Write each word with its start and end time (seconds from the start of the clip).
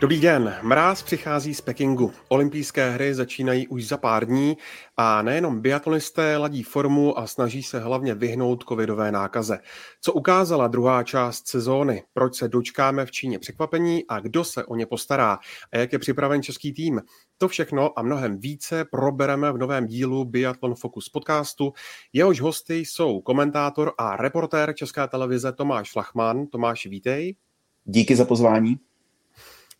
Dobrý 0.00 0.20
den, 0.20 0.54
mráz 0.62 1.02
přichází 1.02 1.54
z 1.54 1.60
Pekingu. 1.60 2.12
Olympijské 2.28 2.90
hry 2.90 3.14
začínají 3.14 3.68
už 3.68 3.88
za 3.88 3.96
pár 3.96 4.26
dní 4.26 4.56
a 4.96 5.22
nejenom 5.22 5.60
biatlonisté 5.60 6.36
ladí 6.36 6.62
formu 6.62 7.18
a 7.18 7.26
snaží 7.26 7.62
se 7.62 7.80
hlavně 7.80 8.14
vyhnout 8.14 8.64
covidové 8.68 9.12
nákaze. 9.12 9.58
Co 10.00 10.12
ukázala 10.12 10.68
druhá 10.68 11.02
část 11.02 11.48
sezóny, 11.48 12.02
proč 12.12 12.36
se 12.36 12.48
dočkáme 12.48 13.06
v 13.06 13.10
Číně 13.10 13.38
překvapení 13.38 14.04
a 14.08 14.20
kdo 14.20 14.44
se 14.44 14.64
o 14.64 14.76
ně 14.76 14.86
postará 14.86 15.38
a 15.72 15.78
jak 15.78 15.92
je 15.92 15.98
připraven 15.98 16.42
český 16.42 16.72
tým, 16.72 17.00
to 17.38 17.48
všechno 17.48 17.98
a 17.98 18.02
mnohem 18.02 18.38
více 18.38 18.84
probereme 18.84 19.52
v 19.52 19.58
novém 19.58 19.86
dílu 19.86 20.24
Biathlon 20.24 20.74
Focus 20.74 21.08
podcastu. 21.08 21.72
Jehož 22.12 22.40
hosty 22.40 22.76
jsou 22.76 23.20
komentátor 23.20 23.92
a 23.98 24.16
reportér 24.16 24.74
České 24.74 25.08
televize 25.08 25.52
Tomáš 25.52 25.92
Flachman. 25.92 26.46
Tomáš, 26.46 26.86
vítej. 26.86 27.36
Díky 27.84 28.16
za 28.16 28.24
pozvání. 28.24 28.89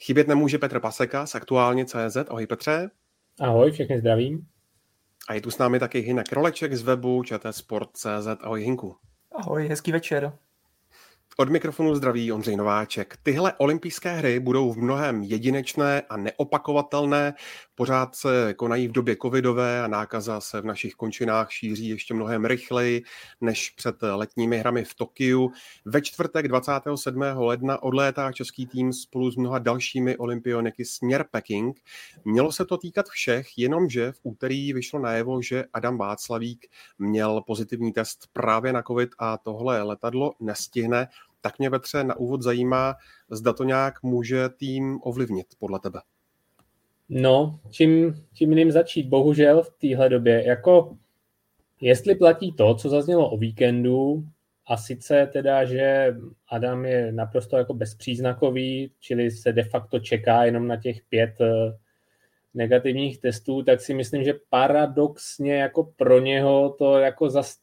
Chybět 0.05 0.29
nemůže 0.29 0.59
Petr 0.59 0.81
Paseka 0.81 1.27
z 1.27 1.35
Aktuálně 1.35 1.85
CZ. 1.85 2.17
Ahoj 2.29 2.47
Petře. 2.47 2.91
Ahoj, 3.41 3.71
všechny 3.71 3.99
zdravím. 3.99 4.47
A 5.29 5.35
je 5.35 5.41
tu 5.41 5.51
s 5.51 5.59
námi 5.59 5.79
taky 5.79 5.99
Hinek 5.99 6.33
Roleček 6.33 6.75
z 6.75 6.83
webu 6.83 7.23
Sport.cz. 7.51 8.27
Ahoj 8.41 8.63
Hinku. 8.63 8.97
Ahoj, 9.33 9.69
hezký 9.69 9.93
večer. 9.93 10.33
Od 11.41 11.49
mikrofonu 11.49 11.95
zdraví 11.95 12.33
Ondřej 12.33 12.57
Nováček. 12.57 13.17
Tyhle 13.23 13.53
olympijské 13.59 14.13
hry 14.13 14.41
budou 14.41 14.73
v 14.73 14.79
mnohem 14.79 15.23
jedinečné 15.23 16.03
a 16.09 16.17
neopakovatelné. 16.17 17.35
Pořád 17.75 18.17
se 18.17 18.55
konají 18.55 18.89
v 18.89 18.93
době 18.93 19.17
covidové 19.23 19.83
a 19.83 19.87
nákaza 19.87 20.41
se 20.41 20.61
v 20.61 20.65
našich 20.65 20.95
končinách 20.95 21.53
šíří 21.53 21.89
ještě 21.89 22.15
mnohem 22.15 22.45
rychleji 22.45 23.03
než 23.41 23.71
před 23.71 23.97
letními 24.03 24.59
hrami 24.59 24.85
v 24.85 24.95
Tokiu. 24.95 25.51
Ve 25.85 26.03
čtvrtek 26.03 26.49
27. 26.49 27.23
ledna 27.37 27.83
odlétá 27.83 28.33
český 28.33 28.67
tým 28.67 28.93
spolu 28.93 29.31
s 29.31 29.37
mnoha 29.37 29.59
dalšími 29.59 30.17
olympioniky 30.17 30.85
směr 30.85 31.25
Peking. 31.31 31.81
Mělo 32.25 32.53
se 32.53 32.65
to 32.65 32.79
týkat 32.79 33.09
všech, 33.09 33.47
jenomže 33.57 34.13
v 34.13 34.21
úterý 34.23 34.73
vyšlo 34.73 35.01
najevo, 35.01 35.43
že 35.43 35.65
Adam 35.73 35.99
Václavík 35.99 36.67
měl 36.99 37.43
pozitivní 37.47 37.93
test 37.93 38.29
právě 38.33 38.73
na 38.73 38.83
covid 38.83 39.11
a 39.19 39.39
tohle 39.39 39.83
letadlo 39.83 40.33
nestihne 40.41 41.09
tak 41.41 41.59
mě 41.59 41.71
Petře 41.71 42.05
na 42.05 42.17
úvod 42.17 42.43
zajímá, 42.43 42.95
zda 43.31 43.53
to 43.53 43.65
nějak 43.65 44.03
může 44.03 44.49
tým 44.49 45.01
ovlivnit 45.03 45.47
podle 45.59 45.81
tebe. 45.81 46.01
No, 47.09 47.61
čím, 47.71 48.25
čím 48.33 48.51
jiným 48.51 48.73
začít, 48.73 49.09
bohužel 49.09 49.63
v 49.63 49.71
téhle 49.81 50.09
době. 50.09 50.47
Jako, 50.47 50.97
jestli 51.81 52.15
platí 52.15 52.53
to, 52.53 52.75
co 52.75 52.89
zaznělo 52.89 53.31
o 53.31 53.37
víkendu, 53.37 54.25
a 54.71 54.77
sice 54.77 55.29
teda, 55.33 55.65
že 55.65 56.17
Adam 56.49 56.85
je 56.85 57.13
naprosto 57.13 57.57
jako 57.57 57.75
bezpříznakový, 57.75 58.93
čili 59.01 59.31
se 59.31 59.53
de 59.53 59.65
facto 59.65 60.01
čeká 60.01 60.45
jenom 60.45 60.67
na 60.67 60.77
těch 60.77 61.03
pět 61.09 61.41
eh, 61.41 61.79
negativních 62.55 63.21
testů, 63.21 63.63
tak 63.63 63.81
si 63.81 63.95
myslím, 63.95 64.25
že 64.25 64.35
paradoxně 64.49 65.55
jako 65.55 65.85
pro 65.97 66.21
něho 66.21 66.75
to 66.79 66.99
jako 66.99 67.31
zas 67.31 67.57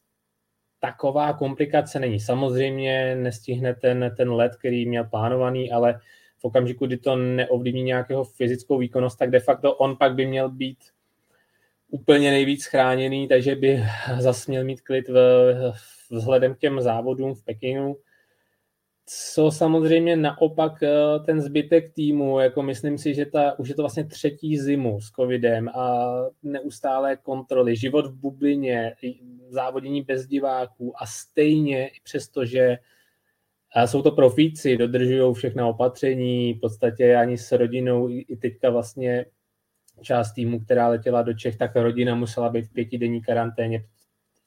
taková 0.80 1.32
komplikace 1.32 2.00
není. 2.00 2.20
Samozřejmě 2.20 3.16
nestihne 3.16 3.74
ten, 3.74 4.14
ten 4.16 4.32
let, 4.32 4.56
který 4.58 4.86
měl 4.86 5.04
plánovaný, 5.04 5.72
ale 5.72 6.00
v 6.38 6.44
okamžiku, 6.44 6.86
kdy 6.86 6.96
to 6.96 7.16
neovlivní 7.16 7.82
nějakého 7.82 8.24
fyzickou 8.24 8.78
výkonnost, 8.78 9.18
tak 9.18 9.30
de 9.30 9.40
facto 9.40 9.74
on 9.74 9.96
pak 9.96 10.14
by 10.14 10.26
měl 10.26 10.48
být 10.48 10.78
úplně 11.90 12.30
nejvíc 12.30 12.64
chráněný, 12.64 13.28
takže 13.28 13.54
by 13.54 13.84
zase 14.18 14.50
měl 14.50 14.64
mít 14.64 14.80
klid 14.80 15.08
v, 15.08 15.72
vzhledem 16.10 16.54
k 16.54 16.58
těm 16.58 16.80
závodům 16.80 17.34
v 17.34 17.44
Pekingu 17.44 17.98
co 19.10 19.50
samozřejmě 19.50 20.16
naopak 20.16 20.82
eh, 20.82 20.90
ten 21.26 21.40
zbytek 21.40 21.92
týmu, 21.94 22.40
jako 22.40 22.62
myslím 22.62 22.98
si, 22.98 23.14
že 23.14 23.26
ta, 23.26 23.58
už 23.58 23.68
je 23.68 23.74
to 23.74 23.82
vlastně 23.82 24.04
třetí 24.04 24.58
zimu 24.58 25.00
s 25.00 25.10
covidem 25.10 25.68
a 25.68 26.08
neustálé 26.42 27.16
kontroly, 27.16 27.76
život 27.76 28.06
v 28.06 28.14
bublině, 28.14 28.94
závodění 29.48 30.02
bez 30.02 30.26
diváků 30.26 31.02
a 31.02 31.06
stejně 31.06 31.88
i 31.88 32.00
přesto, 32.02 32.44
že 32.44 32.78
jsou 33.86 34.02
to 34.02 34.10
profíci, 34.10 34.76
dodržují 34.76 35.34
všechna 35.34 35.66
opatření, 35.66 36.54
v 36.54 36.60
podstatě 36.60 37.16
ani 37.16 37.38
s 37.38 37.52
rodinou, 37.52 38.08
i 38.08 38.36
teďka 38.36 38.70
vlastně 38.70 39.26
část 40.02 40.32
týmu, 40.32 40.60
která 40.60 40.88
letěla 40.88 41.22
do 41.22 41.34
Čech, 41.34 41.56
tak 41.56 41.76
rodina 41.76 42.14
musela 42.14 42.48
být 42.48 42.64
v 42.64 42.72
pětidenní 42.72 43.22
karanténě. 43.22 43.84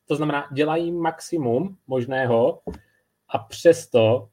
To 0.08 0.16
znamená, 0.16 0.48
dělají 0.54 0.92
maximum 0.92 1.78
možného 1.88 2.62
a 3.30 3.38
přesto 3.38 4.30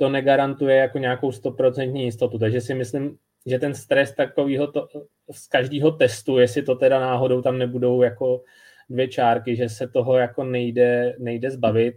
to 0.00 0.08
negarantuje 0.08 0.76
jako 0.76 0.98
nějakou 0.98 1.32
stoprocentní 1.32 2.04
jistotu. 2.04 2.38
Takže 2.38 2.60
si 2.60 2.74
myslím, 2.74 3.18
že 3.46 3.58
ten 3.58 3.74
stres 3.74 4.14
takovýho 4.14 4.72
to, 4.72 4.88
z 5.30 5.46
každého 5.46 5.90
testu, 5.90 6.38
jestli 6.38 6.62
to 6.62 6.74
teda 6.74 7.00
náhodou 7.00 7.42
tam 7.42 7.58
nebudou 7.58 8.02
jako 8.02 8.42
dvě 8.90 9.08
čárky, 9.08 9.56
že 9.56 9.68
se 9.68 9.88
toho 9.88 10.16
jako 10.16 10.44
nejde, 10.44 11.16
nejde 11.18 11.50
zbavit. 11.50 11.94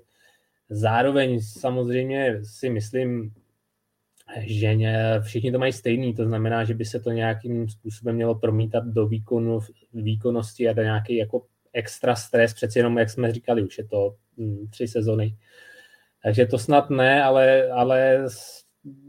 Zároveň 0.70 1.42
samozřejmě 1.42 2.40
si 2.44 2.70
myslím, 2.70 3.32
že 4.42 4.76
všichni 5.22 5.52
to 5.52 5.60
mají 5.60 5.74
stejný, 5.74 6.14
to 6.14 6.26
znamená, 6.26 6.64
že 6.64 6.74
by 6.74 6.86
se 6.86 7.00
to 7.00 7.12
nějakým 7.12 7.70
způsobem 7.70 8.16
mělo 8.16 8.36
promítat 8.36 8.86
do 8.86 9.08
výkonu, 9.08 9.60
výkonnosti 9.94 10.70
a 10.70 10.74
do 10.74 10.84
nějaký 10.84 11.16
jako 11.16 11.46
extra 11.74 12.16
stres, 12.16 12.54
přeci 12.54 12.80
jenom, 12.80 12.98
jak 12.98 13.10
jsme 13.10 13.34
říkali, 13.34 13.64
už 13.64 13.78
je 13.78 13.88
to 13.88 14.16
hm, 14.38 14.68
tři 14.72 14.88
sezony 14.88 15.36
takže 16.24 16.46
to 16.46 16.58
snad 16.58 16.90
ne, 16.90 17.24
ale, 17.24 17.72
ale 17.72 18.26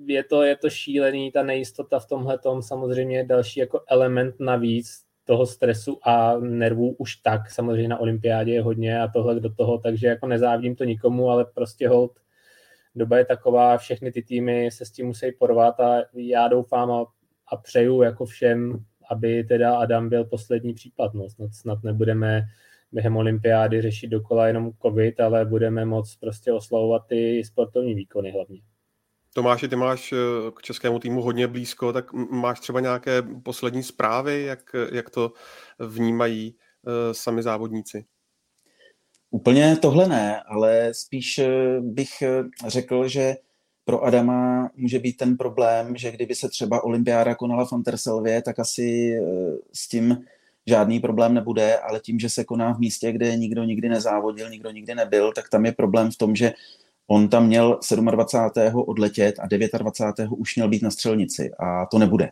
je 0.06 0.24
to, 0.24 0.42
je 0.42 0.56
to 0.56 0.70
šílený, 0.70 1.32
ta 1.32 1.42
nejistota 1.42 1.98
v 1.98 2.06
tomhle 2.06 2.38
tom 2.38 2.62
samozřejmě 2.62 3.16
je 3.16 3.24
další 3.24 3.60
jako 3.60 3.80
element 3.88 4.34
navíc 4.40 5.04
toho 5.24 5.46
stresu 5.46 5.98
a 6.08 6.38
nervů 6.38 6.94
už 6.98 7.16
tak, 7.16 7.50
samozřejmě 7.50 7.88
na 7.88 7.98
olympiádě 7.98 8.52
je 8.52 8.62
hodně 8.62 9.00
a 9.00 9.08
tohle 9.08 9.40
do 9.40 9.54
toho, 9.54 9.78
takže 9.78 10.06
jako 10.06 10.26
nezávidím 10.26 10.76
to 10.76 10.84
nikomu, 10.84 11.30
ale 11.30 11.44
prostě 11.44 11.88
hold, 11.88 12.12
doba 12.94 13.18
je 13.18 13.24
taková, 13.24 13.78
všechny 13.78 14.12
ty 14.12 14.22
týmy 14.22 14.70
se 14.70 14.84
s 14.84 14.90
tím 14.90 15.06
musí 15.06 15.32
porvat 15.32 15.80
a 15.80 16.02
já 16.14 16.48
doufám 16.48 16.90
a, 16.90 17.06
a 17.52 17.56
přeju 17.56 18.02
jako 18.02 18.24
všem, 18.24 18.84
aby 19.10 19.44
teda 19.44 19.76
Adam 19.76 20.08
byl 20.08 20.24
poslední 20.24 20.74
případ, 20.74 21.14
no 21.14 21.30
snad, 21.30 21.54
snad 21.54 21.82
nebudeme 21.82 22.42
během 22.94 23.16
olympiády 23.16 23.82
řešit 23.82 24.06
dokola 24.06 24.46
jenom 24.46 24.70
covid, 24.82 25.20
ale 25.20 25.44
budeme 25.44 25.84
moc 25.84 26.16
prostě 26.16 26.52
oslavovat 26.52 27.02
ty 27.06 27.42
sportovní 27.44 27.94
výkony 27.94 28.30
hlavně. 28.30 28.60
Tomáši, 29.34 29.68
ty 29.68 29.76
máš 29.76 30.12
eh, 30.12 30.16
k 30.56 30.62
českému 30.62 30.98
týmu 30.98 31.22
hodně 31.22 31.46
blízko, 31.46 31.92
tak 31.92 32.12
máš 32.12 32.60
třeba 32.60 32.80
nějaké 32.80 33.22
poslední 33.42 33.82
zprávy, 33.82 34.42
jak, 34.42 34.76
jak 34.92 35.10
to 35.10 35.32
vnímají 35.78 36.56
uh, 36.86 36.92
sami 37.12 37.42
závodníci? 37.42 38.04
Úplně 39.30 39.76
tohle 39.76 40.08
ne, 40.08 40.42
ale 40.42 40.94
spíš 40.94 41.38
eh, 41.38 41.80
bych 41.80 42.10
řekl, 42.66 43.08
že 43.08 43.34
pro 43.84 44.02
Adama 44.02 44.70
může 44.76 44.98
být 44.98 45.16
ten 45.16 45.36
problém, 45.36 45.96
že 45.96 46.12
kdyby 46.12 46.34
se 46.34 46.48
třeba 46.48 46.84
olympiáda 46.84 47.34
konala 47.34 47.64
v 47.64 47.72
Anterselvě, 47.72 48.42
tak 48.42 48.58
asi 48.58 49.18
s 49.72 49.88
tím 49.88 50.24
žádný 50.66 51.00
problém 51.00 51.34
nebude, 51.34 51.78
ale 51.78 52.00
tím, 52.00 52.18
že 52.18 52.28
se 52.28 52.44
koná 52.44 52.72
v 52.72 52.78
místě, 52.78 53.12
kde 53.12 53.36
nikdo 53.36 53.64
nikdy 53.64 53.88
nezávodil, 53.88 54.50
nikdo 54.50 54.70
nikdy 54.70 54.94
nebyl, 54.94 55.32
tak 55.32 55.48
tam 55.48 55.66
je 55.66 55.72
problém 55.72 56.10
v 56.10 56.16
tom, 56.16 56.36
že 56.36 56.52
on 57.06 57.28
tam 57.28 57.46
měl 57.46 57.78
27. 58.10 58.82
odletět 58.86 59.34
a 59.38 59.46
29. 59.78 60.30
už 60.36 60.56
měl 60.56 60.68
být 60.68 60.82
na 60.82 60.90
střelnici 60.90 61.50
a 61.58 61.86
to 61.86 61.98
nebude. 61.98 62.30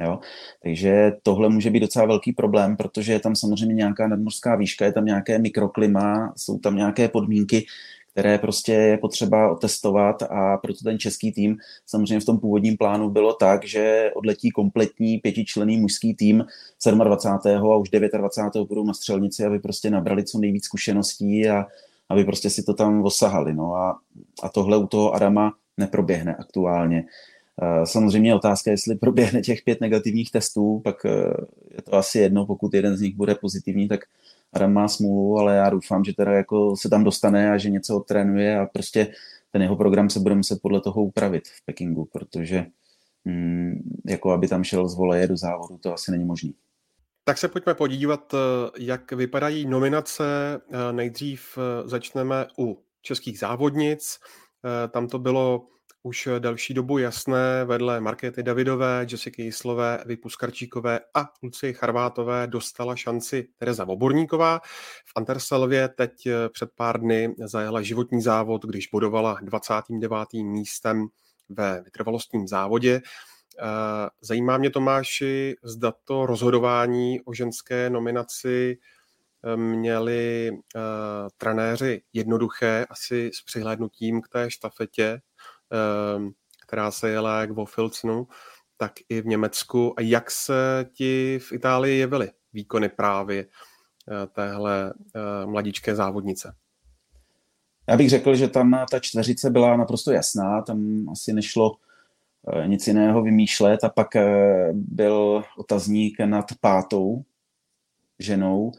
Jo? 0.00 0.18
Takže 0.62 1.12
tohle 1.22 1.48
může 1.48 1.70
být 1.70 1.80
docela 1.80 2.06
velký 2.06 2.32
problém, 2.32 2.76
protože 2.76 3.12
je 3.12 3.20
tam 3.20 3.36
samozřejmě 3.36 3.74
nějaká 3.74 4.08
nadmořská 4.08 4.56
výška, 4.56 4.84
je 4.84 4.92
tam 4.92 5.04
nějaké 5.04 5.38
mikroklima, 5.38 6.32
jsou 6.36 6.58
tam 6.58 6.76
nějaké 6.76 7.08
podmínky, 7.08 7.66
které 8.12 8.38
prostě 8.38 8.72
je 8.72 8.98
potřeba 8.98 9.52
otestovat 9.52 10.22
a 10.22 10.56
proto 10.56 10.84
ten 10.84 10.98
český 10.98 11.32
tým 11.32 11.56
samozřejmě 11.86 12.20
v 12.20 12.24
tom 12.24 12.38
původním 12.38 12.76
plánu 12.76 13.10
bylo 13.10 13.32
tak, 13.32 13.64
že 13.64 14.10
odletí 14.14 14.50
kompletní 14.50 15.18
pětičlený 15.18 15.80
mužský 15.80 16.14
tým 16.14 16.44
27. 17.04 17.72
a 17.72 17.76
už 17.76 17.90
29. 17.90 18.68
budou 18.68 18.84
na 18.84 18.94
střelnici, 18.94 19.44
aby 19.44 19.58
prostě 19.58 19.90
nabrali 19.90 20.24
co 20.24 20.38
nejvíc 20.38 20.64
zkušeností 20.64 21.48
a 21.48 21.66
aby 22.08 22.24
prostě 22.24 22.50
si 22.50 22.62
to 22.62 22.74
tam 22.74 23.04
osahali. 23.04 23.54
No 23.54 23.74
a, 23.74 23.98
a 24.42 24.48
tohle 24.48 24.76
u 24.76 24.86
toho 24.86 25.12
Adama 25.12 25.52
neproběhne 25.78 26.34
aktuálně. 26.34 27.04
Samozřejmě 27.84 28.30
je 28.30 28.34
otázka, 28.34 28.70
jestli 28.70 28.94
proběhne 28.94 29.40
těch 29.40 29.62
pět 29.62 29.80
negativních 29.80 30.30
testů, 30.30 30.80
pak 30.84 31.04
e, 31.04 31.08
je 31.70 31.82
to 31.82 31.94
asi 31.94 32.18
jedno, 32.18 32.46
pokud 32.46 32.74
jeden 32.74 32.96
z 32.96 33.00
nich 33.00 33.14
bude 33.16 33.34
pozitivní, 33.34 33.88
tak 33.88 34.00
Adam 34.52 34.72
má 34.72 34.88
smůlu, 34.88 35.38
ale 35.38 35.56
já 35.56 35.70
doufám, 35.70 36.04
že 36.04 36.12
teda 36.12 36.32
jako 36.32 36.76
se 36.76 36.88
tam 36.88 37.04
dostane 37.04 37.52
a 37.52 37.58
že 37.58 37.70
něco 37.70 37.96
odtrénuje 37.96 38.58
a 38.58 38.66
prostě 38.66 39.14
ten 39.50 39.62
jeho 39.62 39.76
program 39.76 40.10
se 40.10 40.20
bude 40.20 40.34
muset 40.34 40.62
podle 40.62 40.80
toho 40.80 41.02
upravit 41.02 41.48
v 41.48 41.64
Pekingu, 41.64 42.04
protože 42.04 42.66
mm, 43.24 44.00
jako 44.06 44.30
aby 44.30 44.48
tam 44.48 44.64
šel 44.64 44.88
z 44.88 44.96
voleje 44.96 45.26
do 45.26 45.36
závodu, 45.36 45.78
to 45.78 45.94
asi 45.94 46.10
není 46.10 46.24
možný. 46.24 46.54
Tak 47.24 47.38
se 47.38 47.48
pojďme 47.48 47.74
podívat, 47.74 48.34
jak 48.78 49.12
vypadají 49.12 49.66
nominace. 49.66 50.24
Nejdřív 50.92 51.58
začneme 51.84 52.46
u 52.58 52.78
českých 53.02 53.38
závodnic. 53.38 54.18
Tam 54.90 55.08
to 55.08 55.18
bylo 55.18 55.66
už 56.02 56.28
další 56.38 56.74
dobu 56.74 56.98
jasné, 56.98 57.64
vedle 57.64 58.00
Markety 58.00 58.42
Davidové, 58.42 59.06
Jessica 59.10 59.42
Jislové, 59.42 59.98
Evy 59.98 60.16
Puskarčíkové 60.16 61.00
a 61.14 61.28
Lucie 61.42 61.72
Charvátové 61.72 62.46
dostala 62.46 62.96
šanci 62.96 63.48
Tereza 63.56 63.84
Voborníková. 63.84 64.60
V 65.06 65.12
Anterselvě 65.16 65.88
teď 65.88 66.28
před 66.52 66.70
pár 66.74 67.00
dny 67.00 67.34
zajela 67.44 67.82
životní 67.82 68.22
závod, 68.22 68.64
když 68.64 68.88
bodovala 68.92 69.38
29. 69.42 70.32
místem 70.32 71.06
ve 71.48 71.82
vytrvalostním 71.82 72.48
závodě. 72.48 73.00
Eh, 73.58 74.08
zajímá 74.20 74.58
mě, 74.58 74.70
Tomáši, 74.70 75.56
zda 75.62 75.92
to 76.04 76.26
rozhodování 76.26 77.20
o 77.20 77.34
ženské 77.34 77.90
nominaci 77.90 78.78
eh, 79.44 79.56
měli 79.56 80.50
uh, 80.50 80.80
trenéři 81.36 82.02
jednoduché, 82.12 82.86
asi 82.90 83.30
s 83.34 83.42
přihlédnutím 83.42 84.20
k 84.20 84.28
té 84.28 84.50
štafetě, 84.50 85.20
která 86.66 86.90
se 86.90 87.10
jela 87.10 87.40
jak 87.40 87.50
vo 87.50 87.64
Filcnu, 87.64 88.26
tak 88.76 88.92
i 89.08 89.20
v 89.20 89.26
Německu. 89.26 89.94
A 89.96 90.00
jak 90.02 90.30
se 90.30 90.86
ti 90.92 91.38
v 91.42 91.52
Itálii 91.52 91.98
jevily 91.98 92.30
výkony 92.52 92.88
právě 92.88 93.44
uh, 93.44 94.14
téhle 94.32 94.94
uh, 94.94 95.50
mladičké 95.50 95.94
závodnice? 95.94 96.54
Já 97.88 97.96
bych 97.96 98.10
řekl, 98.10 98.34
že 98.34 98.48
tam 98.48 98.84
ta 98.90 98.98
čtveřice 98.98 99.50
byla 99.50 99.76
naprosto 99.76 100.12
jasná, 100.12 100.62
tam 100.62 101.08
asi 101.08 101.32
nešlo 101.32 101.76
Eh, 102.48 102.68
nic 102.68 102.86
jiného 102.86 103.22
vymýšlet 103.22 103.84
a 103.84 103.88
pak 103.88 104.16
eh, 104.16 104.68
byl 104.72 105.44
otazník 105.56 106.20
nad 106.20 106.44
pátou 106.60 107.22
ženou, 108.18 108.72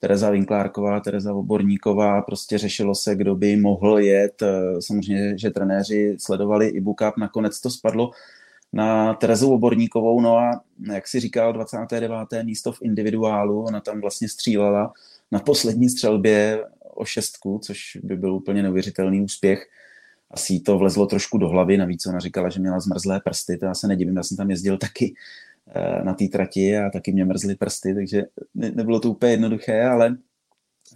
Tereza 0.00 0.30
Vinklárková, 0.30 1.00
Tereza 1.00 1.34
Oborníková, 1.34 2.22
prostě 2.22 2.58
řešilo 2.58 2.94
se, 2.94 3.14
kdo 3.14 3.34
by 3.34 3.56
mohl 3.56 3.98
jet. 3.98 4.42
Eh, 4.42 4.82
samozřejmě, 4.82 5.38
že 5.38 5.50
trenéři 5.50 6.16
sledovali 6.20 6.68
i 6.68 6.80
Bukap, 6.80 7.16
nakonec 7.16 7.60
to 7.60 7.70
spadlo 7.70 8.10
na 8.72 9.14
Terezu 9.14 9.50
Oborníkovou, 9.50 10.20
no 10.20 10.38
a 10.38 10.60
jak 10.92 11.08
si 11.08 11.20
říkal, 11.20 11.52
29. 11.52 12.42
místo 12.42 12.72
v 12.72 12.82
individuálu, 12.82 13.62
ona 13.62 13.80
tam 13.80 14.00
vlastně 14.00 14.28
střílela 14.28 14.92
na 15.32 15.40
poslední 15.40 15.88
střelbě 15.88 16.64
o 16.94 17.04
šestku, 17.04 17.60
což 17.62 17.98
by 18.02 18.16
byl 18.16 18.34
úplně 18.34 18.62
neuvěřitelný 18.62 19.20
úspěch 19.20 19.66
asi 20.30 20.60
to 20.60 20.78
vlezlo 20.78 21.06
trošku 21.06 21.38
do 21.38 21.48
hlavy, 21.48 21.76
navíc 21.76 22.06
ona 22.06 22.18
říkala, 22.18 22.48
že 22.48 22.60
měla 22.60 22.80
zmrzlé 22.80 23.20
prsty, 23.20 23.56
to 23.56 23.64
já 23.64 23.74
se 23.74 23.88
nedivím, 23.88 24.16
já 24.16 24.22
jsem 24.22 24.36
tam 24.36 24.50
jezdil 24.50 24.78
taky 24.78 25.14
na 26.04 26.14
té 26.14 26.24
trati 26.24 26.78
a 26.78 26.90
taky 26.90 27.12
mě 27.12 27.24
mrzly 27.24 27.54
prsty, 27.54 27.94
takže 27.94 28.24
nebylo 28.54 29.00
to 29.00 29.10
úplně 29.10 29.32
jednoduché, 29.32 29.84
ale 29.84 30.16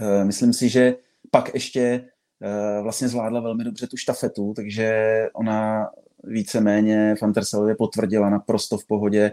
eh, 0.00 0.24
myslím 0.24 0.52
si, 0.52 0.68
že 0.68 0.96
pak 1.30 1.54
ještě 1.54 2.04
eh, 2.42 2.82
vlastně 2.82 3.08
zvládla 3.08 3.40
velmi 3.40 3.64
dobře 3.64 3.86
tu 3.86 3.96
štafetu, 3.96 4.54
takže 4.56 5.28
ona 5.34 5.90
víceméně 6.24 7.14
Fanterselově 7.18 7.74
potvrdila 7.74 8.30
naprosto 8.30 8.78
v 8.78 8.86
pohodě 8.86 9.32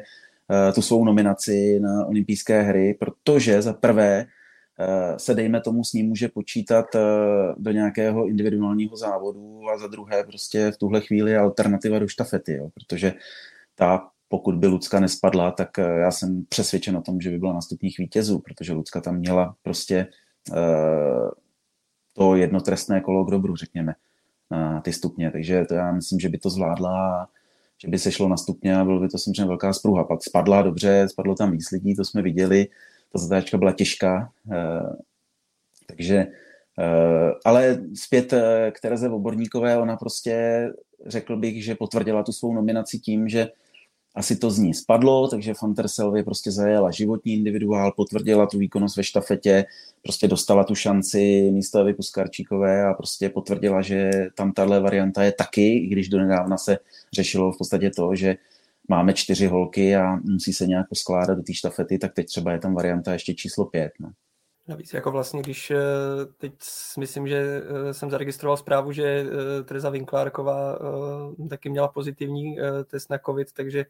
tu 0.75 0.81
svou 0.81 1.05
nominaci 1.05 1.79
na 1.79 2.05
olympijské 2.05 2.61
hry, 2.61 2.97
protože 2.99 3.61
za 3.61 3.73
prvé 3.73 4.25
Eh, 4.81 5.19
se 5.19 5.35
dejme 5.35 5.61
tomu 5.61 5.83
s 5.83 5.93
ním 5.93 6.07
může 6.07 6.27
počítat 6.27 6.95
eh, 6.95 6.99
do 7.57 7.71
nějakého 7.71 8.27
individuálního 8.27 8.97
závodu 8.97 9.61
a 9.69 9.77
za 9.77 9.87
druhé 9.87 10.23
prostě 10.23 10.71
v 10.71 10.77
tuhle 10.77 11.01
chvíli 11.01 11.37
alternativa 11.37 11.99
do 11.99 12.07
štafety, 12.07 12.53
jo, 12.53 12.69
protože 12.73 13.13
ta, 13.75 14.09
pokud 14.29 14.55
by 14.55 14.67
Lucka 14.67 14.99
nespadla, 14.99 15.51
tak 15.51 15.79
eh, 15.79 15.99
já 15.99 16.11
jsem 16.11 16.45
přesvědčen 16.49 16.97
o 16.97 17.01
tom, 17.01 17.21
že 17.21 17.29
by 17.29 17.37
byla 17.37 17.53
na 17.53 17.61
stupních 17.61 17.97
vítězů, 17.97 18.39
protože 18.39 18.73
Lucka 18.73 19.01
tam 19.01 19.15
měla 19.15 19.55
prostě 19.61 20.07
to 22.13 22.35
jednotrestné 22.35 23.01
kolo 23.01 23.25
k 23.25 23.31
dobru, 23.31 23.55
řekněme, 23.55 23.93
na 24.51 24.81
ty 24.81 24.93
stupně, 24.93 25.31
takže 25.31 25.65
to 25.65 25.73
já 25.73 25.91
myslím, 25.91 26.19
že 26.19 26.29
by 26.29 26.37
to 26.37 26.49
zvládla 26.49 27.29
že 27.81 27.87
by 27.87 27.99
se 27.99 28.11
šlo 28.11 28.27
na 28.27 28.37
stupně 28.37 28.77
a 28.77 28.85
bylo 28.85 28.99
by 28.99 29.09
to 29.09 29.17
samozřejmě 29.17 29.45
velká 29.45 29.73
spruha. 29.73 30.03
Pak 30.03 30.23
spadla 30.23 30.61
dobře, 30.61 31.07
spadlo 31.09 31.35
tam 31.35 31.51
víc 31.51 31.71
lidí, 31.71 31.95
to 31.95 32.05
jsme 32.05 32.21
viděli, 32.21 32.67
ta 33.13 33.19
zatáčka 33.19 33.57
byla 33.57 33.71
těžká, 33.71 34.31
eh, 34.51 34.95
takže 35.85 36.27
eh, 36.79 37.31
ale 37.45 37.79
zpět 37.95 38.33
eh, 38.33 38.71
k 38.71 38.79
Tereze 38.79 39.09
Oborníkové, 39.09 39.77
ona 39.77 39.97
prostě 39.97 40.67
řekl 41.05 41.37
bych, 41.37 41.63
že 41.63 41.75
potvrdila 41.75 42.23
tu 42.23 42.31
svou 42.31 42.53
nominaci 42.53 42.99
tím, 42.99 43.29
že 43.29 43.47
asi 44.19 44.35
to 44.35 44.51
z 44.51 44.57
ní 44.57 44.73
spadlo, 44.73 45.27
takže 45.27 45.53
Fanter 45.53 45.87
Selvy 45.87 46.23
prostě 46.23 46.51
zajela 46.51 46.91
životní 46.91 47.33
individuál, 47.33 47.91
potvrdila 47.91 48.45
tu 48.45 48.57
výkonnost 48.57 48.97
ve 48.97 49.03
štafetě, 49.03 49.65
prostě 50.03 50.27
dostala 50.27 50.63
tu 50.63 50.75
šanci 50.75 51.51
místo 51.51 51.79
Evy 51.79 51.93
Puskarčíkové 51.93 52.85
a 52.85 52.93
prostě 52.93 53.29
potvrdila, 53.29 53.81
že 53.81 54.11
tam 54.35 54.51
tahle 54.51 54.79
varianta 54.79 55.23
je 55.23 55.31
taky, 55.31 55.77
i 55.77 55.87
když 55.87 56.09
donedávna 56.09 56.57
se 56.57 56.77
řešilo 57.13 57.51
v 57.51 57.57
podstatě 57.57 57.89
to, 57.89 58.15
že 58.15 58.35
máme 58.89 59.13
čtyři 59.13 59.47
holky 59.47 59.95
a 59.95 60.15
musí 60.15 60.53
se 60.53 60.67
nějak 60.67 60.89
poskládat 60.89 61.37
do 61.37 61.43
té 61.43 61.53
štafety, 61.53 61.97
tak 61.97 62.13
teď 62.13 62.25
třeba 62.25 62.51
je 62.51 62.59
tam 62.59 62.75
varianta 62.75 63.13
ještě 63.13 63.33
číslo 63.33 63.65
pět. 63.65 63.91
No. 63.99 64.11
Navíc 64.69 64.93
jako 64.93 65.11
vlastně, 65.11 65.41
když 65.41 65.71
eh, 65.71 65.77
teď 66.37 66.53
myslím, 66.97 67.27
že 67.27 67.61
eh, 67.89 67.93
jsem 67.93 68.09
zaregistroval 68.09 68.57
zprávu, 68.57 68.91
že 68.91 69.03
eh, 69.03 69.63
Teresa 69.63 69.89
Vinklárková 69.89 70.79
taky 71.49 71.69
měla 71.69 71.87
pozitivní 71.87 72.57
test 72.85 73.09
na 73.09 73.17
COVID, 73.17 73.53
takže 73.53 73.85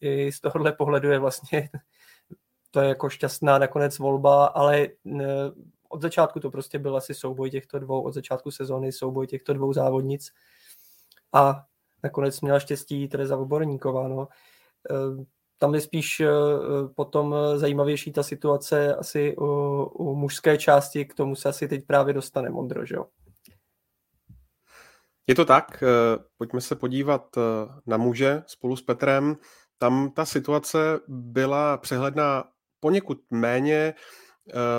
i 0.00 0.32
z 0.32 0.40
tohohle 0.40 0.72
pohledu 0.72 1.10
je 1.10 1.18
vlastně 1.18 1.68
to 2.70 2.80
je 2.80 2.88
jako 2.88 3.08
šťastná 3.08 3.58
nakonec 3.58 3.98
volba, 3.98 4.46
ale 4.46 4.88
od 5.88 6.02
začátku 6.02 6.40
to 6.40 6.50
prostě 6.50 6.78
byl 6.78 6.96
asi 6.96 7.14
souboj 7.14 7.50
těchto 7.50 7.78
dvou, 7.78 8.02
od 8.02 8.14
začátku 8.14 8.50
sezóny 8.50 8.92
souboj 8.92 9.26
těchto 9.26 9.54
dvou 9.54 9.72
závodnic 9.72 10.32
a 11.32 11.64
nakonec 12.02 12.40
měla 12.40 12.58
štěstí 12.58 13.08
Tereza 13.08 13.36
Oborníková. 13.36 14.08
No. 14.08 14.28
Eh, 15.54 15.58
tam 15.58 15.74
je 15.74 15.80
spíš 15.80 16.20
eh, 16.20 16.28
potom 16.94 17.34
zajímavější 17.56 18.12
ta 18.12 18.22
situace 18.22 18.94
asi 18.94 19.36
u, 19.36 19.44
u 19.84 20.14
mužské 20.14 20.58
části, 20.58 21.04
k 21.04 21.14
tomu 21.14 21.36
se 21.36 21.48
asi 21.48 21.68
teď 21.68 21.86
právě 21.86 22.14
dostane 22.14 22.50
Mondro, 22.50 22.86
že 22.86 22.94
jo? 22.94 23.06
Je 25.26 25.34
to 25.34 25.44
tak, 25.44 25.82
eh, 25.82 26.22
pojďme 26.38 26.60
se 26.60 26.76
podívat 26.76 27.28
na 27.86 27.96
muže 27.96 28.42
spolu 28.46 28.76
s 28.76 28.82
Petrem. 28.82 29.36
Tam 29.78 30.10
ta 30.10 30.24
situace 30.24 31.00
byla 31.08 31.76
přehledná 31.76 32.44
poněkud 32.80 33.18
méně. 33.30 33.94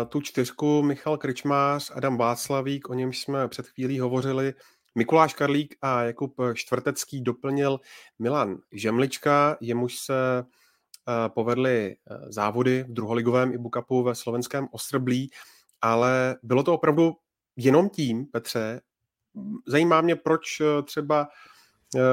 Tu 0.09 0.21
čtyřku 0.21 0.81
Michal 0.81 1.17
Krčmář, 1.17 1.91
Adam 1.95 2.17
Václavík, 2.17 2.89
o 2.89 2.93
němž 2.93 3.21
jsme 3.21 3.47
před 3.47 3.67
chvílí 3.67 3.99
hovořili, 3.99 4.53
Mikuláš 4.97 5.33
Karlík 5.33 5.75
a 5.81 6.03
Jakub 6.03 6.35
Čtvrtecký 6.53 7.21
doplnil 7.21 7.79
Milan 8.19 8.57
Žemlička, 8.71 9.57
jemuž 9.61 9.97
se 9.99 10.39
eh, 10.39 10.45
povedly 11.27 11.95
eh, 11.95 12.17
závody 12.31 12.83
v 12.83 12.93
druholigovém 12.93 13.53
Ibu 13.53 13.69
Cupu 13.69 14.03
ve 14.03 14.15
slovenském 14.15 14.67
Ostrblí, 14.71 15.31
ale 15.81 16.35
bylo 16.43 16.63
to 16.63 16.73
opravdu 16.73 17.15
jenom 17.55 17.89
tím, 17.89 18.25
Petře. 18.25 18.81
Zajímá 19.65 20.01
mě, 20.01 20.15
proč 20.15 20.61
eh, 20.61 20.83
třeba 20.83 21.27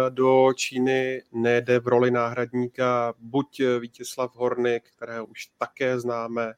do 0.09 0.53
Číny 0.57 1.23
nejde 1.33 1.81
v 1.81 1.89
roli 1.89 2.11
náhradníka 2.11 3.15
buď 3.19 3.63
Vítězslav 3.81 4.37
Hornik, 4.37 4.91
kterého 4.97 5.27
už 5.27 5.47
také 5.59 6.01
známe 6.01 6.53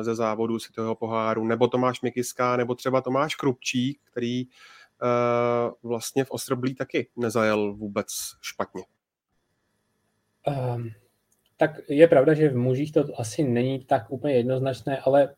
ze 0.00 0.14
závodu 0.14 0.58
světového 0.58 0.94
poháru, 0.94 1.44
nebo 1.44 1.68
Tomáš 1.68 2.00
Mikiská, 2.00 2.56
nebo 2.56 2.74
třeba 2.74 3.00
Tomáš 3.00 3.34
Krupčík, 3.34 4.00
který 4.04 4.46
Eh, 5.02 5.70
vlastně 5.82 6.24
v 6.24 6.30
Ostroblí 6.30 6.74
taky 6.74 7.10
nezajel 7.16 7.74
vůbec 7.74 8.06
špatně. 8.40 8.82
Um, 10.46 10.90
tak 11.60 11.80
je 11.88 12.08
pravda, 12.08 12.34
že 12.34 12.48
v 12.48 12.56
mužích 12.56 12.92
to 12.92 13.04
asi 13.20 13.44
není 13.44 13.84
tak 13.84 14.10
úplně 14.10 14.34
jednoznačné, 14.34 14.98
ale 14.98 15.34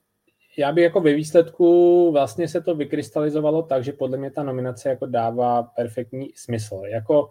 já 0.57 0.73
bych 0.73 0.85
jako 0.85 1.01
ve 1.01 1.15
výsledku 1.15 2.13
vlastně 2.13 2.49
se 2.49 2.61
to 2.61 2.75
vykrystalizovalo 2.75 3.63
tak, 3.63 3.85
že 3.85 3.93
podle 3.93 4.19
mě 4.19 4.31
ta 4.31 4.43
nominace 4.43 4.89
jako 4.89 5.07
dává 5.07 5.63
perfektní 5.63 6.31
smysl. 6.35 6.83
Jako 6.87 7.31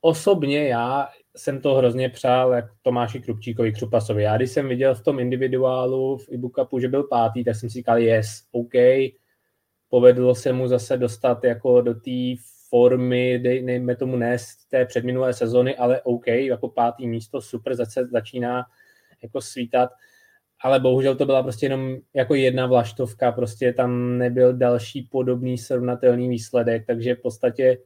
osobně 0.00 0.68
já 0.68 1.08
jsem 1.36 1.60
to 1.60 1.74
hrozně 1.74 2.08
přál 2.08 2.52
jak 2.52 2.64
Tomáši 2.82 3.20
Krupčíkovi 3.20 3.72
Křupasovi. 3.72 4.22
Já 4.22 4.36
když 4.36 4.50
jsem 4.50 4.68
viděl 4.68 4.94
v 4.94 5.02
tom 5.02 5.20
individuálu 5.20 6.16
v 6.16 6.28
Ibukapu, 6.28 6.78
že 6.80 6.88
byl 6.88 7.02
pátý, 7.02 7.44
tak 7.44 7.56
jsem 7.56 7.70
si 7.70 7.74
říkal, 7.74 7.98
yes, 7.98 8.42
OK, 8.52 8.72
povedlo 9.88 10.34
se 10.34 10.52
mu 10.52 10.68
zase 10.68 10.96
dostat 10.96 11.44
jako 11.44 11.80
do 11.80 11.94
té 11.94 12.34
formy, 12.72 13.38
dejme 13.38 13.96
tomu 13.96 14.16
ne 14.16 14.38
z 14.38 14.56
té 14.70 14.86
předminulé 14.86 15.34
sezony, 15.34 15.76
ale 15.76 16.02
OK, 16.02 16.26
jako 16.26 16.68
pátý 16.68 17.08
místo, 17.08 17.40
super, 17.40 17.74
zase 17.74 18.06
začíná 18.06 18.64
jako 19.22 19.40
svítat, 19.40 19.90
ale 20.60 20.80
bohužel 20.80 21.16
to 21.16 21.26
byla 21.26 21.42
prostě 21.42 21.66
jenom 21.66 21.96
jako 22.14 22.34
jedna 22.34 22.66
vlaštovka, 22.66 23.32
prostě 23.32 23.72
tam 23.72 24.18
nebyl 24.18 24.52
další 24.52 25.02
podobný 25.02 25.58
srovnatelný 25.58 26.28
výsledek, 26.28 26.86
takže 26.86 27.14
v 27.14 27.20
podstatě 27.20 27.78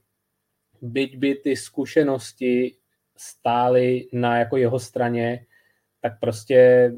byť 0.83 1.19
by 1.19 1.35
ty 1.35 1.57
zkušenosti 1.57 2.77
stály 3.17 4.09
na 4.13 4.39
jako 4.39 4.57
jeho 4.57 4.79
straně, 4.79 5.47
tak 6.01 6.21
prostě 6.21 6.93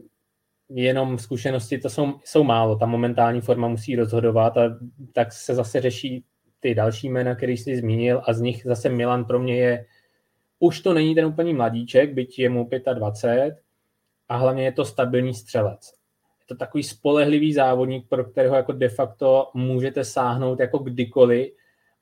jenom 0.69 1.19
zkušenosti 1.19 1.79
to 1.79 1.91
jsou, 1.91 2.21
jsou 2.25 2.45
málo, 2.45 2.77
ta 2.77 2.87
momentální 2.87 3.41
forma 3.41 3.69
musí 3.69 3.97
rozhodovat 3.97 4.57
a 4.57 4.79
tak 5.13 5.33
se 5.33 5.55
zase 5.55 5.81
řeší 5.81 6.25
ty 6.61 6.75
další 6.75 7.09
jména, 7.09 7.35
který 7.35 7.57
jsi 7.57 7.77
zmínil, 7.77 8.23
a 8.25 8.33
z 8.33 8.41
nich 8.41 8.63
zase 8.65 8.89
Milan 8.89 9.25
pro 9.25 9.39
mě 9.39 9.57
je, 9.57 9.87
už 10.59 10.81
to 10.81 10.95
není 10.95 11.15
ten 11.15 11.27
úplný 11.27 11.55
mladíček, 11.55 12.15
byť 12.15 12.39
je 12.39 12.49
mu 12.49 12.69
25, 12.95 13.59
a 14.29 14.37
hlavně 14.37 14.65
je 14.65 14.73
to 14.73 14.85
stabilní 14.85 15.35
střelec. 15.35 15.93
Je 16.41 16.47
to 16.47 16.57
takový 16.57 16.83
spolehlivý 16.83 17.53
závodník, 17.53 18.09
pro 18.09 18.25
kterého 18.25 18.57
jako 18.57 18.73
de 18.73 18.89
facto 18.89 19.51
můžete 19.55 20.05
sáhnout 20.05 20.61
jako 20.61 20.79
kdykoliv 20.79 21.53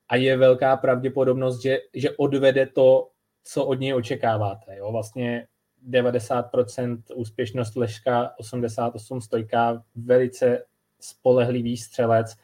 a 0.09 0.17
je 0.17 0.37
velká 0.37 0.77
pravděpodobnost, 0.77 1.63
že, 1.63 1.79
že 1.95 2.11
odvede 2.11 2.67
to, 2.67 3.09
co 3.45 3.65
od 3.65 3.81
něj 3.81 3.95
očekáváte. 3.95 4.77
Jo? 4.77 4.93
Vlastně 4.93 5.47
90% 5.89 7.03
úspěšnost 7.15 7.77
Leška, 7.77 8.33
88 8.39 9.21
stojka, 9.21 9.83
velice 9.97 10.65
spolehlivý 11.01 11.77
střelec. 11.77 12.37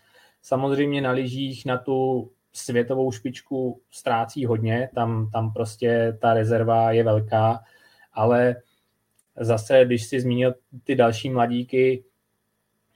Samozřejmě 0.43 1.01
na 1.01 1.11
lyžích 1.11 1.67
na 1.67 1.79
tu 1.79 2.31
světovou 2.53 3.13
špičku 3.13 3.81
ztrácí 3.91 4.47
hodně, 4.47 4.91
tam, 4.95 5.31
tam 5.31 5.53
prostě 5.53 6.19
ta 6.21 6.35
rezerva 6.35 6.93
je 6.93 7.05
velká, 7.05 7.61
ale 8.13 8.57
zase, 9.41 9.85
když 9.85 10.05
si 10.05 10.21
zmínil 10.21 10.55
ty 10.85 10.95
další 10.95 11.31
mladíky, 11.31 12.05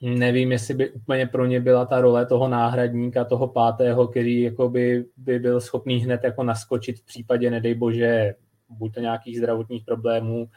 nevím, 0.03 0.53
jestli 0.53 0.75
by 0.75 0.91
úplně 0.91 1.27
pro 1.27 1.47
ně 1.47 1.61
byla 1.61 1.87
ta 1.87 2.01
role 2.01 2.27
toho 2.27 2.49
náhradníka, 2.49 3.25
toho 3.25 3.49
pátého, 3.49 4.09
který 4.09 4.43
jako 4.43 4.69
by, 4.69 5.05
by 5.17 5.39
byl 5.39 5.61
schopný 5.61 5.97
hned 5.99 6.25
jako 6.25 6.43
naskočit 6.43 6.99
v 6.99 7.07
případě, 7.07 7.51
nedej 7.51 7.75
bože, 7.75 8.35
buď 8.69 8.95
to 8.95 9.01
nějakých 9.01 9.39
zdravotních 9.39 9.85
problémů, 9.85 10.49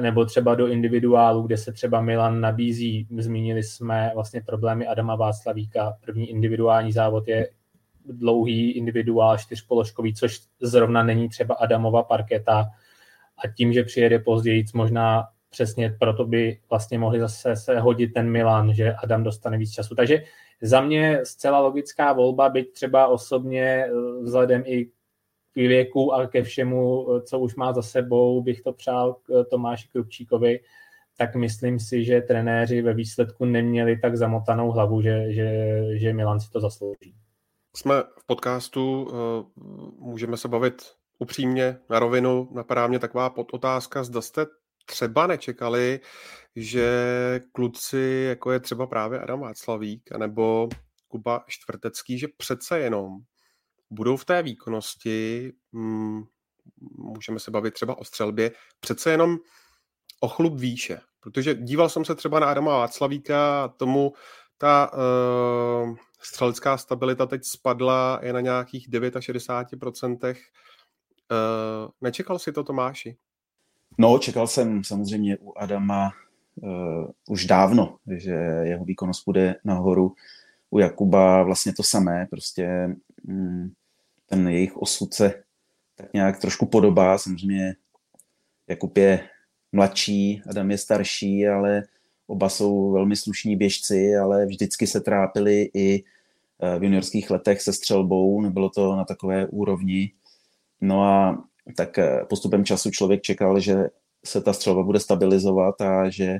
nebo 0.00 0.24
třeba 0.24 0.54
do 0.54 0.66
individuálu, 0.66 1.42
kde 1.42 1.56
se 1.56 1.72
třeba 1.72 2.00
Milan 2.00 2.40
nabízí. 2.40 3.06
Zmínili 3.18 3.62
jsme 3.62 4.10
vlastně 4.14 4.40
problémy 4.46 4.86
Adama 4.86 5.16
Václavíka. 5.16 5.96
První 6.00 6.30
individuální 6.30 6.92
závod 6.92 7.28
je 7.28 7.48
dlouhý 8.06 8.70
individuál 8.70 9.38
čtyřpoložkový, 9.38 10.14
což 10.14 10.40
zrovna 10.60 11.02
není 11.02 11.28
třeba 11.28 11.54
Adamova 11.54 12.02
parketa. 12.02 12.66
A 13.44 13.48
tím, 13.48 13.72
že 13.72 13.84
přijede 13.84 14.18
později, 14.18 14.64
možná 14.74 15.24
přesně 15.50 15.96
proto 15.98 16.24
by 16.24 16.58
vlastně 16.70 16.98
mohli 16.98 17.20
zase 17.20 17.56
se 17.56 17.80
hodit 17.80 18.12
ten 18.12 18.30
Milan, 18.30 18.74
že 18.74 18.94
Adam 18.94 19.22
dostane 19.22 19.58
víc 19.58 19.72
času. 19.72 19.94
Takže 19.94 20.22
za 20.62 20.80
mě 20.80 21.20
zcela 21.24 21.60
logická 21.60 22.12
volba, 22.12 22.48
byť 22.48 22.72
třeba 22.72 23.06
osobně 23.06 23.62
eh, 23.62 23.90
vzhledem 24.22 24.62
i 24.66 24.90
k 25.54 25.56
věku 25.56 26.14
a 26.14 26.26
ke 26.26 26.42
všemu, 26.42 27.06
eh, 27.16 27.22
co 27.22 27.38
už 27.38 27.54
má 27.54 27.72
za 27.72 27.82
sebou, 27.82 28.42
bych 28.42 28.60
to 28.60 28.72
přál 28.72 29.16
eh, 29.30 29.44
Tomáši 29.44 29.88
Krupčíkovi, 29.88 30.60
tak 31.16 31.36
myslím 31.36 31.80
si, 31.80 32.04
že 32.04 32.20
trenéři 32.20 32.82
ve 32.82 32.94
výsledku 32.94 33.44
neměli 33.44 33.98
tak 33.98 34.16
zamotanou 34.16 34.70
hlavu, 34.70 35.02
že, 35.02 35.32
že, 35.32 35.80
že 35.98 36.12
Milan 36.12 36.40
si 36.40 36.50
to 36.50 36.60
zaslouží. 36.60 37.14
Jsme 37.76 38.02
v 38.18 38.26
podcastu, 38.26 39.08
můžeme 39.98 40.36
se 40.36 40.48
bavit 40.48 40.82
upřímně 41.18 41.76
na 41.90 41.98
rovinu. 41.98 42.48
Napadá 42.52 42.86
mě 42.86 42.98
taková 42.98 43.30
podotázka, 43.30 44.04
zda 44.04 44.20
jste 44.20 44.46
třeba 44.86 45.26
nečekali, 45.26 46.00
že 46.56 46.90
kluci, 47.52 48.24
jako 48.28 48.52
je 48.52 48.60
třeba 48.60 48.86
právě 48.86 49.20
Adam 49.20 49.40
Václavík, 49.40 50.10
nebo 50.18 50.68
Kuba 51.08 51.44
Štvrtecký, 51.48 52.18
že 52.18 52.26
přece 52.36 52.78
jenom 52.78 53.18
budou 53.90 54.16
v 54.16 54.24
té 54.24 54.42
výkonnosti, 54.42 55.52
mm, 55.72 56.22
můžeme 56.98 57.40
se 57.40 57.50
bavit 57.50 57.74
třeba 57.74 57.98
o 57.98 58.04
střelbě, 58.04 58.50
přece 58.80 59.10
jenom 59.10 59.36
o 60.20 60.28
chlup 60.28 60.60
výše. 60.60 61.00
Protože 61.20 61.54
díval 61.54 61.88
jsem 61.88 62.04
se 62.04 62.14
třeba 62.14 62.40
na 62.40 62.46
Adama 62.46 62.78
Václavíka 62.78 63.64
a 63.64 63.68
tomu 63.68 64.12
ta 64.58 64.90
uh, 64.92 65.96
střelecká 66.22 66.76
stabilita 66.76 67.26
teď 67.26 67.44
spadla 67.44 68.20
je 68.22 68.32
na 68.32 68.40
nějakých 68.40 68.88
69%. 68.90 70.34
Uh, 71.30 71.90
nečekal 72.00 72.38
si 72.38 72.52
to 72.52 72.64
Tomáši? 72.64 73.16
No, 73.98 74.18
čekal 74.18 74.46
jsem 74.46 74.84
samozřejmě 74.84 75.38
u 75.38 75.58
Adama 75.58 76.10
uh, 76.54 77.06
už 77.28 77.46
dávno, 77.46 77.96
že 78.16 78.32
jeho 78.62 78.84
výkonnost 78.84 79.24
bude 79.26 79.54
nahoru. 79.64 80.14
U 80.74 80.78
Jakuba 80.78 81.42
vlastně 81.42 81.72
to 81.72 81.82
samé, 81.82 82.26
prostě 82.30 82.96
mm, 83.24 83.72
ten 84.26 84.48
jejich 84.48 84.76
osud 84.76 85.14
se 85.14 85.42
tak 85.96 86.12
nějak 86.12 86.40
trošku 86.40 86.66
podobá. 86.66 87.18
Samozřejmě 87.18 87.74
Jakub 88.68 88.96
je 88.96 89.28
mladší, 89.72 90.42
Adam 90.50 90.70
je 90.70 90.78
starší, 90.78 91.48
ale 91.48 91.82
oba 92.26 92.48
jsou 92.48 92.92
velmi 92.92 93.16
slušní 93.16 93.56
běžci, 93.56 94.16
ale 94.16 94.46
vždycky 94.46 94.86
se 94.86 95.00
trápili 95.00 95.70
i 95.74 96.04
eh, 96.62 96.78
v 96.78 96.84
juniorských 96.84 97.30
letech 97.30 97.62
se 97.62 97.72
střelbou, 97.72 98.40
nebylo 98.40 98.70
to 98.70 98.96
na 98.96 99.04
takové 99.04 99.46
úrovni. 99.46 100.12
No 100.80 101.02
a 101.02 101.44
tak 101.76 101.98
eh, 101.98 102.24
postupem 102.28 102.64
času 102.64 102.90
člověk 102.90 103.22
čekal, 103.22 103.60
že 103.60 103.76
se 104.24 104.40
ta 104.40 104.52
střelba 104.52 104.82
bude 104.82 105.00
stabilizovat 105.00 105.80
a 105.80 106.10
že 106.10 106.38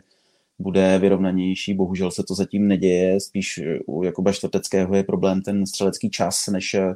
bude 0.58 0.98
vyrovnanější. 0.98 1.74
Bohužel 1.74 2.10
se 2.10 2.22
to 2.22 2.34
zatím 2.34 2.68
neděje. 2.68 3.20
Spíš 3.20 3.58
eh, 3.58 3.78
u 3.86 4.02
Jakuba 4.02 4.32
Čtvrteckého 4.32 4.94
je 4.94 5.02
problém 5.02 5.42
ten 5.42 5.66
střelecký 5.66 6.10
čas, 6.10 6.46
než 6.46 6.74
eh, 6.74 6.94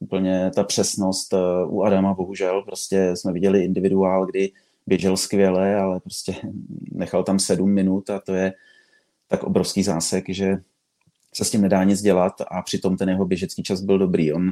úplně 0.00 0.50
ta 0.54 0.64
přesnost 0.64 1.34
u 1.66 1.82
Adama. 1.82 2.14
Bohužel 2.14 2.62
prostě 2.62 3.16
jsme 3.16 3.32
viděli 3.32 3.64
individuál, 3.64 4.26
kdy 4.26 4.52
běžel 4.86 5.16
skvěle, 5.16 5.76
ale 5.76 6.00
prostě 6.00 6.34
nechal 6.92 7.24
tam 7.24 7.38
sedm 7.38 7.70
minut 7.70 8.10
a 8.10 8.20
to 8.20 8.34
je 8.34 8.52
tak 9.28 9.44
obrovský 9.44 9.82
zásek, 9.82 10.24
že 10.28 10.56
se 11.34 11.44
s 11.44 11.50
tím 11.50 11.62
nedá 11.62 11.84
nic 11.84 12.02
dělat 12.02 12.32
a 12.48 12.62
přitom 12.62 12.96
ten 12.96 13.08
jeho 13.08 13.24
běžecký 13.24 13.62
čas 13.62 13.80
byl 13.80 13.98
dobrý. 13.98 14.32
On 14.32 14.50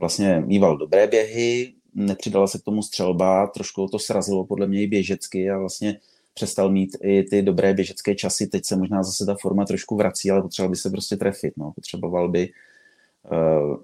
vlastně 0.00 0.42
mýval 0.46 0.76
dobré 0.76 1.06
běhy, 1.06 1.74
nepřidala 1.94 2.46
se 2.46 2.58
k 2.58 2.62
tomu 2.62 2.82
střelba, 2.82 3.46
trošku 3.46 3.88
to 3.88 3.98
srazilo 3.98 4.46
podle 4.46 4.66
mě 4.66 4.82
i 4.82 4.86
běžecky 4.86 5.50
a 5.50 5.58
vlastně 5.58 6.00
přestal 6.34 6.70
mít 6.70 6.96
i 7.02 7.22
ty 7.22 7.42
dobré 7.42 7.74
běžecké 7.74 8.14
časy. 8.14 8.46
Teď 8.46 8.64
se 8.64 8.76
možná 8.76 9.02
zase 9.02 9.26
ta 9.26 9.36
forma 9.40 9.64
trošku 9.64 9.96
vrací, 9.96 10.30
ale 10.30 10.42
potřeboval 10.42 10.70
by 10.70 10.76
se 10.76 10.90
prostě 10.90 11.16
trefit. 11.16 11.54
No. 11.56 11.72
Potřeboval 11.72 12.28
by 12.28 12.52
uh, 13.30 13.76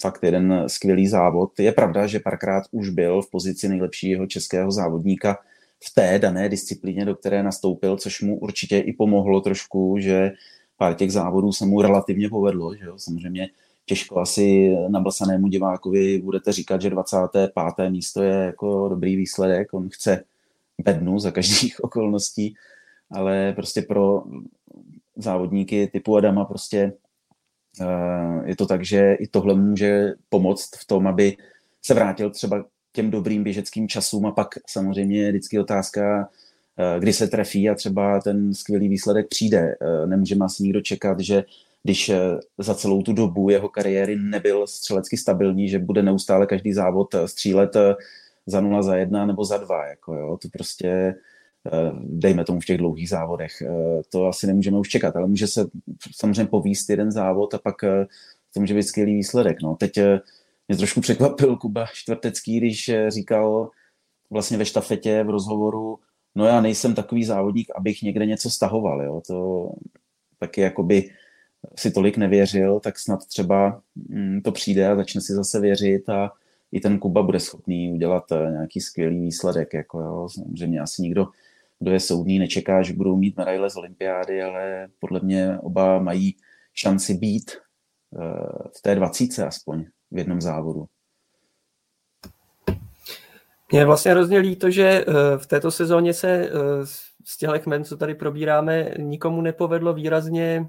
fakt 0.00 0.22
jeden 0.22 0.64
skvělý 0.66 1.06
závod. 1.06 1.60
Je 1.60 1.72
pravda, 1.72 2.06
že 2.06 2.20
párkrát 2.20 2.64
už 2.70 2.88
byl 2.88 3.22
v 3.22 3.30
pozici 3.30 3.68
nejlepšího 3.68 4.26
českého 4.26 4.70
závodníka 4.70 5.38
v 5.84 5.94
té 5.94 6.18
dané 6.18 6.48
disciplíně, 6.48 7.04
do 7.04 7.14
které 7.14 7.42
nastoupil, 7.42 7.96
což 7.96 8.20
mu 8.20 8.38
určitě 8.38 8.78
i 8.78 8.92
pomohlo 8.92 9.40
trošku, 9.40 9.96
že 9.98 10.32
pár 10.76 10.94
těch 10.94 11.12
závodů 11.12 11.52
se 11.52 11.66
mu 11.66 11.82
relativně 11.82 12.28
povedlo. 12.28 12.74
Že 12.74 12.84
jo? 12.84 12.98
Samozřejmě 12.98 13.48
těžko 13.86 14.20
asi 14.20 14.76
nablsanému 14.88 15.48
divákovi 15.48 16.18
budete 16.18 16.52
říkat, 16.52 16.82
že 16.82 16.90
25. 16.90 17.90
místo 17.90 18.22
je 18.22 18.34
jako 18.34 18.88
dobrý 18.88 19.16
výsledek, 19.16 19.74
on 19.74 19.88
chce 19.88 20.24
bednu 20.82 21.18
za 21.18 21.30
každých 21.30 21.80
okolností, 21.84 22.54
ale 23.10 23.52
prostě 23.52 23.82
pro 23.82 24.22
závodníky 25.16 25.86
typu 25.92 26.16
Adama 26.16 26.44
prostě 26.44 26.92
eh, 27.80 28.48
je 28.48 28.56
to 28.56 28.66
tak, 28.66 28.84
že 28.84 29.14
i 29.14 29.26
tohle 29.26 29.54
může 29.54 30.12
pomoct 30.28 30.76
v 30.76 30.86
tom, 30.86 31.06
aby 31.06 31.36
se 31.82 31.94
vrátil 31.94 32.30
třeba 32.30 32.64
těm 32.92 33.10
dobrým 33.10 33.44
běžeckým 33.44 33.88
časům 33.88 34.26
a 34.26 34.32
pak 34.32 34.48
samozřejmě 34.66 35.22
je 35.22 35.30
vždycky 35.30 35.58
otázka, 35.58 36.28
eh, 36.78 37.00
kdy 37.00 37.12
se 37.12 37.28
trefí 37.28 37.68
a 37.68 37.74
třeba 37.74 38.20
ten 38.20 38.54
skvělý 38.54 38.88
výsledek 38.88 39.28
přijde. 39.28 39.76
Eh, 39.80 40.06
nemůžeme 40.06 40.44
asi 40.44 40.62
nikdo 40.62 40.80
čekat, 40.80 41.20
že 41.20 41.44
když 41.86 42.10
za 42.58 42.74
celou 42.74 43.02
tu 43.02 43.12
dobu 43.12 43.50
jeho 43.50 43.68
kariéry 43.68 44.16
nebyl 44.16 44.66
střelecky 44.66 45.16
stabilní, 45.16 45.68
že 45.68 45.78
bude 45.78 46.02
neustále 46.02 46.46
každý 46.46 46.72
závod 46.72 47.14
střílet 47.26 47.76
za 48.46 48.60
nula, 48.60 48.82
za 48.82 48.96
jedna 48.96 49.26
nebo 49.26 49.44
za 49.44 49.56
dva. 49.56 49.86
Jako 49.86 50.14
jo. 50.14 50.38
To 50.42 50.48
prostě 50.48 51.14
dejme 52.00 52.44
tomu 52.44 52.60
v 52.60 52.64
těch 52.64 52.78
dlouhých 52.78 53.08
závodech. 53.08 53.62
To 54.08 54.26
asi 54.26 54.46
nemůžeme 54.46 54.78
už 54.78 54.88
čekat, 54.88 55.16
ale 55.16 55.26
může 55.26 55.46
se 55.46 55.66
samozřejmě 56.16 56.46
povíst 56.46 56.90
jeden 56.90 57.12
závod 57.12 57.54
a 57.54 57.58
pak 57.58 57.76
to 58.54 58.60
může 58.60 58.74
být 58.74 58.82
skvělý 58.82 59.14
výsledek. 59.14 59.62
No. 59.62 59.76
Teď 59.76 59.92
mě 60.68 60.76
trošku 60.76 61.00
překvapil 61.00 61.56
Kuba 61.56 61.86
Čtvrtecký, 61.92 62.60
když 62.60 62.90
říkal 63.08 63.70
vlastně 64.30 64.58
ve 64.58 64.64
štafetě 64.64 65.24
v 65.24 65.30
rozhovoru, 65.30 65.98
no 66.34 66.46
já 66.46 66.60
nejsem 66.60 66.94
takový 66.94 67.24
závodník, 67.24 67.68
abych 67.76 68.02
někde 68.02 68.26
něco 68.26 68.50
stahoval. 68.50 69.02
Jo. 69.02 69.22
To 69.26 69.68
taky 70.38 70.60
jakoby 70.60 71.10
si 71.76 71.90
tolik 71.90 72.16
nevěřil, 72.16 72.80
tak 72.80 72.98
snad 72.98 73.26
třeba 73.26 73.82
mm, 74.08 74.40
to 74.40 74.52
přijde 74.52 74.88
a 74.88 74.96
začne 74.96 75.20
si 75.20 75.32
zase 75.32 75.60
věřit 75.60 76.08
a 76.08 76.32
i 76.72 76.80
ten 76.80 76.98
Kuba 76.98 77.22
bude 77.22 77.40
schopný 77.40 77.92
udělat 77.92 78.32
eh, 78.32 78.50
nějaký 78.50 78.80
skvělý 78.80 79.20
výsledek. 79.20 79.74
Jako 79.74 80.00
jo. 80.00 80.28
Samozřejmě 80.28 80.80
asi 80.80 81.02
nikdo, 81.02 81.26
kdo 81.78 81.90
je 81.90 82.00
soudný, 82.00 82.38
nečeká, 82.38 82.82
že 82.82 82.92
budou 82.92 83.16
mít 83.16 83.36
medaile 83.36 83.70
z 83.70 83.76
olympiády, 83.76 84.42
ale 84.42 84.88
podle 84.98 85.20
mě 85.20 85.58
oba 85.58 85.98
mají 85.98 86.36
šanci 86.74 87.14
být 87.14 87.50
eh, 87.50 88.68
v 88.78 88.82
té 88.82 88.94
dvacíce 88.94 89.46
aspoň 89.46 89.84
v 90.10 90.18
jednom 90.18 90.40
závodu. 90.40 90.86
Mě 93.72 93.80
je 93.80 93.86
vlastně 93.86 94.10
hrozně 94.10 94.38
líto, 94.38 94.70
že 94.70 94.84
eh, 94.84 95.38
v 95.38 95.46
této 95.46 95.70
sezóně 95.70 96.14
se 96.14 96.50
z 97.24 97.36
těch 97.38 97.66
men, 97.66 97.84
co 97.84 97.96
tady 97.96 98.14
probíráme, 98.14 98.90
nikomu 98.98 99.40
nepovedlo 99.40 99.94
výrazně 99.94 100.66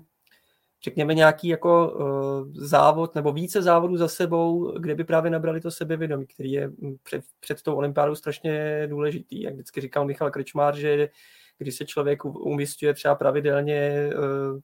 řekněme, 0.86 1.14
nějaký 1.14 1.48
jako 1.48 1.92
uh, 1.92 2.52
závod 2.54 3.16
nebo 3.16 3.32
více 3.32 3.62
závodů 3.62 3.98
za 3.98 4.08
sebou, 4.08 4.80
kde 4.80 4.96
by 4.96 5.04
právě 5.04 5.32
nabrali 5.32 5.62
to 5.62 5.72
sebevědomí, 5.72 6.28
který 6.28 6.52
je 6.52 6.72
před, 7.04 7.24
před 7.40 7.62
tou 7.62 7.76
olympiádou 7.76 8.16
strašně 8.16 8.88
důležitý. 8.88 9.42
Jak 9.42 9.54
vždycky 9.54 9.82
říkal 9.82 10.06
Michal 10.06 10.32
Krečmár, 10.32 10.76
že 10.76 11.10
když 11.58 11.76
se 11.76 11.86
člověk 11.86 12.26
umístuje 12.26 12.94
třeba 12.94 13.16
pravidelně 13.16 14.10
uh, 14.18 14.60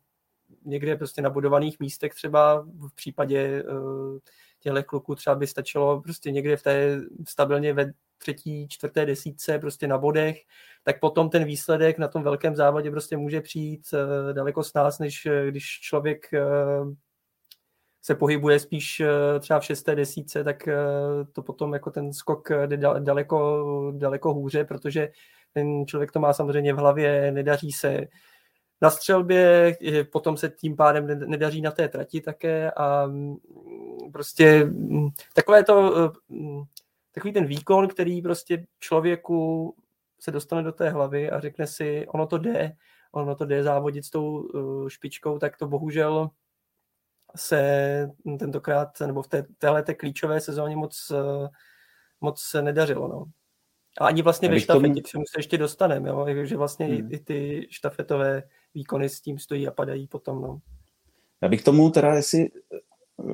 někde 0.66 0.96
prostě 0.96 1.22
na 1.22 1.30
budovaných 1.30 1.80
místech, 1.80 2.14
třeba 2.14 2.62
v 2.62 2.96
případě 2.96 3.64
uh, 3.64 4.18
těchto 4.60 4.84
kluků 4.84 5.16
třeba 5.16 5.36
by 5.36 5.48
stačilo 5.48 6.02
prostě 6.02 6.32
někde 6.32 6.58
v 6.58 6.64
té 6.64 7.02
stabilně 7.28 7.74
ve 7.74 7.94
třetí, 8.18 8.68
čtvrté 8.68 9.06
desítce 9.06 9.60
prostě 9.60 9.88
na 9.88 9.98
bodech, 9.98 10.38
tak 10.84 11.00
potom 11.00 11.30
ten 11.30 11.44
výsledek 11.44 11.98
na 11.98 12.08
tom 12.08 12.24
velkém 12.24 12.56
závodě 12.56 12.92
prostě 12.92 13.18
může 13.18 13.42
přijít 13.42 13.88
uh, 13.94 14.34
daleko 14.34 14.64
s 14.64 14.74
nás, 14.74 15.00
než 15.00 15.28
když 15.50 15.80
člověk 15.82 16.26
se 18.04 18.16
pohybuje 18.16 18.60
spíš 18.60 19.02
třeba 19.40 19.60
v 19.60 19.66
šesté 19.66 19.96
desítce, 19.96 20.44
tak 20.44 20.70
to 21.34 21.44
potom 21.44 21.74
jako 21.74 21.92
ten 21.92 22.14
skok 22.14 22.50
jde 22.66 22.78
daleko, 23.00 23.64
daleko 23.96 24.34
hůře, 24.34 24.66
protože 24.66 25.10
ten 25.54 25.86
člověk 25.86 26.12
to 26.12 26.20
má 26.20 26.34
samozřejmě 26.34 26.74
v 26.74 26.78
hlavě, 26.78 27.32
nedaří 27.32 27.72
se 27.72 28.08
na 28.82 28.90
střelbě, 28.90 29.78
potom 30.12 30.38
se 30.38 30.50
tím 30.50 30.76
pádem 30.76 31.08
nedaří 31.30 31.62
na 31.62 31.72
té 31.72 31.88
trati 31.88 32.22
také 32.22 32.72
a 32.72 33.06
mm, 33.08 33.36
prostě 34.14 34.66
mm, 34.66 35.10
takové 35.34 35.64
to, 35.64 36.12
mm, 36.30 36.64
takový 37.12 37.34
ten 37.34 37.46
výkon, 37.46 37.88
který 37.88 38.22
prostě 38.22 38.66
člověku 38.80 39.76
se 40.20 40.32
dostane 40.32 40.64
do 40.64 40.72
té 40.72 40.90
hlavy 40.90 41.32
a 41.32 41.40
řekne 41.40 41.68
si, 41.68 42.08
ono 42.08 42.28
to 42.28 42.38
jde, 42.38 42.76
ono 43.12 43.36
to 43.36 43.46
jde 43.46 43.64
závodit 43.64 44.06
s 44.06 44.10
tou 44.10 44.38
uh, 44.38 44.90
špičkou, 44.90 45.40
tak 45.40 45.58
to 45.58 45.68
bohužel 45.68 46.30
se 47.36 48.10
tentokrát, 48.40 49.00
nebo 49.00 49.22
v 49.22 49.28
té, 49.28 49.46
téhle 49.58 49.84
té 49.84 49.94
klíčové 49.94 50.42
sezóně 50.42 50.76
moc, 50.76 51.12
moc 52.22 52.42
se 52.42 52.62
nedařilo. 52.62 53.08
No. 53.08 53.26
A 54.00 54.06
ani 54.06 54.22
vlastně 54.22 54.50
ve 54.50 54.60
štafetě, 54.60 54.88
tomu... 54.88 55.02
k 55.02 55.08
čemu 55.08 55.24
se 55.26 55.40
ještě 55.40 55.58
dostaneme, 55.58 56.12
že 56.44 56.58
vlastně 56.58 56.86
hmm. 56.86 57.12
i, 57.12 57.16
i 57.16 57.20
ty 57.20 57.68
štafetové 57.70 58.44
výkony 58.74 59.10
s 59.10 59.22
tím 59.22 59.40
stojí 59.40 59.68
a 59.68 59.72
padají 59.72 60.08
potom. 60.08 60.42
No. 60.42 60.60
Já 61.42 61.50
bych 61.50 61.64
tomu 61.64 61.90
teda, 61.90 62.16
jestli 62.16 62.42
eh, 62.42 62.78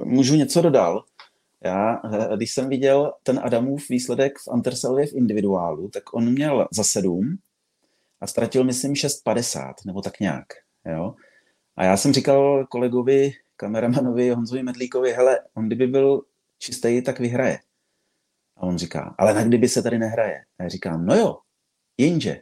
můžu 0.05 0.35
něco 0.35 0.61
dodal, 0.61 1.03
já, 1.63 2.01
eh, 2.13 2.35
když 2.35 2.53
jsem 2.53 2.69
viděl 2.69 3.13
ten 3.23 3.39
Adamův 3.43 3.89
výsledek 3.89 4.39
v 4.39 4.47
Anterselvě 4.47 5.07
v 5.07 5.13
individuálu, 5.13 5.89
tak 5.89 6.13
on 6.13 6.31
měl 6.31 6.67
za 6.71 6.83
sedm 6.83 7.37
a 8.21 8.27
ztratil, 8.27 8.63
myslím, 8.63 8.93
6,50 8.93 9.73
nebo 9.85 10.01
tak 10.01 10.19
nějak. 10.19 10.45
Jo? 10.85 11.15
A 11.75 11.83
já 11.83 11.97
jsem 11.97 12.13
říkal 12.13 12.65
kolegovi, 12.65 13.33
kameramanovi 13.55 14.29
Honzovi 14.29 14.63
Medlíkovi, 14.63 15.11
hele, 15.11 15.39
on 15.53 15.65
kdyby 15.65 15.87
byl 15.87 16.21
čistý, 16.59 17.01
tak 17.01 17.19
vyhraje. 17.19 17.59
A 18.57 18.61
on 18.61 18.77
říká, 18.77 19.15
ale 19.17 19.33
na 19.33 19.43
kdyby 19.43 19.69
se 19.69 19.83
tady 19.83 19.99
nehraje. 19.99 20.45
A 20.59 20.63
já 20.63 20.69
říkám, 20.69 21.05
no 21.05 21.15
jo, 21.15 21.37
jenže, 21.97 22.41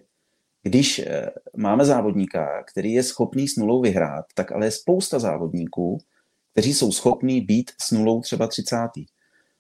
když 0.68 1.00
eh, 1.00 1.30
máme 1.58 1.86
závodníka, 1.86 2.64
který 2.64 2.94
je 2.94 3.04
schopný 3.04 3.48
s 3.48 3.56
nulou 3.56 3.82
vyhrát, 3.82 4.25
tak 4.34 4.51
ale 4.51 4.66
je 4.66 4.72
spousta 4.72 5.20
závodníků, 5.20 5.98
kteří 6.51 6.74
jsou 6.74 6.92
schopní 6.92 7.42
být 7.42 7.72
s 7.82 7.92
nulou 7.92 8.22
třeba 8.22 8.48
30. 8.48 8.78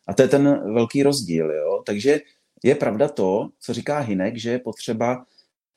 A 0.07 0.13
to 0.13 0.21
je 0.21 0.27
ten 0.27 0.73
velký 0.73 1.03
rozdíl. 1.03 1.51
Jo? 1.51 1.83
Takže 1.85 2.19
je 2.63 2.75
pravda 2.75 3.07
to, 3.07 3.49
co 3.59 3.73
říká 3.73 3.99
Hinek, 3.99 4.37
že 4.37 4.49
je 4.49 4.59
potřeba 4.59 5.25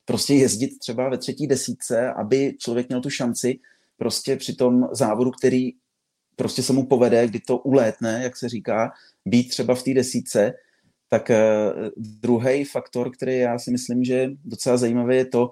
prostě 0.05 0.33
jezdit 0.33 0.79
třeba 0.79 1.09
ve 1.09 1.17
třetí 1.17 1.47
desítce, 1.47 2.13
aby 2.13 2.55
člověk 2.59 2.89
měl 2.89 3.01
tu 3.01 3.09
šanci 3.09 3.59
prostě 3.97 4.35
při 4.35 4.55
tom 4.55 4.87
závodu, 4.91 5.31
který 5.31 5.71
prostě 6.35 6.63
se 6.63 6.73
mu 6.73 6.85
povede, 6.85 7.27
kdy 7.27 7.39
to 7.39 7.57
ulétne, 7.57 8.19
jak 8.23 8.37
se 8.37 8.49
říká, 8.49 8.91
být 9.25 9.49
třeba 9.49 9.75
v 9.75 9.83
té 9.83 9.93
desítce, 9.93 10.53
tak 11.09 11.29
uh, 11.29 11.89
druhý 11.97 12.63
faktor, 12.63 13.11
který 13.11 13.37
já 13.37 13.59
si 13.59 13.71
myslím, 13.71 14.03
že 14.03 14.13
je 14.13 14.29
docela 14.45 14.77
zajímavý, 14.77 15.15
je 15.15 15.25
to, 15.25 15.51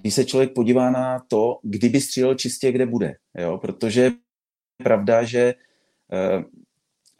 když 0.00 0.14
se 0.14 0.24
člověk 0.24 0.54
podívá 0.54 0.90
na 0.90 1.24
to, 1.28 1.58
kdyby 1.62 2.00
střílel 2.00 2.34
čistě, 2.34 2.72
kde 2.72 2.86
bude. 2.86 3.14
Jo? 3.38 3.58
Protože 3.58 4.00
je 4.00 4.12
pravda, 4.84 5.22
že 5.22 5.54
uh, 6.12 6.44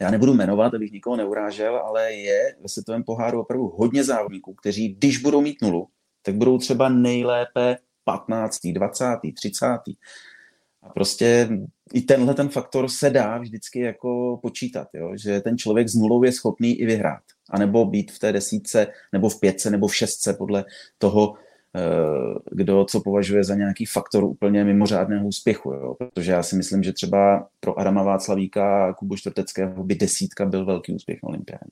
já 0.01 0.11
nebudu 0.11 0.35
jmenovat, 0.35 0.75
abych 0.75 0.93
nikoho 0.93 1.17
neurážel, 1.17 1.77
ale 1.77 2.13
je 2.13 2.57
ve 2.63 2.69
světovém 2.69 3.05
poháru 3.05 3.41
opravdu 3.41 3.67
hodně 3.67 4.05
závodníků, 4.05 4.55
kteří, 4.55 4.95
když 4.95 5.19
budou 5.19 5.41
mít 5.41 5.63
nulu, 5.63 5.89
tak 6.23 6.35
budou 6.35 6.59
třeba 6.59 6.89
nejlépe 6.89 7.77
15., 8.05 8.59
20., 8.73 9.05
30. 9.35 9.67
A 10.83 10.89
prostě 10.89 11.49
i 11.93 12.01
tenhle 12.01 12.35
ten 12.35 12.49
faktor 12.49 12.89
se 12.89 13.11
dá 13.11 13.39
vždycky 13.39 13.81
jako 13.81 14.39
počítat, 14.43 14.89
jo? 14.95 15.13
že 15.23 15.41
ten 15.41 15.59
člověk 15.59 15.89
s 15.89 15.95
nulou 15.95 16.23
je 16.23 16.33
schopný 16.33 16.81
i 16.81 16.87
vyhrát. 16.87 17.23
A 17.51 17.59
nebo 17.59 17.85
být 17.85 18.13
v 18.13 18.19
té 18.19 18.33
desítce, 18.33 18.87
nebo 19.13 19.29
v 19.29 19.41
pětce, 19.41 19.71
nebo 19.71 19.87
v 19.87 19.97
šestce, 19.97 20.35
podle 20.35 20.65
toho, 20.99 21.35
eh, 21.77 21.81
kdo 22.53 22.85
co 22.85 23.01
považuje 23.01 23.45
za 23.45 23.55
nějaký 23.55 23.87
faktor 23.87 24.25
úplně 24.25 24.65
mimořádného 24.65 25.27
úspěchu. 25.27 25.73
Jo? 25.73 25.95
Protože 25.95 26.33
já 26.33 26.43
si 26.43 26.57
myslím, 26.57 26.83
že 26.83 26.93
třeba 26.93 27.49
pro 27.61 27.79
Adama 27.79 28.03
Václavíka 28.03 28.87
a 28.87 28.93
Kubu 28.93 29.17
Čtvrteckého 29.17 29.85
by 29.85 29.95
desítka 29.95 30.47
byl 30.47 30.65
velký 30.65 30.95
úspěch 30.95 31.19
na 31.23 31.29
olympiádě. 31.29 31.71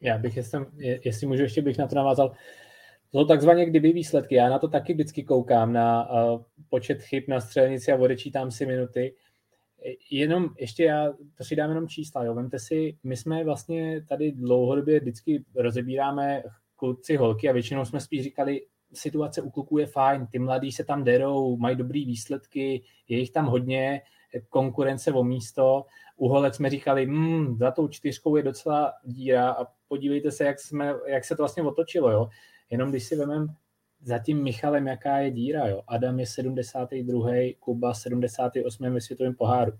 Já 0.00 0.18
bych, 0.18 0.36
jestli, 0.36 0.60
jestli 1.04 1.26
můžu, 1.26 1.42
ještě 1.42 1.62
bych 1.62 1.78
na 1.78 1.86
to 1.86 1.94
navázal, 1.94 2.32
jsou 3.14 3.24
takzvaně 3.24 3.66
kdyby 3.66 3.92
výsledky. 3.92 4.34
Já 4.34 4.48
na 4.48 4.58
to 4.58 4.68
taky 4.68 4.92
vždycky 4.92 5.24
koukám 5.24 5.72
na 5.72 6.10
uh, 6.10 6.42
počet 6.68 7.02
chyb 7.02 7.24
na 7.28 7.40
střelnici 7.40 7.92
a 7.92 7.96
odečítám 7.96 8.50
si 8.50 8.66
minuty. 8.66 9.14
Jenom 10.10 10.48
ještě 10.58 10.84
já 10.84 11.12
to 11.34 11.44
si 11.44 11.56
dám 11.56 11.68
jenom 11.70 11.88
čísla. 11.88 12.24
Jo. 12.24 12.34
Vemte 12.34 12.58
si, 12.58 12.98
my 13.04 13.16
jsme 13.16 13.44
vlastně 13.44 14.04
tady 14.08 14.32
dlouhodobě 14.32 15.00
vždycky 15.00 15.44
rozebíráme 15.54 16.42
kluci, 16.76 17.16
holky 17.16 17.48
a 17.48 17.52
většinou 17.52 17.84
jsme 17.84 18.00
spíš 18.00 18.22
říkali, 18.22 18.60
situace 18.92 19.42
u 19.42 19.50
kluků 19.50 19.78
je 19.78 19.86
fajn, 19.86 20.26
ty 20.26 20.38
mladí 20.38 20.72
se 20.72 20.84
tam 20.84 21.04
derou, 21.04 21.56
mají 21.56 21.76
dobrý 21.76 22.04
výsledky, 22.04 22.82
je 23.08 23.18
jich 23.18 23.30
tam 23.30 23.46
hodně, 23.46 24.02
konkurence 24.48 25.12
o 25.12 25.24
místo. 25.24 25.84
U 26.16 26.28
holek 26.28 26.54
jsme 26.54 26.70
říkali, 26.70 27.06
hmm, 27.06 27.56
za 27.58 27.70
tou 27.70 27.88
čtyřkou 27.88 28.36
je 28.36 28.42
docela 28.42 28.92
díra 29.04 29.50
a 29.50 29.66
podívejte 29.88 30.30
se, 30.30 30.44
jak, 30.44 30.60
jsme, 30.60 30.94
jak 31.06 31.24
se 31.24 31.36
to 31.36 31.42
vlastně 31.42 31.62
otočilo. 31.62 32.10
Jo. 32.10 32.28
Jenom 32.72 32.90
když 32.90 33.04
si 33.04 33.16
vemem 33.16 33.46
za 34.02 34.18
tím 34.18 34.42
Michalem, 34.42 34.86
jaká 34.86 35.18
je 35.18 35.30
díra. 35.30 35.68
Jo. 35.68 35.82
Adam 35.88 36.20
je 36.20 36.26
72. 36.26 37.30
Kuba 37.60 37.94
78. 37.94 38.94
ve 38.94 39.00
světovém 39.00 39.34
poháru. 39.34 39.72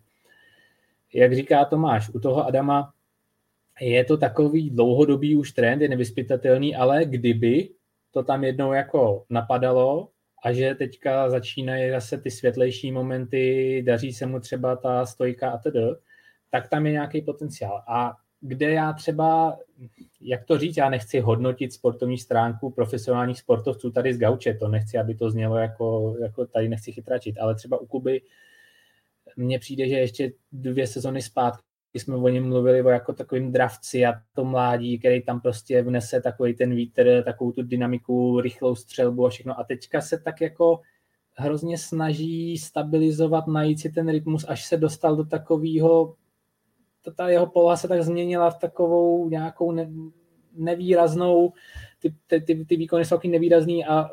Jak 1.15 1.35
říká 1.35 1.65
Tomáš, 1.65 2.09
u 2.09 2.21
toho 2.21 2.47
Adama 2.47 2.93
je 3.81 4.05
to 4.05 4.17
takový 4.17 4.71
dlouhodobý 4.71 5.37
už 5.37 5.53
trend, 5.53 5.83
je 5.83 5.89
nevyspytatelný, 5.89 6.77
ale 6.77 7.05
kdyby 7.05 7.71
to 8.11 8.23
tam 8.23 8.45
jednou 8.45 8.73
jako 8.73 9.25
napadalo 9.31 10.09
a 10.45 10.53
že 10.53 10.75
teďka 10.75 11.31
začínají 11.31 11.91
zase 11.91 12.19
ty 12.19 12.31
světlejší 12.31 12.93
momenty, 12.93 13.83
daří 13.87 14.13
se 14.13 14.27
mu 14.27 14.41
třeba 14.41 14.77
ta 14.77 15.07
stojka 15.07 15.51
a 15.51 15.61
tak 16.51 16.69
tam 16.69 16.87
je 16.87 16.93
nějaký 16.93 17.23
potenciál. 17.23 17.83
A 17.89 18.17
kde 18.43 18.71
já 18.71 18.93
třeba, 18.93 19.59
jak 20.21 20.45
to 20.45 20.59
říct, 20.59 20.77
já 20.77 20.91
nechci 20.91 21.21
hodnotit 21.21 21.73
sportovní 21.73 22.19
stránku 22.19 22.71
profesionálních 22.71 23.39
sportovců 23.39 23.91
tady 23.91 24.15
z 24.15 24.19
Gauče, 24.19 24.55
to 24.55 24.69
nechci, 24.69 24.99
aby 24.99 25.15
to 25.15 25.31
znělo 25.31 25.57
jako, 25.57 26.17
jako 26.23 26.47
tady 26.47 26.69
nechci 26.69 26.93
chytračit, 26.93 27.39
ale 27.39 27.55
třeba 27.55 27.79
u 27.81 27.87
Kuby 27.87 28.23
mně 29.37 29.59
přijde, 29.59 29.89
že 29.89 29.95
ještě 29.95 30.33
dvě 30.53 30.87
sezony 30.87 31.23
zpátky 31.23 31.63
jsme 31.95 32.17
o 32.17 32.29
něm 32.29 32.49
mluvili 32.49 32.83
o 32.83 32.89
jako 32.89 33.13
takovým 33.13 33.53
dravci 33.53 34.07
a 34.07 34.13
to 34.35 34.45
mládí, 34.45 34.99
který 34.99 35.23
tam 35.23 35.41
prostě 35.41 35.83
vnese 35.83 36.21
takový 36.21 36.55
ten 36.55 36.75
vítr, 36.75 37.23
takovou 37.25 37.53
tu 37.53 37.63
dynamiku, 37.63 38.41
rychlou 38.41 38.75
střelbu 38.75 39.27
a 39.27 39.29
všechno. 39.29 39.61
A 39.61 39.65
teďka 39.65 40.01
se 40.01 40.19
tak 40.19 40.41
jako 40.41 40.81
hrozně 41.35 41.79
snaží 41.79 42.59
stabilizovat, 42.59 43.47
najít 43.47 43.81
si 43.81 43.91
ten 43.91 44.09
rytmus, 44.09 44.45
až 44.49 44.65
se 44.65 44.77
dostal 44.77 45.17
do 45.17 45.25
takového 45.25 46.15
ta 47.11 47.29
jeho 47.29 47.47
poloha 47.47 47.77
se 47.77 47.89
tak 47.89 48.03
změnila 48.03 48.51
v 48.51 48.59
takovou 48.59 49.29
nějakou 49.29 49.73
ne, 49.73 49.91
nevýraznou, 50.55 51.53
ty, 51.99 52.15
ty, 52.27 52.41
ty, 52.41 52.65
ty 52.65 52.77
výkony 52.77 53.05
jsou 53.05 53.17
taky 53.17 53.29
nevýrazný 53.29 53.85
a 53.85 54.11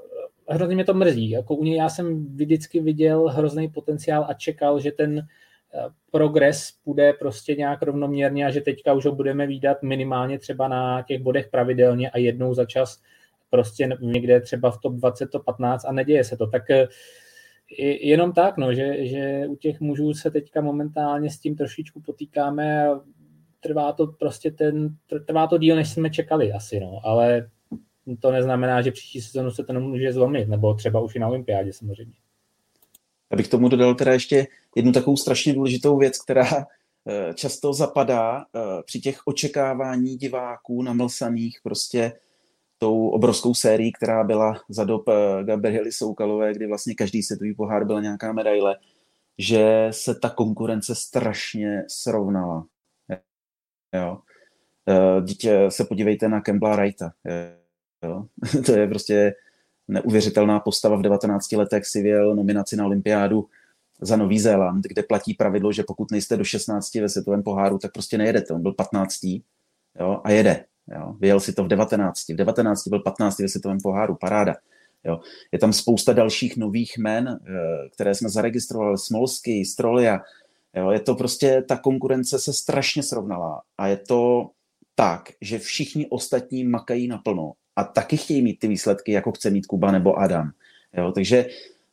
hrozně 0.50 0.76
mě 0.76 0.86
to 0.86 0.94
mrzí. 0.94 1.30
Jako 1.30 1.56
u 1.56 1.64
něj 1.64 1.76
já 1.76 1.90
jsem 1.90 2.26
vždycky 2.36 2.80
viděl 2.80 3.28
hrozný 3.28 3.68
potenciál 3.68 4.26
a 4.30 4.34
čekal, 4.34 4.80
že 4.80 4.92
ten 4.92 5.20
eh, 5.20 5.90
progres 6.12 6.72
půjde 6.84 7.14
prostě 7.14 7.56
nějak 7.56 7.82
rovnoměrně 7.82 8.46
a 8.46 8.52
že 8.52 8.62
teďka 8.62 8.94
už 8.94 9.06
ho 9.06 9.12
budeme 9.12 9.48
výdat 9.48 9.84
minimálně 9.84 10.40
třeba 10.40 10.68
na 10.68 11.02
těch 11.02 11.22
bodech 11.22 11.48
pravidelně 11.48 12.10
a 12.10 12.18
jednou 12.18 12.54
za 12.54 12.66
čas 12.66 13.02
prostě 13.50 13.90
někde 14.02 14.42
třeba 14.42 14.72
v 14.72 14.78
top 14.82 14.94
20, 14.94 15.30
top 15.30 15.46
15 15.46 15.86
a 15.86 15.92
neděje 15.92 16.24
se 16.24 16.38
to. 16.38 16.48
Tak 16.48 16.70
eh, 16.70 16.88
jenom 18.02 18.34
tak, 18.34 18.58
no, 18.58 18.74
že, 18.74 19.06
že 19.08 19.48
u 19.48 19.56
těch 19.56 19.80
mužů 19.80 20.14
se 20.14 20.32
teďka 20.32 20.62
momentálně 20.62 21.30
s 21.30 21.40
tím 21.40 21.56
trošičku 21.56 22.02
potýkáme 22.02 22.88
a 22.88 23.02
trvá 23.60 23.94
to 23.94 24.08
prostě 24.08 24.52
ten, 24.52 24.96
trvá 25.26 25.48
to 25.48 25.58
díl, 25.58 25.76
než 25.76 25.90
jsme 25.90 26.10
čekali 26.10 26.54
asi, 26.54 26.80
no, 26.80 27.00
ale 27.04 27.50
to 28.20 28.32
neznamená, 28.32 28.82
že 28.82 28.92
příští 28.92 29.22
sezonu 29.22 29.52
se 29.52 29.64
to 29.64 29.74
nemůže 29.74 30.14
zlomit, 30.14 30.48
nebo 30.48 30.74
třeba 30.74 31.02
už 31.02 31.16
i 31.16 31.20
na 31.20 31.28
olympiádě 31.28 31.74
samozřejmě. 31.74 32.14
Já 33.32 33.38
bych 33.38 33.48
tomu 33.48 33.70
dodal 33.70 33.96
teda 33.96 34.14
ještě 34.14 34.48
jednu 34.76 34.92
takovou 34.92 35.18
strašně 35.18 35.54
důležitou 35.54 35.98
věc, 35.98 36.22
která 36.24 36.46
často 37.36 37.74
zapadá 37.74 38.46
při 38.86 39.00
těch 39.00 39.28
očekávání 39.28 40.18
diváků 40.18 40.82
namlsaných 40.82 41.60
prostě 41.64 42.12
tou 42.80 43.10
obrovskou 43.10 43.54
sérií, 43.54 43.92
která 43.92 44.24
byla 44.24 44.62
za 44.70 44.84
dob 44.84 45.10
Gabriely 45.44 45.92
Soukalové, 45.92 46.54
kdy 46.54 46.68
vlastně 46.68 46.96
každý 46.96 47.24
světový 47.24 47.56
pohár 47.56 47.86
byla 47.86 48.02
nějaká 48.02 48.34
medaile, 48.34 48.78
že 49.38 49.88
se 49.92 50.16
ta 50.16 50.30
konkurence 50.30 50.96
strašně 50.96 51.84
srovnala. 51.88 52.66
Jo. 53.96 54.20
Dítě 55.22 55.66
se 55.70 55.84
podívejte 55.86 56.30
na 56.30 56.42
Kembla 56.42 56.76
Wrighta. 56.76 57.12
Jo. 58.04 58.26
to 58.66 58.72
je 58.72 58.88
prostě 58.88 59.36
neuvěřitelná 59.88 60.60
postava 60.60 60.96
v 60.96 61.02
19 61.02 61.52
letech 61.52 61.86
si 61.86 62.02
věl 62.02 62.36
nominaci 62.36 62.76
na 62.76 62.86
olympiádu 62.86 63.48
za 64.02 64.16
Nový 64.16 64.40
Zéland, 64.40 64.86
kde 64.86 65.04
platí 65.04 65.34
pravidlo, 65.34 65.72
že 65.72 65.84
pokud 65.84 66.12
nejste 66.12 66.38
do 66.38 66.44
16 66.44 66.96
ve 66.96 67.10
světovém 67.10 67.44
poháru, 67.44 67.78
tak 67.78 67.92
prostě 67.92 68.18
nejedete. 68.18 68.54
On 68.54 68.62
byl 68.62 68.74
15. 68.74 69.24
Jo, 70.00 70.22
a 70.24 70.32
jede. 70.32 70.66
Jo. 70.96 71.16
Vyjel 71.20 71.40
si 71.40 71.54
to 71.54 71.64
v 71.64 71.68
19. 71.68 72.30
V 72.30 72.36
19 72.36 72.88
byl 72.88 73.00
15. 73.00 73.40
ve 73.40 73.48
světovém 73.48 73.78
poháru, 73.84 74.16
paráda. 74.16 74.56
Jo. 75.04 75.20
Je 75.52 75.60
tam 75.60 75.74
spousta 75.74 76.14
dalších 76.14 76.58
nových 76.58 76.98
men, 76.98 77.28
eh, 77.28 77.90
které 77.94 78.16
jsme 78.16 78.30
zaregistrovali, 78.30 78.98
Smolsky, 78.98 79.66
Strolia. 79.66 80.20
Jo. 80.76 80.92
Je 80.92 81.00
to 81.00 81.16
prostě, 81.16 81.64
ta 81.68 81.78
konkurence 81.78 82.40
se 82.40 82.54
strašně 82.54 83.04
srovnala 83.04 83.62
a 83.78 83.88
je 83.88 83.98
to 83.98 84.50
tak, 84.96 85.30
že 85.42 85.60
všichni 85.60 86.08
ostatní 86.10 86.64
makají 86.64 87.08
naplno 87.08 87.54
a 87.76 87.84
taky 87.84 88.18
chtějí 88.18 88.42
mít 88.42 88.60
ty 88.60 88.68
výsledky, 88.68 89.12
jako 89.12 89.32
chce 89.32 89.50
mít 89.50 89.66
Kuba 89.66 89.92
nebo 89.92 90.20
Adam. 90.20 90.52
Jo. 90.98 91.12
Takže 91.12 91.46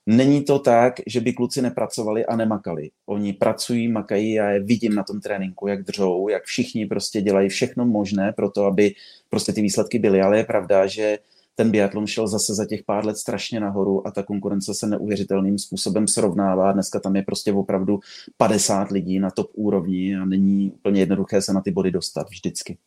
Není 0.08 0.44
to 0.44 0.58
tak, 0.58 0.94
že 1.06 1.20
by 1.20 1.32
kluci 1.32 1.62
nepracovali 1.62 2.26
a 2.26 2.36
nemakali. 2.36 2.90
Oni 3.06 3.32
pracují, 3.32 3.88
makají 3.88 4.40
a 4.40 4.50
je 4.50 4.60
vidím 4.60 4.94
na 4.94 5.02
tom 5.02 5.20
tréninku, 5.20 5.66
jak 5.66 5.84
držou, 5.84 6.28
jak 6.28 6.44
všichni 6.44 6.86
prostě 6.86 7.20
dělají 7.20 7.48
všechno 7.48 7.86
možné 7.86 8.32
pro 8.32 8.50
to, 8.50 8.64
aby 8.64 8.94
prostě 9.30 9.52
ty 9.52 9.62
výsledky 9.62 9.98
byly. 9.98 10.20
Ale 10.20 10.36
je 10.38 10.44
pravda, 10.44 10.86
že 10.86 11.18
ten 11.54 11.70
biatlon 11.70 12.06
šel 12.06 12.28
zase 12.28 12.54
za 12.54 12.66
těch 12.66 12.82
pár 12.82 13.06
let 13.06 13.16
strašně 13.16 13.60
nahoru 13.60 14.06
a 14.06 14.10
ta 14.10 14.22
konkurence 14.22 14.74
se 14.74 14.86
neuvěřitelným 14.86 15.58
způsobem 15.58 16.08
srovnává. 16.08 16.72
Dneska 16.72 17.00
tam 17.00 17.16
je 17.16 17.22
prostě 17.22 17.52
opravdu 17.52 18.00
50 18.36 18.90
lidí 18.90 19.18
na 19.18 19.30
top 19.30 19.50
úrovni 19.54 20.16
a 20.16 20.24
není 20.24 20.70
úplně 20.70 21.00
jednoduché 21.00 21.42
se 21.42 21.52
na 21.52 21.60
ty 21.60 21.70
body 21.70 21.90
dostat 21.90 22.28
vždycky. 22.30 22.78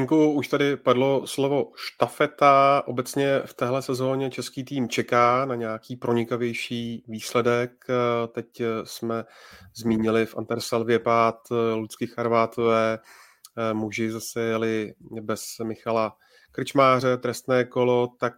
Hinku, 0.00 0.32
už 0.32 0.48
tady 0.48 0.76
padlo 0.76 1.26
slovo 1.26 1.72
štafeta. 1.76 2.82
Obecně 2.86 3.42
v 3.44 3.54
téhle 3.54 3.82
sezóně 3.82 4.30
český 4.30 4.64
tým 4.64 4.88
čeká 4.88 5.44
na 5.44 5.54
nějaký 5.54 5.96
pronikavější 5.96 7.04
výsledek. 7.08 7.84
Teď 8.32 8.62
jsme 8.84 9.24
zmínili 9.76 10.26
v 10.26 10.36
Antersalvě 10.36 10.98
pád 10.98 11.36
Lucky 11.74 12.06
Charvátové. 12.06 12.98
Muži 13.72 14.10
zase 14.10 14.40
jeli 14.40 14.94
bez 15.20 15.42
Michala 15.64 16.16
Krčmáře, 16.52 17.16
trestné 17.16 17.64
kolo, 17.64 18.08
tak 18.20 18.34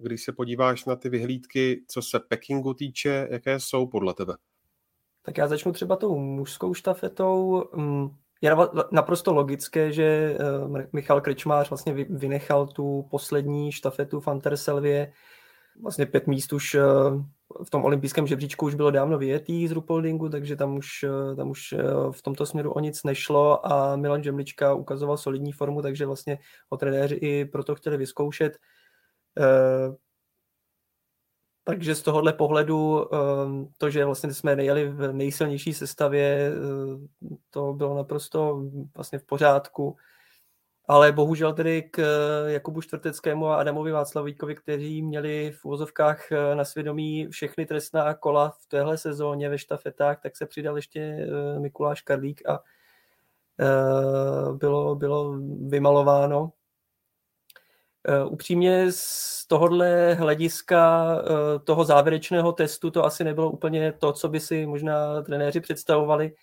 když 0.00 0.24
se 0.24 0.32
podíváš 0.32 0.84
na 0.84 0.96
ty 0.96 1.08
vyhlídky, 1.08 1.84
co 1.88 2.02
se 2.02 2.20
Pekingu 2.20 2.74
týče, 2.74 3.28
jaké 3.30 3.60
jsou 3.60 3.86
podle 3.86 4.14
tebe? 4.14 4.34
Tak 5.22 5.38
já 5.38 5.48
začnu 5.48 5.72
třeba 5.72 5.96
tou 5.96 6.18
mužskou 6.18 6.74
štafetou. 6.74 7.64
Je 8.42 8.56
naprosto 8.90 9.32
logické, 9.32 9.92
že 9.92 10.04
eh, 10.04 10.88
Michal 10.92 11.20
Krečmář 11.20 11.70
vlastně 11.70 11.92
vynechal 11.92 12.66
tu 12.66 13.06
poslední 13.10 13.72
štafetu 13.72 14.20
v 14.20 14.28
Anterselvě. 14.28 15.12
Vlastně 15.82 16.06
pět 16.06 16.26
míst 16.26 16.52
už 16.52 16.74
eh, 16.74 16.80
v 17.64 17.70
tom 17.70 17.84
olympijském 17.84 18.26
žebříčku 18.26 18.66
už 18.66 18.74
bylo 18.74 18.90
dávno 18.90 19.18
vyjetý 19.18 19.68
z 19.68 19.72
Rupoldingu, 19.72 20.28
takže 20.28 20.56
tam 20.56 20.76
už, 20.76 20.88
eh, 21.02 21.36
tam 21.36 21.50
už 21.50 21.74
v 22.10 22.22
tomto 22.22 22.46
směru 22.46 22.72
o 22.72 22.80
nic 22.80 23.04
nešlo 23.04 23.72
a 23.72 23.96
Milan 23.96 24.22
Žemlička 24.22 24.74
ukazoval 24.74 25.16
solidní 25.16 25.52
formu, 25.52 25.82
takže 25.82 26.06
vlastně 26.06 26.38
ho 26.70 26.78
trenéři 26.78 27.14
i 27.14 27.44
proto 27.44 27.74
chtěli 27.74 27.96
vyzkoušet. 27.96 28.58
Takže 31.64 31.94
z 31.94 32.02
tohohle 32.02 32.32
pohledu 32.32 33.06
ehm, 33.14 33.68
to, 33.78 33.90
že 33.90 34.04
vlastně 34.04 34.34
jsme 34.34 34.56
nejeli 34.56 34.88
v 34.88 35.12
nejsilnější 35.12 35.74
sestavě, 35.74 36.52
eh, 36.52 37.36
to 37.50 37.72
bylo 37.72 37.96
naprosto 37.96 38.62
vlastně 38.94 39.18
v 39.18 39.24
pořádku. 39.24 39.96
Ale 40.88 41.12
bohužel 41.12 41.52
tedy 41.52 41.82
k 41.82 42.02
Jakubu 42.46 42.80
Čtvrteckému 42.80 43.46
a 43.46 43.56
Adamovi 43.56 43.92
Václavíkovi, 43.92 44.54
kteří 44.54 45.02
měli 45.02 45.52
v 45.52 45.64
úvozovkách 45.64 46.32
eh, 46.32 46.54
na 46.54 46.64
svědomí 46.64 47.28
všechny 47.28 47.66
trestná 47.66 48.14
kola 48.14 48.50
v 48.50 48.66
téhle 48.66 48.98
sezóně 48.98 49.48
ve 49.48 49.58
štafetách, 49.58 50.20
tak 50.22 50.36
se 50.36 50.46
přidal 50.46 50.76
ještě 50.76 51.00
eh, 51.00 51.60
Mikuláš 51.60 52.02
Karlík 52.02 52.48
a 52.48 52.60
bylo, 54.58 54.94
bylo 54.94 55.38
vymalováno 55.68 56.52
Eh, 56.52 56.61
upřímně 58.28 58.86
z 58.92 59.46
tohohle 59.46 60.14
hlediska 60.14 61.06
eh, 61.18 61.58
toho 61.58 61.84
závěrečného 61.84 62.52
testu 62.52 62.90
to 62.90 63.04
asi 63.04 63.24
nebylo 63.24 63.50
úplně 63.50 63.92
to, 63.92 64.12
co 64.12 64.28
by 64.28 64.40
si 64.40 64.66
možná 64.66 65.22
trenéři 65.22 65.60
představovali. 65.60 66.34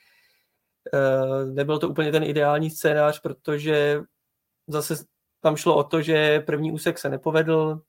Eh, 0.93 1.45
nebyl 1.45 1.79
to 1.79 1.89
úplně 1.89 2.11
ten 2.11 2.23
ideální 2.23 2.69
scénář, 2.69 3.19
protože 3.19 4.01
zase 4.67 4.95
tam 5.41 5.55
šlo 5.55 5.75
o 5.75 5.83
to, 5.83 6.01
že 6.01 6.39
první 6.39 6.71
úsek 6.71 6.99
se 6.99 7.09
nepovedl, 7.09 7.81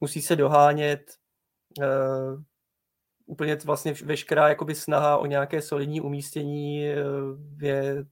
musí 0.00 0.22
se 0.22 0.36
dohánět, 0.36 1.00
úplně 3.26 3.56
vlastně 3.64 3.94
veškerá 4.04 4.48
jakoby 4.48 4.74
snaha 4.74 5.16
o 5.16 5.26
nějaké 5.26 5.62
solidní 5.62 6.00
umístění 6.00 6.82
je, 7.60 8.04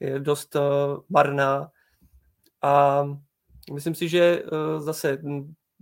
je 0.00 0.20
dost 0.20 0.56
marná. 1.08 1.70
A 2.62 3.04
Myslím 3.72 3.94
si, 3.94 4.08
že 4.08 4.42
eh, 4.44 4.80
zase 4.80 5.18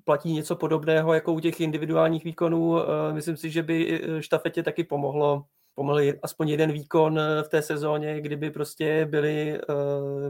platí 0.04 0.32
něco 0.32 0.56
podobného 0.56 1.14
jako 1.14 1.32
u 1.32 1.40
těch 1.40 1.60
individuálních 1.60 2.24
výkonů. 2.24 2.80
Eh, 2.80 3.12
myslím 3.12 3.36
si, 3.36 3.50
že 3.50 3.62
by 3.62 4.00
eh, 4.02 4.22
štafetě 4.22 4.62
taky 4.62 4.84
pomohlo 4.84 5.44
pomohl 5.74 6.00
aspoň 6.22 6.48
jeden 6.48 6.72
výkon 6.72 7.20
v 7.42 7.48
té 7.48 7.62
sezóně, 7.62 8.20
kdyby 8.20 8.50
prostě 8.50 9.06
byli, 9.06 9.60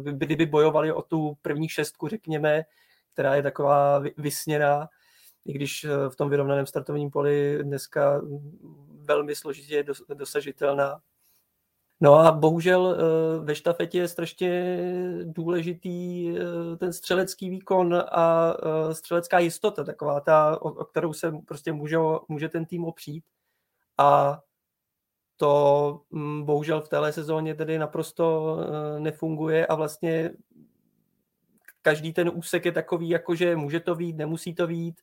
kdyby 0.03 0.47
bojovali 0.47 0.93
o 0.93 1.03
tu 1.03 1.37
první 1.43 1.69
šestku, 1.69 2.09
řekněme, 2.09 2.63
která 3.13 3.35
je 3.35 3.43
taková 3.43 4.03
vysněná, 4.17 4.89
i 5.45 5.53
když 5.53 5.87
v 6.09 6.17
tom 6.17 6.31
vyrovnaném 6.31 6.67
startovním 6.67 7.11
poli 7.11 7.59
dneska 7.63 8.21
velmi 9.01 9.37
složitě 9.37 9.85
dosažitelná. 10.15 11.01
No 12.01 12.15
a 12.15 12.33
bohužel 12.33 12.97
eh, 12.97 13.45
ve 13.45 13.55
štafetě 13.55 13.99
je 13.99 14.09
strašně 14.09 14.79
důležitý 15.25 16.29
eh, 16.31 16.77
ten 16.77 16.93
střelecký 16.93 17.51
výkon 17.51 17.95
a 18.13 18.55
eh, 18.91 18.95
střelecká 18.95 19.39
jistota, 19.39 19.85
taková 19.85 20.21
ta, 20.21 20.63
o 20.63 20.85
kterou 20.85 21.13
se 21.13 21.33
prostě 21.47 21.73
může, 21.73 21.97
může 22.29 22.49
ten 22.49 22.65
tým 22.67 22.85
opřít. 22.85 23.25
A 23.99 24.41
to 25.37 26.01
mm, 26.11 26.45
bohužel 26.45 26.81
v 26.81 26.89
téhle 26.89 27.13
sezóně 27.13 27.55
tedy 27.55 27.79
naprosto 27.79 28.57
nefunguje 28.99 29.67
a 29.67 29.75
vlastně 29.75 30.31
každý 31.83 32.13
ten 32.13 32.31
úsek 32.35 32.65
je 32.65 32.73
takový, 32.73 33.09
jako 33.09 33.35
že 33.35 33.57
může 33.57 33.81
to 33.81 33.95
vít, 33.95 34.17
nemusí 34.17 34.55
to 34.55 34.67
vít. 34.67 35.01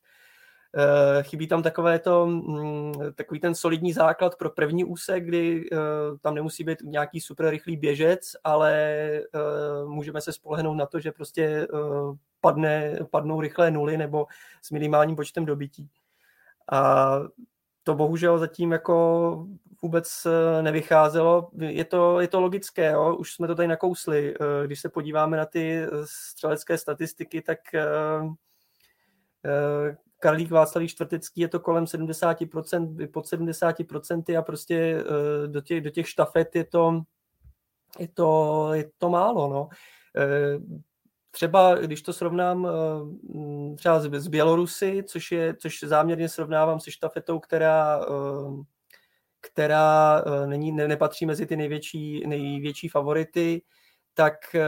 Eh, 0.76 1.22
chybí 1.22 1.46
tam 1.46 1.62
takové 1.62 1.98
to, 1.98 2.26
mm, 2.26 2.92
takový 3.14 3.40
ten 3.40 3.54
solidní 3.54 3.92
základ 3.92 4.36
pro 4.36 4.50
první 4.50 4.84
úsek, 4.84 5.24
kdy 5.24 5.68
eh, 5.72 5.76
tam 6.20 6.34
nemusí 6.34 6.64
být 6.64 6.78
nějaký 6.82 7.20
super 7.20 7.50
rychlý 7.50 7.76
běžec, 7.76 8.36
ale 8.44 8.72
eh, 8.74 9.84
můžeme 9.86 10.20
se 10.20 10.32
spolehnout 10.32 10.76
na 10.76 10.86
to, 10.86 11.00
že 11.00 11.12
prostě 11.12 11.68
padne, 12.40 12.98
padnou 13.10 13.40
rychlé 13.40 13.70
nuly 13.70 13.96
nebo 13.96 14.26
s 14.62 14.70
minimálním 14.70 15.16
počtem 15.16 15.44
dobytí. 15.44 15.90
A 16.72 17.14
to 17.82 17.94
bohužel 17.94 18.38
zatím 18.38 18.72
jako 18.72 19.46
vůbec 19.82 20.26
nevycházelo. 20.62 21.50
Je 21.58 21.84
to, 21.84 22.20
je 22.20 22.28
to 22.28 22.40
logické, 22.40 22.90
jo? 22.90 23.16
už 23.16 23.32
jsme 23.32 23.46
to 23.46 23.54
tady 23.54 23.68
nakousli. 23.68 24.34
Když 24.66 24.80
se 24.80 24.88
podíváme 24.88 25.36
na 25.36 25.46
ty 25.46 25.86
střelecké 26.04 26.78
statistiky, 26.78 27.42
tak 27.42 27.58
Karlík 30.24 30.50
Václavík 30.50 30.90
Čtvrtecký 30.90 31.40
je 31.40 31.48
to 31.48 31.60
kolem 31.60 31.84
70%, 31.84 33.08
pod 33.12 33.26
70% 33.26 34.38
a 34.38 34.42
prostě 34.42 34.74
eh, 34.74 35.48
do 35.48 35.60
těch, 35.60 35.80
do 35.80 35.90
těch 35.90 36.08
štafet 36.08 36.56
je 36.56 36.64
to, 36.64 37.02
je 37.98 38.08
to, 38.08 38.68
je 38.72 38.90
to 38.98 39.10
málo. 39.10 39.48
No. 39.48 39.68
Eh, 40.16 40.58
třeba, 41.30 41.74
když 41.74 42.02
to 42.02 42.12
srovnám 42.12 42.68
eh, 42.68 43.76
třeba 43.76 44.00
s 44.00 44.28
Bělorusy, 44.28 45.02
což, 45.06 45.32
je, 45.32 45.56
což 45.56 45.80
záměrně 45.80 46.28
srovnávám 46.28 46.80
se 46.80 46.90
štafetou, 46.90 47.38
která, 47.38 48.00
která 49.40 50.24
není, 50.46 50.72
ne, 50.72 50.88
nepatří 50.88 51.26
mezi 51.26 51.46
ty 51.46 51.56
největší, 51.56 52.26
největší 52.26 52.88
favority, 52.88 53.62
tak 54.14 54.54
eh, 54.54 54.64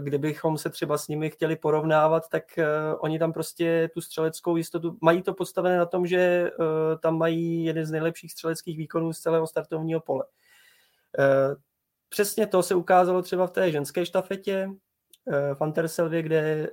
kdybychom 0.00 0.58
se 0.58 0.70
třeba 0.70 0.98
s 0.98 1.08
nimi 1.08 1.30
chtěli 1.30 1.56
porovnávat, 1.56 2.28
tak 2.28 2.58
eh, 2.58 2.66
oni 2.98 3.18
tam 3.18 3.32
prostě 3.32 3.90
tu 3.94 4.00
střeleckou 4.00 4.56
jistotu, 4.56 4.98
mají 5.00 5.22
to 5.22 5.34
postavené 5.34 5.78
na 5.78 5.86
tom, 5.86 6.06
že 6.06 6.18
eh, 6.18 6.98
tam 6.98 7.18
mají 7.18 7.64
jeden 7.64 7.86
z 7.86 7.90
nejlepších 7.90 8.32
střeleckých 8.32 8.78
výkonů 8.78 9.12
z 9.12 9.20
celého 9.20 9.46
startovního 9.46 10.00
pole. 10.00 10.24
Přesně 12.08 12.46
to 12.46 12.62
se 12.62 12.74
ukázalo 12.74 13.22
třeba 13.22 13.46
v 13.46 13.50
té 13.50 13.70
ženské 13.70 14.06
štafetě 14.06 14.68
v 15.54 15.60
Anterselvě, 15.60 16.22
kde, 16.22 16.68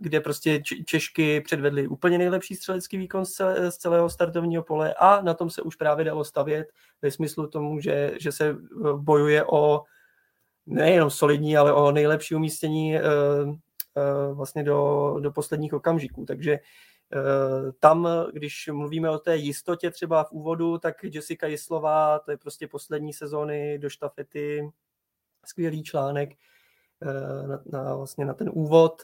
kde 0.00 0.20
prostě 0.20 0.62
Češky 0.86 1.40
předvedly 1.40 1.88
úplně 1.88 2.18
nejlepší 2.18 2.54
střelecký 2.54 2.98
výkon 2.98 3.24
z, 3.24 3.30
celé, 3.30 3.70
z 3.70 3.76
celého 3.76 4.10
startovního 4.10 4.62
pole 4.62 4.94
a 4.94 5.20
na 5.20 5.34
tom 5.34 5.50
se 5.50 5.62
už 5.62 5.76
právě 5.76 6.04
dalo 6.04 6.24
stavět 6.24 6.72
ve 7.02 7.10
smyslu 7.10 7.46
tomu, 7.46 7.80
že, 7.80 8.12
že 8.20 8.32
se 8.32 8.56
bojuje 8.96 9.44
o 9.44 9.84
nejenom 10.66 11.10
solidní, 11.10 11.56
ale 11.56 11.72
o 11.72 11.92
nejlepší 11.92 12.34
umístění 12.34 12.94
uh, 12.96 13.48
uh, 13.48 14.36
vlastně 14.36 14.62
do, 14.64 15.16
do 15.20 15.32
posledních 15.32 15.74
okamžiků. 15.74 16.24
Takže 16.24 16.58
uh, 16.58 17.72
tam, 17.80 18.08
když 18.32 18.68
mluvíme 18.72 19.10
o 19.10 19.18
té 19.18 19.36
jistotě 19.36 19.90
třeba 19.90 20.24
v 20.24 20.32
úvodu, 20.32 20.78
tak 20.78 21.04
Jessica 21.04 21.46
Jislová, 21.46 22.18
to 22.18 22.30
je 22.30 22.36
prostě 22.36 22.68
poslední 22.68 23.12
sezóny 23.12 23.78
do 23.78 23.90
štafety, 23.90 24.70
skvělý 25.46 25.82
článek 25.82 26.30
na, 27.46 27.62
na, 27.66 27.94
vlastně 27.94 28.24
na 28.24 28.34
ten 28.34 28.50
úvod, 28.52 29.02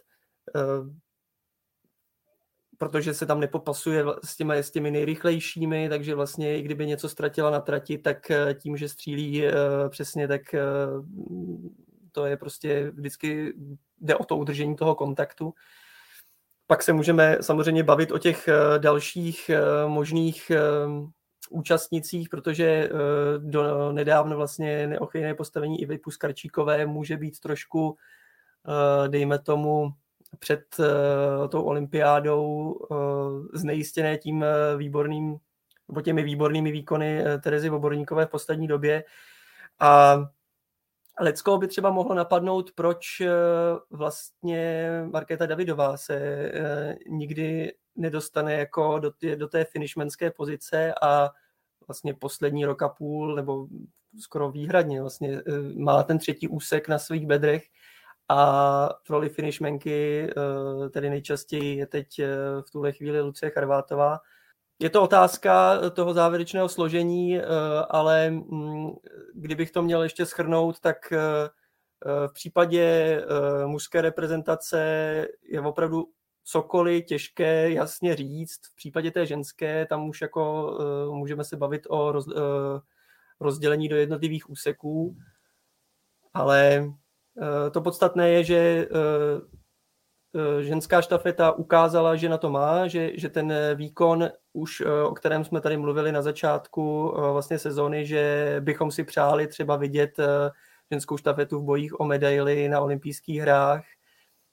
protože 2.78 3.14
se 3.14 3.26
tam 3.26 3.40
nepopasuje 3.40 4.04
s 4.24 4.36
těmi, 4.36 4.56
s 4.56 4.70
těmi 4.70 4.90
nejrychlejšími, 4.90 5.88
takže 5.88 6.14
vlastně 6.14 6.58
i 6.58 6.62
kdyby 6.62 6.86
něco 6.86 7.08
ztratila 7.08 7.50
na 7.50 7.60
trati, 7.60 7.98
tak 7.98 8.30
eh, 8.30 8.54
tím, 8.54 8.76
že 8.76 8.88
střílí 8.88 9.46
eh, 9.46 9.52
přesně, 9.88 10.28
tak 10.28 10.54
eh, 10.54 10.60
to 12.12 12.26
je 12.26 12.36
prostě 12.36 12.90
vždycky 12.90 13.54
jde 14.00 14.16
o 14.16 14.24
to 14.24 14.36
udržení 14.36 14.76
toho 14.76 14.94
kontaktu. 14.94 15.54
Pak 16.66 16.82
se 16.82 16.92
můžeme 16.92 17.38
samozřejmě 17.40 17.82
bavit 17.82 18.12
o 18.12 18.18
těch 18.18 18.48
dalších 18.78 19.50
možných 19.86 20.52
účastnicích, 21.50 22.28
protože 22.28 22.90
do 23.38 23.92
nedávno 23.92 24.36
vlastně 24.36 24.86
neochvějné 24.86 25.34
postavení 25.34 25.80
Ivy 25.80 25.98
Puskarčíkové 25.98 26.86
může 26.86 27.16
být 27.16 27.40
trošku, 27.40 27.96
dejme 29.08 29.38
tomu, 29.38 29.92
před 30.38 30.76
uh, 30.78 31.48
tou 31.48 31.62
olympiádou 31.62 32.72
uh, 32.72 32.98
znejistěné 33.52 34.18
tím 34.18 34.36
uh, 34.42 34.78
výborným, 34.78 35.36
nebo 35.88 36.00
těmi 36.00 36.22
výbornými 36.22 36.72
výkony 36.72 37.22
uh, 37.22 37.40
Terezy 37.40 37.68
Voborníkové 37.68 38.26
v 38.26 38.30
poslední 38.30 38.66
době. 38.66 39.04
A 39.80 40.18
Lecko 41.20 41.58
by 41.58 41.68
třeba 41.68 41.90
mohlo 41.90 42.14
napadnout, 42.14 42.70
proč 42.74 43.20
uh, 43.20 43.26
vlastně 43.98 44.90
Markéta 45.12 45.46
Davidová 45.46 45.96
se 45.96 46.50
uh, 46.54 47.16
nikdy 47.18 47.72
nedostane 47.96 48.54
jako 48.54 48.98
do, 48.98 49.10
tě, 49.10 49.36
do 49.36 49.48
té 49.48 49.64
finishmanské 49.64 50.30
pozice 50.30 50.94
a 51.02 51.30
vlastně 51.88 52.14
poslední 52.14 52.64
rok 52.64 52.82
a 52.82 52.88
půl, 52.88 53.34
nebo 53.34 53.66
skoro 54.20 54.50
výhradně 54.50 55.00
vlastně 55.00 55.42
má 55.76 56.02
ten 56.02 56.18
třetí 56.18 56.48
úsek 56.48 56.88
na 56.88 56.98
svých 56.98 57.26
bedrech 57.26 57.64
a 58.28 58.88
v 59.04 59.10
roli 59.10 59.28
finishmenky 59.28 60.30
eh, 60.30 60.90
tedy 60.90 61.10
nejčastěji 61.10 61.76
je 61.76 61.86
teď 61.86 62.18
eh, 62.18 62.26
v 62.62 62.70
tuhle 62.70 62.92
chvíli 62.92 63.20
Lucie 63.20 63.50
Charvátová. 63.50 64.20
Je 64.78 64.90
to 64.90 65.02
otázka 65.02 65.80
toho 65.90 66.14
závěrečného 66.14 66.68
složení, 66.68 67.38
eh, 67.38 67.44
ale 67.90 68.30
mm, 68.30 68.90
kdybych 69.34 69.70
to 69.70 69.82
měl 69.82 70.02
ještě 70.02 70.26
schrnout, 70.26 70.80
tak 70.80 70.96
v 72.26 72.32
případě 72.32 73.22
mužské 73.66 74.00
reprezentace 74.00 74.78
je 75.42 75.60
opravdu 75.60 76.04
cokoliv 76.44 77.04
těžké 77.04 77.70
jasně 77.70 78.16
říct. 78.16 78.60
V 78.72 78.74
případě 78.74 79.10
té 79.10 79.26
ženské 79.26 79.86
tam 79.86 80.08
už 80.08 80.20
jako 80.20 80.72
můžeme 81.12 81.44
se 81.44 81.56
bavit 81.56 81.86
o 81.88 82.12
rozdělení 83.40 83.88
do 83.88 83.96
jednotlivých 83.96 84.50
úseků, 84.50 85.16
ale 86.34 86.86
Eh, 86.86 87.05
to 87.70 87.80
podstatné 87.80 88.30
je, 88.30 88.44
že 88.44 88.56
eh, 88.56 88.88
eh, 90.34 90.62
ženská 90.62 91.02
štafeta 91.02 91.52
ukázala, 91.52 92.16
že 92.16 92.28
na 92.28 92.38
to 92.38 92.50
má, 92.50 92.88
že, 92.88 93.12
že 93.14 93.28
ten 93.28 93.52
výkon 93.74 94.28
už, 94.52 94.82
o 95.04 95.14
kterém 95.14 95.44
jsme 95.44 95.60
tady 95.60 95.76
mluvili 95.76 96.12
na 96.12 96.22
začátku 96.22 97.14
vlastně 97.32 97.58
sezóny, 97.58 98.06
že 98.06 98.56
bychom 98.60 98.90
si 98.90 99.04
přáli 99.04 99.46
třeba 99.46 99.76
vidět 99.76 100.16
ženskou 100.90 101.16
štafetu 101.16 101.60
v 101.60 101.64
bojích 101.64 102.00
o 102.00 102.04
medaily 102.04 102.68
na 102.68 102.80
olympijských 102.80 103.40
hrách, 103.40 103.84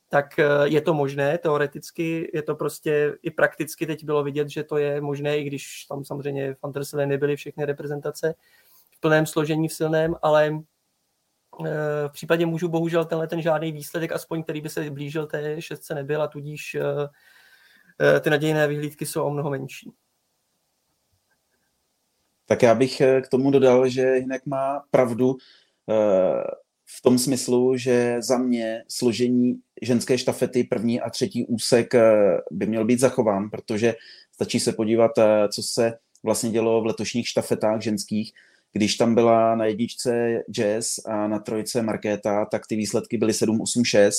tak 0.10 0.40
je 0.64 0.82
to 0.82 0.94
možné, 0.94 1.38
teoreticky 1.38 2.32
je 2.34 2.42
to 2.42 2.56
prostě 2.56 3.18
i 3.22 3.32
prakticky 3.32 3.86
teď 3.86 4.04
bylo 4.04 4.24
vidět, 4.24 4.50
že 4.50 4.64
to 4.64 4.78
je 4.78 5.02
možné, 5.02 5.38
i 5.38 5.44
když 5.44 5.86
tam 5.90 6.06
samozřejmě 6.06 6.54
v 6.54 6.64
Andersele 6.64 7.06
nebyly 7.06 7.36
všechny 7.36 7.66
reprezentace 7.66 8.36
v 8.92 9.00
plném 9.00 9.26
složení 9.26 9.68
v 9.68 9.74
silném, 9.74 10.16
ale 10.22 10.64
v 12.08 12.12
případě 12.12 12.46
mužů 12.46 12.68
bohužel 12.68 13.06
tenhle 13.06 13.28
ten 13.28 13.42
žádný 13.42 13.72
výsledek, 13.72 14.12
aspoň 14.12 14.44
který 14.44 14.62
by 14.62 14.70
se 14.70 14.90
blížil 14.90 15.28
té 15.28 15.62
šestce 15.62 15.96
nebyl 15.96 16.22
a 16.22 16.28
tudíž 16.28 16.76
eh, 16.76 16.82
eh, 18.02 18.20
ty 18.20 18.30
nadějné 18.30 18.68
vyhlídky 18.68 19.06
jsou 19.06 19.24
o 19.24 19.30
mnoho 19.30 19.50
menší. 19.50 19.92
Tak 22.46 22.62
já 22.64 22.76
bych 22.76 23.02
eh, 23.02 23.22
k 23.22 23.28
tomu 23.28 23.52
dodal, 23.52 23.90
že 23.90 24.12
Hinek 24.12 24.46
má 24.46 24.84
pravdu 24.92 25.38
v 26.86 27.02
tom 27.02 27.20
smyslu, 27.20 27.78
že 27.78 28.16
za 28.20 28.38
mě 28.38 28.84
složení 28.88 29.60
ženské 29.82 30.18
štafety 30.18 30.64
první 30.64 31.02
a 31.02 31.10
třetí 31.10 31.46
úsek 31.46 31.94
by 32.52 32.66
měl 32.66 32.86
být 32.86 33.00
zachován, 33.00 33.50
protože 33.50 33.96
stačí 34.32 34.60
se 34.60 34.74
podívat, 34.74 35.12
co 35.50 35.64
se 35.64 35.94
vlastně 36.24 36.50
dělo 36.50 36.82
v 36.82 36.86
letošních 36.86 37.28
štafetách 37.28 37.82
ženských, 37.82 38.34
když 38.74 38.96
tam 38.96 39.16
byla 39.16 39.56
na 39.56 39.66
jedničce 39.66 40.44
Jazz 40.52 41.00
a 41.06 41.28
na 41.28 41.40
trojce 41.40 41.82
Markéta, 41.82 42.46
tak 42.46 42.68
ty 42.68 42.76
výsledky 42.76 43.18
byly 43.18 43.34
7-8-6 43.34 44.12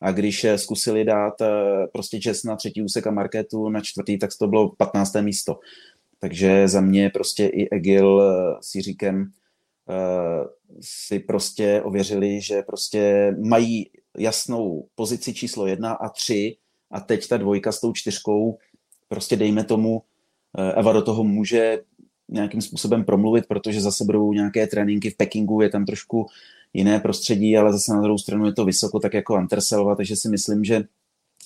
a 0.00 0.12
když 0.12 0.46
zkusili 0.56 1.04
dát 1.04 1.40
eh, 1.40 1.86
prostě 1.92 2.16
Jazz 2.16 2.44
na 2.44 2.56
třetí 2.56 2.82
úsek 2.82 3.06
a 3.06 3.10
Markétu 3.10 3.68
na 3.68 3.80
čtvrtý, 3.80 4.18
tak 4.18 4.30
to 4.38 4.46
bylo 4.46 4.68
15. 4.76 5.14
místo. 5.20 5.58
Takže 6.18 6.68
za 6.68 6.80
mě 6.80 7.10
prostě 7.10 7.46
i 7.46 7.68
Egil 7.70 8.22
eh, 8.22 8.56
s 8.60 8.74
Jiříkem 8.74 9.30
eh, 9.90 10.44
si 10.80 11.18
prostě 11.18 11.82
ověřili, 11.82 12.40
že 12.40 12.62
prostě 12.62 13.32
mají 13.46 13.90
jasnou 14.18 14.88
pozici 14.94 15.34
číslo 15.34 15.66
jedna 15.66 15.92
a 15.92 16.08
tři 16.08 16.56
a 16.90 17.00
teď 17.00 17.28
ta 17.28 17.36
dvojka 17.36 17.72
s 17.72 17.80
tou 17.80 17.92
čtyřkou, 17.92 18.58
prostě 19.08 19.36
dejme 19.36 19.64
tomu, 19.64 20.02
Eva 20.76 20.92
do 20.92 21.02
toho 21.02 21.24
může 21.24 21.78
nějakým 22.28 22.60
způsobem 22.60 23.04
promluvit, 23.04 23.46
protože 23.46 23.80
zase 23.80 24.04
budou 24.04 24.32
nějaké 24.32 24.66
tréninky 24.66 25.10
v 25.10 25.16
Pekingu, 25.16 25.60
je 25.60 25.68
tam 25.68 25.84
trošku 25.84 26.26
jiné 26.72 27.00
prostředí, 27.00 27.56
ale 27.56 27.72
zase 27.72 27.92
na 27.92 28.00
druhou 28.02 28.18
stranu 28.18 28.46
je 28.46 28.52
to 28.52 28.64
vysoko, 28.64 29.00
tak 29.00 29.14
jako 29.14 29.36
Anterselva, 29.36 29.94
takže 29.94 30.16
si 30.16 30.28
myslím, 30.28 30.64
že 30.64 30.84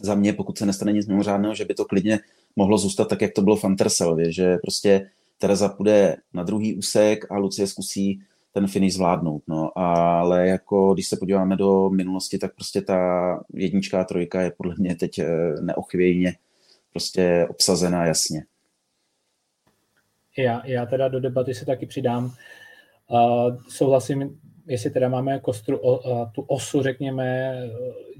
za 0.03 0.14
mě, 0.14 0.33
pokud 0.33 0.59
se 0.59 0.66
nestane 0.66 0.92
nic 0.92 1.07
mimořádného, 1.07 1.55
že 1.55 1.64
by 1.64 1.75
to 1.75 1.85
klidně 1.85 2.21
mohlo 2.57 2.79
zůstat 2.79 3.09
tak, 3.09 3.23
jak 3.23 3.33
to 3.33 3.42
bylo 3.42 3.57
v 3.57 3.64
Anterselvě, 3.64 4.33
že 4.33 4.57
prostě 4.57 5.11
Tereza 5.38 5.68
půjde 5.68 6.16
na 6.35 6.42
druhý 6.42 6.75
úsek 6.75 7.27
a 7.31 7.38
Lucie 7.38 7.66
zkusí 7.66 8.21
ten 8.53 8.66
finish 8.66 8.95
zvládnout. 8.95 9.42
No, 9.49 9.79
ale 9.79 10.49
jako 10.49 10.95
když 10.95 11.09
se 11.09 11.16
podíváme 11.16 11.57
do 11.57 11.90
minulosti, 11.90 12.38
tak 12.38 12.55
prostě 12.55 12.83
ta 12.83 13.40
jednička 13.55 14.01
a 14.01 14.05
trojka 14.05 14.42
je 14.42 14.53
podle 14.57 14.75
mě 14.79 14.95
teď 14.95 15.18
eh, 15.18 15.27
neochvějně 15.61 16.37
prostě 16.92 17.47
obsazená 17.51 18.07
jasně. 18.07 18.45
Já, 20.37 20.62
já 20.66 20.87
teda 20.87 21.09
do 21.09 21.21
debaty 21.21 21.55
se 21.55 21.66
taky 21.66 21.87
přidám. 21.87 22.33
Uh, 23.09 23.57
souhlasím, 23.68 24.40
jestli 24.66 24.90
teda 24.90 25.09
máme 25.09 25.38
kostru, 25.38 25.79
uh, 25.79 26.33
tu 26.33 26.42
osu, 26.42 26.83
řekněme, 26.83 27.57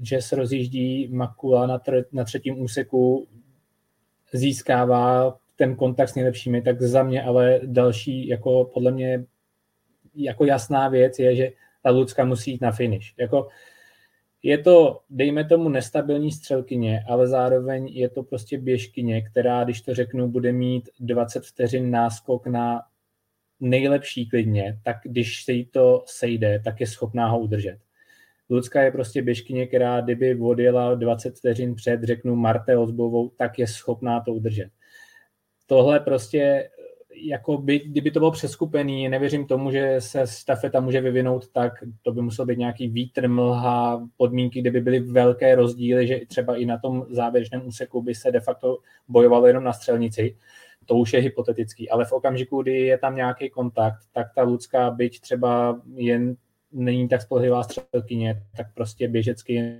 že 0.01 0.21
se 0.21 0.35
rozjíždí 0.35 1.07
Makula 1.07 1.67
na, 1.67 1.79
tr- 1.79 2.05
na 2.11 2.23
třetím 2.23 2.61
úseku, 2.61 3.27
získává 4.33 5.37
ten 5.55 5.75
kontakt 5.75 6.09
s 6.09 6.15
nejlepšími, 6.15 6.61
tak 6.61 6.81
za 6.81 7.03
mě 7.03 7.23
ale 7.23 7.59
další, 7.63 8.27
jako 8.27 8.65
podle 8.73 8.91
mě, 8.91 9.25
jako 10.15 10.45
jasná 10.45 10.89
věc 10.89 11.19
je, 11.19 11.35
že 11.35 11.51
ta 11.83 11.89
Lucka 11.89 12.25
musí 12.25 12.51
jít 12.51 12.61
na 12.61 12.71
finish. 12.71 13.13
Jako, 13.17 13.47
je 14.43 14.57
to, 14.57 14.99
dejme 15.09 15.45
tomu, 15.45 15.69
nestabilní 15.69 16.31
střelkyně, 16.31 17.03
ale 17.07 17.27
zároveň 17.27 17.87
je 17.87 18.09
to 18.09 18.23
prostě 18.23 18.57
běžkyně, 18.57 19.21
která, 19.21 19.63
když 19.63 19.81
to 19.81 19.93
řeknu, 19.93 20.27
bude 20.27 20.51
mít 20.51 20.89
20 20.99 21.43
vteřin 21.45 21.91
náskok 21.91 22.47
na 22.47 22.81
nejlepší 23.59 24.29
klidně, 24.29 24.79
tak 24.83 24.97
když 25.03 25.43
se 25.43 25.51
jí 25.51 25.65
to 25.65 26.03
sejde, 26.07 26.61
tak 26.63 26.79
je 26.81 26.87
schopná 26.87 27.27
ho 27.27 27.39
udržet. 27.39 27.77
Lucka 28.49 28.81
je 28.81 28.91
prostě 28.91 29.21
běžkyně, 29.21 29.67
která 29.67 30.01
kdyby 30.01 30.39
odjela 30.39 30.95
20 30.95 31.37
vteřin 31.37 31.75
před, 31.75 32.03
řeknu, 32.03 32.35
Marte 32.35 32.77
Ozbovou, 32.77 33.29
tak 33.29 33.59
je 33.59 33.67
schopná 33.67 34.19
to 34.19 34.33
udržet. 34.33 34.69
Tohle 35.67 35.99
prostě 35.99 36.69
jako 37.15 37.57
by, 37.57 37.79
kdyby 37.79 38.11
to 38.11 38.19
bylo 38.19 38.31
přeskupený, 38.31 39.09
nevěřím 39.09 39.47
tomu, 39.47 39.71
že 39.71 39.95
se 39.99 40.27
stafeta 40.27 40.79
může 40.79 41.01
vyvinout 41.01 41.47
tak, 41.47 41.73
to 42.01 42.11
by 42.11 42.21
musel 42.21 42.45
být 42.45 42.57
nějaký 42.57 42.87
vítr, 42.87 43.27
mlha, 43.27 44.07
podmínky, 44.17 44.61
kde 44.61 44.71
by 44.71 44.81
byly 44.81 44.99
velké 44.99 45.55
rozdíly, 45.55 46.07
že 46.07 46.19
třeba 46.27 46.55
i 46.55 46.65
na 46.65 46.77
tom 46.77 47.05
závěrečném 47.09 47.67
úseku 47.67 48.01
by 48.01 48.15
se 48.15 48.31
de 48.31 48.39
facto 48.39 48.77
bojovalo 49.07 49.47
jenom 49.47 49.63
na 49.63 49.73
střelnici. 49.73 50.37
To 50.85 50.95
už 50.95 51.13
je 51.13 51.19
hypotetický, 51.19 51.89
ale 51.89 52.05
v 52.05 52.11
okamžiku, 52.11 52.61
kdy 52.61 52.81
je 52.81 52.97
tam 52.97 53.15
nějaký 53.15 53.49
kontakt, 53.49 53.99
tak 54.11 54.27
ta 54.35 54.43
Lucka, 54.43 54.91
byť 54.91 55.19
třeba 55.19 55.81
jen 55.95 56.35
není 56.71 57.07
tak 57.07 57.21
spolehlivá 57.21 57.63
střelkyně, 57.63 58.43
tak 58.57 58.73
prostě 58.73 59.07
běžecky 59.07 59.79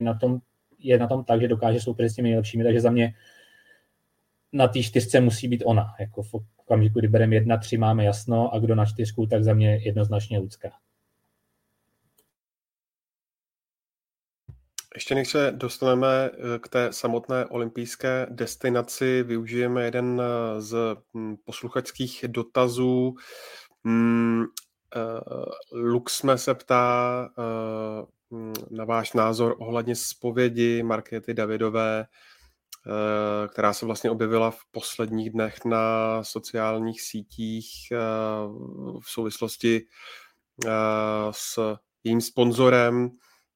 na 0.00 0.14
tom, 0.14 0.38
je 0.78 0.98
na 0.98 1.06
tom 1.06 1.24
tak, 1.24 1.40
že 1.40 1.48
dokáže 1.48 1.80
soupeřit 1.80 2.12
s 2.12 2.14
těmi 2.14 2.28
nejlepšími, 2.28 2.64
takže 2.64 2.80
za 2.80 2.90
mě 2.90 3.14
na 4.52 4.68
té 4.68 4.82
čtyřce 4.82 5.20
musí 5.20 5.48
být 5.48 5.62
ona. 5.66 5.94
Jako 6.00 6.22
v 6.22 6.34
okamžiku, 6.56 6.98
kdy 6.98 7.08
bereme 7.08 7.34
jedna, 7.34 7.56
tři, 7.56 7.78
máme 7.78 8.04
jasno 8.04 8.54
a 8.54 8.58
kdo 8.58 8.74
na 8.74 8.86
čtyřku, 8.86 9.26
tak 9.26 9.44
za 9.44 9.54
mě 9.54 9.76
jednoznačně 9.76 10.38
Lucka. 10.38 10.70
Ještě 14.94 15.14
než 15.14 15.28
se 15.28 15.52
dostaneme 15.56 16.30
eh, 16.32 16.58
k 16.58 16.68
té 16.68 16.92
samotné 16.92 17.46
olympijské 17.46 18.26
destinaci, 18.30 19.22
využijeme 19.22 19.84
jeden 19.84 20.22
eh, 20.22 20.60
z 20.60 20.76
hm, 21.14 21.36
posluchačských 21.44 22.24
dotazů. 22.28 23.14
Hmm, 23.84 24.44
Luxme 25.72 26.38
se 26.38 26.54
ptá 26.54 27.28
hm, 28.32 28.52
na 28.70 28.84
váš 28.84 29.12
názor 29.12 29.56
ohledně 29.58 29.96
zpovědi 29.96 30.82
Markety 30.82 31.34
Davidové, 31.34 32.06
která 33.48 33.72
se 33.72 33.86
vlastně 33.86 34.10
objevila 34.10 34.50
v 34.50 34.60
posledních 34.70 35.30
dnech 35.30 35.64
na 35.64 36.24
sociálních 36.24 37.02
sítích 37.02 37.66
v 39.00 39.10
souvislosti 39.10 39.86
s 41.30 41.76
jejím 42.04 42.20
sponzorem 42.20 43.10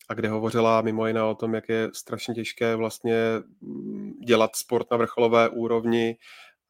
a 0.08 0.14
kde 0.14 0.28
hovořila 0.28 0.80
mimo 0.80 1.06
jiné 1.06 1.22
o 1.22 1.34
tom, 1.34 1.54
jak 1.54 1.68
je 1.68 1.88
strašně 1.94 2.34
těžké 2.34 2.76
vlastně 2.76 3.16
mm, 3.60 4.12
dělat 4.26 4.56
sport 4.56 4.90
na 4.90 4.96
vrcholové 4.96 5.48
úrovni 5.48 6.16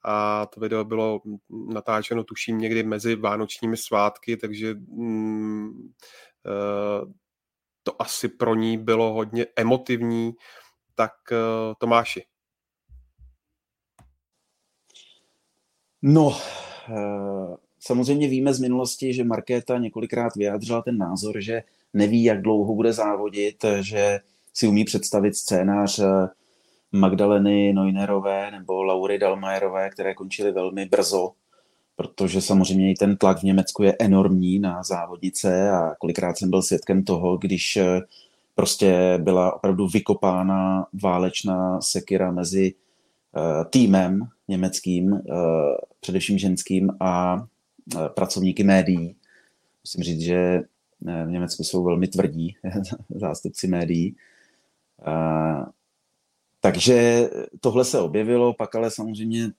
a 0.05 0.47
to 0.47 0.61
video 0.61 0.85
bylo 0.85 1.21
natáčeno 1.51 2.25
tuším 2.25 2.59
někdy 2.59 2.83
mezi 2.83 3.17
vánočními 3.17 3.77
svátky, 3.77 4.37
takže 4.37 4.75
mm, 4.75 5.93
eh, 6.47 7.13
to 7.83 8.03
asi 8.03 8.29
pro 8.29 8.55
ní 8.55 8.79
bylo 8.79 9.13
hodně 9.13 9.47
emotivní. 9.57 10.33
Tak 10.95 11.13
eh, 11.33 11.75
Tomáši. 11.79 12.25
No, 16.03 16.37
eh, 16.89 17.57
samozřejmě 17.81 18.29
víme 18.29 18.55
z 18.55 18.61
minulosti, 18.61 19.15
že 19.15 19.25
Markéta 19.25 19.79
několikrát 19.79 20.37
vyjádřila 20.37 20.83
ten 20.83 20.99
názor, 20.99 21.41
že 21.41 21.63
neví, 21.95 22.25
jak 22.25 22.43
dlouho 22.43 22.75
bude 22.75 22.93
závodit, 22.93 23.65
že 23.81 24.21
si 24.55 24.67
umí 24.69 24.85
představit 24.85 25.37
scénář 25.37 25.99
eh, 25.99 26.29
Magdaleny 26.93 27.73
Neunerové 27.73 28.51
nebo 28.51 28.83
Laury 28.83 29.19
Dalmajerové, 29.19 29.91
které 29.91 30.15
končily 30.15 30.53
velmi 30.53 30.87
brzo, 30.87 31.33
protože 31.97 32.41
samozřejmě 32.41 32.91
i 32.91 32.95
ten 32.95 33.17
tlak 33.17 33.39
v 33.39 33.43
Německu 33.43 33.83
je 33.83 33.97
enormní 34.01 34.59
na 34.59 34.83
závodnice 34.83 35.71
a 35.71 35.95
kolikrát 35.99 36.39
jsem 36.39 36.51
byl 36.51 36.63
svědkem 36.63 37.05
toho, 37.05 37.37
když 37.37 37.77
eh, 37.77 38.01
prostě 38.55 39.19
byla 39.23 39.57
opravdu 39.57 39.89
vykopána 39.89 40.87
válečná 41.03 41.81
sekira 41.81 42.31
mezi 42.31 42.75
týmem 43.71 44.29
německým, 44.49 45.21
především 46.03 46.39
ženským 46.39 46.91
a 47.01 47.45
pracovníky 48.15 48.65
médií. 48.65 49.17
Musím 49.85 50.05
říct, 50.05 50.21
že 50.21 50.61
v 51.01 51.31
Německu 51.31 51.65
jsou 51.65 51.85
velmi 51.85 52.09
tvrdí 52.09 52.57
zástupci 53.11 53.67
médií. 53.69 54.17
Takže 56.61 57.29
tohle 57.61 57.85
se 57.85 58.01
objevilo, 58.01 58.55
pak 58.55 58.75
ale 58.75 58.91
samozřejmě 58.91 59.51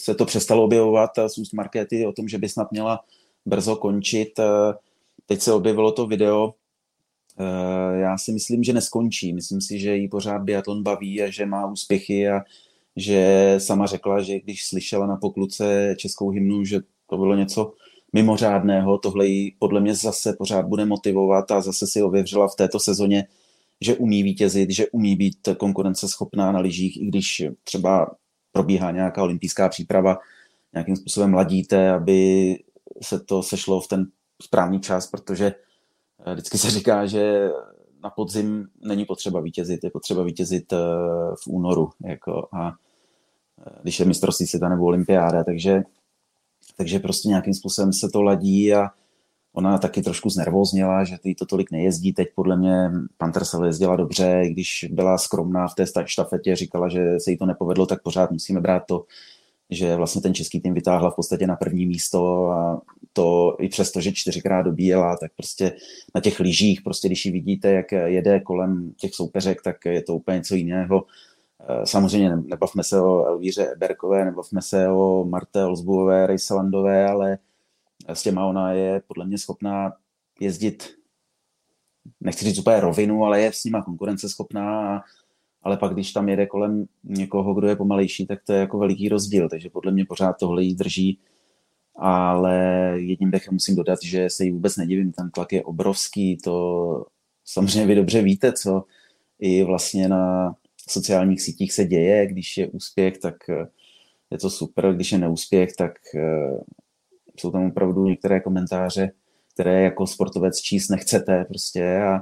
se 0.00 0.14
to 0.14 0.24
přestalo 0.24 0.64
objevovat 0.64 1.10
z 1.26 1.38
úst 1.38 1.52
Markety 1.52 2.06
o 2.06 2.12
tom, 2.12 2.28
že 2.28 2.38
by 2.38 2.48
snad 2.48 2.72
měla 2.72 3.04
brzo 3.46 3.76
končit. 3.76 4.40
Teď 5.26 5.40
se 5.40 5.52
objevilo 5.52 5.92
to 5.92 6.06
video, 6.06 6.54
já 7.94 8.18
si 8.18 8.32
myslím, 8.32 8.64
že 8.64 8.72
neskončí. 8.72 9.32
Myslím 9.32 9.60
si, 9.60 9.78
že 9.78 9.96
jí 9.96 10.08
pořád 10.08 10.38
biatlon 10.38 10.82
baví 10.82 11.22
a 11.22 11.30
že 11.30 11.46
má 11.46 11.66
úspěchy 11.66 12.28
a 12.28 12.40
že 12.96 13.54
sama 13.58 13.86
řekla, 13.86 14.22
že 14.22 14.40
když 14.40 14.66
slyšela 14.66 15.06
na 15.06 15.16
pokluce 15.16 15.94
českou 15.98 16.30
hymnu, 16.30 16.64
že 16.64 16.80
to 17.06 17.16
bylo 17.16 17.34
něco 17.34 17.72
mimořádného. 18.12 18.98
Tohle 18.98 19.26
ji 19.26 19.56
podle 19.58 19.80
mě 19.80 19.94
zase 19.94 20.32
pořád 20.38 20.66
bude 20.66 20.84
motivovat 20.84 21.50
a 21.50 21.60
zase 21.60 21.86
si 21.86 22.02
ověřila 22.02 22.48
v 22.48 22.56
této 22.56 22.80
sezóně, 22.80 23.26
že 23.80 23.96
umí 23.96 24.22
vítězit, 24.22 24.70
že 24.70 24.86
umí 24.88 25.16
být 25.16 25.48
konkurenceschopná 25.58 26.52
na 26.52 26.60
lyžích, 26.60 27.02
i 27.02 27.06
když 27.06 27.44
třeba 27.64 28.10
probíhá 28.52 28.90
nějaká 28.90 29.22
olympijská 29.22 29.68
příprava, 29.68 30.18
nějakým 30.72 30.96
způsobem 30.96 31.34
ladíte, 31.34 31.90
aby 31.90 32.58
se 33.02 33.20
to 33.20 33.42
sešlo 33.42 33.80
v 33.80 33.88
ten 33.88 34.06
správný 34.42 34.80
čas, 34.80 35.06
protože 35.06 35.54
eh, 36.26 36.32
vždycky 36.34 36.58
se 36.58 36.70
říká, 36.70 37.06
že 37.06 37.50
na 38.02 38.10
podzim 38.10 38.68
není 38.84 39.04
potřeba 39.04 39.40
vítězit, 39.40 39.84
je 39.84 39.90
potřeba 39.90 40.22
vítězit 40.22 40.72
eh, 40.72 40.76
v 41.44 41.46
únoru, 41.46 41.90
jako 42.04 42.48
a 42.52 42.72
když 43.82 44.00
je 44.00 44.06
mistrovství 44.06 44.46
světa 44.46 44.68
nebo 44.68 44.84
olympiáda, 44.84 45.44
takže 45.44 45.82
takže 46.76 46.98
prostě 46.98 47.28
nějakým 47.28 47.54
způsobem 47.54 47.92
se 47.92 48.08
to 48.08 48.22
ladí 48.22 48.74
a 48.74 48.90
ona 49.52 49.78
taky 49.78 50.02
trošku 50.02 50.30
znervozněla, 50.30 51.04
že 51.04 51.16
jí 51.24 51.34
to 51.34 51.46
tolik 51.46 51.70
nejezdí. 51.70 52.12
Teď 52.12 52.28
podle 52.34 52.56
mě 52.56 52.90
Pantersel 53.18 53.64
jezdila 53.64 53.96
dobře, 53.96 54.42
i 54.44 54.50
když 54.50 54.86
byla 54.90 55.18
skromná 55.18 55.68
v 55.68 55.74
té 55.74 55.84
štafetě, 56.04 56.56
říkala, 56.56 56.88
že 56.88 57.20
se 57.20 57.30
jí 57.30 57.36
to 57.36 57.46
nepovedlo, 57.46 57.86
tak 57.86 58.02
pořád 58.02 58.30
musíme 58.30 58.60
brát 58.60 58.82
to, 58.86 59.04
že 59.70 59.96
vlastně 59.96 60.22
ten 60.22 60.34
český 60.34 60.60
tým 60.60 60.74
vytáhla 60.74 61.10
v 61.10 61.16
podstatě 61.16 61.46
na 61.46 61.56
první 61.56 61.86
místo 61.86 62.50
a 62.50 62.80
to 63.12 63.56
i 63.60 63.68
přesto, 63.68 64.00
že 64.00 64.12
čtyřikrát 64.12 64.62
dobíjela, 64.62 65.16
tak 65.16 65.32
prostě 65.36 65.72
na 66.14 66.20
těch 66.20 66.40
lyžích, 66.40 66.82
prostě 66.82 67.08
když 67.08 67.26
ji 67.26 67.32
vidíte, 67.32 67.70
jak 67.70 67.92
jede 67.92 68.40
kolem 68.40 68.92
těch 68.96 69.14
soupeřek, 69.14 69.62
tak 69.62 69.84
je 69.84 70.02
to 70.02 70.14
úplně 70.14 70.36
něco 70.36 70.54
jiného. 70.54 71.04
Eh, 71.68 71.86
samozřejmě 71.86 72.36
nebavme 72.36 72.84
se 72.84 73.00
o 73.00 73.24
Elvíře 73.24 73.74
Berkové, 73.78 74.24
nebavme 74.24 74.62
se 74.62 74.88
o 74.88 75.24
Marte 75.24 75.64
Olsbuové, 75.64 76.26
Rejselandové, 76.26 77.08
ale 77.08 77.38
s 78.08 78.22
těma 78.22 78.46
ona 78.46 78.72
je 78.72 79.02
podle 79.06 79.26
mě 79.26 79.38
schopná 79.38 79.92
jezdit, 80.40 80.94
nechci 82.20 82.44
říct 82.44 82.58
úplně 82.58 82.80
rovinu, 82.80 83.24
ale 83.24 83.40
je 83.40 83.52
s 83.52 83.64
nima 83.64 83.82
konkurenceschopná, 83.82 85.02
ale 85.62 85.76
pak 85.76 85.92
když 85.92 86.12
tam 86.12 86.28
jede 86.28 86.46
kolem 86.46 86.86
někoho, 87.04 87.54
kdo 87.54 87.68
je 87.68 87.76
pomalejší, 87.76 88.26
tak 88.26 88.38
to 88.44 88.52
je 88.52 88.58
jako 88.60 88.78
veliký 88.78 89.08
rozdíl, 89.08 89.48
takže 89.48 89.70
podle 89.70 89.92
mě 89.92 90.04
pořád 90.04 90.32
tohle 90.32 90.62
jí 90.62 90.74
drží, 90.74 91.18
ale 91.96 92.56
jedním 92.96 93.30
dechem 93.30 93.54
musím 93.54 93.76
dodat, 93.76 93.98
že 94.02 94.30
se 94.30 94.44
jí 94.44 94.50
vůbec 94.50 94.76
nedivím, 94.76 95.12
ten 95.12 95.30
tlak 95.30 95.52
je 95.52 95.64
obrovský, 95.64 96.36
to 96.36 97.06
samozřejmě 97.44 97.86
vy 97.86 97.94
dobře 97.94 98.22
víte, 98.22 98.52
co 98.52 98.84
i 99.38 99.64
vlastně 99.64 100.08
na 100.08 100.54
sociálních 100.88 101.42
sítích 101.42 101.72
se 101.72 101.84
děje. 101.84 102.26
Když 102.26 102.56
je 102.56 102.66
úspěch, 102.66 103.18
tak 103.18 103.50
eh, 103.50 103.66
je 104.30 104.38
to 104.38 104.50
super, 104.50 104.94
když 104.94 105.12
je 105.12 105.18
neúspěch, 105.18 105.76
tak 105.76 105.92
eh, 106.14 106.58
jsou 107.40 107.50
tam 107.50 107.66
opravdu 107.66 108.06
některé 108.06 108.40
komentáře, 108.40 109.10
které 109.54 109.82
jako 109.82 110.06
sportovec 110.06 110.60
číst 110.60 110.88
nechcete 110.88 111.44
prostě 111.44 112.02
a, 112.02 112.20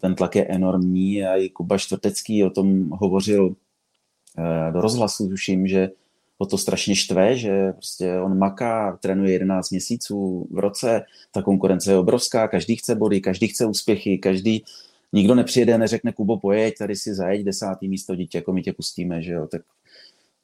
ten 0.00 0.14
tlak 0.14 0.36
je 0.36 0.46
enormní 0.46 1.24
a 1.24 1.36
i 1.36 1.48
Kuba 1.48 1.78
Čtvrtecký 1.78 2.44
o 2.44 2.50
tom 2.50 2.90
hovořil 2.90 3.54
eh, 4.38 4.72
do 4.72 4.80
rozhlasu, 4.80 5.28
tuším, 5.28 5.66
že 5.66 5.90
ho 6.38 6.46
to 6.46 6.58
strašně 6.58 6.96
štve, 6.96 7.36
že 7.36 7.72
prostě 7.72 8.20
on 8.20 8.38
maká, 8.38 8.98
trénuje 9.02 9.32
11 9.32 9.70
měsíců 9.70 10.48
v 10.50 10.58
roce, 10.58 11.02
ta 11.32 11.42
konkurence 11.42 11.92
je 11.92 11.98
obrovská, 11.98 12.48
každý 12.48 12.76
chce 12.76 12.94
body, 12.94 13.20
každý 13.20 13.48
chce 13.48 13.66
úspěchy, 13.66 14.18
každý 14.18 14.64
nikdo 15.12 15.34
nepřijede 15.34 15.74
a 15.74 15.78
neřekne, 15.78 16.12
Kubo, 16.12 16.38
pojeď, 16.38 16.74
tady 16.78 16.96
si 16.96 17.14
zajeď 17.14 17.44
desátý 17.44 17.88
místo 17.88 18.14
dítě, 18.14 18.38
jako 18.38 18.52
my 18.52 18.62
tě 18.62 18.72
pustíme, 18.72 19.22
že 19.22 19.32
jo, 19.32 19.46
tak 19.46 19.62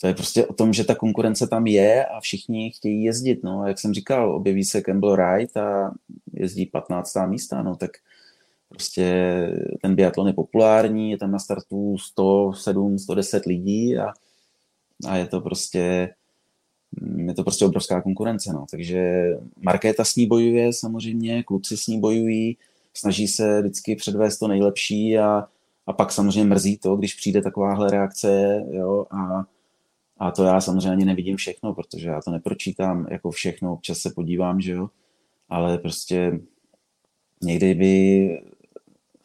to 0.00 0.06
je 0.06 0.14
prostě 0.14 0.46
o 0.46 0.54
tom, 0.54 0.72
že 0.72 0.84
ta 0.84 0.94
konkurence 0.94 1.46
tam 1.46 1.66
je 1.66 2.04
a 2.04 2.20
všichni 2.20 2.70
chtějí 2.70 3.04
jezdit, 3.04 3.42
no, 3.42 3.66
jak 3.66 3.78
jsem 3.78 3.94
říkal, 3.94 4.34
objeví 4.34 4.64
se 4.64 4.82
Campbell 4.82 5.16
Wright 5.16 5.56
a 5.56 5.94
jezdí 6.32 6.66
15. 6.66 7.16
místa, 7.26 7.62
no, 7.62 7.76
tak 7.76 7.90
prostě 8.68 9.14
ten 9.82 9.94
biatlon 9.94 10.26
je 10.26 10.32
populární, 10.32 11.10
je 11.10 11.18
tam 11.18 11.30
na 11.30 11.38
startu 11.38 11.98
107, 11.98 12.98
110 12.98 13.46
lidí 13.46 13.98
a, 13.98 14.12
a 15.08 15.16
je 15.16 15.26
to 15.26 15.40
prostě 15.40 16.14
je 17.16 17.34
to 17.34 17.42
prostě 17.42 17.64
obrovská 17.64 18.02
konkurence, 18.02 18.52
no. 18.52 18.66
takže 18.70 19.30
Markéta 19.56 20.04
s 20.04 20.16
ní 20.16 20.26
bojuje 20.26 20.72
samozřejmě, 20.72 21.42
kluci 21.42 21.76
s 21.76 21.86
ní 21.86 22.00
bojují, 22.00 22.56
snaží 22.96 23.28
se 23.28 23.60
vždycky 23.60 23.96
předvést 23.96 24.38
to 24.38 24.48
nejlepší 24.48 25.18
a, 25.18 25.44
a 25.86 25.92
pak 25.92 26.12
samozřejmě 26.12 26.44
mrzí 26.44 26.78
to, 26.78 26.96
když 26.96 27.14
přijde 27.14 27.42
takováhle 27.42 27.90
reakce 27.90 28.62
jo, 28.70 29.06
a, 29.10 29.44
A 30.18 30.30
to 30.30 30.44
já 30.44 30.60
samozřejmě 30.60 30.90
ani 30.90 31.04
nevidím 31.04 31.36
všechno, 31.36 31.74
protože 31.74 32.08
já 32.08 32.20
to 32.22 32.30
nepročítám 32.30 33.06
jako 33.10 33.30
všechno, 33.30 33.72
občas 33.72 33.98
se 33.98 34.10
podívám, 34.14 34.60
že 34.60 34.72
jo, 34.72 34.90
ale 35.48 35.78
prostě 35.78 36.40
někdy 37.42 37.74
by 37.74 38.28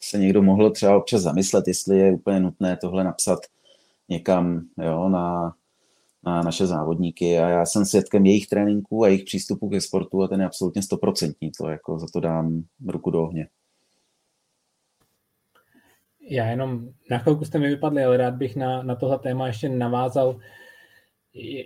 se 0.00 0.18
někdo 0.18 0.42
mohl 0.42 0.70
třeba 0.70 0.96
občas 0.96 1.22
zamyslet, 1.22 1.68
jestli 1.68 1.98
je 1.98 2.12
úplně 2.12 2.40
nutné 2.40 2.76
tohle 2.76 3.04
napsat 3.04 3.40
někam 4.08 4.66
jo, 4.84 5.08
na, 5.08 5.54
na 6.24 6.42
naše 6.42 6.66
závodníky 6.66 7.38
a 7.38 7.48
já 7.48 7.66
jsem 7.66 7.84
svědkem 7.84 8.26
jejich 8.26 8.46
tréninků 8.46 9.04
a 9.04 9.08
jejich 9.08 9.24
přístupu 9.24 9.68
ke 9.68 9.80
sportu 9.80 10.22
a 10.22 10.28
ten 10.28 10.40
je 10.40 10.46
absolutně 10.46 10.82
stoprocentní, 10.82 11.50
to 11.58 11.68
jako 11.68 11.98
za 11.98 12.06
to 12.12 12.20
dám 12.20 12.64
ruku 12.86 13.10
do 13.10 13.22
ohně. 13.22 13.48
Já 16.30 16.46
jenom 16.46 16.88
na 17.10 17.18
chvilku 17.18 17.44
jste 17.44 17.58
mi 17.58 17.68
vypadli, 17.68 18.04
ale 18.04 18.16
rád 18.16 18.34
bych 18.34 18.56
na, 18.56 18.82
na 18.82 18.94
tohle 18.94 19.18
téma 19.18 19.46
ještě 19.46 19.68
navázal. 19.68 20.36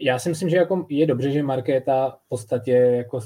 Já 0.01 0.19
si 0.19 0.29
myslím, 0.29 0.49
že 0.49 0.57
jako 0.57 0.87
je 0.89 1.07
dobře, 1.07 1.31
že 1.31 1.43
Markéta 1.43 2.11
v 2.27 2.29
podstatě 2.29 2.73
jako 2.73 3.21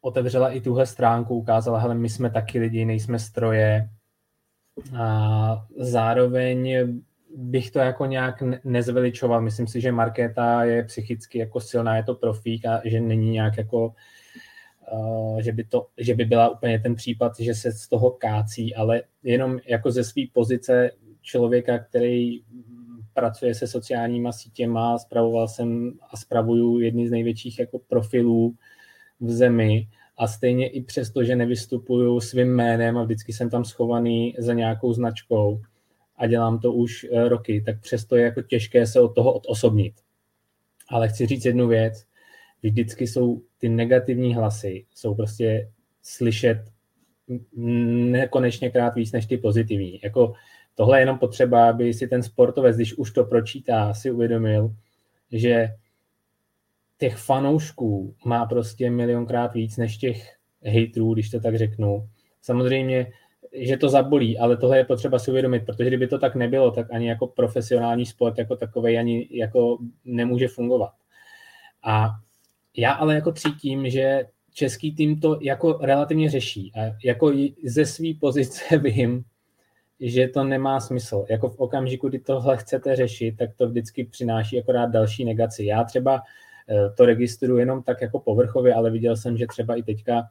otevřela 0.00 0.50
i 0.50 0.60
tuhle 0.60 0.86
stránku, 0.86 1.34
ukázala, 1.34 1.78
hele, 1.78 1.94
my 1.94 2.08
jsme 2.08 2.30
taky 2.30 2.58
lidi, 2.58 2.84
nejsme 2.84 3.18
stroje. 3.18 3.88
A 4.98 5.66
zároveň 5.76 6.76
bych 7.36 7.70
to 7.70 7.78
jako 7.78 8.06
nějak 8.06 8.42
nezveličoval. 8.64 9.40
Myslím 9.40 9.66
si, 9.66 9.80
že 9.80 9.92
Markéta 9.92 10.64
je 10.64 10.84
psychicky 10.84 11.38
jako 11.38 11.60
silná, 11.60 11.96
je 11.96 12.02
to 12.02 12.14
profík 12.14 12.66
a 12.66 12.80
že 12.84 13.00
není 13.00 13.30
nějak 13.30 13.56
jako 13.56 13.94
že 15.40 15.52
by, 15.52 15.64
to, 15.64 15.86
že 15.98 16.14
by 16.14 16.24
byla 16.24 16.48
úplně 16.48 16.78
ten 16.78 16.94
případ, 16.94 17.32
že 17.40 17.54
se 17.54 17.72
z 17.72 17.88
toho 17.88 18.10
kácí, 18.10 18.74
ale 18.74 19.02
jenom 19.22 19.58
jako 19.66 19.90
ze 19.90 20.04
své 20.04 20.22
pozice 20.32 20.90
člověka, 21.22 21.78
který 21.78 22.40
pracuje 23.14 23.54
se 23.54 23.66
sociálníma 23.66 24.32
sítěma, 24.32 24.98
spravoval 24.98 25.48
jsem 25.48 25.92
a 26.10 26.16
spravuju 26.16 26.80
jedny 26.80 27.08
z 27.08 27.10
největších 27.10 27.58
jako 27.58 27.78
profilů 27.78 28.54
v 29.20 29.30
zemi 29.30 29.88
a 30.16 30.26
stejně 30.26 30.68
i 30.68 30.82
přesto, 30.82 31.24
že 31.24 31.36
nevystupuju 31.36 32.20
svým 32.20 32.48
jménem 32.48 32.98
a 32.98 33.04
vždycky 33.04 33.32
jsem 33.32 33.50
tam 33.50 33.64
schovaný 33.64 34.34
za 34.38 34.52
nějakou 34.52 34.92
značkou 34.92 35.60
a 36.16 36.26
dělám 36.26 36.58
to 36.58 36.72
už 36.72 37.06
eh, 37.12 37.28
roky, 37.28 37.62
tak 37.66 37.80
přesto 37.80 38.16
je 38.16 38.24
jako 38.24 38.42
těžké 38.42 38.86
se 38.86 39.00
od 39.00 39.08
toho 39.08 39.32
odosobnit. 39.32 39.94
Ale 40.88 41.08
chci 41.08 41.26
říct 41.26 41.44
jednu 41.44 41.68
věc, 41.68 42.04
vždycky 42.62 43.06
jsou 43.06 43.42
ty 43.58 43.68
negativní 43.68 44.34
hlasy, 44.34 44.86
jsou 44.94 45.14
prostě 45.14 45.70
slyšet 46.02 46.64
nekonečně 47.56 48.70
krát 48.70 48.94
víc 48.94 49.12
než 49.12 49.26
ty 49.26 49.36
pozitivní. 49.36 50.00
Jako 50.04 50.32
tohle 50.74 50.98
je 50.98 51.02
jenom 51.02 51.18
potřeba, 51.18 51.68
aby 51.68 51.94
si 51.94 52.08
ten 52.08 52.22
sportovec, 52.22 52.76
když 52.76 52.94
už 52.94 53.10
to 53.10 53.24
pročítá, 53.24 53.94
si 53.94 54.10
uvědomil, 54.10 54.74
že 55.32 55.68
těch 56.98 57.16
fanoušků 57.16 58.14
má 58.24 58.46
prostě 58.46 58.90
milionkrát 58.90 59.54
víc 59.54 59.76
než 59.76 59.96
těch 59.96 60.36
hejtrů, 60.62 61.14
když 61.14 61.30
to 61.30 61.40
tak 61.40 61.56
řeknu. 61.56 62.08
Samozřejmě, 62.42 63.12
že 63.52 63.76
to 63.76 63.88
zabolí, 63.88 64.38
ale 64.38 64.56
tohle 64.56 64.78
je 64.78 64.84
potřeba 64.84 65.18
si 65.18 65.30
uvědomit, 65.30 65.66
protože 65.66 65.88
kdyby 65.88 66.06
to 66.06 66.18
tak 66.18 66.34
nebylo, 66.34 66.70
tak 66.70 66.92
ani 66.92 67.08
jako 67.08 67.26
profesionální 67.26 68.06
sport 68.06 68.38
jako 68.38 68.56
takový 68.56 68.98
ani 68.98 69.28
jako 69.30 69.78
nemůže 70.04 70.48
fungovat. 70.48 70.92
A 71.82 72.08
já 72.76 72.92
ale 72.92 73.14
jako 73.14 73.32
cítím, 73.32 73.90
že 73.90 74.24
český 74.52 74.94
tým 74.94 75.20
to 75.20 75.38
jako 75.42 75.78
relativně 75.82 76.30
řeší 76.30 76.72
a 76.74 76.96
jako 77.04 77.32
ze 77.64 77.86
své 77.86 78.08
pozice 78.20 78.78
vím, 78.82 79.24
že 80.00 80.28
to 80.28 80.44
nemá 80.44 80.80
smysl. 80.80 81.24
Jako 81.30 81.48
v 81.48 81.58
okamžiku, 81.58 82.08
kdy 82.08 82.18
tohle 82.18 82.56
chcete 82.56 82.96
řešit, 82.96 83.36
tak 83.38 83.50
to 83.56 83.68
vždycky 83.68 84.04
přináší 84.04 84.60
akorát 84.60 84.86
další 84.86 85.24
negaci. 85.24 85.64
Já 85.64 85.84
třeba 85.84 86.22
eh, 86.68 86.90
to 86.96 87.06
registruji 87.06 87.60
jenom 87.60 87.82
tak 87.82 88.00
jako 88.00 88.18
povrchově, 88.18 88.74
ale 88.74 88.90
viděl 88.90 89.16
jsem, 89.16 89.36
že 89.36 89.46
třeba 89.46 89.74
i 89.74 89.82
teďka 89.82 90.22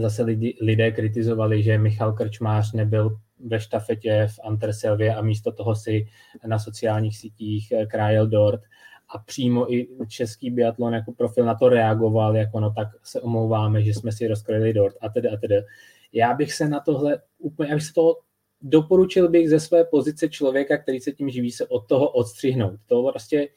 zase 0.00 0.22
lidi, 0.22 0.58
lidé 0.60 0.90
kritizovali, 0.90 1.62
že 1.62 1.78
Michal 1.78 2.12
Krčmář 2.12 2.72
nebyl 2.72 3.18
ve 3.46 3.60
štafetě 3.60 4.28
v 4.30 4.40
Anterselvě 4.44 5.14
a 5.14 5.22
místo 5.22 5.52
toho 5.52 5.74
si 5.74 6.06
na 6.46 6.58
sociálních 6.58 7.16
sítích 7.18 7.72
eh, 7.72 7.86
krájel 7.86 8.26
dort 8.26 8.60
a 9.14 9.18
přímo 9.18 9.72
i 9.72 9.88
český 10.08 10.50
biatlon 10.50 10.94
jako 10.94 11.12
profil 11.12 11.44
na 11.44 11.54
to 11.54 11.68
reagoval, 11.68 12.36
jako 12.36 12.60
no 12.60 12.72
tak 12.72 12.88
se 13.02 13.20
omlouváme, 13.20 13.82
že 13.82 13.94
jsme 13.94 14.12
si 14.12 14.28
rozkryli 14.28 14.72
dort 14.72 14.96
a 15.00 15.08
tedy 15.08 15.28
a 15.28 15.36
tedy. 15.36 15.54
Já 16.12 16.34
bych 16.34 16.52
se 16.52 16.68
na 16.68 16.80
tohle 16.80 17.18
úplně, 17.38 17.70
já 17.70 17.76
bych 17.76 17.84
se 17.84 17.92
toho 17.92 18.18
doporučil 18.62 19.28
bych 19.28 19.50
ze 19.50 19.60
své 19.60 19.84
pozice 19.84 20.28
člověka, 20.28 20.78
který 20.78 21.00
se 21.00 21.12
tím 21.12 21.30
živí, 21.30 21.50
se 21.50 21.66
od 21.66 21.86
toho 21.88 22.08
odstřihnout. 22.08 22.80
To 22.86 23.10
prostě 23.10 23.48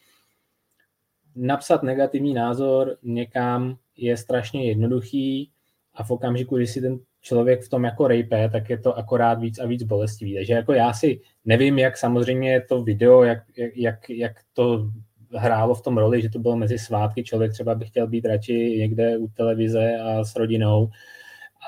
napsat 1.35 1.83
negativní 1.83 2.33
názor 2.33 2.97
někam 3.03 3.77
je 3.97 4.17
strašně 4.17 4.67
jednoduchý 4.67 5.51
a 5.93 6.03
v 6.03 6.11
okamžiku, 6.11 6.57
kdy 6.57 6.67
si 6.67 6.81
ten 6.81 6.99
člověk 7.21 7.61
v 7.61 7.69
tom 7.69 7.83
jako 7.83 8.07
rejpe, 8.07 8.49
tak 8.49 8.69
je 8.69 8.77
to 8.77 8.97
akorát 8.97 9.39
víc 9.39 9.59
a 9.59 9.65
víc 9.65 9.83
bolestivý. 9.83 10.35
Takže 10.35 10.53
jako 10.53 10.73
já 10.73 10.93
si 10.93 11.21
nevím, 11.45 11.79
jak 11.79 11.97
samozřejmě 11.97 12.61
to 12.61 12.83
video, 12.83 13.23
jak, 13.23 13.43
jak, 13.75 14.09
jak 14.09 14.31
to 14.53 14.91
hrálo 15.33 15.75
v 15.75 15.81
tom 15.81 15.97
roli, 15.97 16.21
že 16.21 16.29
to 16.29 16.39
bylo 16.39 16.55
mezi 16.55 16.79
svátky, 16.79 17.23
člověk 17.23 17.51
třeba 17.51 17.75
by 17.75 17.85
chtěl 17.85 18.07
být 18.07 18.25
radši 18.25 18.77
někde 18.77 19.17
u 19.17 19.27
televize 19.27 19.97
a 19.97 20.23
s 20.23 20.35
rodinou, 20.35 20.89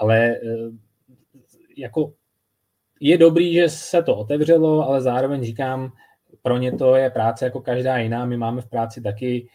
ale 0.02 0.28
eh, 0.28 0.40
jako 1.78 2.14
je 3.00 3.18
dobrý, 3.18 3.54
že 3.54 3.70
se 3.70 4.04
to 4.04 4.16
otevřelo, 4.16 4.88
ale 4.88 5.02
zároveň 5.02 5.44
říkám, 5.44 5.92
pro 6.42 6.58
ně 6.58 6.72
to 6.72 6.96
je 6.96 7.10
práce 7.10 7.46
jako 7.46 7.62
každá 7.62 7.98
jiná, 7.98 8.26
my 8.26 8.38
máme 8.38 8.62
v 8.62 8.70
práci 8.70 9.02
taky 9.02 9.48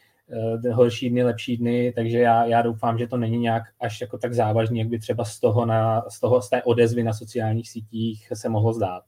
uh, 0.64 0.72
horší 0.72 1.10
dny, 1.10 1.24
lepší 1.24 1.56
dny, 1.56 1.92
takže 1.96 2.18
já, 2.18 2.44
já 2.44 2.62
doufám, 2.62 2.98
že 2.98 3.06
to 3.06 3.16
není 3.16 3.38
nějak 3.38 3.62
až 3.80 4.00
jako 4.00 4.18
tak 4.18 4.34
závažný, 4.34 4.78
jak 4.78 4.88
by 4.88 4.98
třeba 4.98 5.24
z 5.24 5.40
toho, 5.40 5.66
na, 5.66 6.04
z 6.08 6.20
toho 6.20 6.42
z 6.42 6.50
té 6.50 6.62
odezvy 6.62 7.02
na 7.02 7.12
sociálních 7.12 7.70
sítích 7.70 8.32
se 8.34 8.48
mohlo 8.48 8.72
zdát. 8.72 9.02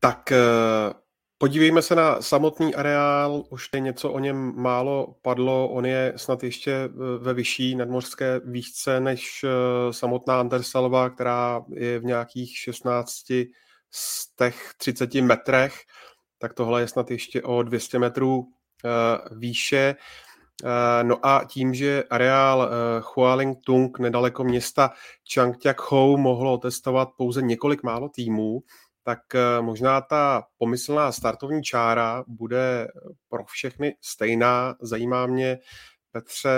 Tak 0.00 0.32
uh 0.32 1.03
Podívejme 1.38 1.82
se 1.82 1.94
na 1.94 2.22
samotný 2.22 2.74
areál, 2.74 3.44
už 3.50 3.68
je 3.74 3.80
něco 3.80 4.12
o 4.12 4.18
něm 4.18 4.52
málo 4.56 5.14
padlo, 5.22 5.68
on 5.68 5.86
je 5.86 6.12
snad 6.16 6.42
ještě 6.42 6.72
eh, 6.72 6.88
ve 7.18 7.34
vyšší 7.34 7.74
nadmořské 7.74 8.40
výšce 8.44 9.00
než 9.00 9.44
eh, 9.44 9.92
samotná 9.92 10.40
Andersalva, 10.40 11.10
která 11.10 11.64
je 11.68 11.98
v 11.98 12.04
nějakých 12.04 12.58
16 12.58 13.10
z 13.90 14.34
těch 14.36 14.74
30 14.76 15.14
metrech, 15.14 15.74
tak 16.38 16.54
tohle 16.54 16.80
je 16.80 16.88
snad 16.88 17.10
ještě 17.10 17.42
o 17.42 17.62
200 17.62 17.98
metrů 17.98 18.44
eh, 18.84 18.88
výše. 19.36 19.94
No 21.02 21.26
a 21.26 21.44
tím, 21.48 21.74
že 21.74 22.04
areál 22.10 22.70
Hualing 23.14 23.58
Tung 23.64 23.98
nedaleko 23.98 24.44
města 24.44 24.90
Changtiakhou 25.34 26.16
mohlo 26.16 26.58
testovat 26.58 27.08
pouze 27.16 27.42
několik 27.42 27.82
málo 27.82 28.08
týmů, 28.08 28.62
tak 29.04 29.34
eh, 29.34 29.62
možná 29.62 30.00
ta 30.00 30.42
pomyslná 30.58 31.12
startovní 31.12 31.62
čára 31.62 32.24
bude 32.26 32.88
pro 33.28 33.44
všechny 33.44 33.96
stejná. 34.00 34.76
Zajímá 34.80 35.26
mě, 35.26 35.58
Petře, 36.12 36.50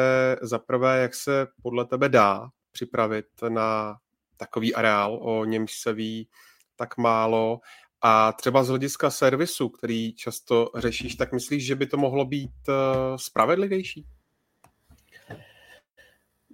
zaprvé, 0.42 1.02
jak 1.02 1.14
se 1.14 1.46
podle 1.62 1.84
tebe 1.84 2.08
dá 2.08 2.48
připravit 2.72 3.26
na 3.48 3.96
takový 4.36 4.74
areál, 4.74 5.18
o 5.22 5.44
němž 5.44 5.72
se 5.72 5.92
ví 5.92 6.28
tak 6.76 6.96
málo. 6.96 7.60
A 8.02 8.32
třeba 8.32 8.64
z 8.64 8.68
hlediska 8.68 9.10
servisu, 9.10 9.68
který 9.68 10.12
často 10.12 10.70
řešíš, 10.76 11.14
tak 11.14 11.32
myslíš, 11.32 11.66
že 11.66 11.74
by 11.74 11.86
to 11.86 11.96
mohlo 11.96 12.24
být 12.24 12.50
eh, 12.68 12.72
spravedlivější? 13.16 14.06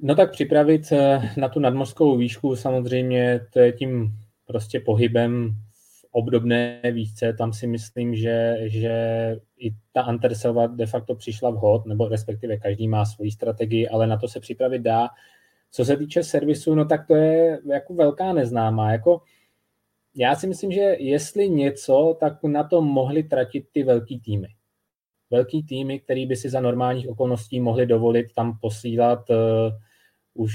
No 0.03 0.15
tak 0.15 0.31
připravit 0.33 0.93
eh, 0.93 1.35
na 1.37 1.49
tu 1.49 1.61
nadmořskou 1.61 2.17
výšku 2.17 2.57
samozřejmě 2.57 3.41
to 3.53 3.59
je 3.59 3.73
tím 3.73 4.19
prostě 4.47 4.81
pohybem 4.81 5.55
obdobné 6.13 6.81
výšce, 6.93 7.33
tam 7.33 7.53
si 7.53 7.67
myslím, 7.67 8.15
že, 8.15 8.59
že 8.63 8.95
i 9.59 9.75
ta 9.93 10.03
Anterselva 10.03 10.67
de 10.67 10.87
facto 10.87 11.15
přišla 11.15 11.51
vhod, 11.51 11.87
nebo 11.87 12.09
respektive 12.09 12.57
každý 12.57 12.89
má 12.89 13.05
svoji 13.05 13.31
strategii, 13.31 13.89
ale 13.89 14.07
na 14.07 14.17
to 14.17 14.29
se 14.29 14.41
připravit 14.41 14.83
dá. 14.83 15.09
Co 15.71 15.85
se 15.85 15.97
týče 15.97 16.23
servisu, 16.23 16.75
no 16.75 16.85
tak 16.85 17.07
to 17.07 17.15
je 17.15 17.61
jako 17.73 17.95
velká 17.95 18.33
neznámá. 18.33 18.93
Jako, 18.93 19.23
já 20.15 20.35
si 20.35 20.47
myslím, 20.47 20.73
že 20.73 20.81
jestli 20.99 21.49
něco, 21.49 22.17
tak 22.21 22.43
na 22.43 22.65
to 22.65 22.83
mohli 22.83 23.23
tratit 23.23 23.67
ty 23.73 23.83
velký 23.83 24.21
týmy. 24.21 24.49
Velký 25.31 25.63
týmy, 25.63 26.01
který 26.01 26.27
by 26.27 26.37
si 26.37 26.51
za 26.51 26.61
normálních 26.61 27.09
okolností 27.09 27.61
mohli 27.61 27.87
dovolit 27.87 28.27
tam 28.35 28.59
posílat 28.59 29.31
uh, 29.31 29.37
už 30.35 30.55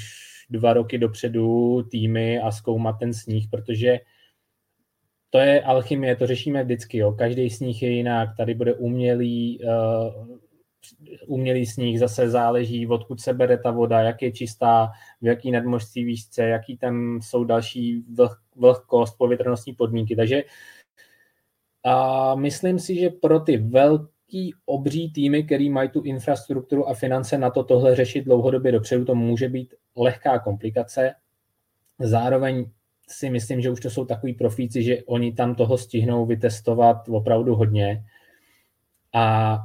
dva 0.49 0.73
roky 0.73 0.97
dopředu 0.97 1.83
týmy 1.83 2.39
a 2.39 2.51
zkoumat 2.51 2.99
ten 2.99 3.13
sníh, 3.13 3.47
protože 3.51 3.99
to 5.29 5.37
je 5.37 5.61
alchymie, 5.61 6.15
to 6.15 6.27
řešíme 6.27 6.63
vždycky. 6.63 6.97
Jo. 6.97 7.11
Každý 7.11 7.49
sníh 7.49 7.83
je 7.83 7.89
jinak, 7.89 8.29
tady 8.37 8.53
bude 8.53 8.73
umělý, 8.73 9.59
uh, 9.63 10.37
umělý 11.27 11.65
sníh, 11.65 11.99
zase 11.99 12.29
záleží, 12.29 12.87
odkud 12.87 13.19
se 13.19 13.33
bere 13.33 13.57
ta 13.57 13.71
voda, 13.71 14.01
jak 14.01 14.21
je 14.21 14.31
čistá, 14.31 14.91
v 15.21 15.25
jaký 15.25 15.51
nadmořství 15.51 16.03
výšce, 16.03 16.43
jaký 16.43 16.77
tam 16.77 17.19
jsou 17.21 17.43
další 17.43 18.03
vlh, 18.15 18.41
vlhkost, 18.55 19.17
povětrnostní 19.17 19.73
podmínky. 19.73 20.15
Takže 20.15 20.43
a 21.85 22.35
myslím 22.35 22.79
si, 22.79 22.95
že 22.95 23.09
pro 23.09 23.39
ty 23.39 23.57
vel, 23.57 24.07
velký 24.27 24.53
obří 24.65 25.11
týmy, 25.11 25.43
který 25.43 25.69
mají 25.69 25.89
tu 25.89 26.01
infrastrukturu 26.01 26.89
a 26.89 26.93
finance 26.93 27.37
na 27.37 27.49
to 27.49 27.63
tohle 27.63 27.95
řešit 27.95 28.21
dlouhodobě 28.21 28.71
dopředu, 28.71 29.05
to 29.05 29.15
může 29.15 29.49
být 29.49 29.73
lehká 29.95 30.39
komplikace. 30.39 31.13
Zároveň 31.99 32.71
si 33.07 33.29
myslím, 33.29 33.61
že 33.61 33.69
už 33.69 33.79
to 33.79 33.89
jsou 33.89 34.05
takový 34.05 34.33
profíci, 34.33 34.83
že 34.83 35.03
oni 35.03 35.33
tam 35.33 35.55
toho 35.55 35.77
stihnou 35.77 36.25
vytestovat 36.25 37.09
opravdu 37.09 37.55
hodně. 37.55 38.03
A 39.13 39.57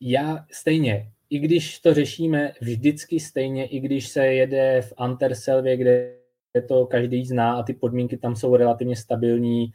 já 0.00 0.44
stejně, 0.52 1.12
i 1.30 1.38
když 1.38 1.80
to 1.80 1.94
řešíme 1.94 2.52
vždycky 2.60 3.20
stejně, 3.20 3.66
i 3.66 3.80
když 3.80 4.08
se 4.08 4.26
jede 4.26 4.82
v 4.82 4.92
Anterselvě, 4.96 5.76
kde 5.76 6.16
to 6.68 6.86
každý 6.86 7.26
zná 7.26 7.52
a 7.52 7.62
ty 7.62 7.74
podmínky 7.74 8.16
tam 8.16 8.36
jsou 8.36 8.56
relativně 8.56 8.96
stabilní, 8.96 9.72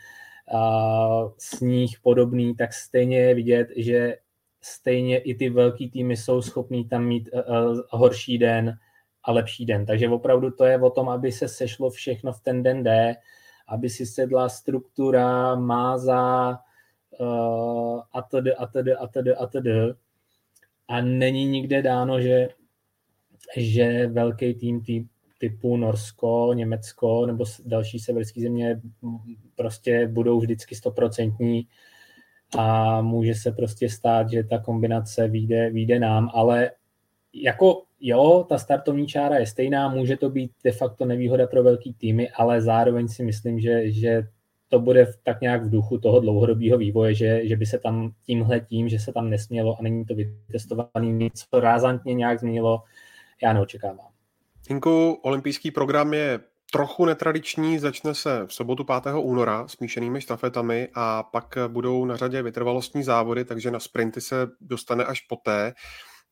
a 0.53 1.31
sníh 1.37 1.99
podobný, 2.01 2.55
tak 2.55 2.73
stejně 2.73 3.17
je 3.17 3.35
vidět, 3.35 3.67
že 3.75 4.17
stejně 4.61 5.17
i 5.17 5.35
ty 5.35 5.49
velký 5.49 5.89
týmy 5.89 6.17
jsou 6.17 6.41
schopní 6.41 6.87
tam 6.87 7.05
mít 7.05 7.29
uh, 7.33 7.79
horší 7.89 8.37
den 8.37 8.77
a 9.25 9.31
lepší 9.31 9.65
den. 9.65 9.85
Takže 9.85 10.09
opravdu 10.09 10.51
to 10.51 10.65
je 10.65 10.81
o 10.81 10.89
tom, 10.89 11.09
aby 11.09 11.31
se 11.31 11.47
sešlo 11.47 11.89
všechno 11.89 12.33
v 12.33 12.41
ten 12.41 12.63
den 12.63 12.83
D, 12.83 13.15
aby 13.67 13.89
si 13.89 14.05
sedla 14.05 14.49
struktura, 14.49 15.55
máza 15.55 16.59
uh, 17.19 18.01
a 18.13 18.21
tedy, 18.21 18.55
a 18.55 18.65
tedy, 18.65 18.93
a 18.93 19.07
tedy, 19.07 19.35
a 19.35 19.47
tedy. 19.47 19.71
A 20.87 21.01
není 21.01 21.45
nikde 21.45 21.81
dáno, 21.81 22.21
že, 22.21 22.49
že 23.57 24.07
velký 24.07 24.53
tým 24.53 24.81
tý, 24.81 25.05
typu 25.39 25.77
Norsko, 25.77 26.51
Německo 26.53 27.25
nebo 27.25 27.45
další 27.65 27.99
severské 27.99 28.41
země 28.41 28.81
prostě 29.55 30.07
budou 30.07 30.39
vždycky 30.39 30.75
stoprocentní 30.75 31.67
a 32.57 33.01
může 33.01 33.35
se 33.35 33.51
prostě 33.51 33.89
stát, 33.89 34.29
že 34.29 34.43
ta 34.43 34.59
kombinace 34.59 35.27
vyjde, 35.27 35.69
vyjde 35.69 35.99
nám, 35.99 36.29
ale 36.33 36.71
jako 37.33 37.84
jo, 37.99 38.45
ta 38.49 38.57
startovní 38.57 39.07
čára 39.07 39.35
je 39.35 39.45
stejná, 39.45 39.89
může 39.89 40.17
to 40.17 40.29
být 40.29 40.51
de 40.63 40.71
facto 40.71 41.05
nevýhoda 41.05 41.47
pro 41.47 41.63
velký 41.63 41.93
týmy, 41.93 42.29
ale 42.29 42.61
zároveň 42.61 43.07
si 43.07 43.23
myslím, 43.23 43.59
že, 43.59 43.91
že 43.91 44.27
to 44.69 44.79
bude 44.79 45.13
tak 45.23 45.41
nějak 45.41 45.63
v 45.63 45.69
duchu 45.69 45.97
toho 45.97 46.19
dlouhodobého 46.19 46.77
vývoje, 46.77 47.13
že, 47.13 47.47
že 47.47 47.55
by 47.55 47.65
se 47.65 47.79
tam 47.79 48.11
tímhle 48.25 48.59
tím, 48.59 48.89
že 48.89 48.99
se 48.99 49.13
tam 49.13 49.29
nesmělo 49.29 49.75
a 49.79 49.83
není 49.83 50.05
to 50.05 50.15
vytestovaný, 50.15 51.11
nic 51.11 51.45
rázantně 51.53 52.13
nějak 52.13 52.39
změnilo, 52.39 52.83
já 53.43 53.53
neočekávám. 53.53 54.07
Hinku, 54.69 55.19
olympijský 55.23 55.71
program 55.71 56.13
je 56.13 56.39
trochu 56.71 57.05
netradiční, 57.05 57.79
začne 57.79 58.15
se 58.15 58.45
v 58.45 58.53
sobotu 58.53 58.83
5. 58.83 59.13
února 59.17 59.67
smíšenými 59.67 60.21
štafetami 60.21 60.87
a 60.93 61.23
pak 61.23 61.57
budou 61.67 62.05
na 62.05 62.15
řadě 62.15 62.41
vytrvalostní 62.41 63.03
závody, 63.03 63.45
takže 63.45 63.71
na 63.71 63.79
sprinty 63.79 64.21
se 64.21 64.35
dostane 64.61 65.05
až 65.05 65.21
poté. 65.21 65.73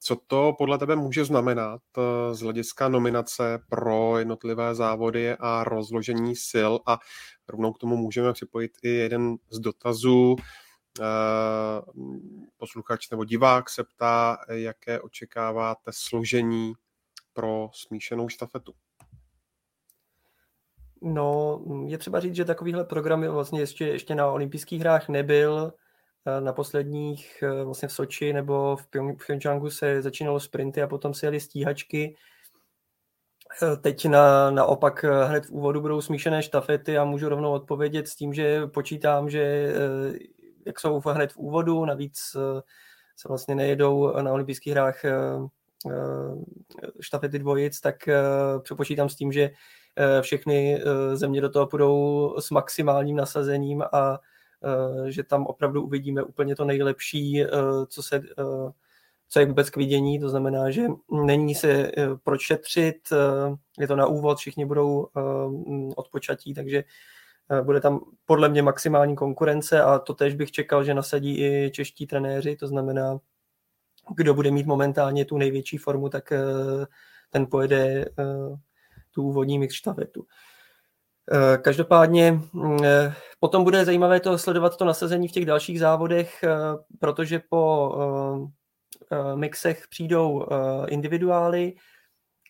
Co 0.06 0.16
to 0.16 0.54
podle 0.58 0.78
tebe 0.78 0.96
může 0.96 1.26
znamenat 1.26 1.82
eh, 1.98 2.34
z 2.34 2.42
hlediska 2.42 2.90
nominace 2.90 3.60
pro 3.70 4.18
jednotlivé 4.18 4.76
závody 4.76 5.36
a 5.40 5.64
rozložení 5.64 6.36
sil 6.50 6.74
a 6.86 7.00
rovnou 7.48 7.74
k 7.74 7.78
tomu 7.78 7.98
můžeme 7.98 8.34
připojit 8.34 8.72
i 8.84 8.90
jeden 8.90 9.36
z 9.50 9.60
dotazů. 9.60 10.36
Eh, 11.00 11.82
posluchač 12.58 13.10
nebo 13.10 13.26
divák 13.26 13.70
se 13.70 13.84
ptá, 13.84 14.38
jaké 14.50 15.02
očekáváte 15.02 15.92
složení 15.94 16.74
pro 17.34 17.70
smíšenou 17.74 18.30
štafetu? 18.30 18.74
No, 21.02 21.60
je 21.88 21.98
třeba 21.98 22.20
říct, 22.20 22.36
že 22.36 22.46
takovýhle 22.46 22.84
program 22.84 23.28
vlastně 23.28 23.60
ještě, 23.60 23.88
ještě 23.88 24.16
na 24.16 24.32
olympijských 24.32 24.80
hrách 24.80 25.10
nebyl. 25.10 25.74
Eh, 26.26 26.42
na 26.42 26.54
posledních 26.54 27.44
eh, 27.44 27.64
vlastně 27.64 27.88
v 27.88 27.94
Soči 27.94 28.34
nebo 28.34 28.76
v 28.76 28.88
Pyeongchangu 28.88 29.70
se 29.70 30.02
začínalo 30.02 30.40
sprinty 30.40 30.82
a 30.82 30.88
potom 30.88 31.14
se 31.14 31.26
jeli 31.26 31.40
stíhačky. 31.40 32.16
Eh, 33.64 33.78
teď 33.78 34.06
na, 34.06 34.52
naopak 34.52 35.04
hned 35.04 35.46
v 35.46 35.52
úvodu 35.52 35.82
budou 35.82 36.02
smíšené 36.02 36.44
štafety 36.44 36.98
a 36.98 37.06
můžu 37.06 37.30
rovnou 37.30 37.52
odpovědět 37.52 38.08
s 38.08 38.16
tím, 38.16 38.34
že 38.34 38.68
počítám, 38.68 39.30
že 39.30 39.74
jak 40.66 40.80
jsou 40.80 41.00
hned 41.00 41.34
v 41.34 41.38
úvodu, 41.38 41.86
navíc 41.86 42.20
se 43.18 43.28
vlastně 43.28 43.56
nejedou 43.56 44.22
na 44.22 44.32
olympijských 44.32 44.74
hrách 44.74 45.02
štafety 47.00 47.40
dvojic, 47.40 47.80
tak 47.80 47.96
přepočítám 48.64 49.10
s 49.10 49.16
tím, 49.16 49.32
že 49.32 49.52
všechny 50.22 50.82
země 51.14 51.42
do 51.42 51.50
toho 51.50 51.68
půjdou 51.68 52.36
s 52.40 52.50
maximálním 52.50 53.16
nasazením 53.16 53.84
a 53.94 54.20
že 55.08 55.24
tam 55.24 55.46
opravdu 55.46 55.84
uvidíme 55.84 56.24
úplně 56.24 56.56
to 56.56 56.66
nejlepší, 56.66 57.44
co 57.88 58.04
se 58.04 58.22
co 59.30 59.40
je 59.40 59.46
vůbec 59.46 59.70
k 59.70 59.78
vidění, 59.78 60.20
to 60.20 60.30
znamená, 60.30 60.72
že 60.72 60.84
není 61.26 61.56
se 61.56 61.92
proč 62.24 62.42
šetřit, 62.42 62.96
je 63.80 63.88
to 63.88 63.96
na 63.96 64.06
úvod, 64.06 64.38
všichni 64.38 64.66
budou 64.66 65.08
odpočatí, 65.96 66.54
takže 66.54 66.84
bude 67.64 67.82
tam 67.82 68.00
podle 68.26 68.50
mě 68.50 68.62
maximální 68.62 69.16
konkurence 69.16 69.82
a 69.82 70.00
to 70.00 70.14
tež 70.14 70.36
bych 70.36 70.52
čekal, 70.52 70.84
že 70.84 70.94
nasadí 70.94 71.42
i 71.44 71.72
čeští 71.74 72.08
trenéři, 72.08 72.56
to 72.56 72.68
znamená 72.68 73.20
kdo 74.16 74.34
bude 74.34 74.52
mít 74.52 74.66
momentálně 74.66 75.26
tu 75.26 75.38
největší 75.38 75.78
formu, 75.78 76.10
tak 76.10 76.32
eh, 76.32 76.42
ten 77.30 77.48
pojede 77.48 78.06
eh, 78.06 78.24
tu 79.12 79.24
úvodní 79.24 79.60
mix 79.60 79.76
štafetu. 79.76 80.26
Eh, 81.32 81.58
každopádně 81.58 82.32
mm, 82.32 82.78
potom 83.40 83.64
bude 83.64 83.86
zajímavé 83.86 84.20
to 84.20 84.38
sledovat 84.38 84.78
to 84.78 84.86
nasazení 84.86 85.28
v 85.28 85.32
těch 85.32 85.46
dalších 85.46 85.80
závodech, 85.80 86.44
protože 87.00 87.42
po 87.50 87.96
mixech 89.36 89.88
přijdou 89.90 90.46
individuály, 90.88 91.74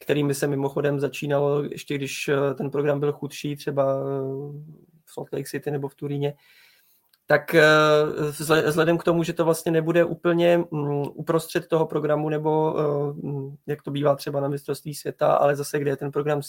kterými 0.03 0.35
se 0.35 0.47
mimochodem 0.47 0.99
začínalo, 0.99 1.63
ještě 1.63 1.95
když 1.95 2.29
ten 2.57 2.71
program 2.71 2.99
byl 2.99 3.13
chudší, 3.13 3.55
třeba 3.55 4.03
v 5.05 5.13
Salt 5.13 5.33
Lake 5.33 5.49
City 5.49 5.71
nebo 5.71 5.87
v 5.87 5.95
Turíně, 5.95 6.33
tak 7.25 7.55
eh, 7.55 7.63
vzhledem 8.67 8.97
k 8.97 9.03
tomu, 9.03 9.23
že 9.23 9.33
to 9.33 9.45
vlastně 9.45 9.71
nebude 9.71 10.03
úplně 10.03 10.57
mm, 10.57 11.03
uprostřed 11.13 11.67
toho 11.67 11.85
programu, 11.85 12.29
nebo 12.29 12.75
eh, 12.79 13.27
mm, 13.27 13.55
jak 13.67 13.81
to 13.81 13.91
bývá 13.91 14.15
třeba 14.15 14.39
na 14.39 14.47
mistrovství 14.47 14.95
světa, 14.95 15.33
ale 15.33 15.55
zase, 15.55 15.79
kde 15.79 15.91
je 15.91 15.97
ten 15.97 16.11
program 16.11 16.41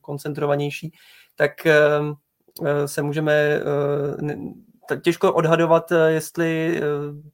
koncentrovanější, 0.00 0.92
tak 1.36 1.66
eh, 1.66 1.78
se 2.86 3.02
můžeme 3.02 3.60
těžko 5.02 5.32
odhadovat, 5.32 5.92
jestli 6.06 6.80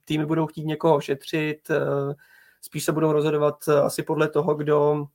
týmy 0.05 0.25
budou 0.25 0.47
chtít 0.47 0.65
někoho 0.65 1.01
šetřit, 1.01 1.67
spíš 2.61 2.83
se 2.83 2.91
budou 2.91 3.11
rozhodovat 3.11 3.67
asi 3.67 4.03
podle 4.03 4.29
toho, 4.29 4.55
kdo 4.55 5.05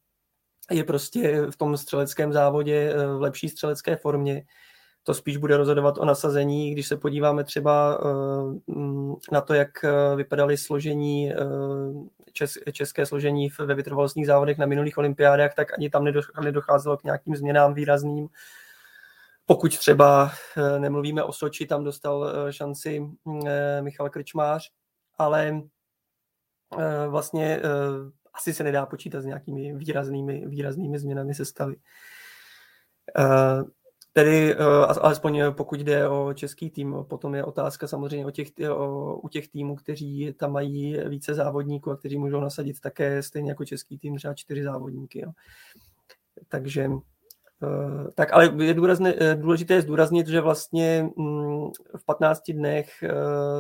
je 0.70 0.84
prostě 0.84 1.46
v 1.50 1.56
tom 1.56 1.76
střeleckém 1.76 2.32
závodě 2.32 2.94
v 3.16 3.20
lepší 3.20 3.48
střelecké 3.48 3.96
formě 3.96 4.44
to 5.04 5.14
spíš 5.14 5.36
bude 5.36 5.56
rozhodovat 5.56 5.98
o 5.98 6.04
nasazení. 6.04 6.70
Když 6.70 6.86
se 6.86 6.96
podíváme 6.96 7.44
třeba 7.44 8.00
eh, 8.00 8.72
mm, 8.72 9.14
na 9.32 9.40
to, 9.40 9.54
jak 9.54 9.84
eh, 9.84 10.16
vypadaly 10.16 10.56
složení, 10.56 11.32
eh, 11.32 12.72
české 12.72 13.06
složení 13.06 13.48
ve 13.58 13.74
vytrvalostních 13.74 14.26
závodech 14.26 14.58
na 14.58 14.66
minulých 14.66 14.98
olympiádách, 14.98 15.54
tak 15.54 15.72
ani 15.78 15.90
tam 15.90 16.04
nedocházelo 16.42 16.96
k 16.96 17.04
nějakým 17.04 17.36
změnám 17.36 17.74
výrazným. 17.74 18.28
Pokud 19.46 19.78
třeba 19.78 20.32
nemluvíme 20.78 21.22
o 21.22 21.32
Soči, 21.32 21.66
tam 21.66 21.84
dostal 21.84 22.32
šanci 22.50 23.02
Michal 23.80 24.10
Krčmář, 24.10 24.70
ale 25.18 25.62
vlastně 27.08 27.60
asi 28.34 28.54
se 28.54 28.64
nedá 28.64 28.86
počítat 28.86 29.20
s 29.20 29.24
nějakými 29.24 29.74
výraznými, 29.74 30.46
výraznými 30.46 30.98
změnami 30.98 31.34
sestavy. 31.34 31.76
Tedy 34.12 34.56
uh, 34.56 34.64
alespoň 35.00 35.42
pokud 35.50 35.80
jde 35.80 36.08
o 36.08 36.32
český 36.34 36.70
tým, 36.70 36.96
potom 37.08 37.34
je 37.34 37.44
otázka 37.44 37.88
samozřejmě 37.88 38.26
o 38.26 38.30
těch, 38.30 38.48
o, 38.70 39.16
u 39.16 39.28
těch 39.28 39.48
týmů, 39.48 39.76
kteří 39.76 40.34
tam 40.36 40.52
mají 40.52 40.98
více 41.08 41.34
závodníků 41.34 41.90
a 41.90 41.96
kteří 41.96 42.18
můžou 42.18 42.40
nasadit 42.40 42.80
také 42.80 43.22
stejně 43.22 43.50
jako 43.50 43.64
český 43.64 43.98
tým 43.98 44.16
třeba 44.16 44.34
čtyři 44.34 44.62
závodníky. 44.62 45.20
Jo. 45.20 45.32
Takže 46.48 46.88
tak, 48.14 48.32
ale 48.32 48.64
je 48.64 48.74
důrazné, 48.74 49.14
eh, 49.20 49.34
důležité 49.34 49.74
je 49.74 49.82
zdůraznit, 49.82 50.26
že 50.26 50.40
vlastně 50.40 51.08
um, 51.14 51.72
v 51.96 52.04
15 52.04 52.52
dnech 52.52 53.04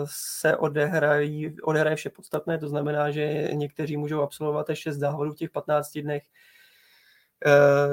se 0.04 0.56
odehrají, 0.56 1.56
odehraje 1.62 1.96
vše 1.96 2.10
podstatné, 2.10 2.58
to 2.58 2.68
znamená, 2.68 3.10
že 3.10 3.48
někteří 3.52 3.96
můžou 3.96 4.20
absolvovat 4.20 4.70
až 4.70 4.78
6 4.78 4.96
závodů 4.96 5.32
v 5.32 5.36
těch 5.36 5.50
15 5.50 5.98
dnech, 5.98 6.22
Eh, 6.22 6.28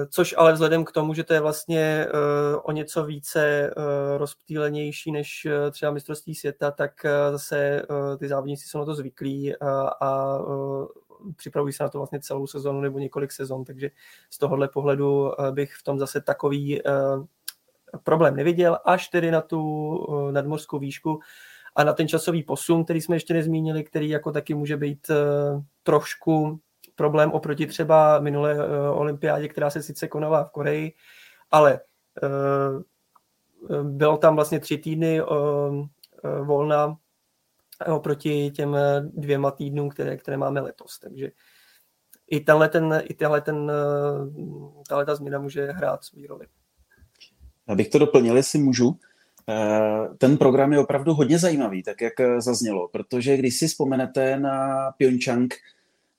což 0.10 0.36
ale 0.38 0.54
vzhledem 0.54 0.86
k 0.86 0.92
tomu, 0.92 1.14
že 1.14 1.24
to 1.24 1.34
je 1.34 1.40
vlastně 1.40 2.08
eh, 2.08 2.10
o 2.64 2.72
něco 2.72 3.04
více 3.04 3.48
eh, 3.48 3.74
rozptýlenější 4.18 5.12
než 5.12 5.48
třeba 5.72 5.92
mistrovství 5.92 6.36
světa, 6.36 6.72
tak 6.72 7.06
zase 7.32 7.82
ty 8.20 8.28
závodníci 8.28 8.68
jsou 8.68 8.80
na 8.80 8.86
to 8.86 8.96
zvyklí 8.96 9.56
a, 9.56 9.90
a 10.02 10.40
připravují 11.36 11.74
se 11.74 11.84
na 11.84 11.90
to 11.90 11.98
vlastně 11.98 12.20
celou 12.20 12.48
sezonu 12.48 12.82
nebo 12.82 13.00
několik 13.00 13.32
sezon, 13.32 13.66
takže 13.66 13.92
z 14.30 14.38
tohohle 14.38 14.68
pohledu 14.68 15.32
bych 15.52 15.74
v 15.74 15.84
tom 15.84 16.00
zase 16.00 16.22
takový 16.22 16.82
problém 18.04 18.36
neviděl, 18.36 18.78
až 18.86 19.08
tedy 19.08 19.32
na 19.32 19.42
tu 19.42 19.98
nadmorskou 20.32 20.80
výšku, 20.80 21.20
a 21.76 21.84
na 21.84 21.94
ten 21.94 22.08
časový 22.08 22.44
posun, 22.44 22.84
který 22.84 23.02
jsme 23.02 23.16
ještě 23.16 23.34
nezmínili, 23.34 23.84
který 23.84 24.10
jako 24.10 24.32
taky 24.32 24.54
může 24.54 24.78
být 24.78 25.12
trošku 25.84 26.60
problém 27.00 27.32
oproti 27.32 27.68
třeba 27.68 28.20
minulé 28.20 28.56
olympiádě, 28.92 29.48
která 29.48 29.70
se 29.70 29.82
sice 29.84 30.08
konala 30.08 30.44
v 30.44 30.52
Koreji, 30.52 30.94
ale 31.52 31.80
bylo 33.84 34.18
tam 34.18 34.36
vlastně 34.36 34.60
tři 34.60 34.78
týdny 34.78 35.22
volna 36.44 36.98
oproti 37.88 38.52
těm 38.52 38.78
dvěma 39.04 39.52
týdnům, 39.52 39.90
které, 39.90 40.18
které 40.18 40.38
máme 40.38 40.62
letos. 40.62 41.00
Takže 41.00 41.32
i 42.28 42.40
tenhle 42.40 42.70
ten, 42.70 43.04
i 43.06 43.14
tenhle 43.14 43.42
ten, 43.42 43.72
tahle 44.88 45.06
ta 45.06 45.16
změna 45.16 45.40
může 45.40 45.72
hrát 45.72 46.04
svůj 46.04 46.28
roli. 46.28 46.46
Abych 47.68 47.90
to 47.90 48.00
doplnil, 48.00 48.38
jestli 48.38 48.60
můžu. 48.60 49.00
Ten 50.18 50.38
program 50.38 50.74
je 50.74 50.80
opravdu 50.80 51.14
hodně 51.14 51.40
zajímavý, 51.40 51.84
tak 51.84 52.02
jak 52.02 52.14
zaznělo, 52.38 52.88
protože 52.88 53.38
když 53.38 53.60
si 53.60 53.68
vzpomenete 53.68 54.40
na 54.40 54.92
Pyeongchang 54.98 55.54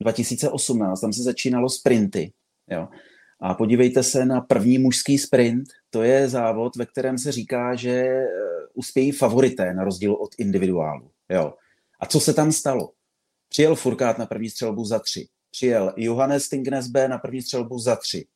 2018, 0.00 1.00
tam 1.00 1.12
se 1.12 1.22
začínalo 1.22 1.68
sprinty, 1.68 2.32
jo, 2.70 2.88
a 3.40 3.54
podívejte 3.54 4.02
se 4.02 4.24
na 4.24 4.40
první 4.40 4.78
mužský 4.78 5.18
sprint, 5.18 5.68
to 5.90 6.02
je 6.02 6.28
závod, 6.28 6.76
ve 6.76 6.86
kterém 6.86 7.18
se 7.18 7.32
říká, 7.32 7.74
že 7.74 7.90
eh, 7.90 8.26
uspějí 8.74 9.12
favorité 9.12 9.74
na 9.74 9.84
rozdíl 9.84 10.14
od 10.14 10.30
individuálu. 10.38 11.10
Jo. 11.28 11.54
A 12.00 12.06
co 12.06 12.20
se 12.20 12.34
tam 12.34 12.52
stalo? 12.52 12.92
Přijel 13.48 13.76
Furkát 13.76 14.18
na 14.18 14.26
první 14.26 14.50
střelbu 14.50 14.84
za 14.84 14.98
tři. 14.98 15.28
Přijel 15.50 15.92
Johannes 15.96 16.48
Tingnesbe 16.48 17.08
na 17.08 17.18
první 17.18 17.42
střelbu 17.42 17.78
za 17.78 17.96
tři. 17.96 18.26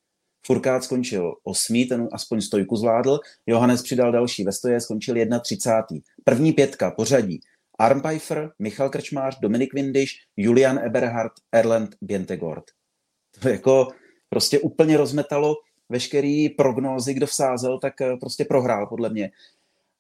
Furkát 0.47 0.85
skončil 0.85 1.35
osmý, 1.43 1.87
ten 1.87 2.09
aspoň 2.13 2.41
stojku 2.41 2.77
zvládl. 2.77 3.21
Johannes 3.47 3.83
přidal 3.83 4.13
další 4.13 4.45
ve 4.45 4.53
stoje, 4.53 4.81
skončil 4.81 5.15
31. 5.43 6.03
První 6.25 6.53
pětka 6.53 6.91
pořadí. 6.91 7.41
Armpfeifer, 7.79 8.53
Michal 8.59 8.91
Krčmář, 8.91 9.39
Dominik 9.41 9.75
Windisch, 9.75 10.13
Julian 10.37 10.79
Eberhardt, 10.79 11.33
Erland 11.53 11.97
Bientegord. 12.01 12.65
To 13.41 13.49
jako 13.49 13.89
prostě 14.29 14.59
úplně 14.59 14.97
rozmetalo 14.97 15.55
veškerý 15.89 16.49
prognózy, 16.49 17.15
kdo 17.15 17.27
vsázel, 17.27 17.79
tak 17.79 18.01
eh, 18.01 18.17
prostě 18.17 18.45
prohrál 18.45 18.87
podle 18.87 19.11
mě. 19.11 19.31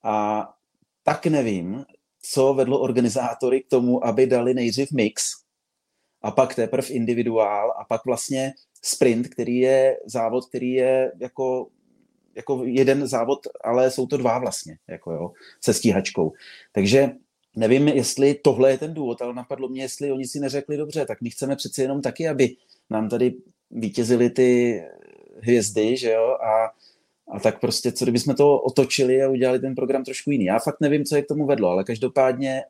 A 0.02 0.48
tak 1.02 1.26
nevím, 1.26 1.84
co 2.22 2.54
vedlo 2.54 2.80
organizátory 2.80 3.62
k 3.62 3.68
tomu, 3.68 4.06
aby 4.06 4.26
dali 4.26 4.54
nejdřív 4.54 4.92
mix 4.92 5.32
a 6.22 6.30
pak 6.30 6.54
teprve 6.54 6.88
individuál 6.88 7.74
a 7.78 7.84
pak 7.84 8.04
vlastně 8.04 8.52
sprint, 8.82 9.28
který 9.28 9.58
je 9.58 9.96
závod, 10.06 10.48
který 10.48 10.72
je 10.72 11.12
jako, 11.20 11.68
jako 12.34 12.64
jeden 12.64 13.06
závod, 13.06 13.38
ale 13.64 13.90
jsou 13.90 14.06
to 14.06 14.16
dva 14.16 14.38
vlastně, 14.38 14.78
jako 14.88 15.12
jo, 15.12 15.32
se 15.60 15.74
stíhačkou. 15.74 16.32
Takže 16.72 17.10
nevím, 17.56 17.88
jestli 17.88 18.34
tohle 18.34 18.70
je 18.70 18.78
ten 18.78 18.94
důvod, 18.94 19.22
ale 19.22 19.34
napadlo 19.34 19.68
mě, 19.68 19.82
jestli 19.82 20.12
oni 20.12 20.26
si 20.26 20.40
neřekli 20.40 20.76
dobře, 20.76 21.06
tak 21.06 21.20
my 21.20 21.30
chceme 21.30 21.56
přeci 21.56 21.82
jenom 21.82 22.02
taky, 22.02 22.28
aby 22.28 22.56
nám 22.90 23.08
tady 23.08 23.34
vítězily 23.70 24.30
ty 24.30 24.82
hvězdy, 25.42 25.96
že 25.96 26.12
jo, 26.12 26.36
a, 26.42 26.72
a 27.28 27.40
tak 27.40 27.60
prostě, 27.60 27.92
co 27.92 28.04
kdybychom 28.04 28.34
to 28.34 28.60
otočili 28.60 29.22
a 29.22 29.28
udělali 29.28 29.58
ten 29.58 29.74
program 29.74 30.04
trošku 30.04 30.30
jiný. 30.30 30.44
Já 30.44 30.58
fakt 30.58 30.80
nevím, 30.80 31.04
co 31.04 31.16
je 31.16 31.22
k 31.22 31.28
tomu 31.28 31.46
vedlo, 31.46 31.68
ale 31.68 31.84
každopádně 31.84 32.62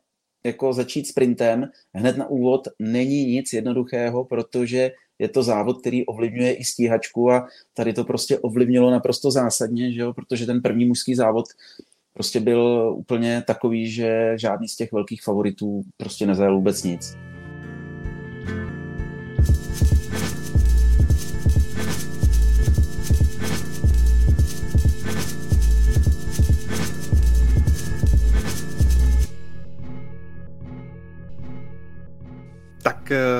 jako 0.44 0.72
začít 0.72 1.06
sprintem 1.06 1.70
hned 1.94 2.16
na 2.16 2.26
úvod 2.26 2.68
není 2.78 3.24
nic 3.26 3.52
jednoduchého, 3.52 4.24
protože 4.24 4.90
je 5.18 5.28
to 5.28 5.42
závod, 5.42 5.80
který 5.80 6.06
ovlivňuje 6.06 6.54
i 6.54 6.64
stíhačku 6.64 7.30
a 7.30 7.46
tady 7.74 7.92
to 7.92 8.04
prostě 8.04 8.38
ovlivnilo 8.38 8.90
naprosto 8.90 9.30
zásadně, 9.30 9.92
že 9.92 10.00
jo? 10.00 10.12
protože 10.12 10.46
ten 10.46 10.62
první 10.62 10.84
mužský 10.84 11.14
závod 11.14 11.44
prostě 12.14 12.40
byl 12.40 12.94
úplně 12.96 13.42
takový, 13.46 13.90
že 13.90 14.32
žádný 14.38 14.68
z 14.68 14.76
těch 14.76 14.92
velkých 14.92 15.22
favoritů 15.22 15.82
prostě 15.96 16.26
nezajel 16.26 16.54
vůbec 16.54 16.82
nic. 16.82 17.16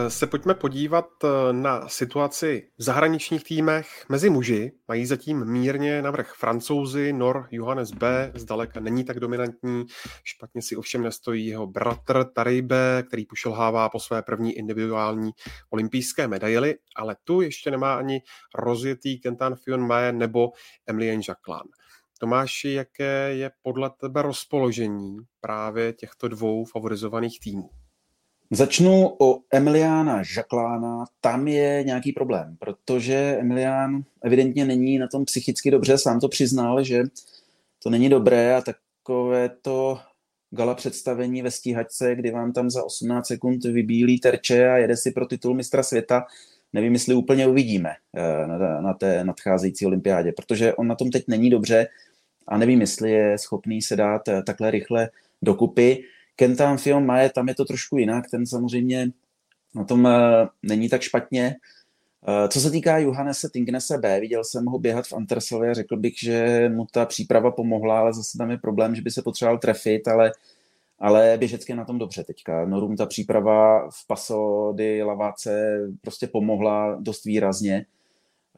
Se 0.09 0.27
pojďme 0.27 0.55
podívat 0.55 1.09
eh, 1.25 1.53
na 1.53 1.89
situaci 1.89 2.69
v 2.79 2.83
zahraničních 2.83 3.45
týmech 3.45 4.05
mezi 4.09 4.31
muži. 4.31 4.73
Mají 4.89 5.07
zatím 5.07 5.45
mírně 5.45 6.03
navrh 6.03 6.35
francouzi, 6.37 7.13
Nor 7.13 7.49
Johannes 7.51 7.91
B. 7.91 8.33
zdaleka 8.35 8.81
není 8.81 9.05
tak 9.05 9.21
dominantní. 9.21 9.85
Špatně 10.25 10.63
si 10.63 10.77
ovšem 10.77 11.03
nestojí 11.03 11.47
jeho 11.47 11.67
bratr 11.67 12.25
Taribe, 12.25 13.05
který 13.09 13.27
pošelhává 13.27 13.89
po 13.89 14.01
své 14.01 14.23
první 14.23 14.53
individuální 14.53 15.31
olympijské 15.71 16.29
medaily, 16.29 16.75
ale 16.97 17.17
tu 17.25 17.41
ještě 17.41 17.71
nemá 17.71 17.95
ani 17.95 18.21
rozjetý 18.55 19.21
Kentan 19.21 19.57
Fion 19.57 19.87
Mae 19.87 20.13
nebo 20.13 20.49
Emilien 20.87 21.21
Jacqueline. 21.29 21.71
Tomáši, 22.21 22.73
jaké 22.73 23.35
je 23.35 23.51
podle 23.63 23.91
tebe 24.01 24.23
rozpoložení 24.23 25.17
právě 25.41 25.93
těchto 25.93 26.29
dvou 26.29 26.65
favorizovaných 26.65 27.41
týmů? 27.41 27.84
Začnu 28.55 29.17
o 29.19 29.41
Emiliana 29.53 30.23
Žaklána. 30.23 31.05
Tam 31.21 31.49
je 31.49 31.85
nějaký 31.85 32.13
problém, 32.13 32.57
protože 32.59 33.15
Emilián 33.41 34.03
evidentně 34.25 34.65
není 34.65 34.99
na 34.99 35.07
tom 35.07 35.25
psychicky 35.25 35.71
dobře, 35.71 35.99
sám 35.99 36.21
to 36.21 36.29
přiznal, 36.29 36.85
že 36.85 37.03
to 37.83 37.91
není 37.91 38.09
dobré 38.09 38.57
a 38.57 38.61
takové 38.61 39.49
to 39.63 39.99
gala 40.51 40.75
představení 40.75 41.43
ve 41.43 41.51
stíhačce, 41.51 42.15
kdy 42.15 42.31
vám 42.31 42.53
tam 42.53 42.71
za 42.71 42.85
18 42.85 43.27
sekund 43.27 43.65
vybílí 43.65 44.21
terče 44.21 44.69
a 44.69 44.77
jede 44.77 44.97
si 44.97 45.11
pro 45.11 45.27
titul 45.27 45.55
mistra 45.55 45.83
světa, 45.83 46.25
nevím, 46.73 46.93
jestli 46.93 47.15
úplně 47.15 47.47
uvidíme 47.47 47.91
eh, 48.17 48.47
na, 48.47 48.81
na 48.81 48.95
té 48.95 49.25
nadcházející 49.25 49.87
olympiádě, 49.87 50.33
protože 50.33 50.75
on 50.75 50.87
na 50.87 50.95
tom 50.95 51.11
teď 51.11 51.25
není 51.29 51.51
dobře 51.51 51.87
a 52.49 52.59
nevím, 52.59 52.81
jestli 52.81 53.11
je 53.11 53.39
schopný 53.39 53.83
se 53.83 53.97
dát 53.97 54.29
eh, 54.29 54.43
takhle 54.43 54.71
rychle 54.71 55.11
dokupy. 55.43 56.05
Kentan 56.37 56.79
Fion 56.79 57.07
Maje, 57.07 57.31
tam 57.31 57.49
je 57.49 57.55
to 57.55 57.65
trošku 57.65 57.97
jinak, 57.97 58.31
ten 58.31 58.47
samozřejmě 58.47 59.09
na 59.75 59.85
tom 59.85 60.05
uh, 60.05 60.13
není 60.63 60.89
tak 60.89 61.03
špatně. 61.03 61.57
Uh, 62.29 62.49
co 62.49 62.61
se 62.61 62.71
týká 62.71 62.99
Johannese 62.99 63.49
Tingnese 63.51 63.99
B, 63.99 64.21
viděl 64.21 64.45
jsem 64.45 64.65
ho 64.65 64.79
běhat 64.79 65.07
v 65.07 65.13
Antersově, 65.13 65.75
řekl 65.75 65.97
bych, 65.97 66.19
že 66.19 66.69
mu 66.75 66.87
ta 66.93 67.07
příprava 67.07 67.51
pomohla, 67.51 67.99
ale 67.99 68.15
zase 68.15 68.39
tam 68.39 68.51
je 68.51 68.59
problém, 68.59 68.95
že 68.95 69.03
by 69.03 69.11
se 69.11 69.23
potřeboval 69.23 69.59
trefit, 69.59 70.09
ale, 70.09 70.33
ale 70.99 71.37
běžecky 71.39 71.73
je 71.73 71.77
na 71.77 71.85
tom 71.85 71.99
dobře 71.99 72.25
teďka. 72.25 72.65
Norum 72.65 72.97
ta 72.97 73.07
příprava 73.07 73.91
v 73.91 74.07
Paso 74.07 74.73
di 74.77 75.03
prostě 76.01 76.27
pomohla 76.27 76.97
dost 77.01 77.25
výrazně. 77.25 77.87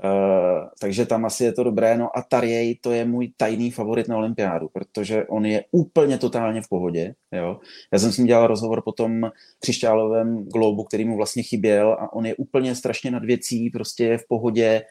Uh, 0.04 0.68
takže 0.80 1.06
tam 1.06 1.24
asi 1.24 1.44
je 1.44 1.52
to 1.52 1.64
dobré. 1.64 1.98
No 1.98 2.18
a 2.18 2.22
Tarjej, 2.22 2.74
to 2.74 2.92
je 2.92 3.04
můj 3.04 3.32
tajný 3.36 3.70
favorit 3.70 4.08
na 4.08 4.16
olympiádu, 4.16 4.68
protože 4.72 5.24
on 5.24 5.46
je 5.46 5.64
úplně 5.70 6.18
totálně 6.18 6.62
v 6.62 6.68
pohodě. 6.68 7.14
Jo? 7.32 7.60
Já 7.92 7.98
jsem 7.98 8.12
s 8.12 8.18
ním 8.18 8.26
dělal 8.26 8.46
rozhovor 8.46 8.82
po 8.82 8.92
tom 8.92 9.30
křišťálovém 9.60 10.44
globu, 10.44 10.84
který 10.84 11.04
mu 11.04 11.16
vlastně 11.16 11.42
chyběl 11.42 11.92
a 11.92 12.12
on 12.12 12.26
je 12.26 12.34
úplně 12.34 12.74
strašně 12.74 13.10
nad 13.10 13.24
věcí, 13.24 13.70
prostě 13.70 14.04
je 14.04 14.18
v 14.18 14.28
pohodě. 14.28 14.82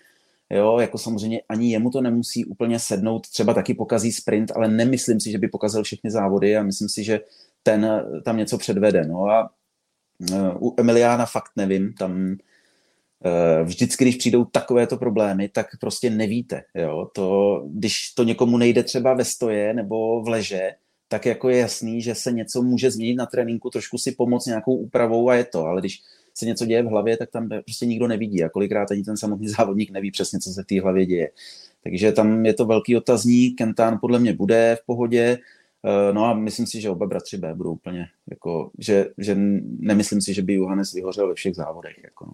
Jo, 0.50 0.80
jako 0.80 0.98
samozřejmě 0.98 1.42
ani 1.50 1.72
jemu 1.72 1.90
to 1.90 2.02
nemusí 2.02 2.46
úplně 2.46 2.80
sednout, 2.80 3.28
třeba 3.28 3.54
taky 3.54 3.74
pokazí 3.74 4.12
sprint, 4.12 4.52
ale 4.56 4.68
nemyslím 4.68 5.20
si, 5.20 5.32
že 5.32 5.38
by 5.38 5.48
pokazil 5.48 5.84
všechny 5.84 6.12
závody 6.12 6.58
a 6.58 6.64
myslím 6.64 6.90
si, 6.90 7.04
že 7.04 7.20
ten 7.64 8.06
tam 8.24 8.38
něco 8.38 8.58
předvede. 8.58 9.08
No 9.08 9.26
a 9.26 9.50
uh, 10.32 10.68
u 10.68 10.76
Emiliána 10.78 11.26
fakt 11.26 11.52
nevím, 11.56 11.94
tam 11.94 12.36
vždycky, 13.64 14.04
když 14.04 14.16
přijdou 14.16 14.46
takovéto 14.46 14.98
problémy, 14.98 15.50
tak 15.50 15.68
prostě 15.80 16.10
nevíte. 16.10 16.64
Jo? 16.76 17.08
To, 17.16 17.62
když 17.68 18.14
to 18.14 18.24
někomu 18.24 18.58
nejde 18.58 18.84
třeba 18.84 19.14
ve 19.14 19.26
stoje 19.26 19.74
nebo 19.74 20.22
v 20.24 20.28
leže, 20.28 20.72
tak 21.08 21.26
jako 21.26 21.50
je 21.50 21.58
jasný, 21.58 22.02
že 22.02 22.16
se 22.16 22.32
něco 22.32 22.62
může 22.62 22.92
změnit 22.92 23.16
na 23.16 23.26
tréninku, 23.26 23.70
trošku 23.70 23.98
si 23.98 24.12
pomoct 24.12 24.46
nějakou 24.46 24.76
úpravou 24.76 25.30
a 25.30 25.36
je 25.36 25.44
to, 25.44 25.66
ale 25.66 25.82
když 25.82 26.02
se 26.34 26.46
něco 26.46 26.66
děje 26.66 26.84
v 26.84 26.88
hlavě, 26.88 27.18
tak 27.18 27.32
tam 27.32 27.50
prostě 27.50 27.86
nikdo 27.86 28.08
nevidí 28.08 28.44
a 28.44 28.50
kolikrát 28.50 28.92
ani 28.92 29.04
ten 29.04 29.18
samotný 29.18 29.48
závodník 29.58 29.92
neví 29.92 30.12
přesně, 30.12 30.40
co 30.40 30.50
se 30.50 30.64
v 30.64 30.66
té 30.66 30.82
hlavě 30.82 31.06
děje. 31.06 31.32
Takže 31.84 32.12
tam 32.12 32.46
je 32.46 32.54
to 32.54 32.66
velký 32.66 32.98
otazník, 32.98 33.58
Kentán 33.58 33.98
podle 34.02 34.20
mě 34.20 34.34
bude 34.34 34.78
v 34.82 34.86
pohodě, 34.86 35.40
eh, 35.86 36.14
No 36.14 36.26
a 36.26 36.34
myslím 36.34 36.68
si, 36.68 36.82
že 36.82 36.90
oba 36.90 37.06
bratři 37.06 37.38
B 37.38 37.54
budou 37.54 37.72
úplně, 37.72 38.08
jako, 38.30 38.72
že, 38.80 39.06
že 39.18 39.36
nemyslím 39.80 40.22
si, 40.22 40.34
že 40.34 40.42
by 40.42 40.54
Johannes 40.54 40.94
vyhořel 40.94 41.28
ve 41.28 41.34
všech 41.34 41.56
závodech. 41.56 42.04
Jako 42.04 42.26
no. 42.26 42.34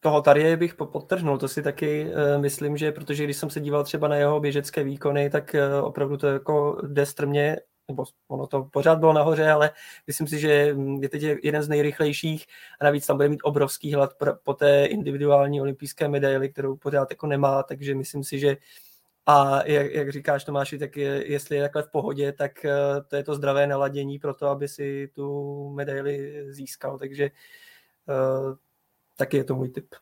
Toho 0.00 0.22
tady 0.22 0.56
bych 0.56 0.74
podtrhnul, 0.74 1.38
to 1.38 1.48
si 1.48 1.62
taky 1.62 2.06
uh, 2.06 2.42
myslím, 2.42 2.76
že 2.76 2.92
protože 2.92 3.24
když 3.24 3.36
jsem 3.36 3.50
se 3.50 3.60
díval 3.60 3.84
třeba 3.84 4.08
na 4.08 4.16
jeho 4.16 4.40
běžecké 4.40 4.84
výkony, 4.84 5.30
tak 5.30 5.56
uh, 5.78 5.86
opravdu 5.86 6.16
to 6.16 6.26
jako 6.26 6.80
jde 6.86 7.06
strmě, 7.06 7.56
nebo 7.88 8.04
ono 8.28 8.46
to 8.46 8.62
pořád 8.64 8.98
bylo 8.98 9.12
nahoře, 9.12 9.50
ale 9.50 9.70
myslím 10.06 10.26
si, 10.26 10.38
že 10.38 10.74
je 11.00 11.08
teď 11.08 11.22
jeden 11.22 11.62
z 11.62 11.68
nejrychlejších 11.68 12.46
a 12.80 12.84
navíc 12.84 13.06
tam 13.06 13.16
bude 13.16 13.28
mít 13.28 13.40
obrovský 13.42 13.94
hlad 13.94 14.10
po 14.44 14.54
té 14.54 14.86
individuální 14.86 15.60
olympijské 15.60 16.08
medaili, 16.08 16.48
kterou 16.48 16.76
pořád 16.76 17.10
jako 17.10 17.26
nemá, 17.26 17.62
takže 17.62 17.94
myslím 17.94 18.24
si, 18.24 18.38
že 18.38 18.56
A 19.26 19.66
jak, 19.66 19.92
jak 19.92 20.12
říkáš 20.12 20.44
Tomáši, 20.44 20.78
tak 20.78 20.96
je, 20.96 21.32
jestli 21.32 21.56
je 21.56 21.62
takhle 21.62 21.82
v 21.82 21.90
pohodě, 21.90 22.32
tak 22.32 22.64
eh, 22.64 22.72
to 23.08 23.16
je 23.16 23.24
to 23.24 23.34
zdravé 23.34 23.66
naladění 23.66 24.18
pro 24.18 24.34
to, 24.34 24.48
aby 24.48 24.68
si 24.68 25.10
tu 25.14 25.68
medaili 25.70 26.44
získal. 26.52 26.98
Takže 26.98 27.30
uh, 28.08 28.56
taky 29.18 29.36
je 29.36 29.44
to 29.44 29.54
můj 29.54 29.68
tip. 29.68 29.94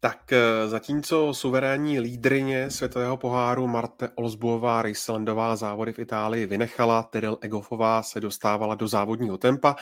Tak 0.00 0.32
eh, 0.32 0.68
zatímco 0.68 1.34
suverénní 1.34 2.00
lídrině 2.00 2.70
světového 2.70 3.16
poháru 3.16 3.66
Marte 3.66 4.08
Olsbuová 4.14 4.82
Ryslandová 4.82 5.56
závody 5.56 5.92
v 5.92 5.98
Itálii 5.98 6.46
vynechala, 6.46 7.02
Tyrell 7.02 7.38
Egofová 7.40 8.02
se 8.02 8.20
dostávala 8.20 8.74
do 8.74 8.88
závodního 8.88 9.38
tempa, 9.38 9.76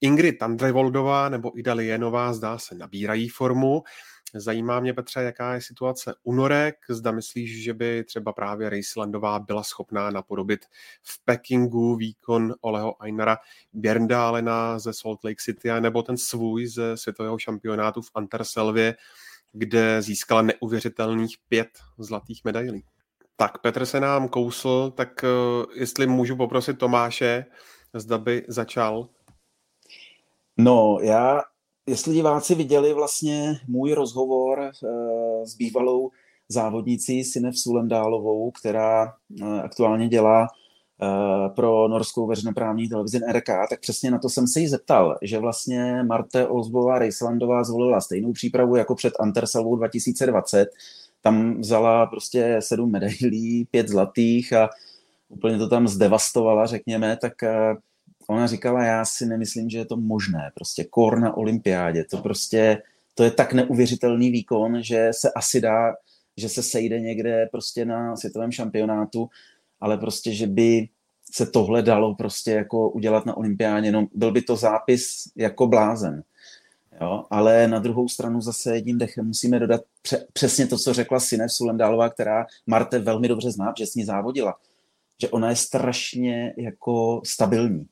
Ingrid 0.00 0.42
Andrevoldová 0.42 1.28
nebo 1.28 1.58
Ida 1.58 1.74
Lienová 1.74 2.32
zdá 2.32 2.58
se 2.58 2.74
nabírají 2.74 3.28
formu. 3.28 3.82
Zajímá 4.34 4.80
mě, 4.80 4.94
Petře, 4.94 5.20
jaká 5.20 5.54
je 5.54 5.60
situace 5.60 6.14
u 6.22 6.34
Norek. 6.34 6.76
Zda 6.88 7.10
myslíš, 7.10 7.62
že 7.62 7.74
by 7.74 8.04
třeba 8.04 8.32
právě 8.32 8.70
Rejslandová 8.70 9.38
byla 9.38 9.62
schopná 9.62 10.10
napodobit 10.10 10.64
v 11.02 11.24
Pekingu 11.24 11.96
výkon 11.96 12.54
Oleho 12.60 13.02
Einara 13.02 13.36
Bjerndálena 13.72 14.78
ze 14.78 14.92
Salt 14.92 15.24
Lake 15.24 15.36
City 15.38 15.68
nebo 15.80 16.02
ten 16.02 16.16
svůj 16.16 16.66
ze 16.66 16.96
světového 16.96 17.38
šampionátu 17.38 18.02
v 18.02 18.10
Anterselvě, 18.14 18.96
kde 19.52 20.02
získala 20.02 20.42
neuvěřitelných 20.42 21.36
pět 21.48 21.68
zlatých 21.98 22.44
medailí. 22.44 22.84
Tak 23.36 23.58
Petr 23.58 23.86
se 23.86 24.00
nám 24.00 24.28
kousl, 24.28 24.90
tak 24.90 25.24
eh, 25.24 25.28
jestli 25.80 26.06
můžu 26.06 26.36
poprosit 26.36 26.78
Tomáše, 26.78 27.44
zda 27.94 28.18
by 28.18 28.44
začal. 28.48 29.08
No, 30.56 30.98
já 31.02 31.42
jestli 31.88 32.14
diváci 32.14 32.54
viděli 32.54 32.94
vlastně 32.94 33.60
můj 33.68 33.92
rozhovor 33.92 34.58
uh, 34.58 35.44
s 35.44 35.56
bývalou 35.56 36.10
závodnicí 36.48 37.24
Sinev 37.24 37.58
Sulendálovou, 37.58 38.50
která 38.50 39.14
uh, 39.40 39.60
aktuálně 39.60 40.08
dělá 40.08 40.42
uh, 40.42 41.54
pro 41.54 41.88
norskou 41.88 42.26
veřejnoprávní 42.26 42.88
televizi 42.88 43.20
NRK, 43.20 43.68
tak 43.70 43.80
přesně 43.80 44.10
na 44.10 44.18
to 44.18 44.28
jsem 44.28 44.46
se 44.46 44.60
jí 44.60 44.68
zeptal, 44.68 45.18
že 45.22 45.38
vlastně 45.38 46.02
Marte 46.02 46.46
Olsbová 46.46 46.98
Rejslandová 46.98 47.64
zvolila 47.64 48.00
stejnou 48.00 48.32
přípravu 48.32 48.76
jako 48.76 48.94
před 48.94 49.12
Antersalvou 49.20 49.76
2020. 49.76 50.68
Tam 51.22 51.60
vzala 51.60 52.06
prostě 52.06 52.56
sedm 52.60 52.90
medailí, 52.90 53.68
pět 53.70 53.88
zlatých 53.88 54.52
a 54.52 54.68
úplně 55.28 55.58
to 55.58 55.68
tam 55.68 55.88
zdevastovala, 55.88 56.66
řekněme, 56.66 57.16
tak 57.16 57.32
ona 58.30 58.46
říkala, 58.46 58.84
já 58.84 59.04
si 59.04 59.26
nemyslím, 59.26 59.70
že 59.70 59.78
je 59.78 59.84
to 59.84 59.96
možné. 59.96 60.50
Prostě 60.54 60.84
kor 60.84 61.20
na 61.20 61.36
olympiádě, 61.36 62.04
to 62.04 62.16
prostě, 62.16 62.82
to 63.14 63.24
je 63.24 63.30
tak 63.30 63.52
neuvěřitelný 63.52 64.30
výkon, 64.30 64.82
že 64.82 65.08
se 65.12 65.32
asi 65.32 65.60
dá, 65.60 65.94
že 66.36 66.48
se 66.48 66.62
sejde 66.62 67.00
někde 67.00 67.48
prostě 67.52 67.84
na 67.84 68.16
světovém 68.16 68.52
šampionátu, 68.52 69.28
ale 69.80 69.98
prostě, 69.98 70.34
že 70.34 70.46
by 70.46 70.88
se 71.32 71.46
tohle 71.46 71.82
dalo 71.82 72.14
prostě 72.14 72.50
jako 72.50 72.90
udělat 72.90 73.26
na 73.26 73.36
olympiádě, 73.36 73.92
no 73.92 74.06
byl 74.14 74.32
by 74.32 74.42
to 74.42 74.56
zápis 74.56 75.32
jako 75.36 75.66
blázen. 75.66 76.22
Jo? 77.00 77.24
Ale 77.30 77.68
na 77.68 77.78
druhou 77.78 78.08
stranu 78.08 78.40
zase 78.40 78.74
jedním 78.74 78.98
dechem 78.98 79.26
musíme 79.26 79.58
dodat 79.58 79.80
pře- 80.02 80.26
přesně 80.32 80.66
to, 80.66 80.78
co 80.78 80.94
řekla 80.94 81.20
Sinev 81.20 81.52
Sulendálová, 81.52 82.08
která 82.08 82.46
Marte 82.66 82.98
velmi 82.98 83.28
dobře 83.28 83.50
zná, 83.50 83.74
že 83.78 83.86
s 83.86 83.94
ní 83.94 84.04
závodila. 84.04 84.56
Že 85.20 85.28
ona 85.28 85.50
je 85.50 85.56
strašně 85.56 86.54
jako 86.56 87.20
stabilní 87.24 87.86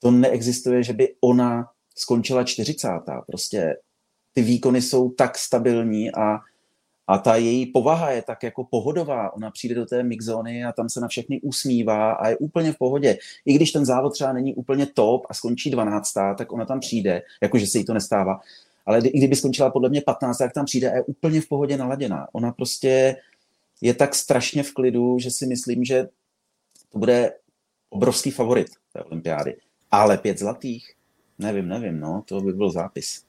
to 0.00 0.10
neexistuje, 0.10 0.82
že 0.82 0.92
by 0.92 1.14
ona 1.20 1.70
skončila 1.96 2.44
40. 2.44 2.88
Prostě 3.26 3.76
ty 4.32 4.42
výkony 4.42 4.82
jsou 4.82 5.10
tak 5.10 5.38
stabilní 5.38 6.12
a, 6.12 6.38
a 7.06 7.18
ta 7.18 7.36
její 7.36 7.66
povaha 7.66 8.10
je 8.10 8.22
tak 8.22 8.42
jako 8.42 8.64
pohodová. 8.64 9.32
Ona 9.32 9.50
přijde 9.50 9.74
do 9.74 9.86
té 9.86 10.02
mixzóny 10.02 10.64
a 10.64 10.72
tam 10.72 10.88
se 10.88 11.00
na 11.00 11.08
všechny 11.08 11.40
usmívá 11.40 12.12
a 12.12 12.28
je 12.28 12.36
úplně 12.36 12.72
v 12.72 12.78
pohodě. 12.78 13.18
I 13.46 13.52
když 13.52 13.72
ten 13.72 13.84
závod 13.84 14.12
třeba 14.12 14.32
není 14.32 14.54
úplně 14.54 14.86
top 14.86 15.26
a 15.30 15.34
skončí 15.34 15.70
12. 15.70 16.12
tak 16.38 16.52
ona 16.52 16.64
tam 16.64 16.80
přijde, 16.80 17.22
jakože 17.42 17.66
se 17.66 17.78
jí 17.78 17.84
to 17.84 17.94
nestává. 17.94 18.40
Ale 18.86 18.98
i 18.98 19.18
kdyby 19.18 19.36
skončila 19.36 19.70
podle 19.70 19.88
mě 19.88 20.00
15, 20.00 20.38
tak 20.38 20.52
tam 20.52 20.64
přijde 20.64 20.90
a 20.90 20.96
je 20.96 21.02
úplně 21.02 21.40
v 21.40 21.48
pohodě 21.48 21.76
naladěná. 21.76 22.28
Ona 22.32 22.52
prostě 22.52 23.16
je 23.80 23.94
tak 23.94 24.14
strašně 24.14 24.62
v 24.62 24.72
klidu, 24.72 25.18
že 25.18 25.30
si 25.30 25.46
myslím, 25.46 25.84
že 25.84 26.08
to 26.92 26.98
bude 26.98 27.32
obrovský 27.90 28.30
favorit 28.30 28.66
té 28.92 29.02
olympiády. 29.02 29.56
Ale 29.90 30.18
pět 30.18 30.38
zlatých? 30.38 30.94
Nevím, 31.38 31.68
nevím, 31.68 32.00
no, 32.00 32.22
to 32.26 32.40
by 32.40 32.52
byl 32.52 32.70
zápis. 32.70 33.24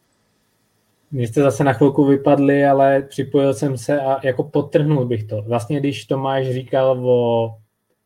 Vy 1.11 1.27
jste 1.27 1.41
zase 1.41 1.63
na 1.63 1.73
chvilku 1.73 2.05
vypadli, 2.05 2.65
ale 2.65 3.01
připojil 3.01 3.53
jsem 3.53 3.77
se 3.77 4.01
a 4.01 4.25
jako 4.25 4.43
potrhnul 4.43 5.05
bych 5.05 5.23
to. 5.23 5.41
Vlastně, 5.41 5.79
když 5.79 6.05
Tomáš 6.05 6.47
říkal 6.47 7.09
o 7.09 7.55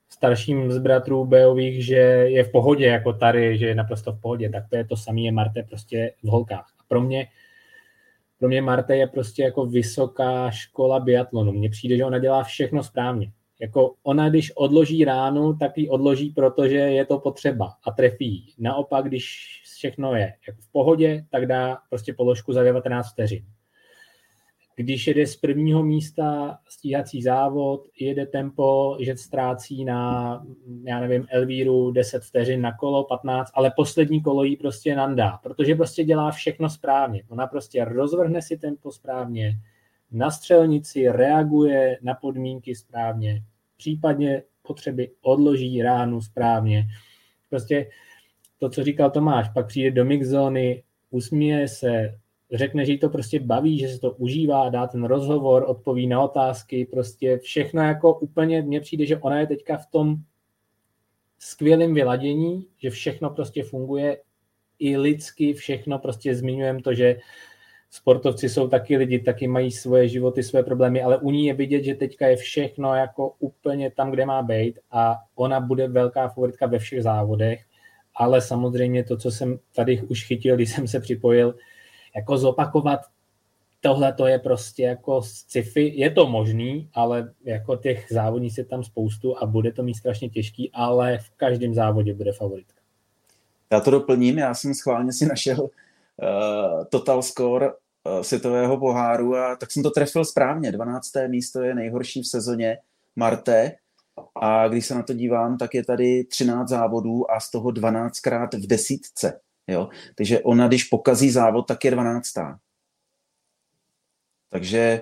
starším 0.10 0.72
z 0.72 0.78
bratrů 0.78 1.26
Beových, 1.26 1.86
že 1.86 1.95
je 1.95 2.43
v 2.43 2.51
pohodě, 2.51 2.86
jako 2.86 3.14
tady, 3.14 3.58
že 3.58 3.66
je 3.66 3.76
naprosto 3.76 4.14
v 4.14 4.22
pohodě, 4.22 4.49
tak 4.49 4.70
to 4.70 4.76
je 4.76 4.86
to 4.86 4.97
samé, 4.97 5.22
je 5.22 5.32
Marte 5.32 5.64
prostě 5.64 6.12
v 6.24 6.28
holkách. 6.28 6.74
A 6.80 6.84
pro 6.88 7.01
mě, 7.01 7.28
pro 8.39 8.47
mě 8.47 8.62
Marte 8.62 8.97
je 8.97 9.08
prostě 9.08 9.43
jako 9.43 9.66
vysoká 9.66 10.51
škola 10.51 10.99
biatlonu. 10.99 11.51
Mně 11.51 11.70
přijde, 11.70 11.97
že 11.97 12.06
ona 12.06 12.20
dělá 12.20 12.43
všechno 12.43 12.84
správně. 12.84 13.32
Jako 13.62 13.93
ona, 14.03 14.30
když 14.30 14.51
odloží 14.56 15.06
ránu, 15.06 15.53
tak 15.53 15.78
ji 15.78 15.89
odloží, 15.89 16.30
protože 16.30 16.78
je 16.78 17.06
to 17.06 17.20
potřeba 17.20 17.74
a 17.88 17.91
trefí. 17.91 18.53
Naopak, 18.60 19.06
když 19.06 19.26
všechno 19.76 20.16
je 20.16 20.34
jako 20.47 20.62
v 20.62 20.72
pohodě, 20.72 21.26
tak 21.32 21.45
dá 21.45 21.78
prostě 21.89 22.14
položku 22.14 22.53
za 22.53 22.64
19 22.64 23.12
vteřin. 23.12 23.45
Když 24.78 25.08
jede 25.08 25.28
z 25.28 25.36
prvního 25.36 25.84
místa 25.84 26.60
stíhací 26.70 27.22
závod, 27.22 27.86
jede 27.99 28.26
tempo, 28.26 28.97
že 28.99 29.18
ztrácí 29.18 29.86
na, 29.86 30.45
já 30.84 30.99
nevím, 30.99 31.28
Elvíru 31.30 31.91
10 31.91 32.24
vteřin 32.24 32.62
na 32.62 32.78
kolo, 32.78 33.03
15, 33.03 33.51
ale 33.53 33.72
poslední 33.76 34.22
kolo 34.22 34.43
jí 34.43 34.56
prostě 34.56 34.95
nandá, 34.95 35.39
protože 35.43 35.76
prostě 35.76 36.03
dělá 36.03 36.32
všechno 36.32 36.70
správně. 36.70 37.24
Ona 37.30 37.47
prostě 37.47 37.86
rozvrhne 37.86 38.41
si 38.41 38.58
tempo 38.58 38.91
správně, 38.91 39.60
na 40.12 40.32
střelnici 40.32 41.10
reaguje 41.10 41.97
na 42.01 42.14
podmínky 42.14 42.76
správně, 42.76 43.43
případně 43.78 44.43
potřeby 44.62 45.12
odloží 45.22 45.82
ránu 45.82 46.22
správně. 46.22 46.88
Prostě 47.49 47.89
to, 48.58 48.70
co 48.70 48.84
říkal 48.84 49.12
Tomáš, 49.12 49.49
pak 49.53 49.68
přijde 49.68 49.91
do 49.91 50.06
mixzóny, 50.06 50.84
usměje 51.10 51.68
se, 51.68 52.20
řekne, 52.51 52.86
že 52.86 52.91
jí 52.91 52.99
to 52.99 53.10
prostě 53.10 53.39
baví, 53.39 53.80
že 53.80 53.88
se 53.88 53.99
to 53.99 54.12
užívá, 54.12 54.70
dá 54.70 54.88
ten 54.88 55.03
rozhovor, 55.03 55.66
odpoví 55.68 56.08
na 56.08 56.22
otázky, 56.22 56.86
prostě 56.86 57.38
všechno 57.38 57.82
jako 57.82 58.20
úplně, 58.20 58.62
mně 58.62 58.82
přijde, 58.82 59.06
že 59.06 59.18
ona 59.18 59.39
je 59.39 59.47
teďka 59.47 59.78
v 59.78 59.88
tom 59.88 60.16
skvělém 61.39 61.93
vyladění, 61.93 62.68
že 62.78 62.89
všechno 62.89 63.30
prostě 63.30 63.64
funguje 63.64 64.18
i 64.80 64.97
lidsky, 64.97 65.53
všechno 65.53 65.99
prostě 65.99 66.36
zmiňujeme 66.36 66.82
to, 66.82 66.93
že 66.93 67.20
sportovci 67.96 68.50
jsou 68.50 68.68
taky 68.68 68.98
lidi, 68.98 69.20
taky 69.20 69.48
mají 69.48 69.72
svoje 69.72 70.08
životy, 70.10 70.43
svoje 70.43 70.64
problémy, 70.64 71.04
ale 71.04 71.18
u 71.18 71.32
ní 71.32 71.46
je 71.46 71.54
vidět, 71.54 71.84
že 71.84 71.96
teďka 71.96 72.28
je 72.28 72.36
všechno 72.36 72.96
jako 72.96 73.34
úplně 73.39 73.91
tam, 73.91 74.12
kde 74.12 74.26
má 74.26 74.41
být 74.41 74.80
a 74.91 75.16
ona 75.36 75.60
bude 75.60 75.88
velká 75.88 76.28
favoritka 76.28 76.66
ve 76.66 76.80
všech 76.80 77.04
závodech, 77.04 77.66
ale 78.16 78.41
samozřejmě 78.41 79.04
to, 79.04 79.18
co 79.18 79.32
jsem 79.32 79.60
tady 79.76 80.02
už 80.02 80.28
chytil, 80.28 80.56
když 80.56 80.72
jsem 80.72 80.88
se 80.88 81.00
připojil, 81.00 81.56
jako 82.16 82.38
zopakovat 82.38 83.00
tohle 83.82 84.14
to 84.14 84.28
je 84.28 84.39
prostě 84.39 84.84
jako 84.84 85.22
sci-fi, 85.22 85.93
je 85.96 86.12
to 86.12 86.28
možný, 86.28 86.89
ale 86.93 87.34
jako 87.43 87.76
těch 87.76 88.06
závodníků 88.12 88.56
je 88.58 88.66
tam 88.66 88.84
spoustu 88.84 89.43
a 89.43 89.46
bude 89.46 89.72
to 89.72 89.84
mít 89.84 89.96
strašně 89.96 90.30
těžký, 90.30 90.72
ale 90.74 91.18
v 91.18 91.30
každém 91.38 91.74
závodě 91.74 92.14
bude 92.14 92.34
favoritka. 92.34 92.82
Já 93.72 93.80
to 93.80 93.91
doplním, 93.91 94.38
já 94.38 94.54
jsem 94.54 94.74
schválně 94.74 95.14
si 95.14 95.26
našel 95.26 95.62
uh, 95.62 95.70
total 96.89 97.22
score 97.22 97.70
světového 98.22 98.78
poháru 98.78 99.36
a 99.36 99.56
tak 99.56 99.72
jsem 99.72 99.84
to 99.84 99.91
trefil 99.91 100.26
správně. 100.26 100.72
12. 100.72 101.12
místo 101.28 101.62
je 101.62 101.76
nejhorší 101.76 102.22
v 102.22 102.28
sezóně 102.28 102.78
Marte 103.16 103.72
a 104.36 104.68
když 104.68 104.86
se 104.86 104.95
na 104.95 105.03
to 105.03 105.14
dívám, 105.14 105.58
tak 105.58 105.74
je 105.74 105.86
tady 105.86 106.24
13 106.24 106.70
závodů 106.70 107.32
a 107.32 107.39
z 107.39 107.51
toho 107.51 107.72
12 107.72 108.20
krát 108.20 108.53
v 108.53 108.68
desítce. 108.68 109.39
Jo? 109.68 109.89
Takže 110.16 110.39
ona, 110.39 110.68
když 110.68 110.84
pokazí 110.84 111.32
závod, 111.32 111.68
tak 111.68 111.86
je 111.86 111.91
12. 111.91 112.34
Takže 114.49 115.01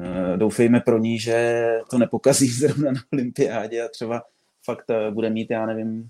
eh, 0.00 0.36
doufejme 0.36 0.80
pro 0.80 0.98
ní, 0.98 1.18
že 1.18 1.66
to 1.90 1.98
nepokazí 1.98 2.48
zrovna 2.52 2.92
na 2.92 3.00
olympiádě 3.12 3.82
a 3.82 3.88
třeba 3.88 4.22
fakt 4.64 4.90
eh, 4.90 5.10
bude 5.10 5.30
mít, 5.30 5.50
já 5.50 5.66
nevím, 5.66 6.08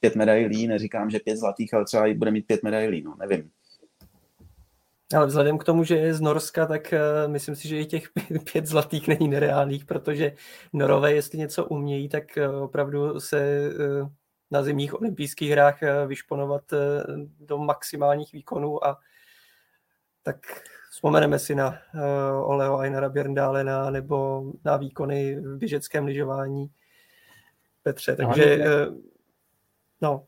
pět 0.00 0.16
medailí, 0.16 0.66
neříkám, 0.66 1.10
že 1.10 1.18
pět 1.18 1.36
zlatých, 1.36 1.74
ale 1.74 1.84
třeba 1.84 2.06
i 2.06 2.14
bude 2.14 2.30
mít 2.30 2.46
pět 2.46 2.62
medailí, 2.62 3.02
no 3.02 3.16
nevím. 3.18 3.50
Ale 5.16 5.26
vzhledem 5.26 5.58
k 5.58 5.64
tomu, 5.64 5.84
že 5.84 5.96
je 5.96 6.14
z 6.14 6.20
Norska, 6.20 6.66
tak 6.66 6.92
uh, 6.92 7.32
myslím 7.32 7.56
si, 7.56 7.68
že 7.68 7.78
i 7.78 7.86
těch 7.86 8.08
pět 8.52 8.66
zlatých 8.66 9.08
není 9.08 9.28
nereálných, 9.28 9.84
protože 9.84 10.32
Norové, 10.72 11.12
jestli 11.12 11.38
něco 11.38 11.64
umějí, 11.64 12.08
tak 12.08 12.24
uh, 12.36 12.62
opravdu 12.62 13.20
se 13.20 13.70
uh, 13.70 14.08
na 14.50 14.62
zimních 14.62 14.94
olympijských 14.94 15.50
hrách 15.50 15.78
vyšponovat 16.06 16.62
do 17.40 17.58
maximálních 17.58 18.32
výkonů 18.32 18.86
a 18.86 18.98
tak 20.22 20.36
vzpomeneme 20.90 21.38
si 21.38 21.54
na 21.54 21.68
uh, 21.68 22.50
Oleho 22.50 22.78
Einara 22.78 23.08
Bjerndálena 23.08 23.90
nebo 23.90 24.44
na 24.64 24.76
výkony 24.76 25.40
v 25.40 25.56
běžeckém 25.58 26.04
lyžování 26.04 26.70
Petře, 27.82 28.16
takže 28.16 28.58
uh, 28.58 28.64
no, 30.00 30.26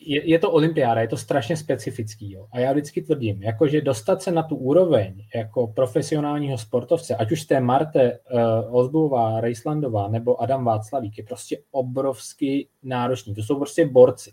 je, 0.00 0.30
je 0.30 0.38
to 0.38 0.50
olympiáda, 0.50 1.00
je 1.00 1.08
to 1.08 1.16
strašně 1.16 1.56
specifický. 1.56 2.32
Jo. 2.32 2.46
A 2.52 2.58
já 2.58 2.72
vždycky 2.72 3.02
tvrdím, 3.02 3.42
jakože 3.42 3.80
dostat 3.80 4.22
se 4.22 4.30
na 4.30 4.42
tu 4.42 4.56
úroveň 4.56 5.24
jako 5.34 5.66
profesionálního 5.66 6.58
sportovce, 6.58 7.16
ať 7.16 7.32
už 7.32 7.42
jste 7.42 7.60
Marte 7.60 8.18
uh, 8.18 8.76
Ozbová, 8.76 9.40
Rejslandová 9.40 10.08
nebo 10.08 10.42
Adam 10.42 10.64
Václavík, 10.64 11.18
je 11.18 11.24
prostě 11.24 11.58
obrovsky 11.70 12.68
náročný. 12.82 13.34
To 13.34 13.42
jsou 13.42 13.56
prostě 13.56 13.86
borci. 13.86 14.32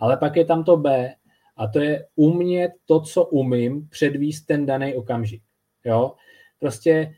Ale 0.00 0.16
pak 0.16 0.36
je 0.36 0.44
tam 0.44 0.64
to 0.64 0.76
B, 0.76 1.14
a 1.56 1.66
to 1.66 1.80
je 1.80 2.06
umět 2.16 2.72
to, 2.86 3.00
co 3.00 3.24
umím, 3.24 3.88
předvíst 3.88 4.46
ten 4.46 4.66
daný 4.66 4.94
okamžik. 4.94 5.42
Jo? 5.84 6.12
Prostě 6.60 7.14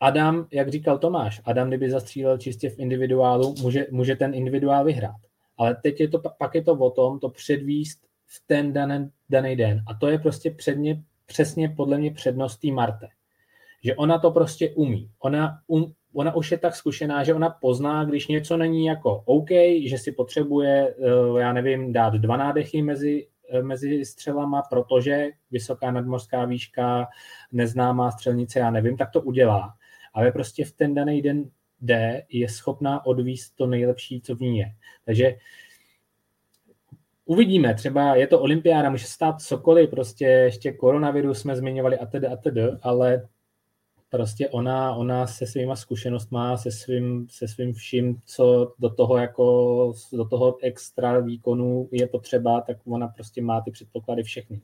Adam, 0.00 0.46
jak 0.52 0.68
říkal 0.68 0.98
Tomáš, 0.98 1.40
Adam, 1.44 1.68
kdyby 1.68 1.90
zastřílel 1.90 2.38
čistě 2.38 2.70
v 2.70 2.78
individuálu, 2.78 3.54
může, 3.62 3.86
může 3.90 4.16
ten 4.16 4.34
individuál 4.34 4.84
vyhrát. 4.84 5.16
Ale 5.58 5.76
teď 5.82 6.00
je 6.00 6.08
to, 6.08 6.22
pak 6.38 6.54
je 6.54 6.62
to 6.62 6.72
o 6.72 6.90
tom, 6.90 7.18
to 7.18 7.28
předvíst 7.28 8.04
v 8.26 8.42
ten 8.46 8.72
daný, 8.72 9.10
daný 9.30 9.56
den. 9.56 9.82
A 9.88 9.94
to 9.94 10.08
je 10.08 10.18
prostě 10.18 10.50
předně, 10.50 11.02
přesně 11.26 11.68
podle 11.68 11.98
mě 11.98 12.10
přednost 12.10 12.56
té 12.56 12.68
Marte. 12.68 13.08
Že 13.84 13.94
ona 13.94 14.18
to 14.18 14.30
prostě 14.30 14.70
umí. 14.70 15.10
Ona, 15.18 15.58
um, 15.66 15.94
ona 16.14 16.34
už 16.34 16.50
je 16.50 16.58
tak 16.58 16.76
zkušená, 16.76 17.24
že 17.24 17.34
ona 17.34 17.50
pozná, 17.50 18.04
když 18.04 18.28
něco 18.28 18.56
není 18.56 18.86
jako 18.86 19.22
OK, 19.24 19.50
že 19.86 19.98
si 19.98 20.12
potřebuje, 20.12 20.94
eh, 20.98 21.40
já 21.40 21.52
nevím, 21.52 21.92
dát 21.92 22.14
dva 22.14 22.36
nádechy 22.36 22.82
mezi, 22.82 23.26
eh, 23.50 23.62
mezi 23.62 24.04
střelama, 24.04 24.62
protože 24.70 25.28
vysoká 25.50 25.90
nadmořská 25.90 26.44
výška, 26.44 27.08
neznámá 27.52 28.10
střelnice, 28.10 28.58
já 28.58 28.70
nevím, 28.70 28.96
tak 28.96 29.10
to 29.10 29.20
udělá. 29.20 29.74
Ale 30.14 30.32
prostě 30.32 30.64
v 30.64 30.72
ten 30.72 30.94
daný 30.94 31.22
den 31.22 31.50
jde, 31.84 32.22
je 32.28 32.48
schopná 32.48 33.06
odvíst 33.06 33.56
to 33.56 33.66
nejlepší, 33.66 34.20
co 34.20 34.36
v 34.36 34.40
ní 34.40 34.58
je. 34.58 34.72
Takže 35.04 35.36
uvidíme, 37.24 37.74
třeba 37.74 38.16
je 38.16 38.26
to 38.26 38.40
olympiáda, 38.40 38.90
může 38.90 39.06
stát 39.06 39.40
cokoliv, 39.40 39.90
prostě 39.90 40.24
ještě 40.24 40.72
koronavirus 40.72 41.40
jsme 41.40 41.56
zmiňovali 41.56 41.98
a 41.98 42.06
tedy 42.06 42.26
a 42.26 42.36
tedy, 42.36 42.62
ale 42.82 43.28
prostě 44.10 44.48
ona, 44.48 44.94
ona 44.94 45.26
se 45.26 45.46
svýma 45.46 45.76
zkušenostma, 45.76 46.56
se 46.56 46.70
svým, 46.70 47.26
se 47.30 47.48
svým 47.48 47.72
vším, 47.72 48.20
co 48.26 48.74
do 48.78 48.90
toho 48.90 49.16
jako, 49.16 49.92
do 50.12 50.24
toho 50.24 50.58
extra 50.62 51.18
výkonu 51.20 51.88
je 51.92 52.06
potřeba, 52.06 52.60
tak 52.60 52.76
ona 52.86 53.08
prostě 53.08 53.42
má 53.42 53.60
ty 53.60 53.70
předpoklady 53.70 54.22
všechny. 54.22 54.60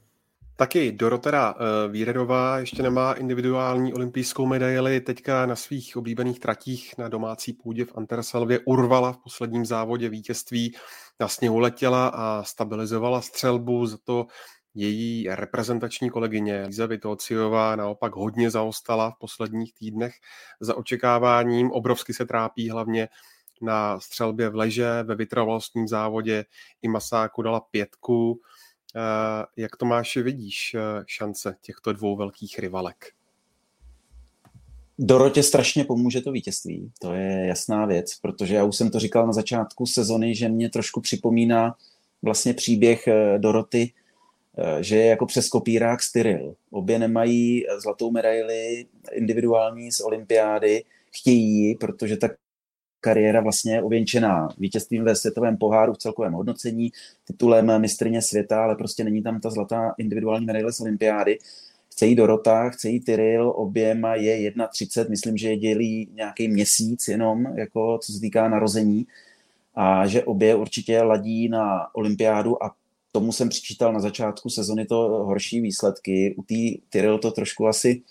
Taky 0.60 0.92
Dorotera 0.92 1.54
uh, 1.54 1.92
Víredová 1.92 2.58
ještě 2.58 2.82
nemá 2.82 3.12
individuální 3.12 3.94
olympijskou 3.94 4.46
medaili, 4.46 5.00
teďka 5.00 5.46
na 5.46 5.56
svých 5.56 5.96
oblíbených 5.96 6.40
tratích 6.40 6.94
na 6.98 7.08
domácí 7.08 7.52
půdě 7.52 7.84
v 7.84 7.96
Antersalvě 7.96 8.60
urvala 8.64 9.12
v 9.12 9.18
posledním 9.18 9.66
závodě 9.66 10.08
vítězství, 10.08 10.76
na 11.20 11.28
sněhu 11.28 11.58
letěla 11.58 12.08
a 12.08 12.42
stabilizovala 12.42 13.20
střelbu, 13.20 13.86
za 13.86 13.98
to 14.04 14.26
její 14.74 15.28
reprezentační 15.30 16.10
kolegyně 16.10 16.64
Líza 16.66 16.86
Vitociová 16.86 17.76
naopak 17.76 18.16
hodně 18.16 18.50
zaostala 18.50 19.10
v 19.10 19.18
posledních 19.18 19.74
týdnech 19.74 20.14
za 20.60 20.76
očekáváním, 20.76 21.70
obrovsky 21.70 22.14
se 22.14 22.26
trápí 22.26 22.70
hlavně 22.70 23.08
na 23.62 24.00
střelbě 24.00 24.48
v 24.48 24.54
leže, 24.54 25.02
ve 25.02 25.14
vytrvalostním 25.14 25.88
závodě 25.88 26.44
i 26.82 26.88
Masáku 26.88 27.42
dala 27.42 27.60
pětku, 27.60 28.40
Eh, 28.40 28.59
jak 29.56 29.76
to 29.76 29.86
máš 29.86 30.16
vidíš 30.16 30.74
eh, 30.74 31.04
šance 31.06 31.56
těchto 31.60 31.92
dvou 31.92 32.16
velkých 32.16 32.58
rivalek? 32.58 33.12
Dorotě 34.98 35.42
strašně 35.42 35.84
pomůže 35.84 36.20
to 36.20 36.32
vítězství, 36.32 36.92
to 36.98 37.14
je 37.14 37.46
jasná 37.46 37.86
věc, 37.86 38.14
protože 38.14 38.54
já 38.54 38.64
už 38.64 38.76
jsem 38.76 38.90
to 38.90 38.98
říkal 38.98 39.26
na 39.26 39.32
začátku 39.32 39.86
sezony, 39.86 40.34
že 40.34 40.48
mě 40.48 40.70
trošku 40.70 41.00
připomíná 41.00 41.74
vlastně 42.22 42.54
příběh 42.54 43.08
eh, 43.08 43.38
Doroty, 43.38 43.92
že 44.80 44.96
je 44.96 45.06
jako 45.06 45.26
přes 45.26 45.48
kopírák 45.48 46.02
Styril. 46.02 46.54
Obě 46.70 46.98
nemají 46.98 47.64
zlatou 47.82 48.10
medaili 48.10 48.86
individuální 49.12 49.92
z 49.92 50.00
olympiády, 50.00 50.84
chtějí 51.10 51.74
protože 51.74 52.16
tak 52.16 52.32
kariéra 53.00 53.40
vlastně 53.40 53.82
ověnčená 53.82 54.48
vítězstvím 54.58 55.04
ve 55.04 55.16
světovém 55.16 55.56
poháru 55.56 55.92
v 55.92 55.98
celkovém 55.98 56.32
hodnocení, 56.32 56.92
titulem 57.24 57.80
mistrně 57.80 58.22
světa, 58.22 58.64
ale 58.64 58.76
prostě 58.76 59.04
není 59.04 59.22
tam 59.22 59.40
ta 59.40 59.50
zlatá 59.50 59.94
individuální 59.98 60.46
medaile 60.46 60.72
z 60.72 60.80
olympiády. 60.80 61.38
Chce 61.92 62.06
jí 62.06 62.14
Dorota, 62.14 62.68
chce 62.68 62.88
jí 62.88 63.00
Tyril, 63.00 63.52
oběma 63.56 64.14
je 64.14 64.50
1,30, 64.50 65.10
myslím, 65.10 65.36
že 65.36 65.48
je 65.48 65.56
dělí 65.56 66.08
nějaký 66.14 66.48
měsíc 66.48 67.08
jenom, 67.08 67.46
jako 67.56 67.98
co 67.98 68.12
se 68.12 68.20
týká 68.20 68.48
narození 68.48 69.06
a 69.74 70.06
že 70.06 70.24
obě 70.24 70.54
určitě 70.54 71.02
ladí 71.02 71.48
na 71.48 71.94
olympiádu 71.94 72.64
a 72.64 72.72
tomu 73.12 73.32
jsem 73.32 73.48
přičítal 73.48 73.92
na 73.92 74.00
začátku 74.00 74.48
sezony 74.48 74.86
to 74.86 74.96
horší 75.08 75.60
výsledky. 75.60 76.34
U 76.38 76.42
té 76.42 76.82
Tyril 76.90 77.18
to 77.18 77.30
trošku 77.30 77.66
asi 77.66 78.02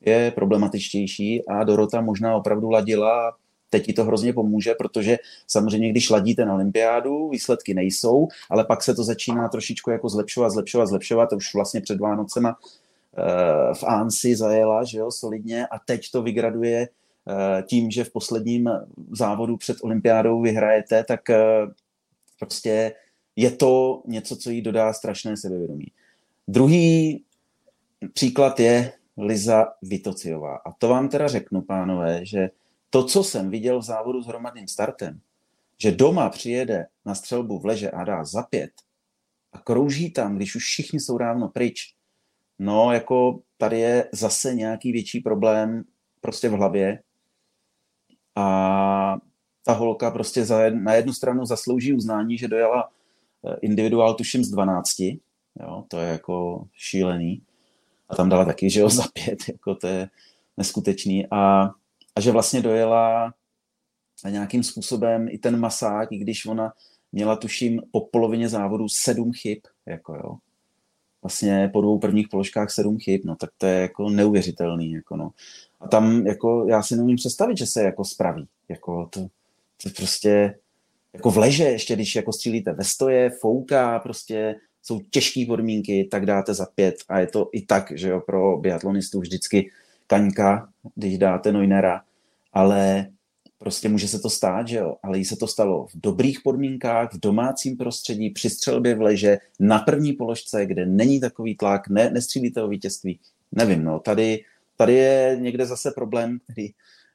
je 0.00 0.30
problematičtější 0.30 1.46
a 1.46 1.64
Dorota 1.64 2.00
možná 2.00 2.36
opravdu 2.36 2.70
ladila 2.70 3.36
teď 3.70 3.86
ti 3.86 3.92
to 3.92 4.04
hrozně 4.04 4.32
pomůže, 4.32 4.74
protože 4.74 5.18
samozřejmě, 5.46 5.90
když 5.90 6.10
ladíte 6.10 6.44
na 6.44 6.54
olympiádu, 6.54 7.28
výsledky 7.28 7.74
nejsou, 7.74 8.28
ale 8.50 8.64
pak 8.64 8.82
se 8.82 8.94
to 8.94 9.04
začíná 9.04 9.48
trošičku 9.48 9.90
jako 9.90 10.08
zlepšovat, 10.08 10.50
zlepšovat, 10.50 10.86
zlepšovat. 10.86 11.32
Už 11.32 11.54
vlastně 11.54 11.80
před 11.80 12.00
Vánocema 12.00 12.58
uh, 12.58 13.74
v 13.74 13.84
Ansi 13.84 14.36
zajela, 14.36 14.84
že 14.84 14.98
jo, 14.98 15.10
solidně 15.10 15.66
a 15.66 15.78
teď 15.78 16.10
to 16.10 16.22
vygraduje 16.22 16.88
uh, 16.88 17.62
tím, 17.66 17.90
že 17.90 18.04
v 18.04 18.12
posledním 18.12 18.70
závodu 19.12 19.56
před 19.56 19.76
olympiádou 19.82 20.40
vyhrajete, 20.40 21.04
tak 21.04 21.20
uh, 21.28 21.72
prostě 22.38 22.92
je 23.36 23.50
to 23.50 24.02
něco, 24.06 24.36
co 24.36 24.50
jí 24.50 24.62
dodá 24.62 24.92
strašné 24.92 25.36
sebevědomí. 25.36 25.86
Druhý 26.48 27.22
příklad 28.12 28.60
je 28.60 28.92
Liza 29.18 29.66
Vitociová. 29.82 30.56
A 30.56 30.72
to 30.72 30.88
vám 30.88 31.08
teda 31.08 31.28
řeknu, 31.28 31.62
pánové, 31.62 32.26
že 32.26 32.50
to, 32.90 33.04
co 33.04 33.24
jsem 33.24 33.50
viděl 33.50 33.78
v 33.78 33.82
závodu 33.82 34.22
s 34.22 34.26
hromadným 34.26 34.68
startem, 34.68 35.20
že 35.78 35.92
doma 35.92 36.28
přijede 36.28 36.86
na 37.04 37.14
střelbu 37.14 37.58
v 37.58 37.66
leže 37.66 37.90
a 37.90 38.04
dá 38.04 38.24
za 38.24 38.42
pět 38.42 38.70
a 39.52 39.58
krouží 39.58 40.10
tam, 40.10 40.36
když 40.36 40.56
už 40.56 40.64
všichni 40.64 41.00
jsou 41.00 41.18
dávno 41.18 41.48
pryč, 41.48 41.94
no 42.58 42.92
jako 42.92 43.40
tady 43.56 43.80
je 43.80 44.08
zase 44.12 44.54
nějaký 44.54 44.92
větší 44.92 45.20
problém 45.20 45.84
prostě 46.20 46.48
v 46.48 46.52
hlavě 46.52 47.02
a 48.36 49.16
ta 49.64 49.72
holka 49.72 50.10
prostě 50.10 50.44
za 50.44 50.62
jed, 50.62 50.74
na 50.74 50.94
jednu 50.94 51.12
stranu 51.12 51.46
zaslouží 51.46 51.92
uznání, 51.92 52.38
že 52.38 52.48
dojela 52.48 52.90
eh, 53.46 53.56
individuál 53.62 54.14
tuším 54.14 54.44
z 54.44 54.50
12, 54.50 55.00
jo, 55.60 55.84
to 55.88 55.98
je 55.98 56.08
jako 56.08 56.66
šílený. 56.72 57.42
A 58.08 58.16
tam 58.16 58.28
dala 58.28 58.44
taky, 58.44 58.70
že 58.70 58.80
jo, 58.80 58.88
za 58.90 59.04
pět, 59.12 59.38
jako 59.48 59.74
to 59.74 59.86
je 59.86 60.08
neskutečný. 60.56 61.26
A 61.30 61.70
že 62.20 62.32
vlastně 62.32 62.60
dojela 62.62 63.34
nějakým 64.28 64.62
způsobem 64.62 65.28
i 65.30 65.38
ten 65.38 65.60
masák, 65.60 66.12
i 66.12 66.18
když 66.18 66.46
ona 66.46 66.72
měla, 67.12 67.36
tuším, 67.36 67.82
po 67.90 68.00
polovině 68.00 68.48
závodu 68.48 68.88
sedm 68.88 69.32
chyb, 69.32 69.58
jako 69.86 70.14
jo. 70.14 70.36
Vlastně 71.22 71.70
po 71.72 71.80
dvou 71.80 71.98
prvních 71.98 72.28
položkách 72.28 72.70
sedm 72.70 72.98
chyb, 72.98 73.20
no 73.24 73.36
tak 73.36 73.50
to 73.58 73.66
je 73.66 73.80
jako 73.80 74.10
neuvěřitelný, 74.10 74.92
jako 74.92 75.16
no. 75.16 75.30
A 75.80 75.88
tam, 75.88 76.26
jako, 76.26 76.66
já 76.68 76.82
si 76.82 76.96
nemůžu 76.96 77.16
představit, 77.16 77.58
že 77.58 77.66
se 77.66 77.82
jako 77.82 78.04
spraví, 78.04 78.46
jako 78.68 79.08
to, 79.10 79.20
to 79.82 79.90
prostě, 79.96 80.58
jako 81.12 81.30
v 81.30 81.38
leže, 81.38 81.64
ještě 81.64 81.94
když 81.94 82.16
jako 82.16 82.32
střílíte 82.32 82.72
ve 82.72 82.84
stoje, 82.84 83.30
fouká, 83.30 83.98
prostě 83.98 84.54
jsou 84.82 85.00
těžké 85.00 85.44
podmínky, 85.46 86.08
tak 86.10 86.26
dáte 86.26 86.54
za 86.54 86.66
pět 86.74 86.94
a 87.08 87.20
je 87.20 87.26
to 87.26 87.48
i 87.52 87.62
tak, 87.62 87.92
že 87.94 88.08
jo, 88.08 88.20
pro 88.20 88.56
biatlonistů 88.56 89.20
vždycky 89.20 89.70
kaňka, 90.06 90.68
když 90.94 91.18
dáte 91.18 91.52
Neunera, 91.52 92.02
ale 92.52 93.06
prostě 93.58 93.88
může 93.88 94.08
se 94.08 94.18
to 94.18 94.30
stát, 94.30 94.68
že 94.68 94.76
jo, 94.76 94.96
ale 95.02 95.18
jí 95.18 95.24
se 95.24 95.36
to 95.36 95.46
stalo 95.46 95.86
v 95.86 95.90
dobrých 95.94 96.40
podmínkách, 96.44 97.14
v 97.14 97.20
domácím 97.20 97.76
prostředí, 97.76 98.30
při 98.30 98.50
střelbě 98.50 98.94
v 98.94 99.00
leže, 99.00 99.38
na 99.60 99.78
první 99.78 100.12
položce, 100.12 100.66
kde 100.66 100.86
není 100.86 101.20
takový 101.20 101.56
tlak, 101.56 101.88
ne, 101.88 102.10
nestřílíte 102.10 102.62
o 102.62 102.68
vítězství. 102.68 103.20
Nevím, 103.52 103.84
no, 103.84 103.98
tady, 103.98 104.44
tady 104.76 104.94
je 104.94 105.36
někde 105.40 105.66
zase 105.66 105.90
problém, 105.90 106.38
který 106.44 106.68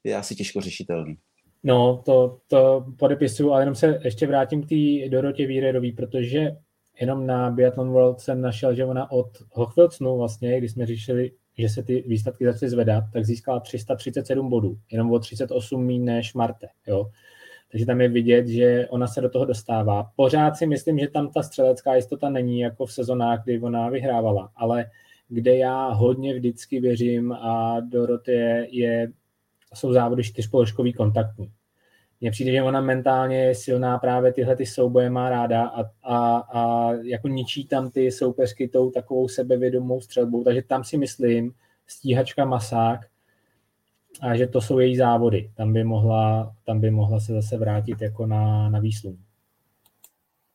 je 0.03 0.15
asi 0.15 0.35
těžko 0.35 0.61
řešitelný. 0.61 1.17
No, 1.63 2.01
to, 2.05 2.37
to 2.47 2.85
podepisuju, 2.99 3.51
ale 3.51 3.61
jenom 3.61 3.75
se 3.75 3.99
ještě 4.03 4.27
vrátím 4.27 4.63
k 4.63 4.69
té 4.69 5.09
Dorotě 5.09 5.47
Víredový, 5.47 5.91
protože 5.91 6.57
jenom 7.01 7.27
na 7.27 7.51
Biathlon 7.51 7.89
World 7.89 8.19
jsem 8.19 8.41
našel, 8.41 8.75
že 8.75 8.85
ona 8.85 9.11
od 9.11 9.27
Hochfilcnu 9.51 10.17
vlastně, 10.17 10.57
když 10.57 10.71
jsme 10.71 10.85
řešili 10.85 11.31
že 11.57 11.69
se 11.69 11.83
ty 11.83 12.03
výsledky 12.07 12.45
začaly 12.45 12.69
zvedat, 12.69 13.03
tak 13.13 13.25
získala 13.25 13.59
337 13.59 14.49
bodů, 14.49 14.77
jenom 14.91 15.11
o 15.11 15.19
38 15.19 15.85
méně 15.85 15.99
než 15.99 16.33
Marte. 16.33 16.67
Jo? 16.87 17.11
Takže 17.71 17.85
tam 17.85 18.01
je 18.01 18.09
vidět, 18.09 18.47
že 18.47 18.87
ona 18.89 19.07
se 19.07 19.21
do 19.21 19.29
toho 19.29 19.45
dostává. 19.45 20.11
Pořád 20.15 20.55
si 20.55 20.67
myslím, 20.67 20.99
že 20.99 21.07
tam 21.07 21.31
ta 21.31 21.43
střelecká 21.43 21.95
jistota 21.95 22.29
není 22.29 22.59
jako 22.59 22.85
v 22.85 22.93
sezonách, 22.93 23.43
kdy 23.43 23.59
ona 23.61 23.89
vyhrávala, 23.89 24.51
ale 24.55 24.85
kde 25.27 25.57
já 25.57 25.87
hodně 25.89 26.33
vždycky 26.33 26.79
věřím 26.79 27.31
a 27.31 27.79
Dorotie 27.79 28.67
je, 28.71 29.11
jsou 29.73 29.93
závody 29.93 30.23
čtyřpoložkový 30.23 30.93
kontaktní. 30.93 31.51
Mně 32.21 32.31
přijde, 32.31 32.51
že 32.51 32.63
ona 32.63 32.81
mentálně 32.81 33.37
je 33.37 33.55
silná, 33.55 33.97
právě 33.97 34.33
tyhle 34.33 34.55
ty 34.55 34.65
souboje 34.65 35.09
má 35.09 35.29
ráda 35.29 35.65
a, 35.65 35.83
a, 36.03 36.37
a 36.37 36.91
jako 36.93 37.27
ničí 37.27 37.67
tam 37.67 37.91
ty 37.91 38.11
soupeřky 38.11 38.67
tou 38.67 38.91
takovou 38.91 39.27
sebevědomou 39.27 40.01
střelbou, 40.01 40.43
takže 40.43 40.61
tam 40.61 40.83
si 40.83 40.97
myslím, 40.97 41.53
stíhačka 41.87 42.45
Masák, 42.45 42.99
a 44.21 44.35
že 44.35 44.47
to 44.47 44.61
jsou 44.61 44.79
její 44.79 44.97
závody. 44.97 45.51
Tam 45.55 45.73
by 45.73 45.83
mohla, 45.83 46.55
tam 46.65 46.79
by 46.79 46.91
mohla 46.91 47.19
se 47.19 47.33
zase 47.33 47.57
vrátit 47.57 48.01
jako 48.01 48.25
na, 48.25 48.69
na 48.69 48.79
výslum. 48.79 49.17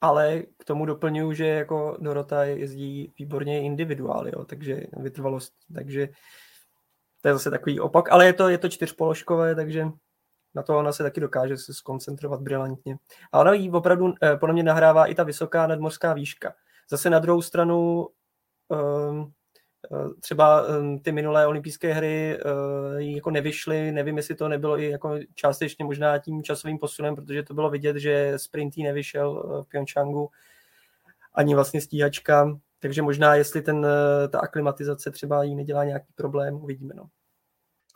Ale 0.00 0.42
k 0.56 0.64
tomu 0.64 0.86
doplňuju, 0.86 1.32
že 1.32 1.46
jako 1.46 1.96
Dorota 2.00 2.44
jezdí 2.44 3.12
výborně 3.18 3.62
individuály, 3.62 4.30
jo, 4.34 4.44
takže 4.44 4.82
vytrvalost, 4.96 5.52
takže 5.74 6.08
to 7.22 7.28
je 7.28 7.34
zase 7.34 7.50
takový 7.50 7.80
opak, 7.80 8.12
ale 8.12 8.26
je 8.26 8.32
to, 8.32 8.48
je 8.48 8.58
to 8.58 8.68
čtyřpoložkové, 8.68 9.54
takže 9.54 9.86
na 10.54 10.62
to 10.62 10.78
ona 10.78 10.92
se 10.92 11.02
taky 11.02 11.20
dokáže 11.20 11.56
se 11.56 11.74
skoncentrovat 11.74 12.40
brilantně. 12.40 12.96
A 13.32 13.40
ona 13.40 13.52
jí 13.52 13.70
opravdu 13.70 14.14
eh, 14.22 14.36
podle 14.36 14.52
mě 14.52 14.62
nahrává 14.62 15.06
i 15.06 15.14
ta 15.14 15.22
vysoká 15.22 15.66
nadmořská 15.66 16.12
výška. 16.12 16.54
Zase 16.90 17.10
na 17.10 17.18
druhou 17.18 17.42
stranu 17.42 18.08
um, 18.68 19.32
třeba 20.20 20.66
um, 20.66 20.98
ty 20.98 21.12
minulé 21.12 21.46
olympijské 21.46 21.92
hry 21.92 22.38
uh, 22.44 22.98
jako 22.98 23.30
nevyšly, 23.30 23.92
nevím, 23.92 24.16
jestli 24.16 24.34
to 24.34 24.48
nebylo 24.48 24.78
i 24.78 24.90
jako 24.90 25.18
částečně 25.34 25.84
možná 25.84 26.18
tím 26.18 26.42
časovým 26.42 26.78
posunem, 26.78 27.16
protože 27.16 27.42
to 27.42 27.54
bylo 27.54 27.70
vidět, 27.70 27.96
že 27.96 28.32
sprint 28.36 28.76
nevyšel 28.76 29.30
uh, 29.30 29.62
v 29.62 29.68
Pyeongchangu, 29.68 30.30
ani 31.34 31.54
vlastně 31.54 31.80
stíhačka, 31.80 32.58
takže 32.78 33.02
možná 33.02 33.34
jestli 33.34 33.62
ten, 33.62 33.86
ta 34.28 34.40
aklimatizace 34.40 35.10
třeba 35.10 35.42
jí 35.42 35.54
nedělá 35.54 35.84
nějaký 35.84 36.12
problém, 36.14 36.54
uvidíme. 36.54 36.94
No. 36.94 37.06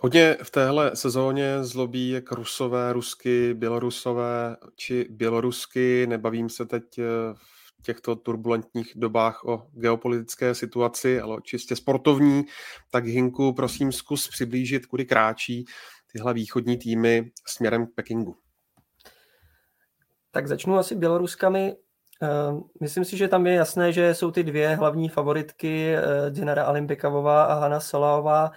Hodně 0.05 0.37
v 0.43 0.51
téhle 0.51 0.97
sezóně 0.97 1.65
zlobí 1.65 2.11
jak 2.11 2.33
rusové, 2.33 2.93
rusky, 2.93 3.55
bělorusové 3.55 4.57
či 4.77 5.07
bělorusky. 5.11 6.07
Nebavím 6.07 6.49
se 6.49 6.67
teď 6.67 6.99
eh, 6.99 7.05
v 7.79 7.83
těchto 7.83 8.17
turbulentních 8.17 8.93
dobách 8.97 9.45
o 9.45 9.67
geopolitické 9.73 10.55
situaci, 10.55 11.21
ale 11.21 11.37
čistě 11.43 11.77
sportovní. 11.77 12.45
Tak 12.91 13.07
Hinku, 13.07 13.53
prosím, 13.53 13.93
zkus 13.93 14.29
přiblížit, 14.29 14.87
kudy 14.87 15.05
kráčí 15.05 15.65
tyhle 16.13 16.35
východní 16.35 16.79
týmy 16.79 17.31
směrem 17.47 17.87
k 17.87 17.95
Pekingu. 17.95 18.37
Tak 20.31 20.47
začnu 20.47 20.77
asi 20.77 20.95
Běloruskami. 20.95 21.75
Eh, 22.23 22.29
myslím 22.81 23.05
si, 23.05 23.17
že 23.17 23.29
tam 23.29 23.47
je 23.47 23.55
jasné, 23.55 23.93
že 23.93 24.15
jsou 24.15 24.31
ty 24.31 24.43
dvě 24.43 24.77
hlavní 24.77 25.09
favoritky, 25.09 25.95
eh, 25.97 26.31
Dinara 26.31 26.65
Alimbekavová 26.65 27.45
a 27.45 27.55
Hanna 27.55 27.81
Saláová. 27.81 28.51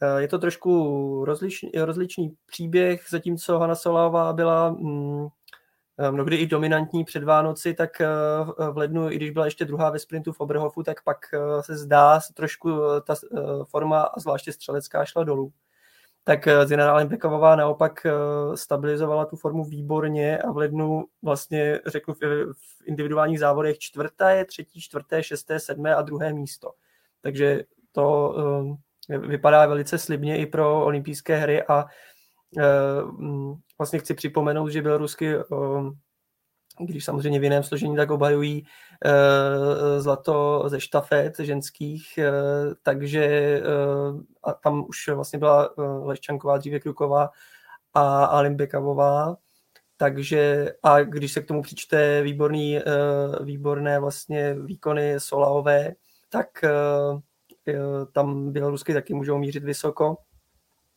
Eh, 0.00 0.20
je 0.22 0.28
to 0.28 0.38
trošku 0.38 1.24
rozličný, 1.24 1.70
rozličný 1.74 2.36
příběh, 2.46 3.04
zatímco 3.10 3.58
Hanna 3.58 3.74
Soláva 3.74 4.32
byla 4.32 4.70
mm, 4.70 5.26
eh, 5.98 6.10
mnohdy 6.10 6.36
i 6.36 6.46
dominantní 6.46 7.04
před 7.04 7.24
Vánoci, 7.24 7.74
tak 7.74 8.00
eh, 8.00 8.06
v 8.72 8.76
lednu, 8.76 9.10
i 9.10 9.16
když 9.16 9.30
byla 9.30 9.44
ještě 9.44 9.64
druhá 9.64 9.90
ve 9.90 9.98
sprintu 9.98 10.32
v 10.32 10.40
Oberhofu, 10.40 10.82
tak 10.82 11.02
pak 11.04 11.18
se 11.60 11.76
zdá 11.76 12.20
trošku 12.34 12.70
ta 13.06 13.14
forma 13.64 14.02
a 14.02 14.20
zvláště 14.20 14.52
střelecká 14.52 15.04
šla 15.04 15.24
dolů. 15.24 15.52
Tak 16.24 16.48
Zina 16.64 16.92
Alimbeková 16.92 17.56
naopak 17.56 18.06
stabilizovala 18.54 19.24
tu 19.24 19.36
formu 19.36 19.64
výborně 19.64 20.38
a 20.38 20.52
v 20.52 20.56
lednu 20.56 21.04
vlastně 21.22 21.80
řeknu 21.86 22.14
v 22.14 22.86
individuálních 22.86 23.38
závodech 23.38 23.78
čtvrté, 23.78 24.44
třetí, 24.44 24.80
čtvrté, 24.80 25.22
šesté, 25.22 25.60
sedmé 25.60 25.94
a 25.94 26.02
druhé 26.02 26.32
místo. 26.32 26.72
Takže 27.20 27.64
to 27.92 28.34
vypadá 29.08 29.66
velice 29.66 29.98
slibně 29.98 30.38
i 30.38 30.46
pro 30.46 30.84
olympijské 30.84 31.36
hry 31.36 31.62
a 31.62 31.86
e, 32.58 32.64
vlastně 33.78 33.98
chci 33.98 34.14
připomenout, 34.14 34.68
že 34.68 34.82
bělorusky 34.82 35.34
když 36.80 37.04
samozřejmě 37.04 37.40
v 37.40 37.42
jiném 37.42 37.62
složení 37.62 37.96
tak 37.96 38.10
obhajují 38.10 38.66
e, 39.04 40.00
zlato 40.00 40.64
ze 40.66 40.80
štafet 40.80 41.38
ženských, 41.38 42.18
takže 42.82 43.62
a 44.42 44.52
tam 44.52 44.84
už 44.88 45.08
vlastně 45.08 45.38
byla 45.38 45.74
Leščanková, 46.02 46.58
dříve 46.58 46.80
Kruková 46.80 47.30
a 47.94 48.24
Alimbekavová, 48.24 49.36
takže 49.96 50.72
a 50.82 51.00
když 51.02 51.32
se 51.32 51.40
k 51.40 51.46
tomu 51.46 51.62
přičte 51.62 52.22
výborný, 52.22 52.80
výborné 53.40 54.00
vlastně 54.00 54.54
výkony 54.54 55.20
Solaové, 55.20 55.92
tak 56.28 56.64
Eh, 56.64 57.20
tam 58.12 58.52
bělorusky 58.52 58.94
taky 58.94 59.14
můžou 59.14 59.38
mířit 59.38 59.64
vysoko. 59.64 60.16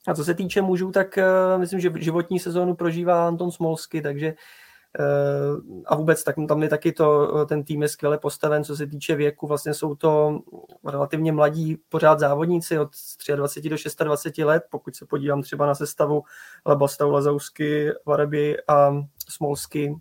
A 0.08 0.14
co 0.14 0.26
se 0.26 0.34
týče 0.34 0.62
mužů, 0.62 0.92
tak 0.92 1.18
eh, 1.18 1.26
myslím, 1.58 1.80
že 1.80 1.92
životní 1.96 2.40
sezónu 2.40 2.76
prožívá 2.76 3.28
Anton 3.28 3.52
Smolsky, 3.52 4.02
takže 4.02 4.28
eh, 4.28 5.84
a 5.86 5.96
vůbec 5.96 6.24
tak, 6.24 6.36
tam 6.48 6.64
je 6.64 6.70
taky 6.70 6.92
to, 6.92 7.46
ten 7.46 7.64
tým 7.64 7.82
je 7.82 7.88
skvěle 7.88 8.18
postaven, 8.18 8.64
co 8.64 8.76
se 8.76 8.88
týče 8.88 9.16
věku, 9.16 9.48
vlastně 9.48 9.74
jsou 9.74 9.96
to 9.96 10.40
relativně 10.88 11.32
mladí 11.32 11.78
pořád 11.90 12.20
závodníci 12.20 12.80
od 12.80 12.90
23 13.36 13.70
do 13.70 13.76
26 14.06 14.38
let, 14.46 14.64
pokud 14.70 14.96
se 14.96 15.06
podívám 15.06 15.42
třeba 15.42 15.66
na 15.66 15.76
sestavu 15.76 16.24
Labastau, 16.66 17.12
Lazausky, 17.12 17.92
Varaby 18.06 18.58
a 18.68 18.92
Smolsky, 19.30 19.96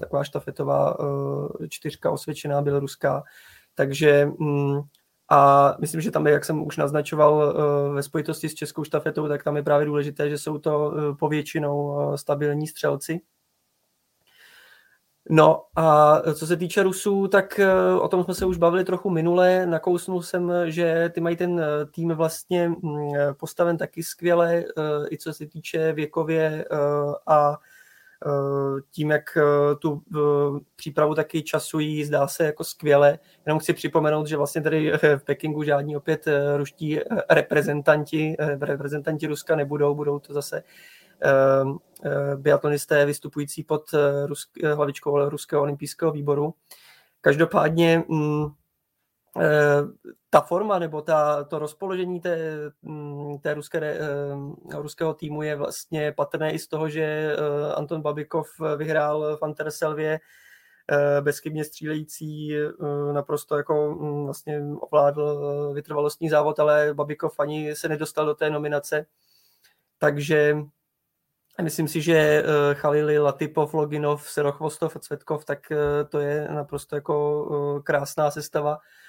taková 0.00 0.24
štafetová 0.24 0.96
čtyřka 1.68 2.10
osvědčená 2.10 2.62
běloruská, 2.62 3.22
takže 3.74 4.28
mm, 4.38 4.80
a 5.28 5.74
myslím, 5.80 6.00
že 6.00 6.10
tam 6.10 6.26
jak 6.26 6.44
jsem 6.44 6.66
už 6.66 6.76
naznačoval 6.76 7.54
eh, 7.56 7.92
ve 7.94 8.02
spojitosti 8.02 8.48
s 8.48 8.54
českou 8.54 8.84
štafetou, 8.84 9.28
tak 9.28 9.44
tam 9.44 9.56
je 9.56 9.62
právě 9.62 9.86
důležité, 9.86 10.30
že 10.30 10.38
jsou 10.38 10.58
to 10.58 10.94
eh, 10.96 11.14
povětšinou 11.14 12.00
eh, 12.14 12.18
stabilní 12.18 12.66
střelci. 12.66 13.20
No 15.30 15.62
a 15.76 16.20
co 16.34 16.46
se 16.46 16.56
týče 16.56 16.82
Rusů, 16.82 17.28
tak 17.28 17.60
o 18.00 18.08
tom 18.08 18.24
jsme 18.24 18.34
se 18.34 18.46
už 18.46 18.56
bavili 18.56 18.84
trochu 18.84 19.10
minule. 19.10 19.66
Nakousnul 19.66 20.22
jsem, 20.22 20.52
že 20.66 21.10
ty 21.14 21.20
mají 21.20 21.36
ten 21.36 21.62
tým 21.90 22.08
vlastně 22.08 22.68
mm, 22.68 23.12
postaven 23.38 23.76
taky 23.76 24.02
skvěle, 24.02 24.64
i 25.10 25.18
co 25.18 25.32
se 25.32 25.46
týče 25.46 25.92
věkově 25.92 26.64
a 27.26 27.58
tím, 28.90 29.10
jak 29.10 29.36
eh, 29.36 29.76
tu 29.76 30.02
eh, 30.16 30.18
přípravu 30.76 31.14
taky 31.14 31.42
časují, 31.42 32.04
zdá 32.04 32.28
se 32.28 32.44
jako 32.44 32.64
skvěle. 32.64 33.18
Jenom 33.46 33.58
chci 33.58 33.72
připomenout, 33.72 34.26
že 34.26 34.36
vlastně 34.36 34.62
tady 34.62 34.92
v 35.16 35.24
Pekingu 35.24 35.62
žádní 35.62 35.96
opět 35.96 36.28
ruští 36.56 37.00
reprezentanti, 37.30 38.36
reprezentanti 38.60 39.26
Ruska 39.26 39.56
nebudou, 39.56 39.94
budou 39.94 40.18
to 40.18 40.32
zase 40.32 40.62
biatlonisté 42.36 43.06
vystupující 43.06 43.64
pod 43.64 43.90
hlavičkou 44.74 45.28
Ruského 45.28 45.62
olympijského 45.62 46.12
výboru. 46.12 46.54
Každopádně 47.20 48.02
mm, 48.08 48.46
Eh, 48.46 48.65
ta 50.30 50.40
forma 50.40 50.78
nebo 50.78 51.02
ta, 51.02 51.44
to 51.44 51.58
rozpoložení 51.58 52.20
té, 52.20 52.38
mm, 52.82 53.38
té 53.38 53.54
ruské, 53.54 53.78
eh, 53.78 54.80
ruského 54.80 55.14
týmu 55.14 55.42
je 55.42 55.56
vlastně 55.56 56.12
patrné 56.12 56.52
i 56.52 56.58
z 56.58 56.68
toho, 56.68 56.88
že 56.88 57.02
eh, 57.02 57.72
Anton 57.74 58.02
Babikov 58.02 58.48
vyhrál 58.76 59.36
v 59.36 59.42
Anterselvě 59.42 60.20
bezchybně 61.20 61.64
střílející, 61.64 62.54
naprosto 63.12 63.56
jako 63.56 63.94
mm, 64.00 64.24
vlastně 64.24 64.62
ovládl 64.80 65.72
vytrvalostní 65.74 66.28
závod, 66.28 66.60
ale 66.60 66.94
Babikov 66.94 67.40
ani 67.40 67.76
se 67.76 67.88
nedostal 67.88 68.26
do 68.26 68.34
té 68.34 68.50
nominace. 68.50 69.06
Takže 69.98 70.56
myslím 71.62 71.88
si, 71.88 72.02
že 72.02 72.44
Chalili, 72.74 73.18
Latipov, 73.18 73.74
Loginov, 73.74 74.30
Serochvostov 74.30 74.96
a 74.96 74.98
Cvetkov, 74.98 75.44
tak 75.44 75.72
to 76.08 76.18
je 76.18 76.48
naprosto 76.50 76.96
jako 76.96 77.82
krásná 77.84 78.30
sestava 78.30 78.78
Eh, 78.78 78.78
eh, 78.78 79.05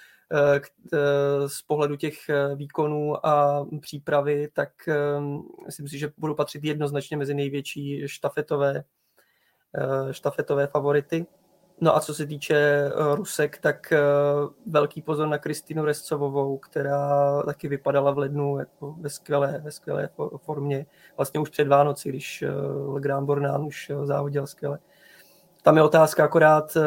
z 1.47 1.61
pohledu 1.61 1.95
těch 1.95 2.29
eh, 2.29 2.55
výkonů 2.55 3.25
a 3.25 3.65
přípravy, 3.81 4.47
tak 4.53 4.69
myslím 5.65 5.87
si, 5.87 5.97
že 5.99 6.11
budou 6.17 6.33
patřit 6.33 6.63
jednoznačně 6.63 7.17
mezi 7.17 7.33
největší 7.33 8.07
štafetové, 8.07 8.83
štafetové 10.11 10.67
favority. 10.67 11.25
No 11.81 11.95
a 11.95 11.99
co 11.99 12.13
se 12.13 12.25
týče 12.25 12.89
Rusek, 13.13 13.57
tak 13.57 13.93
velký 14.65 15.01
pozor 15.01 15.27
na 15.27 15.37
Kristýnu 15.37 15.85
Rescovovou, 15.85 16.57
která 16.57 17.41
taky 17.43 17.67
vypadala 17.67 18.11
v 18.11 18.17
lednu 18.17 18.59
jako 18.59 18.95
ve 18.99 19.09
skvělé, 19.09 19.61
ve 19.63 19.71
skvělé 19.71 20.09
formě. 20.37 20.85
Vlastně 21.17 21.39
už 21.39 21.49
před 21.49 21.67
Vánoci, 21.67 22.09
když 22.09 22.43
Legrand 22.85 23.25
Bornán 23.25 23.65
už 23.65 23.91
závodil 24.03 24.47
skvěle. 24.47 24.79
Tam 25.61 25.77
je 25.77 25.83
otázka 25.83 26.23
akorát, 26.23 26.77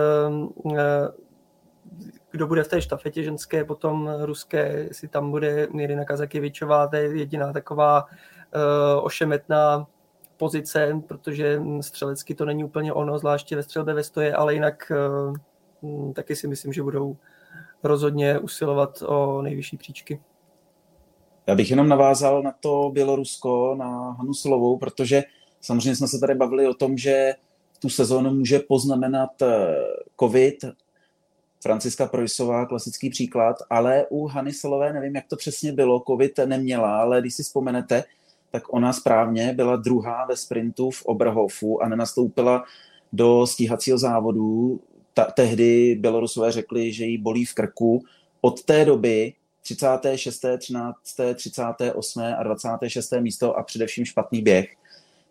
kdo 2.30 2.46
bude 2.46 2.62
v 2.62 2.68
té 2.68 2.82
štafetě 2.82 3.22
ženské, 3.22 3.64
potom 3.64 4.10
ruské, 4.20 4.86
jestli 4.88 5.08
tam 5.08 5.30
bude 5.30 5.68
Mirina 5.72 6.04
Kazakevičová, 6.04 6.86
to 6.86 6.96
je 6.96 7.16
jediná 7.16 7.52
taková 7.52 8.04
uh, 8.04 9.04
ošemetná 9.04 9.86
pozice, 10.36 11.02
protože 11.08 11.62
střelecky 11.80 12.34
to 12.34 12.44
není 12.44 12.64
úplně 12.64 12.92
ono, 12.92 13.18
zvláště 13.18 13.56
ve 13.56 13.62
střelbě 13.62 13.94
ve 13.94 14.02
stoje, 14.02 14.34
ale 14.34 14.54
jinak 14.54 14.92
uh, 15.82 16.12
taky 16.12 16.36
si 16.36 16.48
myslím, 16.48 16.72
že 16.72 16.82
budou 16.82 17.16
rozhodně 17.82 18.38
usilovat 18.38 19.02
o 19.06 19.42
nejvyšší 19.42 19.76
příčky. 19.76 20.20
Já 21.46 21.54
bych 21.54 21.70
jenom 21.70 21.88
navázal 21.88 22.42
na 22.42 22.52
to 22.60 22.90
Bělorusko, 22.92 23.74
na 23.78 24.10
Hanu 24.10 24.34
Slovou, 24.34 24.78
protože 24.78 25.22
samozřejmě 25.60 25.96
jsme 25.96 26.08
se 26.08 26.20
tady 26.20 26.34
bavili 26.34 26.68
o 26.68 26.74
tom, 26.74 26.96
že 26.96 27.34
tu 27.82 27.88
sezónu 27.88 28.30
může 28.30 28.58
poznamenat 28.58 29.42
eh, 29.42 29.76
covid, 30.20 30.64
Franciska 31.62 32.06
Projsová, 32.06 32.66
klasický 32.66 33.10
příklad, 33.10 33.56
ale 33.70 34.06
u 34.08 34.26
Hany 34.26 34.52
Solové 34.52 34.92
nevím, 34.92 35.16
jak 35.16 35.26
to 35.28 35.36
přesně 35.36 35.72
bylo, 35.72 36.02
covid 36.06 36.38
neměla, 36.46 37.00
ale 37.00 37.20
když 37.20 37.34
si 37.34 37.42
vzpomenete, 37.42 38.04
tak 38.50 38.72
ona 38.72 38.92
správně 38.92 39.52
byla 39.52 39.76
druhá 39.76 40.26
ve 40.26 40.36
sprintu 40.36 40.90
v 40.90 41.02
Oberhofu 41.04 41.82
a 41.82 41.88
nenastoupila 41.88 42.64
do 43.12 43.46
stíhacího 43.46 43.98
závodu. 43.98 44.80
Ta, 45.14 45.24
tehdy 45.24 45.96
Bělorusové 46.00 46.52
řekli, 46.52 46.92
že 46.92 47.04
jí 47.04 47.18
bolí 47.18 47.44
v 47.44 47.54
krku. 47.54 48.02
Od 48.40 48.62
té 48.62 48.84
doby 48.84 49.32
36., 49.62 50.44
13., 50.58 50.96
38. 51.34 52.22
a 52.38 52.42
26. 52.42 53.12
místo 53.20 53.56
a 53.56 53.62
především 53.62 54.04
špatný 54.04 54.42
běh. 54.42 54.79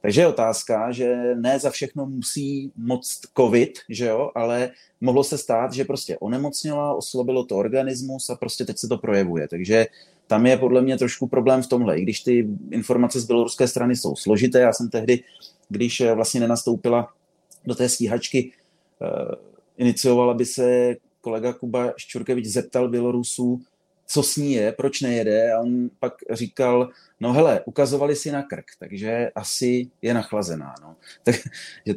Takže 0.02 0.22
je 0.22 0.28
otázka, 0.28 0.92
že 0.92 1.36
ne 1.36 1.60
za 1.60 1.70
všechno 1.70 2.06
musí 2.06 2.72
moc 2.78 3.22
covid, 3.38 3.80
že 3.90 4.06
jo, 4.06 4.32
ale 4.36 4.72
mohlo 5.02 5.24
se 5.24 5.38
stát, 5.38 5.74
že 5.74 5.86
prostě 5.86 6.18
onemocněla, 6.18 6.94
oslabilo 6.94 7.46
to 7.46 7.58
organismus 7.58 8.30
a 8.30 8.36
prostě 8.36 8.66
teď 8.66 8.78
se 8.78 8.88
to 8.88 8.98
projevuje. 8.98 9.48
Takže 9.48 9.86
tam 10.28 10.46
je 10.46 10.58
podle 10.58 10.82
mě 10.82 10.98
trošku 10.98 11.28
problém 11.28 11.62
v 11.62 11.68
tomhle, 11.68 12.00
i 12.00 12.02
když 12.02 12.20
ty 12.20 12.48
informace 12.72 13.20
z 13.20 13.26
běloruské 13.26 13.68
strany 13.68 13.96
jsou 13.96 14.16
složité. 14.16 14.60
Já 14.60 14.74
jsem 14.74 14.90
tehdy, 14.90 15.24
když 15.70 16.02
vlastně 16.14 16.40
nenastoupila 16.40 17.14
do 17.66 17.76
té 17.76 17.90
stíhačky, 17.90 18.52
uh, 19.02 19.36
inicioval, 19.78 20.30
aby 20.30 20.46
se 20.46 20.96
kolega 21.22 21.54
Kuba 21.54 21.94
Ščurkevič 21.98 22.46
zeptal 22.46 22.90
Bělorusů, 22.90 23.62
co 24.12 24.24
s 24.24 24.36
ní 24.36 24.54
je, 24.54 24.72
proč 24.72 25.02
nejede 25.02 25.54
a 25.54 25.60
on 25.60 25.90
pak 26.00 26.14
říkal, 26.32 26.90
no 27.20 27.34
hele, 27.34 27.62
ukazovali 27.66 28.16
si 28.16 28.32
na 28.32 28.44
krk, 28.44 28.66
takže 28.80 29.32
asi 29.36 29.90
je 30.02 30.14
nachlazená, 30.14 30.76
no. 30.82 30.96
Takže 31.24 31.44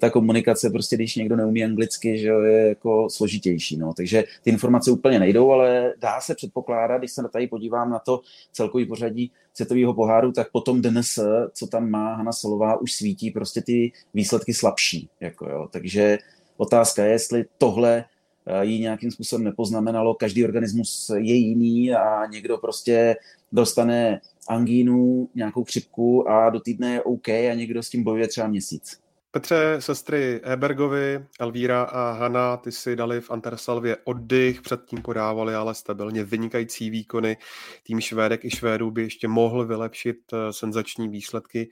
ta 0.00 0.10
komunikace 0.10 0.70
prostě, 0.70 0.96
když 0.96 1.16
někdo 1.16 1.36
neumí 1.36 1.64
anglicky, 1.64 2.18
že 2.18 2.28
je 2.28 2.68
jako 2.68 3.10
složitější, 3.10 3.76
no. 3.76 3.92
Takže 3.94 4.24
ty 4.42 4.50
informace 4.50 4.90
úplně 4.90 5.18
nejdou, 5.18 5.50
ale 5.50 5.94
dá 5.98 6.20
se 6.20 6.34
předpokládat, 6.34 6.98
když 6.98 7.12
se 7.12 7.22
tady 7.32 7.46
podívám 7.46 7.90
na 7.90 7.98
to 7.98 8.20
celkový 8.52 8.86
pořadí 8.86 9.32
světového 9.54 9.94
poháru, 9.94 10.32
tak 10.32 10.50
potom 10.50 10.82
dnes, 10.82 11.18
co 11.52 11.66
tam 11.66 11.90
má 11.90 12.14
Hana 12.14 12.32
Solová, 12.32 12.80
už 12.80 12.92
svítí 12.92 13.30
prostě 13.30 13.62
ty 13.62 13.92
výsledky 14.14 14.54
slabší, 14.54 15.08
jako 15.20 15.48
jo. 15.48 15.68
Takže 15.70 16.18
otázka 16.56 17.04
je, 17.04 17.12
jestli 17.12 17.44
tohle 17.58 18.04
Eh, 18.46 18.64
jí 18.64 18.80
nějakým 18.80 19.10
způsobem 19.10 19.44
nepoznamenalo. 19.44 20.14
Každý 20.14 20.44
organismus 20.44 21.10
je 21.14 21.34
jiný 21.34 21.94
a 21.94 22.26
někdo 22.26 22.58
prostě 22.58 23.16
dostane 23.52 24.20
angínu, 24.48 25.28
nějakou 25.34 25.64
chřipku 25.64 26.28
a 26.28 26.50
do 26.50 26.60
týdne 26.60 26.92
je 26.92 27.02
OK 27.02 27.28
a 27.28 27.54
někdo 27.54 27.82
s 27.82 27.90
tím 27.90 28.04
bojuje 28.04 28.28
třeba 28.28 28.46
měsíc. 28.46 29.02
Petře, 29.30 29.76
sestry 29.78 30.40
Ebergovi, 30.44 31.24
Elvíra 31.40 31.82
a 31.82 32.12
Hanna, 32.12 32.56
ty 32.56 32.72
si 32.72 32.96
dali 32.96 33.20
v 33.20 33.30
Antersalvě 33.30 33.96
oddych, 34.04 34.62
předtím 34.62 35.02
podávali 35.02 35.54
ale 35.54 35.74
stabilně 35.74 36.24
vynikající 36.24 36.90
výkony. 36.90 37.36
Tým 37.82 38.00
Švédek 38.00 38.44
i 38.44 38.50
Švédů 38.50 38.90
by 38.90 39.02
ještě 39.02 39.28
mohl 39.28 39.66
vylepšit 39.66 40.16
eh, 40.32 40.52
senzační 40.52 41.08
výsledky 41.08 41.70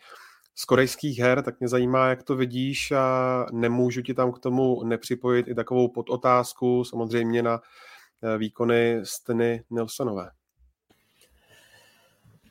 z 0.60 0.64
korejských 0.64 1.18
her, 1.18 1.42
tak 1.42 1.60
mě 1.60 1.68
zajímá, 1.68 2.08
jak 2.08 2.22
to 2.22 2.36
vidíš 2.36 2.92
a 2.92 3.46
nemůžu 3.52 4.02
ti 4.02 4.14
tam 4.14 4.32
k 4.32 4.38
tomu 4.38 4.84
nepřipojit 4.84 5.48
i 5.48 5.54
takovou 5.54 5.88
podotázku, 5.88 6.84
samozřejmě 6.84 7.42
na 7.42 7.60
eh, 8.22 8.38
výkony 8.38 9.00
Steny 9.04 9.62
Nilsonové. 9.70 10.30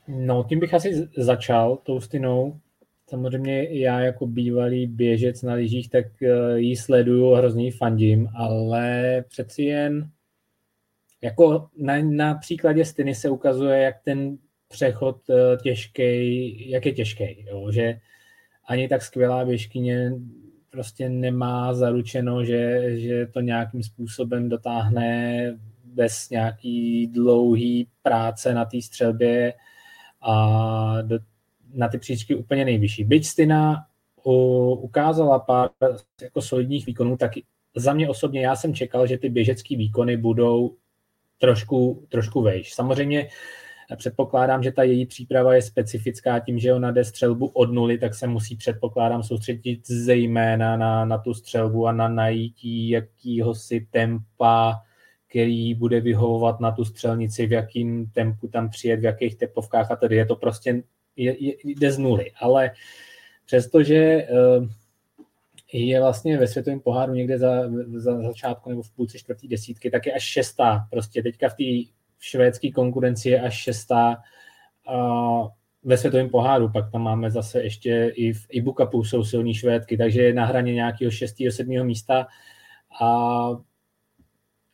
No, 0.08 0.46
tím 0.50 0.60
bych 0.60 0.74
asi 0.74 1.10
začal, 1.18 1.78
tou 1.78 2.02
Stinou. 2.02 2.60
Samozřejmě 3.10 3.80
já 3.80 4.00
jako 4.00 4.28
bývalý 4.28 4.88
běžec 4.88 5.42
na 5.42 5.54
lyžích, 5.54 5.90
tak 5.90 6.06
eh, 6.22 6.60
ji 6.60 6.76
sleduju, 6.76 7.34
hrozně 7.34 7.72
fandím, 7.72 8.30
ale 8.36 9.24
přeci 9.28 9.64
jen 9.64 10.12
jako 11.22 11.70
na, 11.78 11.94
na 12.02 12.36
příkladě 12.36 12.86
Stiny 12.86 13.16
se 13.16 13.30
ukazuje, 13.30 13.80
jak 13.80 13.96
ten 14.04 14.38
přechod 14.70 15.30
eh, 15.30 15.58
těžký, 15.64 16.70
jak 16.70 16.86
je 16.86 16.94
těžký, 16.94 17.46
jo? 17.48 17.72
že 17.72 18.00
ani 18.66 18.88
tak 18.88 19.02
skvělá 19.02 19.46
běžkyně 19.46 20.12
prostě 20.70 21.10
nemá 21.10 21.74
zaručeno, 21.74 22.46
že, 22.46 22.92
že 23.00 23.26
to 23.26 23.42
nějakým 23.42 23.84
způsobem 23.84 24.50
dotáhne 24.50 25.58
bez 25.84 26.30
nějaký 26.30 27.08
dlouhý 27.08 27.88
práce 28.04 28.54
na 28.54 28.66
té 28.66 28.82
střelbě 28.82 29.54
a 30.22 31.02
do, 31.02 31.20
na 31.74 31.88
ty 31.88 31.98
příčky 31.98 32.36
úplně 32.36 32.66
nejvyšší. 32.66 33.04
Byť 33.04 33.26
Stina 33.26 33.86
ukázala 34.80 35.40
pár 35.40 35.70
jako 36.22 36.42
solidních 36.42 36.86
výkonů, 36.86 37.18
tak 37.18 37.32
za 37.76 37.94
mě 37.94 38.10
osobně 38.10 38.42
já 38.42 38.56
jsem 38.56 38.74
čekal, 38.74 39.08
že 39.08 39.18
ty 39.18 39.30
běžecké 39.30 39.76
výkony 39.76 40.18
budou 40.18 40.76
trošku, 41.38 42.06
trošku 42.10 42.42
vejš. 42.42 42.74
Samozřejmě 42.74 43.30
Předpokládám, 43.96 44.64
že 44.64 44.72
ta 44.72 44.84
její 44.84 45.06
příprava 45.06 45.56
je 45.56 45.62
specifická 45.62 46.40
tím, 46.40 46.60
že 46.60 46.74
ona 46.74 46.92
jde 46.92 47.04
střelbu 47.04 47.48
od 47.48 47.72
nuly, 47.72 47.98
tak 47.98 48.16
se 48.16 48.28
musí 48.28 48.56
předpokládám 48.56 49.24
soustředit 49.24 49.88
zejména 49.88 50.78
na, 50.78 51.06
na 51.06 51.18
tu 51.18 51.34
střelbu 51.34 51.88
a 51.88 51.92
na 51.92 52.08
najítí 52.08 52.90
jakýhosi 52.90 53.88
tempa, 53.92 54.82
který 55.30 55.76
bude 55.76 56.02
vyhovovat 56.02 56.60
na 56.60 56.72
tu 56.72 56.86
střelnici, 56.86 57.48
v 57.48 57.52
jakým 57.52 58.10
tempu 58.10 58.48
tam 58.48 58.70
přijet, 58.70 59.00
v 59.00 59.04
jakých 59.04 59.36
tepovkách 59.36 59.92
a 59.92 59.96
tedy 59.96 60.16
je 60.16 60.26
to 60.26 60.36
prostě, 60.36 60.84
je, 61.16 61.44
je, 61.46 61.54
jde 61.64 61.92
z 61.92 61.98
nuly. 61.98 62.32
Ale 62.40 62.72
přestože 63.46 63.96
eh, 63.96 64.28
je 65.74 66.00
vlastně 66.00 66.38
ve 66.38 66.48
světovém 66.48 66.80
poháru 66.80 67.14
někde 67.14 67.38
za, 67.38 67.64
za 67.96 68.22
začátku 68.22 68.70
nebo 68.70 68.82
v 68.82 68.92
půlce 68.92 69.20
čtvrtý 69.20 69.48
desítky, 69.48 69.90
tak 69.90 70.06
je 70.06 70.14
až 70.14 70.24
šestá. 70.24 70.88
Prostě 70.92 71.24
teďka 71.24 71.50
v 71.50 71.54
té 71.54 71.99
v 72.20 72.26
švédské 72.26 72.72
konkurenci 72.72 73.30
je 73.30 73.42
až 73.42 73.54
šestá 73.54 74.18
a 74.88 74.98
ve 75.84 75.98
světovém 75.98 76.30
poháru, 76.30 76.70
pak 76.70 76.92
tam 76.92 77.02
máme 77.02 77.32
zase 77.32 77.64
ještě 77.64 78.12
i 78.16 78.34
v 78.34 78.48
Cupu 78.78 79.04
jsou 79.04 79.24
silní 79.24 79.54
švédky, 79.54 79.98
takže 79.98 80.22
je 80.22 80.34
na 80.34 80.46
hraně 80.46 80.74
nějakého 80.74 81.12
šestého, 81.12 81.52
sedmého 81.52 81.86
místa. 81.86 82.28
A 83.02 83.50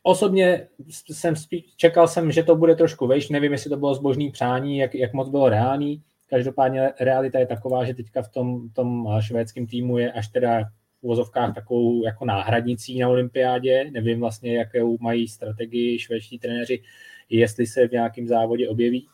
osobně 0.02 0.68
jsem 1.10 1.36
spí, 1.36 1.64
čekal 1.76 2.08
jsem, 2.08 2.32
že 2.32 2.42
to 2.42 2.56
bude 2.56 2.74
trošku 2.74 3.06
vejš, 3.06 3.28
nevím, 3.28 3.52
jestli 3.52 3.70
to 3.70 3.76
bylo 3.76 3.94
zbožný 3.94 4.30
přání, 4.30 4.78
jak, 4.78 4.94
jak 4.94 5.12
moc 5.12 5.28
bylo 5.28 5.48
reálný, 5.48 6.02
každopádně 6.26 6.92
realita 7.00 7.38
je 7.38 7.46
taková, 7.46 7.84
že 7.84 7.94
teďka 7.94 8.22
v 8.22 8.28
tom, 8.28 8.70
tom 8.70 9.08
švédském 9.20 9.66
týmu 9.66 9.98
je 9.98 10.12
až 10.12 10.28
teda 10.28 10.64
v 11.00 11.02
uvozovkách 11.02 11.54
takovou 11.54 12.04
jako 12.04 12.24
náhradnicí 12.24 12.98
na 12.98 13.08
olympiádě, 13.08 13.90
nevím 13.90 14.20
vlastně, 14.20 14.56
jakou 14.56 14.98
mají 15.00 15.28
strategii 15.28 15.98
švédští 15.98 16.38
trenéři, 16.38 16.82
jestli 17.28 17.66
se 17.66 17.88
v 17.88 17.92
nějakém 17.92 18.28
závodě 18.28 18.68
objeví. 18.68 19.08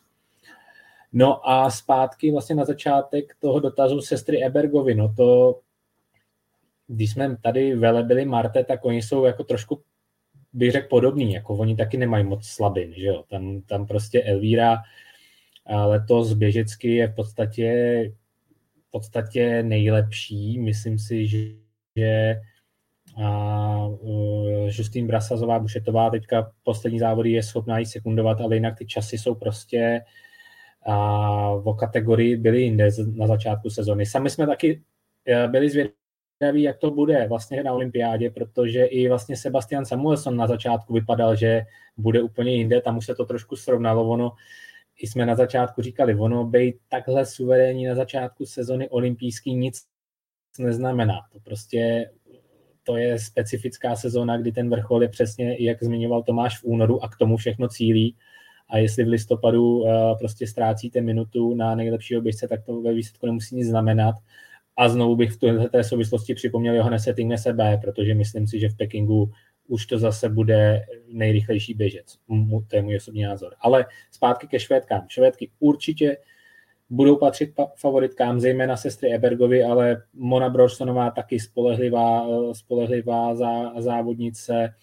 No 1.12 1.50
a 1.50 1.70
zpátky 1.70 2.30
vlastně 2.32 2.54
na 2.54 2.64
začátek 2.64 3.36
toho 3.38 3.60
dotazu 3.60 4.00
sestry 4.00 4.44
Ebergovi, 4.44 4.94
no 4.94 5.14
to, 5.16 5.60
když 6.86 7.10
jsme 7.10 7.36
tady 7.36 7.76
velebili 7.76 8.24
Marte, 8.24 8.64
tak 8.64 8.84
oni 8.84 9.02
jsou 9.02 9.24
jako 9.24 9.44
trošku, 9.44 9.82
bych 10.52 10.72
řekl, 10.72 10.88
podobný, 10.88 11.32
jako 11.32 11.56
oni 11.56 11.76
taky 11.76 11.96
nemají 11.96 12.24
moc 12.24 12.46
slabin, 12.46 12.94
že 12.94 13.06
jo, 13.06 13.24
tam, 13.28 13.62
tam 13.62 13.86
prostě 13.86 14.22
Elvíra 14.22 14.76
letos 15.86 16.32
běžecky 16.32 16.94
je 16.94 17.08
v 17.08 17.14
podstatě, 17.14 17.72
v 18.88 18.90
podstatě 18.90 19.62
nejlepší, 19.62 20.58
myslím 20.58 20.98
si, 20.98 21.26
že, 21.26 21.38
že 21.96 22.40
a 23.24 23.86
uh, 23.86 24.68
Justýn 24.68 25.06
Brasazová 25.06 25.58
Bušetová 25.58 26.10
teďka 26.10 26.52
poslední 26.62 26.98
závody 26.98 27.30
je 27.30 27.42
schopná 27.42 27.78
jí 27.78 27.86
sekundovat, 27.86 28.40
ale 28.40 28.56
jinak 28.56 28.78
ty 28.78 28.86
časy 28.86 29.18
jsou 29.18 29.34
prostě 29.34 30.00
a 30.86 31.50
o 31.50 31.74
kategorii 31.74 32.36
byly 32.36 32.62
jinde 32.62 32.90
na 33.14 33.26
začátku 33.26 33.70
sezony. 33.70 34.06
Sami 34.06 34.30
jsme 34.30 34.46
taky 34.46 34.82
e, 35.26 35.48
byli 35.48 35.70
zvědaví, 35.70 36.62
jak 36.62 36.78
to 36.78 36.90
bude 36.90 37.26
vlastně 37.28 37.62
na 37.62 37.72
olympiádě, 37.72 38.30
protože 38.30 38.84
i 38.84 39.08
vlastně 39.08 39.36
Sebastian 39.36 39.84
Samuelson 39.84 40.36
na 40.36 40.46
začátku 40.46 40.92
vypadal, 40.92 41.36
že 41.36 41.62
bude 41.96 42.22
úplně 42.22 42.54
jinde, 42.54 42.80
tam 42.80 42.98
už 42.98 43.06
se 43.06 43.14
to 43.14 43.24
trošku 43.24 43.56
srovnalo, 43.56 44.08
ono 44.08 44.32
i 44.98 45.06
jsme 45.06 45.26
na 45.26 45.34
začátku 45.34 45.82
říkali, 45.82 46.14
ono 46.14 46.44
být 46.44 46.76
takhle 46.88 47.26
suverénní 47.26 47.86
na 47.86 47.94
začátku 47.94 48.46
sezony 48.46 48.88
olympijský 48.88 49.54
nic 49.54 49.82
neznamená. 50.58 51.20
To 51.32 51.40
prostě 51.40 52.10
to 52.82 52.96
je 52.96 53.18
specifická 53.18 53.96
sezóna, 53.96 54.36
kdy 54.36 54.52
ten 54.52 54.70
vrchol 54.70 55.02
je 55.02 55.08
přesně, 55.08 55.56
jak 55.60 55.82
zmiňoval 55.82 56.22
Tomáš 56.22 56.58
v 56.58 56.64
únoru 56.64 57.04
a 57.04 57.08
k 57.08 57.16
tomu 57.16 57.36
všechno 57.36 57.68
cílí. 57.68 58.16
A 58.68 58.78
jestli 58.78 59.04
v 59.04 59.08
listopadu 59.08 59.78
uh, 59.78 59.88
prostě 60.18 60.46
ztrácíte 60.46 61.00
minutu 61.00 61.54
na 61.54 61.74
nejlepšího 61.74 62.20
běžce, 62.20 62.48
tak 62.48 62.64
to 62.64 62.80
ve 62.80 62.94
výsledku 62.94 63.26
nemusí 63.26 63.56
nic 63.56 63.68
znamenat. 63.68 64.14
A 64.76 64.88
znovu 64.88 65.16
bych 65.16 65.32
v 65.32 65.36
této 65.36 65.84
souvislosti 65.84 66.34
připomněl 66.34 66.74
Johannese 66.74 67.14
Tingnese 67.14 67.52
B, 67.52 67.78
protože 67.82 68.14
myslím 68.14 68.46
si, 68.46 68.60
že 68.60 68.68
v 68.68 68.76
Pekingu 68.76 69.30
už 69.68 69.86
to 69.86 69.98
zase 69.98 70.28
bude 70.28 70.82
nejrychlejší 71.08 71.74
běžec. 71.74 72.16
To 72.68 72.76
je 72.76 72.82
můj 72.82 72.96
osobní 72.96 73.22
názor. 73.22 73.54
Ale 73.60 73.86
zpátky 74.10 74.46
ke 74.46 74.60
švédkám. 74.60 75.06
Švédky 75.08 75.50
určitě 75.58 76.16
budou 76.92 77.16
patřit 77.16 77.54
favoritkám, 77.76 78.40
zejména 78.40 78.76
sestry 78.76 79.14
Ebergovi, 79.14 79.64
ale 79.64 80.02
Mona 80.14 80.48
Brorsonová 80.48 81.10
taky 81.10 81.40
spolehlivá, 81.40 82.26
spolehlivá 82.52 83.34
závodnice, 83.78 84.74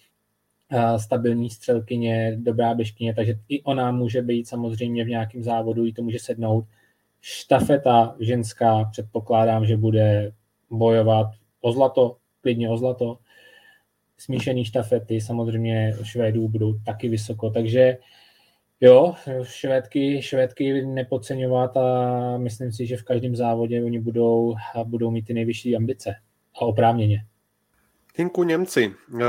stabilní 0.96 1.50
střelkyně, 1.50 2.36
dobrá 2.40 2.74
běžkyně, 2.74 3.14
takže 3.14 3.34
i 3.48 3.62
ona 3.62 3.92
může 3.92 4.22
být 4.22 4.48
samozřejmě 4.48 5.04
v 5.04 5.08
nějakém 5.08 5.42
závodu, 5.42 5.86
i 5.86 5.92
to 5.92 6.02
může 6.02 6.18
sednout. 6.18 6.64
Štafeta 7.20 8.16
ženská, 8.20 8.84
předpokládám, 8.84 9.66
že 9.66 9.76
bude 9.76 10.32
bojovat 10.70 11.26
o 11.60 11.72
zlato, 11.72 12.16
klidně 12.40 12.68
o 12.68 12.76
zlato. 12.76 13.18
Smíšený 14.18 14.64
štafety 14.64 15.20
samozřejmě 15.20 15.94
Švédů 16.02 16.48
budou 16.48 16.74
taky 16.84 17.08
vysoko, 17.08 17.50
takže 17.50 17.98
jo, 18.80 19.14
švédky, 19.42 20.22
švédky 20.22 20.86
nepodceňovat 20.86 21.76
a 21.76 22.38
myslím 22.38 22.72
si, 22.72 22.86
že 22.86 22.96
v 22.96 23.02
každém 23.02 23.36
závodě 23.36 23.84
oni 23.84 24.00
budou, 24.00 24.54
budou 24.84 25.10
mít 25.10 25.26
ty 25.26 25.34
nejvyšší 25.34 25.76
ambice 25.76 26.14
a 26.56 26.60
oprávněně. 26.60 27.26
Tinku 28.16 28.42
Němci. 28.42 28.94
Uh 29.12 29.20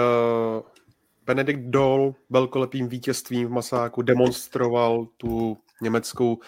Benedikt 1.26 1.62
Doll 1.62 2.16
velkolepým 2.30 2.88
vítězstvím 2.88 3.48
v 3.48 3.52
Masáku 3.52 4.02
demonstroval 4.02 5.08
tu 5.18 5.58
německou 5.82 6.40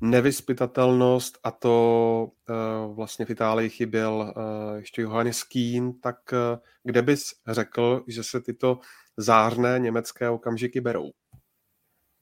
nevyspytatelnost 0.00 1.38
a 1.44 1.50
to 1.50 2.28
uh, 2.48 2.96
vlastně 2.96 3.24
v 3.24 3.30
Itálii 3.30 3.70
chyběl 3.70 4.34
uh, 4.36 4.76
ještě 4.76 5.02
Johannes 5.02 5.42
Keen, 5.42 5.92
tak 5.92 6.16
uh, 6.32 6.58
kde 6.84 7.02
bys 7.02 7.22
řekl, 7.48 8.04
že 8.06 8.22
se 8.22 8.40
tyto 8.40 8.78
zářné 9.16 9.78
německé 9.78 10.30
okamžiky 10.30 10.80
berou? 10.80 11.10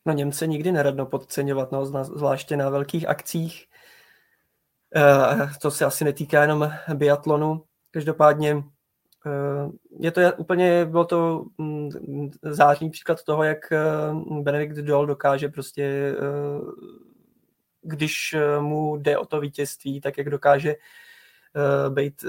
No 0.06 0.12
Němce 0.12 0.46
nikdy 0.46 0.72
neradno 0.72 1.06
podceňovat, 1.06 1.72
no, 1.72 1.86
zvláště 2.04 2.56
na 2.56 2.70
velkých 2.70 3.08
akcích. 3.08 3.66
To 5.62 5.70
se 5.70 5.84
asi 5.84 6.04
netýká 6.04 6.42
jenom 6.42 6.72
biatlonu. 6.94 7.62
Každopádně 7.90 8.62
Eh, 9.26 9.70
je 10.00 10.10
to 10.10 10.20
úplně, 10.36 10.84
bylo 10.84 11.04
to 11.04 11.44
mm, 11.58 11.90
zářný 12.42 12.90
příklad 12.90 13.22
toho, 13.22 13.44
jak 13.44 13.72
eh, 13.72 13.80
Benedikt 14.42 14.76
Doll 14.76 15.06
dokáže 15.06 15.48
prostě, 15.48 16.14
když 17.82 18.36
mu 18.60 18.96
jde 18.96 19.18
o 19.18 19.26
to 19.26 19.40
vítězství, 19.40 20.00
tak 20.00 20.18
jak 20.18 20.30
dokáže 20.30 20.74
být 21.88 22.24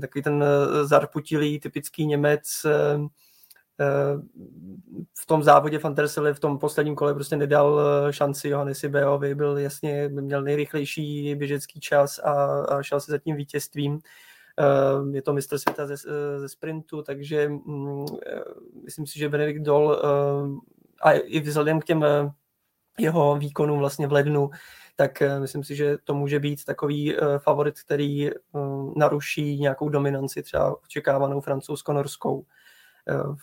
takový 0.00 0.22
ten 0.22 0.44
zarputilý, 0.82 1.60
typický 1.60 2.06
Němec, 2.06 2.66
v 5.18 5.26
tom 5.26 5.42
závodě 5.42 5.78
Fantersely 5.78 6.34
v 6.34 6.40
tom 6.40 6.58
posledním 6.58 6.94
kole 6.94 7.14
prostě 7.14 7.36
nedal 7.36 7.80
šanci 8.10 8.48
Johannesi 8.48 8.88
Beovi, 8.88 9.34
byl 9.34 9.58
jasně, 9.58 10.08
měl 10.08 10.42
nejrychlejší 10.42 11.34
běžecký 11.34 11.80
čas 11.80 12.18
a, 12.18 12.64
a 12.64 12.82
šel 12.82 13.00
se 13.00 13.12
za 13.12 13.18
tím 13.18 13.36
vítězstvím. 13.36 14.00
Ehm, 14.56 15.14
je 15.14 15.22
to 15.22 15.32
mistr 15.32 15.58
světa 15.58 15.86
ze, 15.86 15.96
ze 16.38 16.48
sprintu, 16.48 17.02
takže 17.02 17.48
mm, 17.48 18.06
eh, 18.26 18.40
myslím 18.84 19.06
si, 19.06 19.18
že 19.18 19.28
Benedikt 19.28 19.62
Dol 19.62 20.02
a 21.02 21.12
i 21.12 21.40
vzhledem 21.40 21.80
k 21.80 21.84
těm 21.84 22.04
eh, 22.04 22.30
jeho 22.98 23.36
výkonům 23.36 23.78
vlastně 23.78 24.06
v 24.06 24.12
lednu, 24.12 24.50
tak 24.96 25.22
eh, 25.22 25.40
myslím 25.40 25.64
si, 25.64 25.76
že 25.76 25.98
to 26.04 26.14
může 26.14 26.40
být 26.40 26.64
takový 26.64 27.16
favorit, 27.38 27.80
který 27.80 28.30
naruší 28.96 29.58
nějakou 29.58 29.88
dominanci 29.88 30.42
třeba 30.42 30.82
očekávanou 30.82 31.40
francouzsko-norskou 31.40 32.44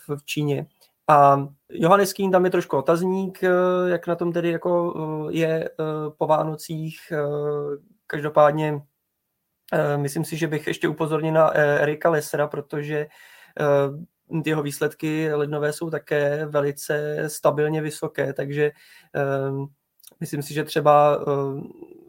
v 0.08 0.26
Číně. 0.26 0.66
A 1.08 1.48
Johannes 1.70 2.14
Kín 2.14 2.32
tam 2.32 2.46
je 2.46 2.52
trošku 2.52 2.78
otazník, 2.78 3.44
jak 3.88 4.08
na 4.08 4.16
tom 4.16 4.34
tedy 4.34 4.52
jako 4.52 4.94
je 5.32 5.70
po 6.18 6.28
Vánocích. 6.28 7.14
Každopádně 8.08 8.82
Eh, 9.74 9.98
myslím 9.98 10.26
si, 10.26 10.38
že 10.38 10.48
bych 10.48 10.68
ještě 10.68 10.88
upozornil 10.88 11.34
na 11.34 11.58
eh, 11.58 11.80
Erika 11.80 12.10
Lesera, 12.10 12.48
protože 12.48 13.08
eh, 13.60 14.42
jeho 14.46 14.64
výsledky 14.64 15.34
lednové 15.34 15.74
jsou 15.74 15.90
také 15.90 16.46
velice 16.46 17.24
stabilně 17.28 17.82
vysoké, 17.82 18.34
takže 18.34 18.72
myslím 20.20 20.42
si, 20.42 20.54
že 20.54 20.64
třeba 20.64 21.26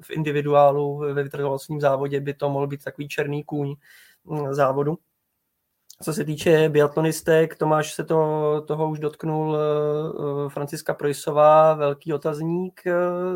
v 0.00 0.10
individuálu 0.10 0.98
ve 0.98 1.22
vytrvalostním 1.22 1.80
závodě 1.80 2.20
by 2.20 2.34
to 2.34 2.50
mohl 2.50 2.66
být 2.66 2.84
takový 2.84 3.08
černý 3.08 3.44
kůň 3.44 3.74
mm, 4.24 4.54
závodu. 4.54 4.98
Co 6.02 6.12
se 6.12 6.24
týče 6.24 6.68
biatlonistek, 6.68 7.56
Tomáš 7.56 7.94
se 7.94 8.04
to, 8.04 8.64
toho 8.66 8.90
už 8.90 8.98
dotknul 8.98 9.58
Franciska 10.48 10.94
Projsová, 10.94 11.74
velký 11.74 12.12
otazník, 12.12 12.82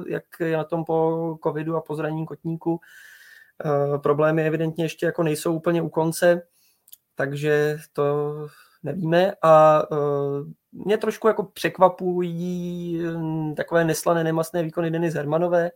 jak 0.08 0.24
je 0.40 0.56
na 0.56 0.64
tom 0.64 0.84
po 0.84 1.38
covidu 1.44 1.76
a 1.76 1.80
po 1.80 1.94
zranění 1.96 2.26
kotníku. 2.26 2.80
Eh, 3.64 3.98
problémy 3.98 4.46
evidentně 4.46 4.84
ještě 4.84 5.06
jako 5.06 5.22
nejsou 5.22 5.54
úplně 5.54 5.82
u 5.82 5.88
konce, 5.88 6.42
takže 7.14 7.78
to 7.92 8.34
nevíme 8.82 9.32
a 9.42 9.82
mě 10.72 10.98
trošku 10.98 11.28
jako 11.28 11.42
překvapují 11.42 13.00
hm, 13.02 13.54
takové 13.54 13.84
neslané, 13.84 14.24
nemastné 14.24 14.62
výkony 14.62 14.90
Denis 14.90 15.14
Hermanové 15.14 15.70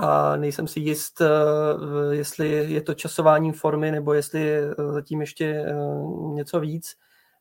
a 0.00 0.36
nejsem 0.36 0.68
si 0.68 0.80
jist, 0.80 1.20
uh, 1.20 2.12
jestli 2.12 2.48
je 2.72 2.80
to 2.82 2.94
časováním 2.94 3.52
formy 3.52 3.90
nebo 3.90 4.12
jestli 4.12 4.40
je 4.40 4.74
zatím 4.92 5.20
ještě 5.20 5.64
uh, 5.74 6.34
něco 6.34 6.60
víc. 6.60 6.96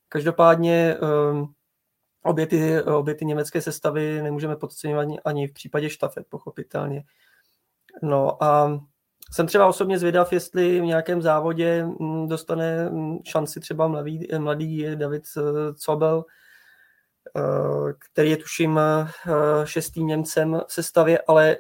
Každopádně 0.10 0.98
uh, 1.02 1.48
obě, 2.24 2.48
ty, 2.48 2.82
obě 2.82 3.16
ty 3.16 3.26
německé 3.26 3.62
sestavy 3.62 4.22
nemůžeme 4.22 4.56
podceňovat 4.56 5.08
ani 5.26 5.48
v 5.48 5.54
případě 5.54 5.90
štafet, 5.90 6.28
pochopitelně. 6.30 7.04
No 8.04 8.44
a 8.44 8.80
jsem 9.32 9.48
třeba 9.48 9.68
osobně 9.68 10.00
zvědav, 10.00 10.34
jestli 10.34 10.82
v 10.82 10.84
nějakém 10.84 11.22
závodě 11.22 11.86
mm, 11.86 12.28
dostane 12.28 12.90
mm, 12.90 13.18
šanci 13.26 13.60
třeba 13.60 13.88
mladý, 13.88 14.28
mladý 14.38 14.96
David 14.96 15.24
eh, 15.38 15.42
Cobel, 15.74 16.26
eh, 17.38 17.94
který 18.12 18.30
je 18.30 18.38
tuším 18.38 18.80
eh, 18.80 19.08
šestým 19.64 20.08
Němcem 20.08 20.62
v 20.68 20.74
sestavě, 20.74 21.20
ale 21.28 21.58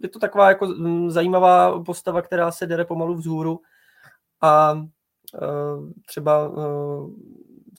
je 0.00 0.08
to 0.08 0.18
taková 0.18 0.48
jako 0.48 0.66
mm, 0.66 1.10
zajímavá 1.10 1.84
postava, 1.84 2.22
která 2.22 2.52
se 2.52 2.66
dere 2.66 2.84
pomalu 2.84 3.14
vzhůru 3.14 3.60
a 4.42 4.82
třeba 6.06 6.52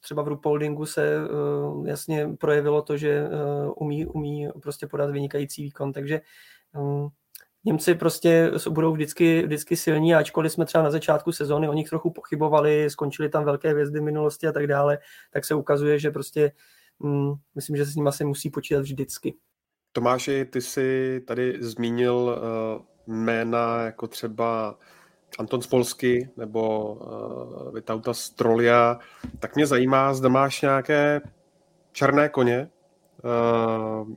třeba 0.02 0.22
v 0.22 0.28
Rupoldingu 0.28 0.86
se 0.86 1.18
jasně 1.86 2.30
projevilo 2.40 2.82
to, 2.82 2.98
že 2.98 3.30
umí, 3.76 4.06
umí 4.06 4.48
prostě 4.62 4.88
podat 4.88 5.10
vynikající 5.10 5.64
výkon, 5.64 5.94
takže 5.94 6.22
Němci 7.68 7.96
prostě 7.96 8.52
budou 8.70 8.94
vždycky, 8.94 9.46
vždycky 9.46 9.76
silní, 9.76 10.16
ačkoliv 10.16 10.52
jsme 10.52 10.66
třeba 10.66 10.84
na 10.84 10.92
začátku 10.92 11.32
sezóny 11.32 11.70
o 11.70 11.74
nich 11.74 11.90
trochu 11.90 12.12
pochybovali, 12.12 12.90
skončili 12.90 13.30
tam 13.30 13.46
velké 13.46 13.70
hvězdy 13.70 14.00
v 14.00 14.04
minulosti 14.04 14.48
a 14.48 14.52
tak 14.52 14.68
dále, 14.68 14.98
tak 15.32 15.46
se 15.46 15.56
ukazuje, 15.56 16.00
že 16.00 16.12
prostě 16.12 16.52
hm, 17.04 17.34
myslím, 17.56 17.76
že 17.76 17.86
se 17.86 17.92
s 17.92 17.96
nimi 17.96 18.10
asi 18.10 18.26
musí 18.26 18.50
počítat 18.50 18.80
vždycky. 18.80 19.36
Tomáši, 19.98 20.46
ty 20.46 20.62
jsi 20.62 21.22
tady 21.28 21.58
zmínil 21.60 22.16
uh, 22.16 23.16
jména 23.16 23.82
jako 23.82 24.08
třeba 24.08 24.78
Anton 25.40 25.62
Spolsky 25.62 26.30
nebo 26.38 26.94
uh, 26.94 27.74
Vitauta 27.74 28.14
Strolia, 28.14 29.00
tak 29.40 29.56
mě 29.56 29.68
zajímá, 29.68 30.14
zda 30.14 30.30
máš 30.30 30.62
nějaké 30.62 31.22
černé 31.92 32.30
koně, 32.30 32.70
uh, 33.24 34.10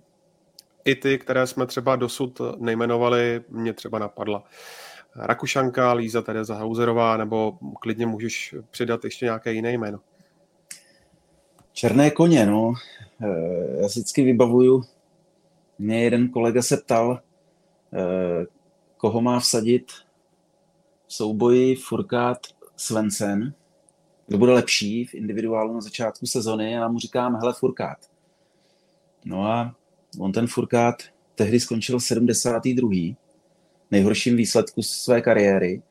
i 0.85 0.95
ty, 0.95 1.19
které 1.19 1.47
jsme 1.47 1.67
třeba 1.67 1.97
dosud 1.97 2.41
nejmenovali, 2.59 3.41
mě 3.49 3.73
třeba 3.73 3.99
napadla 3.99 4.45
Rakušanka, 5.17 5.93
Líza 5.93 6.23
Tereza 6.23 6.55
Hauserová, 6.55 7.17
nebo 7.17 7.59
klidně 7.81 8.07
můžeš 8.07 8.55
přidat 8.71 9.05
ještě 9.05 9.27
nějaké 9.27 9.53
jiné 9.53 9.73
jméno. 9.73 9.99
Černé 11.73 12.11
koně, 12.11 12.47
no. 12.47 12.73
Eh, 13.23 13.81
já 13.81 13.87
vždycky 13.87 14.23
vybavuju, 14.23 14.83
mě 15.81 16.05
jeden 16.05 16.29
kolega 16.29 16.63
se 16.63 16.77
ptal, 16.77 17.21
eh, 17.93 18.47
koho 18.97 19.21
má 19.21 19.41
vsadit 19.41 19.93
v 21.07 21.15
souboji 21.15 21.77
Furkát 21.77 22.39
Svensen, 22.77 23.55
kdo 24.27 24.39
bude 24.39 24.53
lepší 24.53 25.05
v 25.05 25.15
individuálu 25.15 25.75
na 25.75 25.81
začátku 25.81 26.27
sezony 26.27 26.67
a 26.67 26.81
já 26.81 26.89
mu 26.89 26.99
říkám, 26.99 27.37
hele 27.37 27.53
Furkát. 27.53 27.99
No 29.25 29.47
a 29.47 29.75
On 30.19 30.33
ten 30.33 30.47
Furkát 30.47 31.03
tehdy 31.35 31.61
skončil 31.61 32.01
72. 32.01 33.17
nejhorším 33.91 34.37
výsledku 34.37 34.83
své 34.83 35.21
kariéry. 35.21 35.83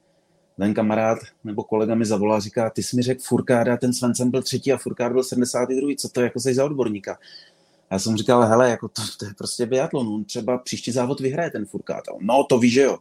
Ten 0.58 0.74
kamarád 0.74 1.20
nebo 1.44 1.64
kolega 1.64 1.96
mi 1.96 2.06
zavolá 2.06 2.38
a 2.38 2.40
říká, 2.40 2.70
ty 2.70 2.84
jsi 2.84 2.96
mi 2.96 3.02
řekl 3.02 3.22
Furkát 3.24 3.68
a 3.68 3.78
ten 3.78 3.94
Svensen 3.94 4.32
byl 4.32 4.42
třetí 4.42 4.74
a 4.74 4.78
Furkát 4.78 5.12
byl 5.12 5.24
72. 5.24 5.96
Co 5.98 6.10
to 6.10 6.22
jako 6.22 6.40
jsi 6.40 6.54
za 6.54 6.66
odborníka? 6.66 7.18
A 7.90 7.96
já 7.96 8.00
jsem 8.00 8.18
říkal, 8.18 8.42
hele, 8.42 8.70
jako 8.70 8.88
to, 8.88 9.02
to 9.20 9.26
je 9.26 9.34
prostě 9.38 9.66
biatlon, 9.66 10.08
on 10.08 10.26
třeba 10.26 10.58
příští 10.58 10.92
závod 10.92 11.20
vyhraje 11.20 11.52
ten 11.52 11.66
Furkát. 11.66 12.04
No 12.20 12.44
to 12.44 12.60
víš, 12.60 12.74
že 12.74 12.82
jo. 12.82 12.98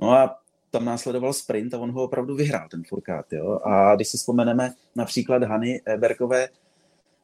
No 0.00 0.10
a 0.10 0.38
tam 0.70 0.84
následoval 0.84 1.32
sprint 1.32 1.74
a 1.74 1.78
on 1.78 1.90
ho 1.90 2.02
opravdu 2.02 2.36
vyhrál, 2.36 2.68
ten 2.70 2.82
Furkát. 2.88 3.32
Jo? 3.32 3.58
A 3.64 3.94
když 3.94 4.08
si 4.08 4.16
vzpomeneme 4.16 4.72
například 4.96 5.42
Hany 5.42 5.80
Berkové, 5.96 6.48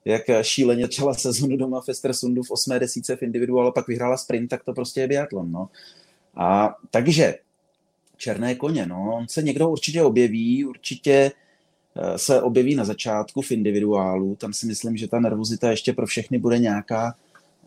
jak 0.05 0.22
šíleně 0.43 0.82
začala 0.82 1.14
sezonu 1.14 1.56
doma 1.56 1.81
v 1.81 1.89
Estersundu 1.89 2.43
v 2.43 2.51
osmé 2.51 2.78
desíce 2.78 3.16
v 3.16 3.22
individuálu, 3.22 3.72
pak 3.72 3.89
vyhrála 3.89 4.16
sprint, 4.16 4.51
tak 4.51 4.64
to 4.64 4.72
prostě 4.72 5.01
je 5.01 5.09
biatlon. 5.09 5.52
No. 5.52 5.68
A 6.36 6.76
takže 6.90 7.39
černé 8.16 8.55
koně, 8.55 8.86
no, 8.86 9.16
on 9.16 9.28
se 9.28 9.43
někdo 9.43 9.70
určitě 9.70 10.02
objeví, 10.02 10.64
určitě 10.64 11.32
se 12.16 12.42
objeví 12.42 12.74
na 12.74 12.84
začátku 12.84 13.42
v 13.42 13.52
individuálu, 13.52 14.36
tam 14.36 14.52
si 14.52 14.66
myslím, 14.66 14.96
že 14.96 15.08
ta 15.08 15.20
nervozita 15.20 15.70
ještě 15.70 15.92
pro 15.92 16.06
všechny 16.06 16.38
bude 16.38 16.58
nějaká, 16.58 17.16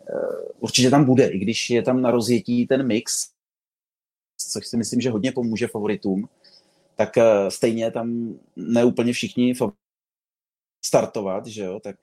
eh, 0.10 0.52
určitě 0.60 0.90
tam 0.90 1.06
bude, 1.06 1.28
i 1.28 1.40
když 1.40 1.70
je 1.70 1.82
tam 1.84 2.02
na 2.02 2.12
rozjetí 2.12 2.68
ten 2.68 2.88
mix, 2.88 3.30
což 4.52 4.68
si 4.68 4.78
myslím, 4.78 5.02
že 5.02 5.10
hodně 5.10 5.32
pomůže 5.32 5.68
favoritům, 5.68 6.30
tak 6.96 7.18
eh, 7.18 7.52
stejně 7.52 7.92
tam 7.92 8.40
neúplně 8.56 9.14
všichni 9.14 9.54
startovat, 10.86 11.48
že 11.48 11.64
jo, 11.64 11.80
tak 11.80 11.96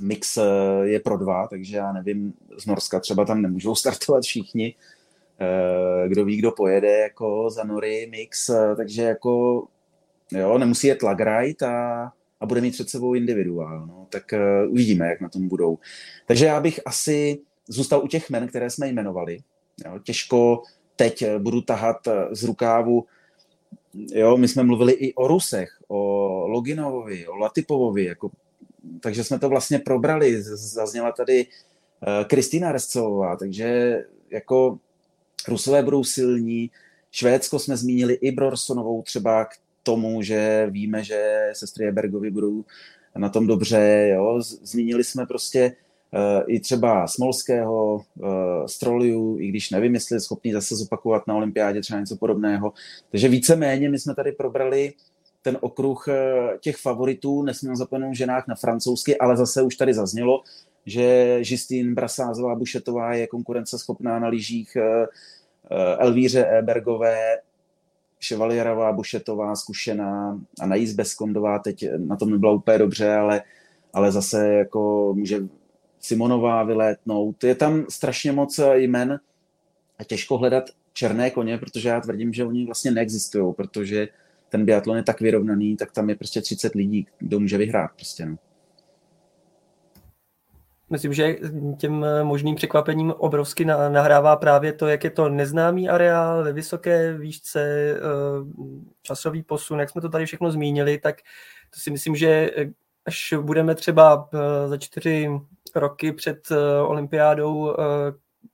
mix 0.00 0.38
je 0.82 1.00
pro 1.00 1.18
dva, 1.18 1.46
takže 1.46 1.76
já 1.76 1.92
nevím, 1.92 2.34
z 2.58 2.66
Norska 2.66 3.00
třeba 3.00 3.24
tam 3.24 3.42
nemůžou 3.42 3.74
startovat 3.82 4.22
všichni, 4.24 4.74
Eh, 5.42 6.08
kdo 6.08 6.24
ví, 6.24 6.36
kdo 6.36 6.52
pojede 6.52 6.98
jako 6.98 7.50
za 7.50 7.64
Nory 7.64 8.06
mix, 8.10 8.48
eh, 8.48 8.76
takže 8.76 9.02
jako 9.02 9.64
jo, 10.34 10.58
nemusí 10.58 10.86
jet 10.86 11.02
Lagrite 11.02 11.66
a, 11.66 12.10
a 12.40 12.46
bude 12.46 12.60
mít 12.60 12.70
před 12.70 12.90
sebou 12.90 13.14
individuál, 13.14 13.86
no, 13.86 14.06
tak 14.10 14.24
uh, 14.32 14.72
uvidíme, 14.72 15.08
jak 15.08 15.20
na 15.20 15.28
tom 15.28 15.48
budou. 15.48 15.78
Takže 16.26 16.46
já 16.46 16.60
bych 16.60 16.80
asi 16.86 17.38
zůstal 17.68 18.04
u 18.04 18.06
těch 18.06 18.30
men, 18.30 18.48
které 18.48 18.70
jsme 18.70 18.88
jmenovali. 18.88 19.38
Jo, 19.84 19.98
těžko 19.98 20.62
teď 20.96 21.24
budu 21.38 21.60
tahat 21.60 22.08
z 22.30 22.44
rukávu, 22.44 23.04
jo, 23.94 24.36
my 24.36 24.48
jsme 24.48 24.62
mluvili 24.62 24.92
i 24.92 25.14
o 25.14 25.28
Rusech, 25.28 25.70
o 25.88 25.98
Loginovovi, 26.46 27.26
o 27.26 27.36
Latipovovi, 27.36 28.04
jako, 28.04 28.30
takže 29.00 29.24
jsme 29.24 29.38
to 29.38 29.48
vlastně 29.48 29.78
probrali, 29.78 30.42
zazněla 30.42 31.12
tady 31.12 31.46
Kristýna 32.26 32.72
Rescová, 32.72 33.36
takže 33.36 33.98
jako 34.30 34.78
Rusové 35.48 35.82
budou 35.82 36.04
silní, 36.04 36.70
Švédsko 37.10 37.58
jsme 37.58 37.76
zmínili 37.76 38.14
i 38.14 38.32
Brorsonovou 38.32 39.02
třeba 39.02 39.48
tomu, 39.82 40.22
že 40.22 40.66
víme, 40.70 41.04
že 41.04 41.50
sestry 41.52 41.88
Ebergovi 41.88 42.30
budou 42.30 42.64
na 43.16 43.28
tom 43.28 43.46
dobře. 43.46 44.10
Jo? 44.14 44.40
Zmínili 44.42 45.04
jsme 45.04 45.26
prostě 45.26 45.72
uh, 46.10 46.42
i 46.46 46.60
třeba 46.60 47.06
Smolského, 47.06 47.94
uh, 47.94 48.66
Stroliu, 48.66 49.38
i 49.40 49.48
když 49.48 49.70
nevím, 49.70 49.94
jestli 49.94 50.16
je 50.16 50.20
schopný 50.20 50.52
zase 50.52 50.76
zopakovat 50.76 51.26
na 51.26 51.34
olympiádě 51.34 51.80
třeba 51.80 52.00
něco 52.00 52.16
podobného. 52.16 52.72
Takže 53.10 53.28
víceméně 53.28 53.88
my 53.88 53.98
jsme 53.98 54.14
tady 54.14 54.32
probrali 54.32 54.92
ten 55.42 55.58
okruh 55.60 56.08
uh, 56.08 56.14
těch 56.60 56.76
favoritů, 56.76 57.42
nesmím 57.42 57.76
zapomenout 57.76 58.14
ženách 58.14 58.48
na 58.48 58.54
francouzsky, 58.54 59.18
ale 59.18 59.36
zase 59.36 59.62
už 59.62 59.76
tady 59.76 59.94
zaznělo, 59.94 60.42
že 60.86 61.36
Justine 61.42 61.94
Brasázová 61.94 62.54
Bušetová 62.54 63.14
je 63.14 63.26
konkurenceschopná 63.26 64.18
na 64.18 64.28
lyžích 64.28 64.76
eh, 64.76 65.06
eh, 65.70 65.96
Elvíře 65.98 66.46
Ebergové, 66.46 67.38
Ševalierová, 68.22 68.92
Bušetová, 68.92 69.56
zkušená 69.56 70.40
a 70.60 70.66
Najíz 70.66 70.92
Beskondová 70.92 71.58
teď 71.58 71.84
na 71.96 72.16
tom 72.16 72.30
nebyla 72.30 72.52
úplně 72.52 72.78
dobře, 72.78 73.14
ale, 73.14 73.42
ale 73.92 74.12
zase 74.12 74.48
jako 74.48 75.12
může 75.16 75.40
Simonová 76.00 76.62
vylétnout. 76.62 77.44
Je 77.44 77.54
tam 77.54 77.84
strašně 77.88 78.32
moc 78.32 78.60
jmen 78.72 79.20
a 79.98 80.04
těžko 80.04 80.38
hledat 80.38 80.64
černé 80.92 81.30
koně, 81.30 81.58
protože 81.58 81.88
já 81.88 82.00
tvrdím, 82.00 82.32
že 82.32 82.44
oni 82.44 82.66
vlastně 82.66 82.90
neexistují, 82.90 83.54
protože 83.54 84.08
ten 84.48 84.64
biatlon 84.64 84.96
je 84.96 85.02
tak 85.02 85.20
vyrovnaný, 85.20 85.76
tak 85.76 85.92
tam 85.92 86.08
je 86.08 86.16
prostě 86.16 86.40
30 86.40 86.74
lidí, 86.74 87.06
kdo 87.18 87.40
může 87.40 87.58
vyhrát 87.58 87.90
prostě, 87.96 88.26
no. 88.26 88.36
Myslím, 90.92 91.12
že 91.12 91.36
těm 91.78 92.06
možným 92.22 92.54
překvapením 92.54 93.10
obrovsky 93.10 93.64
nahrává 93.64 94.36
právě 94.36 94.72
to, 94.72 94.88
jak 94.88 95.04
je 95.04 95.10
to 95.10 95.28
neznámý 95.28 95.88
areál 95.88 96.44
ve 96.44 96.52
vysoké 96.52 97.12
výšce, 97.18 97.60
eh, 97.60 97.98
časový 99.02 99.42
posun, 99.42 99.80
jak 99.80 99.90
jsme 99.90 100.00
to 100.00 100.08
tady 100.08 100.26
všechno 100.26 100.50
zmínili, 100.50 100.98
tak 100.98 101.16
to 101.74 101.80
si 101.80 101.90
myslím, 101.90 102.16
že 102.16 102.50
až 103.06 103.34
budeme 103.40 103.74
třeba 103.74 104.28
eh, 104.34 104.68
za 104.68 104.76
čtyři 104.76 105.30
roky 105.74 106.12
před 106.12 106.50
eh, 106.50 106.82
olympiádou, 106.82 107.76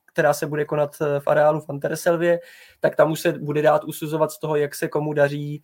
která 0.05 0.33
se 0.33 0.47
bude 0.47 0.65
konat 0.65 0.95
v 1.19 1.27
areálu 1.27 1.59
v 1.59 1.69
Anterselvě, 1.69 2.39
tak 2.79 2.95
tam 2.95 3.11
už 3.11 3.19
se 3.19 3.31
bude 3.31 3.61
dát 3.61 3.83
usuzovat 3.83 4.31
z 4.31 4.39
toho, 4.39 4.55
jak 4.55 4.75
se 4.75 4.87
komu 4.87 5.13
daří 5.13 5.63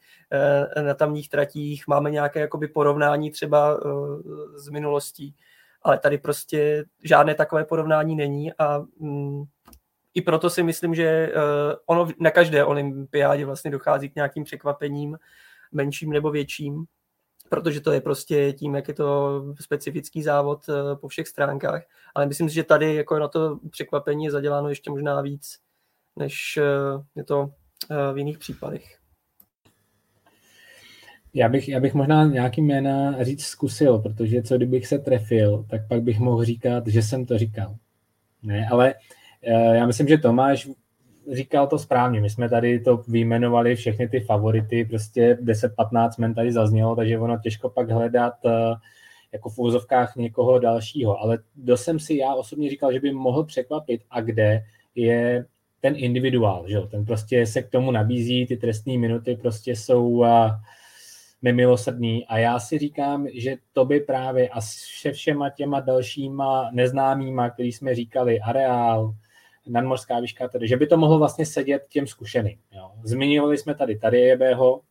na 0.81 0.93
tamních 0.93 1.29
tratích. 1.29 1.87
Máme 1.87 2.11
nějaké 2.11 2.39
jakoby 2.39 2.67
porovnání 2.67 3.31
třeba 3.31 3.79
z 4.55 4.69
minulostí 4.69 5.35
ale 5.85 5.99
tady 5.99 6.17
prostě 6.17 6.85
žádné 7.03 7.35
takové 7.35 7.65
porovnání 7.65 8.15
není 8.15 8.53
a 8.53 8.79
mm, 8.99 9.43
i 10.13 10.21
proto 10.21 10.49
si 10.49 10.63
myslím, 10.63 10.95
že 10.95 11.29
uh, 11.35 11.73
ono 11.85 12.07
na 12.19 12.31
každé 12.31 12.65
olympiádě 12.65 13.45
vlastně 13.45 13.71
dochází 13.71 14.09
k 14.09 14.15
nějakým 14.15 14.43
překvapením, 14.43 15.17
menším 15.71 16.09
nebo 16.09 16.31
větším, 16.31 16.85
protože 17.49 17.81
to 17.81 17.91
je 17.91 18.01
prostě 18.01 18.53
tím, 18.53 18.75
jak 18.75 18.87
je 18.87 18.93
to 18.93 19.41
specifický 19.61 20.23
závod 20.23 20.69
uh, 20.69 20.75
po 20.99 21.07
všech 21.07 21.27
stránkách. 21.27 21.83
Ale 22.15 22.25
myslím 22.25 22.49
si, 22.49 22.55
že 22.55 22.63
tady 22.63 22.95
jako 22.95 23.19
na 23.19 23.27
to 23.27 23.59
překvapení 23.71 24.25
je 24.25 24.31
zaděláno 24.31 24.69
ještě 24.69 24.89
možná 24.89 25.21
víc, 25.21 25.59
než 26.15 26.59
uh, 26.61 27.03
je 27.15 27.23
to 27.23 27.39
uh, 27.39 28.13
v 28.13 28.17
jiných 28.17 28.37
případech. 28.37 29.04
Já 31.37 31.49
bych, 31.49 31.69
já 31.69 31.79
bych 31.79 31.93
možná 31.93 32.25
nějaký 32.25 32.61
jména 32.61 33.23
říct 33.23 33.43
zkusil, 33.43 33.99
protože 33.99 34.43
co 34.43 34.57
kdybych 34.57 34.87
se 34.87 34.99
trefil, 34.99 35.65
tak 35.69 35.87
pak 35.87 36.01
bych 36.01 36.19
mohl 36.19 36.45
říkat, 36.45 36.87
že 36.87 37.01
jsem 37.01 37.25
to 37.25 37.37
říkal. 37.37 37.75
Ne, 38.43 38.67
ale 38.71 38.93
eh, 39.43 39.75
já 39.75 39.85
myslím, 39.85 40.07
že 40.07 40.17
Tomáš 40.17 40.69
říkal 41.31 41.67
to 41.67 41.79
správně. 41.79 42.21
My 42.21 42.29
jsme 42.29 42.49
tady 42.49 42.79
to 42.79 43.03
vyjmenovali 43.07 43.75
všechny 43.75 44.09
ty 44.09 44.19
favority, 44.19 44.85
prostě 44.85 45.37
10-15 45.43 46.09
men 46.17 46.33
tady 46.33 46.51
zaznělo, 46.51 46.95
takže 46.95 47.19
ono 47.19 47.39
těžko 47.39 47.69
pak 47.69 47.89
hledat 47.89 48.33
eh, 48.45 48.51
jako 49.33 49.49
v 49.49 49.59
úzovkách 49.59 50.15
někoho 50.15 50.59
dalšího. 50.59 51.19
Ale 51.19 51.37
kdo 51.55 51.77
jsem 51.77 51.99
si 51.99 52.15
já 52.15 52.33
osobně 52.33 52.69
říkal, 52.69 52.93
že 52.93 52.99
by 52.99 53.11
mohl 53.11 53.43
překvapit 53.43 54.01
a 54.09 54.21
kde 54.21 54.63
je 54.95 55.45
ten 55.81 55.93
individuál, 55.97 56.65
že 56.67 56.75
jo? 56.75 56.87
ten 56.87 57.05
prostě 57.05 57.45
se 57.45 57.61
k 57.61 57.69
tomu 57.69 57.91
nabízí, 57.91 58.45
ty 58.45 58.57
trestní 58.57 58.97
minuty 58.97 59.37
prostě 59.41 59.75
jsou 59.75 60.09
uh, 60.09 60.27
nemilosrdný 61.45 62.25
a 62.27 62.37
já 62.37 62.59
si 62.59 62.77
říkám, 62.77 63.27
že 63.33 63.55
to 63.73 63.85
by 63.85 63.99
právě 63.99 64.49
a 64.49 64.61
se 64.61 65.11
všema 65.11 65.49
těma 65.49 65.79
dalšíma 65.79 66.69
neznámýma, 66.73 67.49
který 67.49 67.71
jsme 67.71 67.95
říkali, 67.95 68.41
areál, 68.41 69.13
nadmorská 69.67 70.19
výška, 70.19 70.47
tedy, 70.47 70.67
že 70.67 70.77
by 70.77 70.87
to 70.87 70.97
mohlo 70.97 71.19
vlastně 71.19 71.45
sedět 71.45 71.85
těm 71.89 72.07
zkušeným. 72.07 72.57
Jo. 72.71 72.91
Zmiňovali 73.03 73.57
jsme 73.57 73.75
tady 73.75 73.97
tady 73.97 74.19
Jebého, 74.19 74.81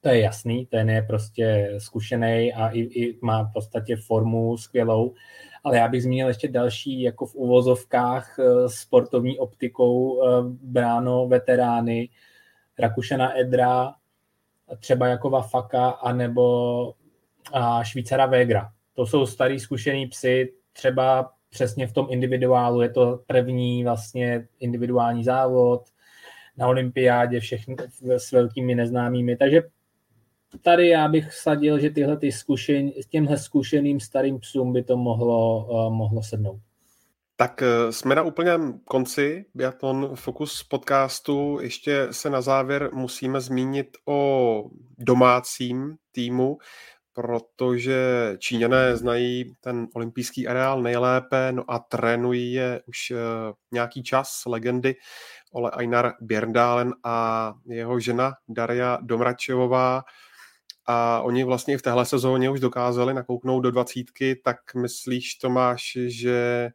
to 0.00 0.08
je 0.08 0.20
jasný, 0.20 0.66
ten 0.66 0.90
je 0.90 1.02
prostě 1.02 1.74
zkušený 1.78 2.54
a 2.54 2.68
i, 2.68 2.80
i 2.80 3.18
má 3.22 3.42
v 3.42 3.52
podstatě 3.52 3.96
formu 3.96 4.56
skvělou, 4.56 5.14
ale 5.64 5.76
já 5.76 5.88
bych 5.88 6.02
zmínil 6.02 6.28
ještě 6.28 6.48
další, 6.48 7.02
jako 7.02 7.26
v 7.26 7.34
uvozovkách 7.34 8.38
eh, 8.38 8.68
sportovní 8.68 9.38
optikou 9.38 10.22
eh, 10.22 10.28
bráno 10.62 11.28
veterány, 11.28 12.08
Rakušana 12.78 13.38
Edra, 13.38 13.94
třeba 14.76 15.06
jako 15.06 15.30
Vafaka 15.30 15.88
anebo 15.88 16.94
a 17.52 17.84
Švýcara 17.84 18.26
Vegra. 18.26 18.70
To 18.94 19.06
jsou 19.06 19.26
starý 19.26 19.60
zkušený 19.60 20.06
psy, 20.06 20.52
třeba 20.72 21.32
přesně 21.50 21.86
v 21.86 21.92
tom 21.92 22.06
individuálu, 22.10 22.82
je 22.82 22.88
to 22.88 23.20
první 23.26 23.84
vlastně 23.84 24.48
individuální 24.60 25.24
závod 25.24 25.82
na 26.56 26.66
olympiádě, 26.66 27.40
všechny 27.40 27.76
s 28.08 28.32
velkými 28.32 28.74
neznámými, 28.74 29.36
takže 29.36 29.62
tady 30.62 30.88
já 30.88 31.08
bych 31.08 31.32
sadil, 31.32 31.78
že 31.78 31.90
tyhle 31.90 32.16
ty 32.16 32.32
zkušen, 32.32 32.90
těmhle 33.08 33.38
zkušeným 33.38 34.00
starým 34.00 34.38
psům 34.38 34.72
by 34.72 34.82
to 34.82 34.96
mohlo, 34.96 35.66
uh, 35.66 35.94
mohlo 35.94 36.22
sednout. 36.22 36.60
Tak 37.40 37.62
eh, 37.62 37.92
jsme 37.92 38.14
na 38.14 38.22
úplném 38.22 38.80
konci 38.84 39.44
Biathlon 39.54 40.16
Focus 40.16 40.62
podcastu. 40.62 41.58
Ještě 41.60 42.08
se 42.10 42.30
na 42.30 42.40
závěr 42.40 42.90
musíme 42.92 43.40
zmínit 43.40 43.86
o 44.06 44.64
domácím 44.98 45.96
týmu, 46.12 46.58
protože 47.12 47.96
Číňané 48.38 48.96
znají 48.96 49.54
ten 49.60 49.88
olympijský 49.94 50.48
areál 50.48 50.82
nejlépe, 50.82 51.52
no 51.52 51.64
a 51.68 51.78
trénují 51.78 52.52
je 52.52 52.82
už 52.86 53.10
eh, 53.10 53.16
nějaký 53.72 54.02
čas 54.02 54.42
legendy 54.46 54.94
Ole 55.52 55.70
Einar 55.78 56.12
Bjerndalen 56.20 56.94
a 57.04 57.54
jeho 57.66 58.00
žena 58.00 58.32
Daria 58.48 58.98
Domračevová. 59.02 60.02
A 60.86 61.20
oni 61.20 61.44
vlastně 61.44 61.78
v 61.78 61.82
téhle 61.82 62.06
sezóně 62.06 62.50
už 62.50 62.60
dokázali 62.60 63.14
nakouknout 63.14 63.62
do 63.62 63.70
dvacítky, 63.70 64.40
tak 64.44 64.56
myslíš, 64.74 65.34
Tomáš, 65.34 65.98
že 66.06 66.68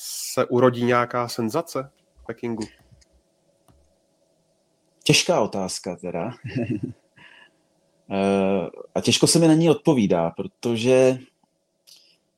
se 0.00 0.46
urodí 0.46 0.84
nějaká 0.84 1.28
senzace 1.28 1.90
v 2.16 2.26
Pekingu? 2.26 2.64
Těžká 5.02 5.40
otázka 5.40 5.96
teda. 5.96 6.30
Eh, 8.10 8.68
a 8.94 9.00
těžko 9.00 9.26
se 9.26 9.38
mi 9.38 9.48
na 9.48 9.54
ní 9.54 9.70
odpovídá, 9.70 10.30
protože 10.30 11.18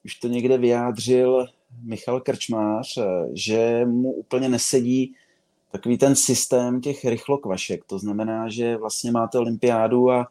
už 0.05 0.15
to 0.15 0.29
někde 0.29 0.59
vyjádřil 0.59 1.47
Michal 1.83 2.21
Krčmář, 2.21 2.97
eh, 2.97 3.27
že 3.35 3.85
mu 3.85 4.13
úplně 4.13 4.49
nesedí 4.49 5.15
takový 5.71 5.99
ten 5.99 6.17
systém 6.17 6.81
těch 6.81 7.05
rychlokvašek. 7.05 7.85
To 7.85 7.99
znamená, 7.99 8.49
že 8.49 8.77
vlastně 8.77 9.11
máte 9.11 9.39
olympiádu 9.39 10.11
a, 10.11 10.29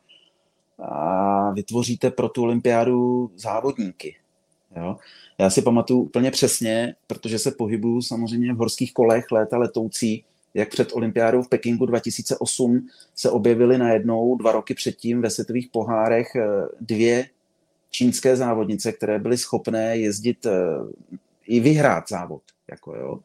a 0.80 1.51
vytvoříte 1.51 2.11
pro 2.11 2.30
tu 2.30 2.43
olympiádu 2.43 3.31
závodníky. 3.35 4.15
Jo? 4.78 4.98
Já 5.38 5.50
si 5.50 5.62
pamatuju 5.62 6.02
úplně 6.02 6.32
přesně, 6.32 6.96
protože 7.08 7.40
se 7.40 7.52
pohybuju 7.52 8.02
samozřejmě 8.02 8.54
v 8.54 8.58
horských 8.58 8.94
kolech 8.94 9.32
léta 9.32 9.58
letoucí, 9.58 10.24
jak 10.54 10.70
před 10.70 10.94
olympiádou 10.94 11.41
v 11.41 11.50
Pekingu 11.50 11.86
2008 11.86 12.88
se 13.16 13.32
objevily 13.32 13.78
najednou 13.78 14.36
dva 14.36 14.52
roky 14.52 14.74
předtím 14.74 15.22
ve 15.22 15.30
světových 15.30 15.68
pohárech 15.72 16.36
eh, 16.36 16.48
dvě 16.82 17.30
čínské 17.91 18.36
závodnice, 18.36 18.91
které 18.91 19.20
byly 19.20 19.38
schopné 19.38 19.98
jezdit 19.98 20.46
eh, 20.46 20.52
i 21.48 21.60
vyhrát 21.60 22.10
závod. 22.10 22.41
Jako 22.72 22.96
jo. 22.96 23.20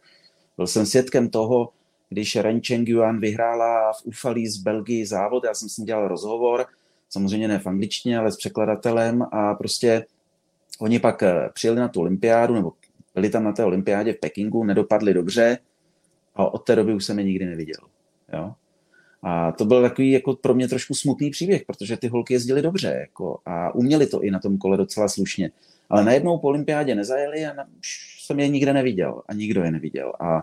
Byl 0.57 0.66
jsem 0.66 0.87
svědkem 0.87 1.31
toho, 1.31 1.69
když 2.09 2.37
Ren 2.37 2.61
Cheng 2.61 2.89
Yuan 2.89 3.21
vyhrála 3.21 3.93
v 3.93 4.05
Ufalí 4.05 4.49
z 4.49 4.57
Belgii 4.57 5.07
závod, 5.07 5.45
já 5.45 5.55
jsem 5.55 5.69
s 5.69 5.77
ním 5.77 5.87
dělal 5.87 6.09
rozhovor, 6.09 6.66
samozřejmě 7.09 7.49
ne 7.49 7.59
v 7.59 7.66
angličtině, 7.66 8.19
ale 8.19 8.33
s 8.33 8.37
překladatelem 8.37 9.23
a 9.33 9.55
prostě 9.55 10.05
oni 10.80 10.98
pak 10.98 11.22
eh, 11.22 11.51
přijeli 11.52 11.80
na 11.80 11.88
tu 11.88 12.01
olympiádu, 12.01 12.55
nebo 12.55 12.72
byli 13.14 13.30
tam 13.30 13.44
na 13.44 13.52
té 13.52 13.64
olympiádě 13.64 14.12
v 14.12 14.20
Pekingu, 14.20 14.64
nedopadli 14.64 15.14
dobře 15.14 15.59
a 16.34 16.46
od 16.55 16.59
té 16.59 16.76
doby 16.76 16.94
už 16.94 17.05
jsem 17.05 17.18
je 17.18 17.24
nikdy 17.24 17.46
neviděl. 17.46 17.80
Jo? 18.32 18.52
A 19.22 19.52
to 19.52 19.64
byl 19.64 19.82
takový 19.82 20.10
jako 20.10 20.36
pro 20.36 20.55
mě 20.55 20.68
trošku 20.68 20.94
smutný 20.94 21.30
příběh, 21.30 21.64
protože 21.66 21.96
ty 21.96 22.09
holky 22.09 22.34
jezdily 22.34 22.62
dobře 22.62 22.96
jako, 23.01 23.38
a 23.46 23.74
uměli 23.74 24.06
to 24.06 24.22
i 24.22 24.30
na 24.30 24.38
tom 24.38 24.59
kole 24.59 24.76
docela 24.76 25.09
slušně. 25.09 25.51
Ale 25.90 26.05
najednou 26.05 26.38
po 26.38 26.48
olympiádě 26.48 26.94
nezajeli 26.94 27.46
a 27.46 27.52
na, 27.52 27.64
už 27.78 28.20
jsem 28.24 28.40
je 28.40 28.48
nikde 28.48 28.72
neviděl 28.72 29.22
a 29.28 29.34
nikdo 29.34 29.62
je 29.62 29.70
neviděl. 29.70 30.12
A 30.20 30.42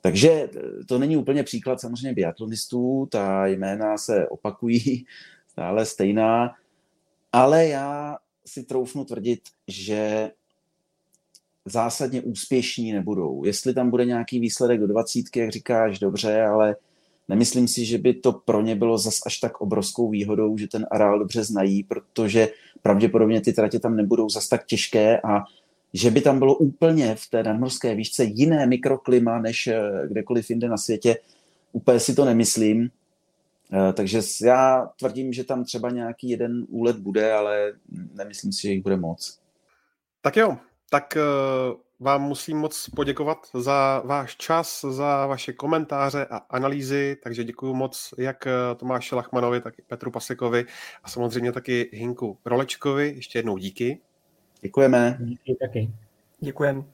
takže 0.00 0.48
to 0.88 0.98
není 0.98 1.16
úplně 1.16 1.42
příklad 1.42 1.80
samozřejmě 1.80 2.12
biatlonistů, 2.12 3.08
ta 3.10 3.46
jména 3.46 3.98
se 3.98 4.28
opakují 4.28 5.06
stále 5.48 5.86
stejná, 5.86 6.54
ale 7.32 7.66
já 7.66 8.16
si 8.46 8.64
troufnu 8.64 9.04
tvrdit, 9.04 9.40
že 9.68 10.30
zásadně 11.64 12.22
úspěšní 12.22 12.92
nebudou. 12.92 13.44
Jestli 13.44 13.74
tam 13.74 13.90
bude 13.90 14.04
nějaký 14.04 14.40
výsledek 14.40 14.80
do 14.80 14.86
dvacítky, 14.86 15.40
jak 15.40 15.50
říkáš, 15.50 15.98
dobře, 15.98 16.42
ale 16.42 16.76
nemyslím 17.28 17.68
si, 17.68 17.84
že 17.84 17.98
by 17.98 18.14
to 18.14 18.32
pro 18.32 18.62
ně 18.62 18.76
bylo 18.76 18.98
zas 18.98 19.20
až 19.26 19.38
tak 19.38 19.60
obrovskou 19.60 20.10
výhodou, 20.10 20.58
že 20.58 20.68
ten 20.68 20.86
areál 20.90 21.18
dobře 21.18 21.44
znají, 21.44 21.82
protože 21.82 22.48
pravděpodobně 22.82 23.40
ty 23.40 23.52
tratě 23.52 23.78
tam 23.78 23.96
nebudou 23.96 24.28
zas 24.28 24.48
tak 24.48 24.66
těžké 24.66 25.20
a 25.20 25.44
že 25.94 26.10
by 26.10 26.20
tam 26.20 26.38
bylo 26.38 26.54
úplně 26.54 27.14
v 27.14 27.30
té 27.30 27.42
nadmorské 27.42 27.94
výšce 27.94 28.24
jiné 28.24 28.66
mikroklima 28.66 29.40
než 29.40 29.66
eh, 29.66 29.82
kdekoliv 30.08 30.50
jinde 30.50 30.68
na 30.68 30.76
světě, 30.76 31.16
úplně 31.72 32.00
si 32.00 32.14
to 32.14 32.24
nemyslím. 32.24 32.90
Eh, 33.72 33.92
takže 33.92 34.20
já 34.44 34.90
tvrdím, 34.98 35.32
že 35.32 35.44
tam 35.44 35.64
třeba 35.64 35.90
nějaký 35.90 36.30
jeden 36.30 36.66
úlet 36.68 36.96
bude, 36.96 37.32
ale 37.32 37.72
nemyslím 38.14 38.52
si, 38.52 38.62
že 38.62 38.72
jich 38.72 38.82
bude 38.82 38.96
moc. 38.96 39.40
Tak 40.20 40.36
jo, 40.36 40.56
tak 40.90 41.16
eh, 41.16 41.20
vám 42.00 42.22
musím 42.22 42.58
moc 42.58 42.88
poděkovat 42.88 43.38
za 43.54 44.02
váš 44.04 44.36
čas, 44.36 44.84
za 44.90 45.26
vaše 45.26 45.52
komentáře 45.52 46.26
a 46.30 46.36
analýzy, 46.36 47.16
takže 47.22 47.44
děkuji 47.44 47.74
moc 47.74 48.14
jak 48.18 48.48
Tomáši 48.76 49.14
Lachmanovi, 49.14 49.60
tak 49.60 49.78
i 49.78 49.82
Petru 49.82 50.10
Pasikovi 50.10 50.64
a 51.04 51.08
samozřejmě 51.08 51.52
taky 51.52 51.90
Hinku 51.92 52.38
Rolečkovi. 52.44 53.12
Ještě 53.16 53.38
jednou 53.38 53.58
díky. 53.58 54.00
Děkujeme. 54.60 55.18
Díky 55.20 55.56
taky. 55.60 55.90
Děkujeme. 56.40 56.84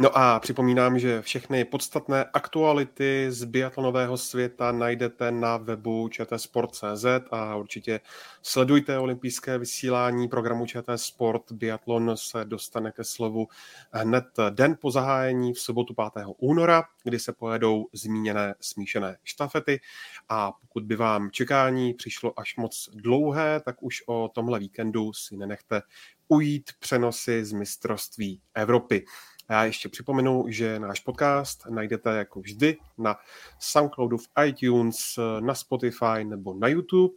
No 0.00 0.18
a 0.18 0.40
připomínám, 0.40 0.98
že 0.98 1.22
všechny 1.22 1.64
podstatné 1.64 2.24
aktuality 2.24 3.26
z 3.28 3.44
biatlonového 3.44 4.16
světa 4.16 4.72
najdete 4.72 5.30
na 5.30 5.56
webu 5.56 6.08
čtsport.cz 6.08 7.04
a 7.30 7.56
určitě 7.56 8.00
sledujte 8.42 8.98
olympijské 8.98 9.58
vysílání 9.58 10.28
programu 10.28 10.66
ČT 10.66 11.00
Sport. 11.00 11.52
Biatlon 11.52 12.12
se 12.14 12.44
dostane 12.44 12.92
ke 12.92 13.04
slovu 13.04 13.48
hned 13.92 14.24
den 14.50 14.76
po 14.80 14.90
zahájení 14.90 15.52
v 15.52 15.60
sobotu 15.60 15.94
5. 16.14 16.26
února, 16.38 16.84
kdy 17.04 17.18
se 17.18 17.32
pojedou 17.32 17.86
zmíněné 17.92 18.54
smíšené 18.60 19.16
štafety 19.24 19.80
a 20.28 20.52
pokud 20.52 20.82
by 20.82 20.96
vám 20.96 21.30
čekání 21.30 21.94
přišlo 21.94 22.40
až 22.40 22.56
moc 22.56 22.88
dlouhé, 22.94 23.60
tak 23.64 23.82
už 23.82 24.02
o 24.06 24.30
tomhle 24.34 24.58
víkendu 24.58 25.12
si 25.12 25.36
nenechte 25.36 25.82
ujít 26.28 26.70
přenosy 26.78 27.44
z 27.44 27.52
mistrovství 27.52 28.40
Evropy. 28.54 29.04
A 29.48 29.52
já 29.52 29.64
ještě 29.64 29.88
připomenu, 29.88 30.44
že 30.48 30.78
náš 30.78 31.00
podcast 31.00 31.66
najdete 31.66 32.10
jako 32.10 32.40
vždy 32.40 32.76
na 32.98 33.16
Soundcloudu, 33.58 34.18
v 34.18 34.28
iTunes, 34.46 35.18
na 35.40 35.54
Spotify 35.54 36.24
nebo 36.24 36.54
na 36.54 36.68
YouTube. 36.68 37.14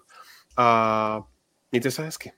A 0.57 1.23
mějte 1.71 1.91
se 1.91 2.03
hezky. 2.03 2.31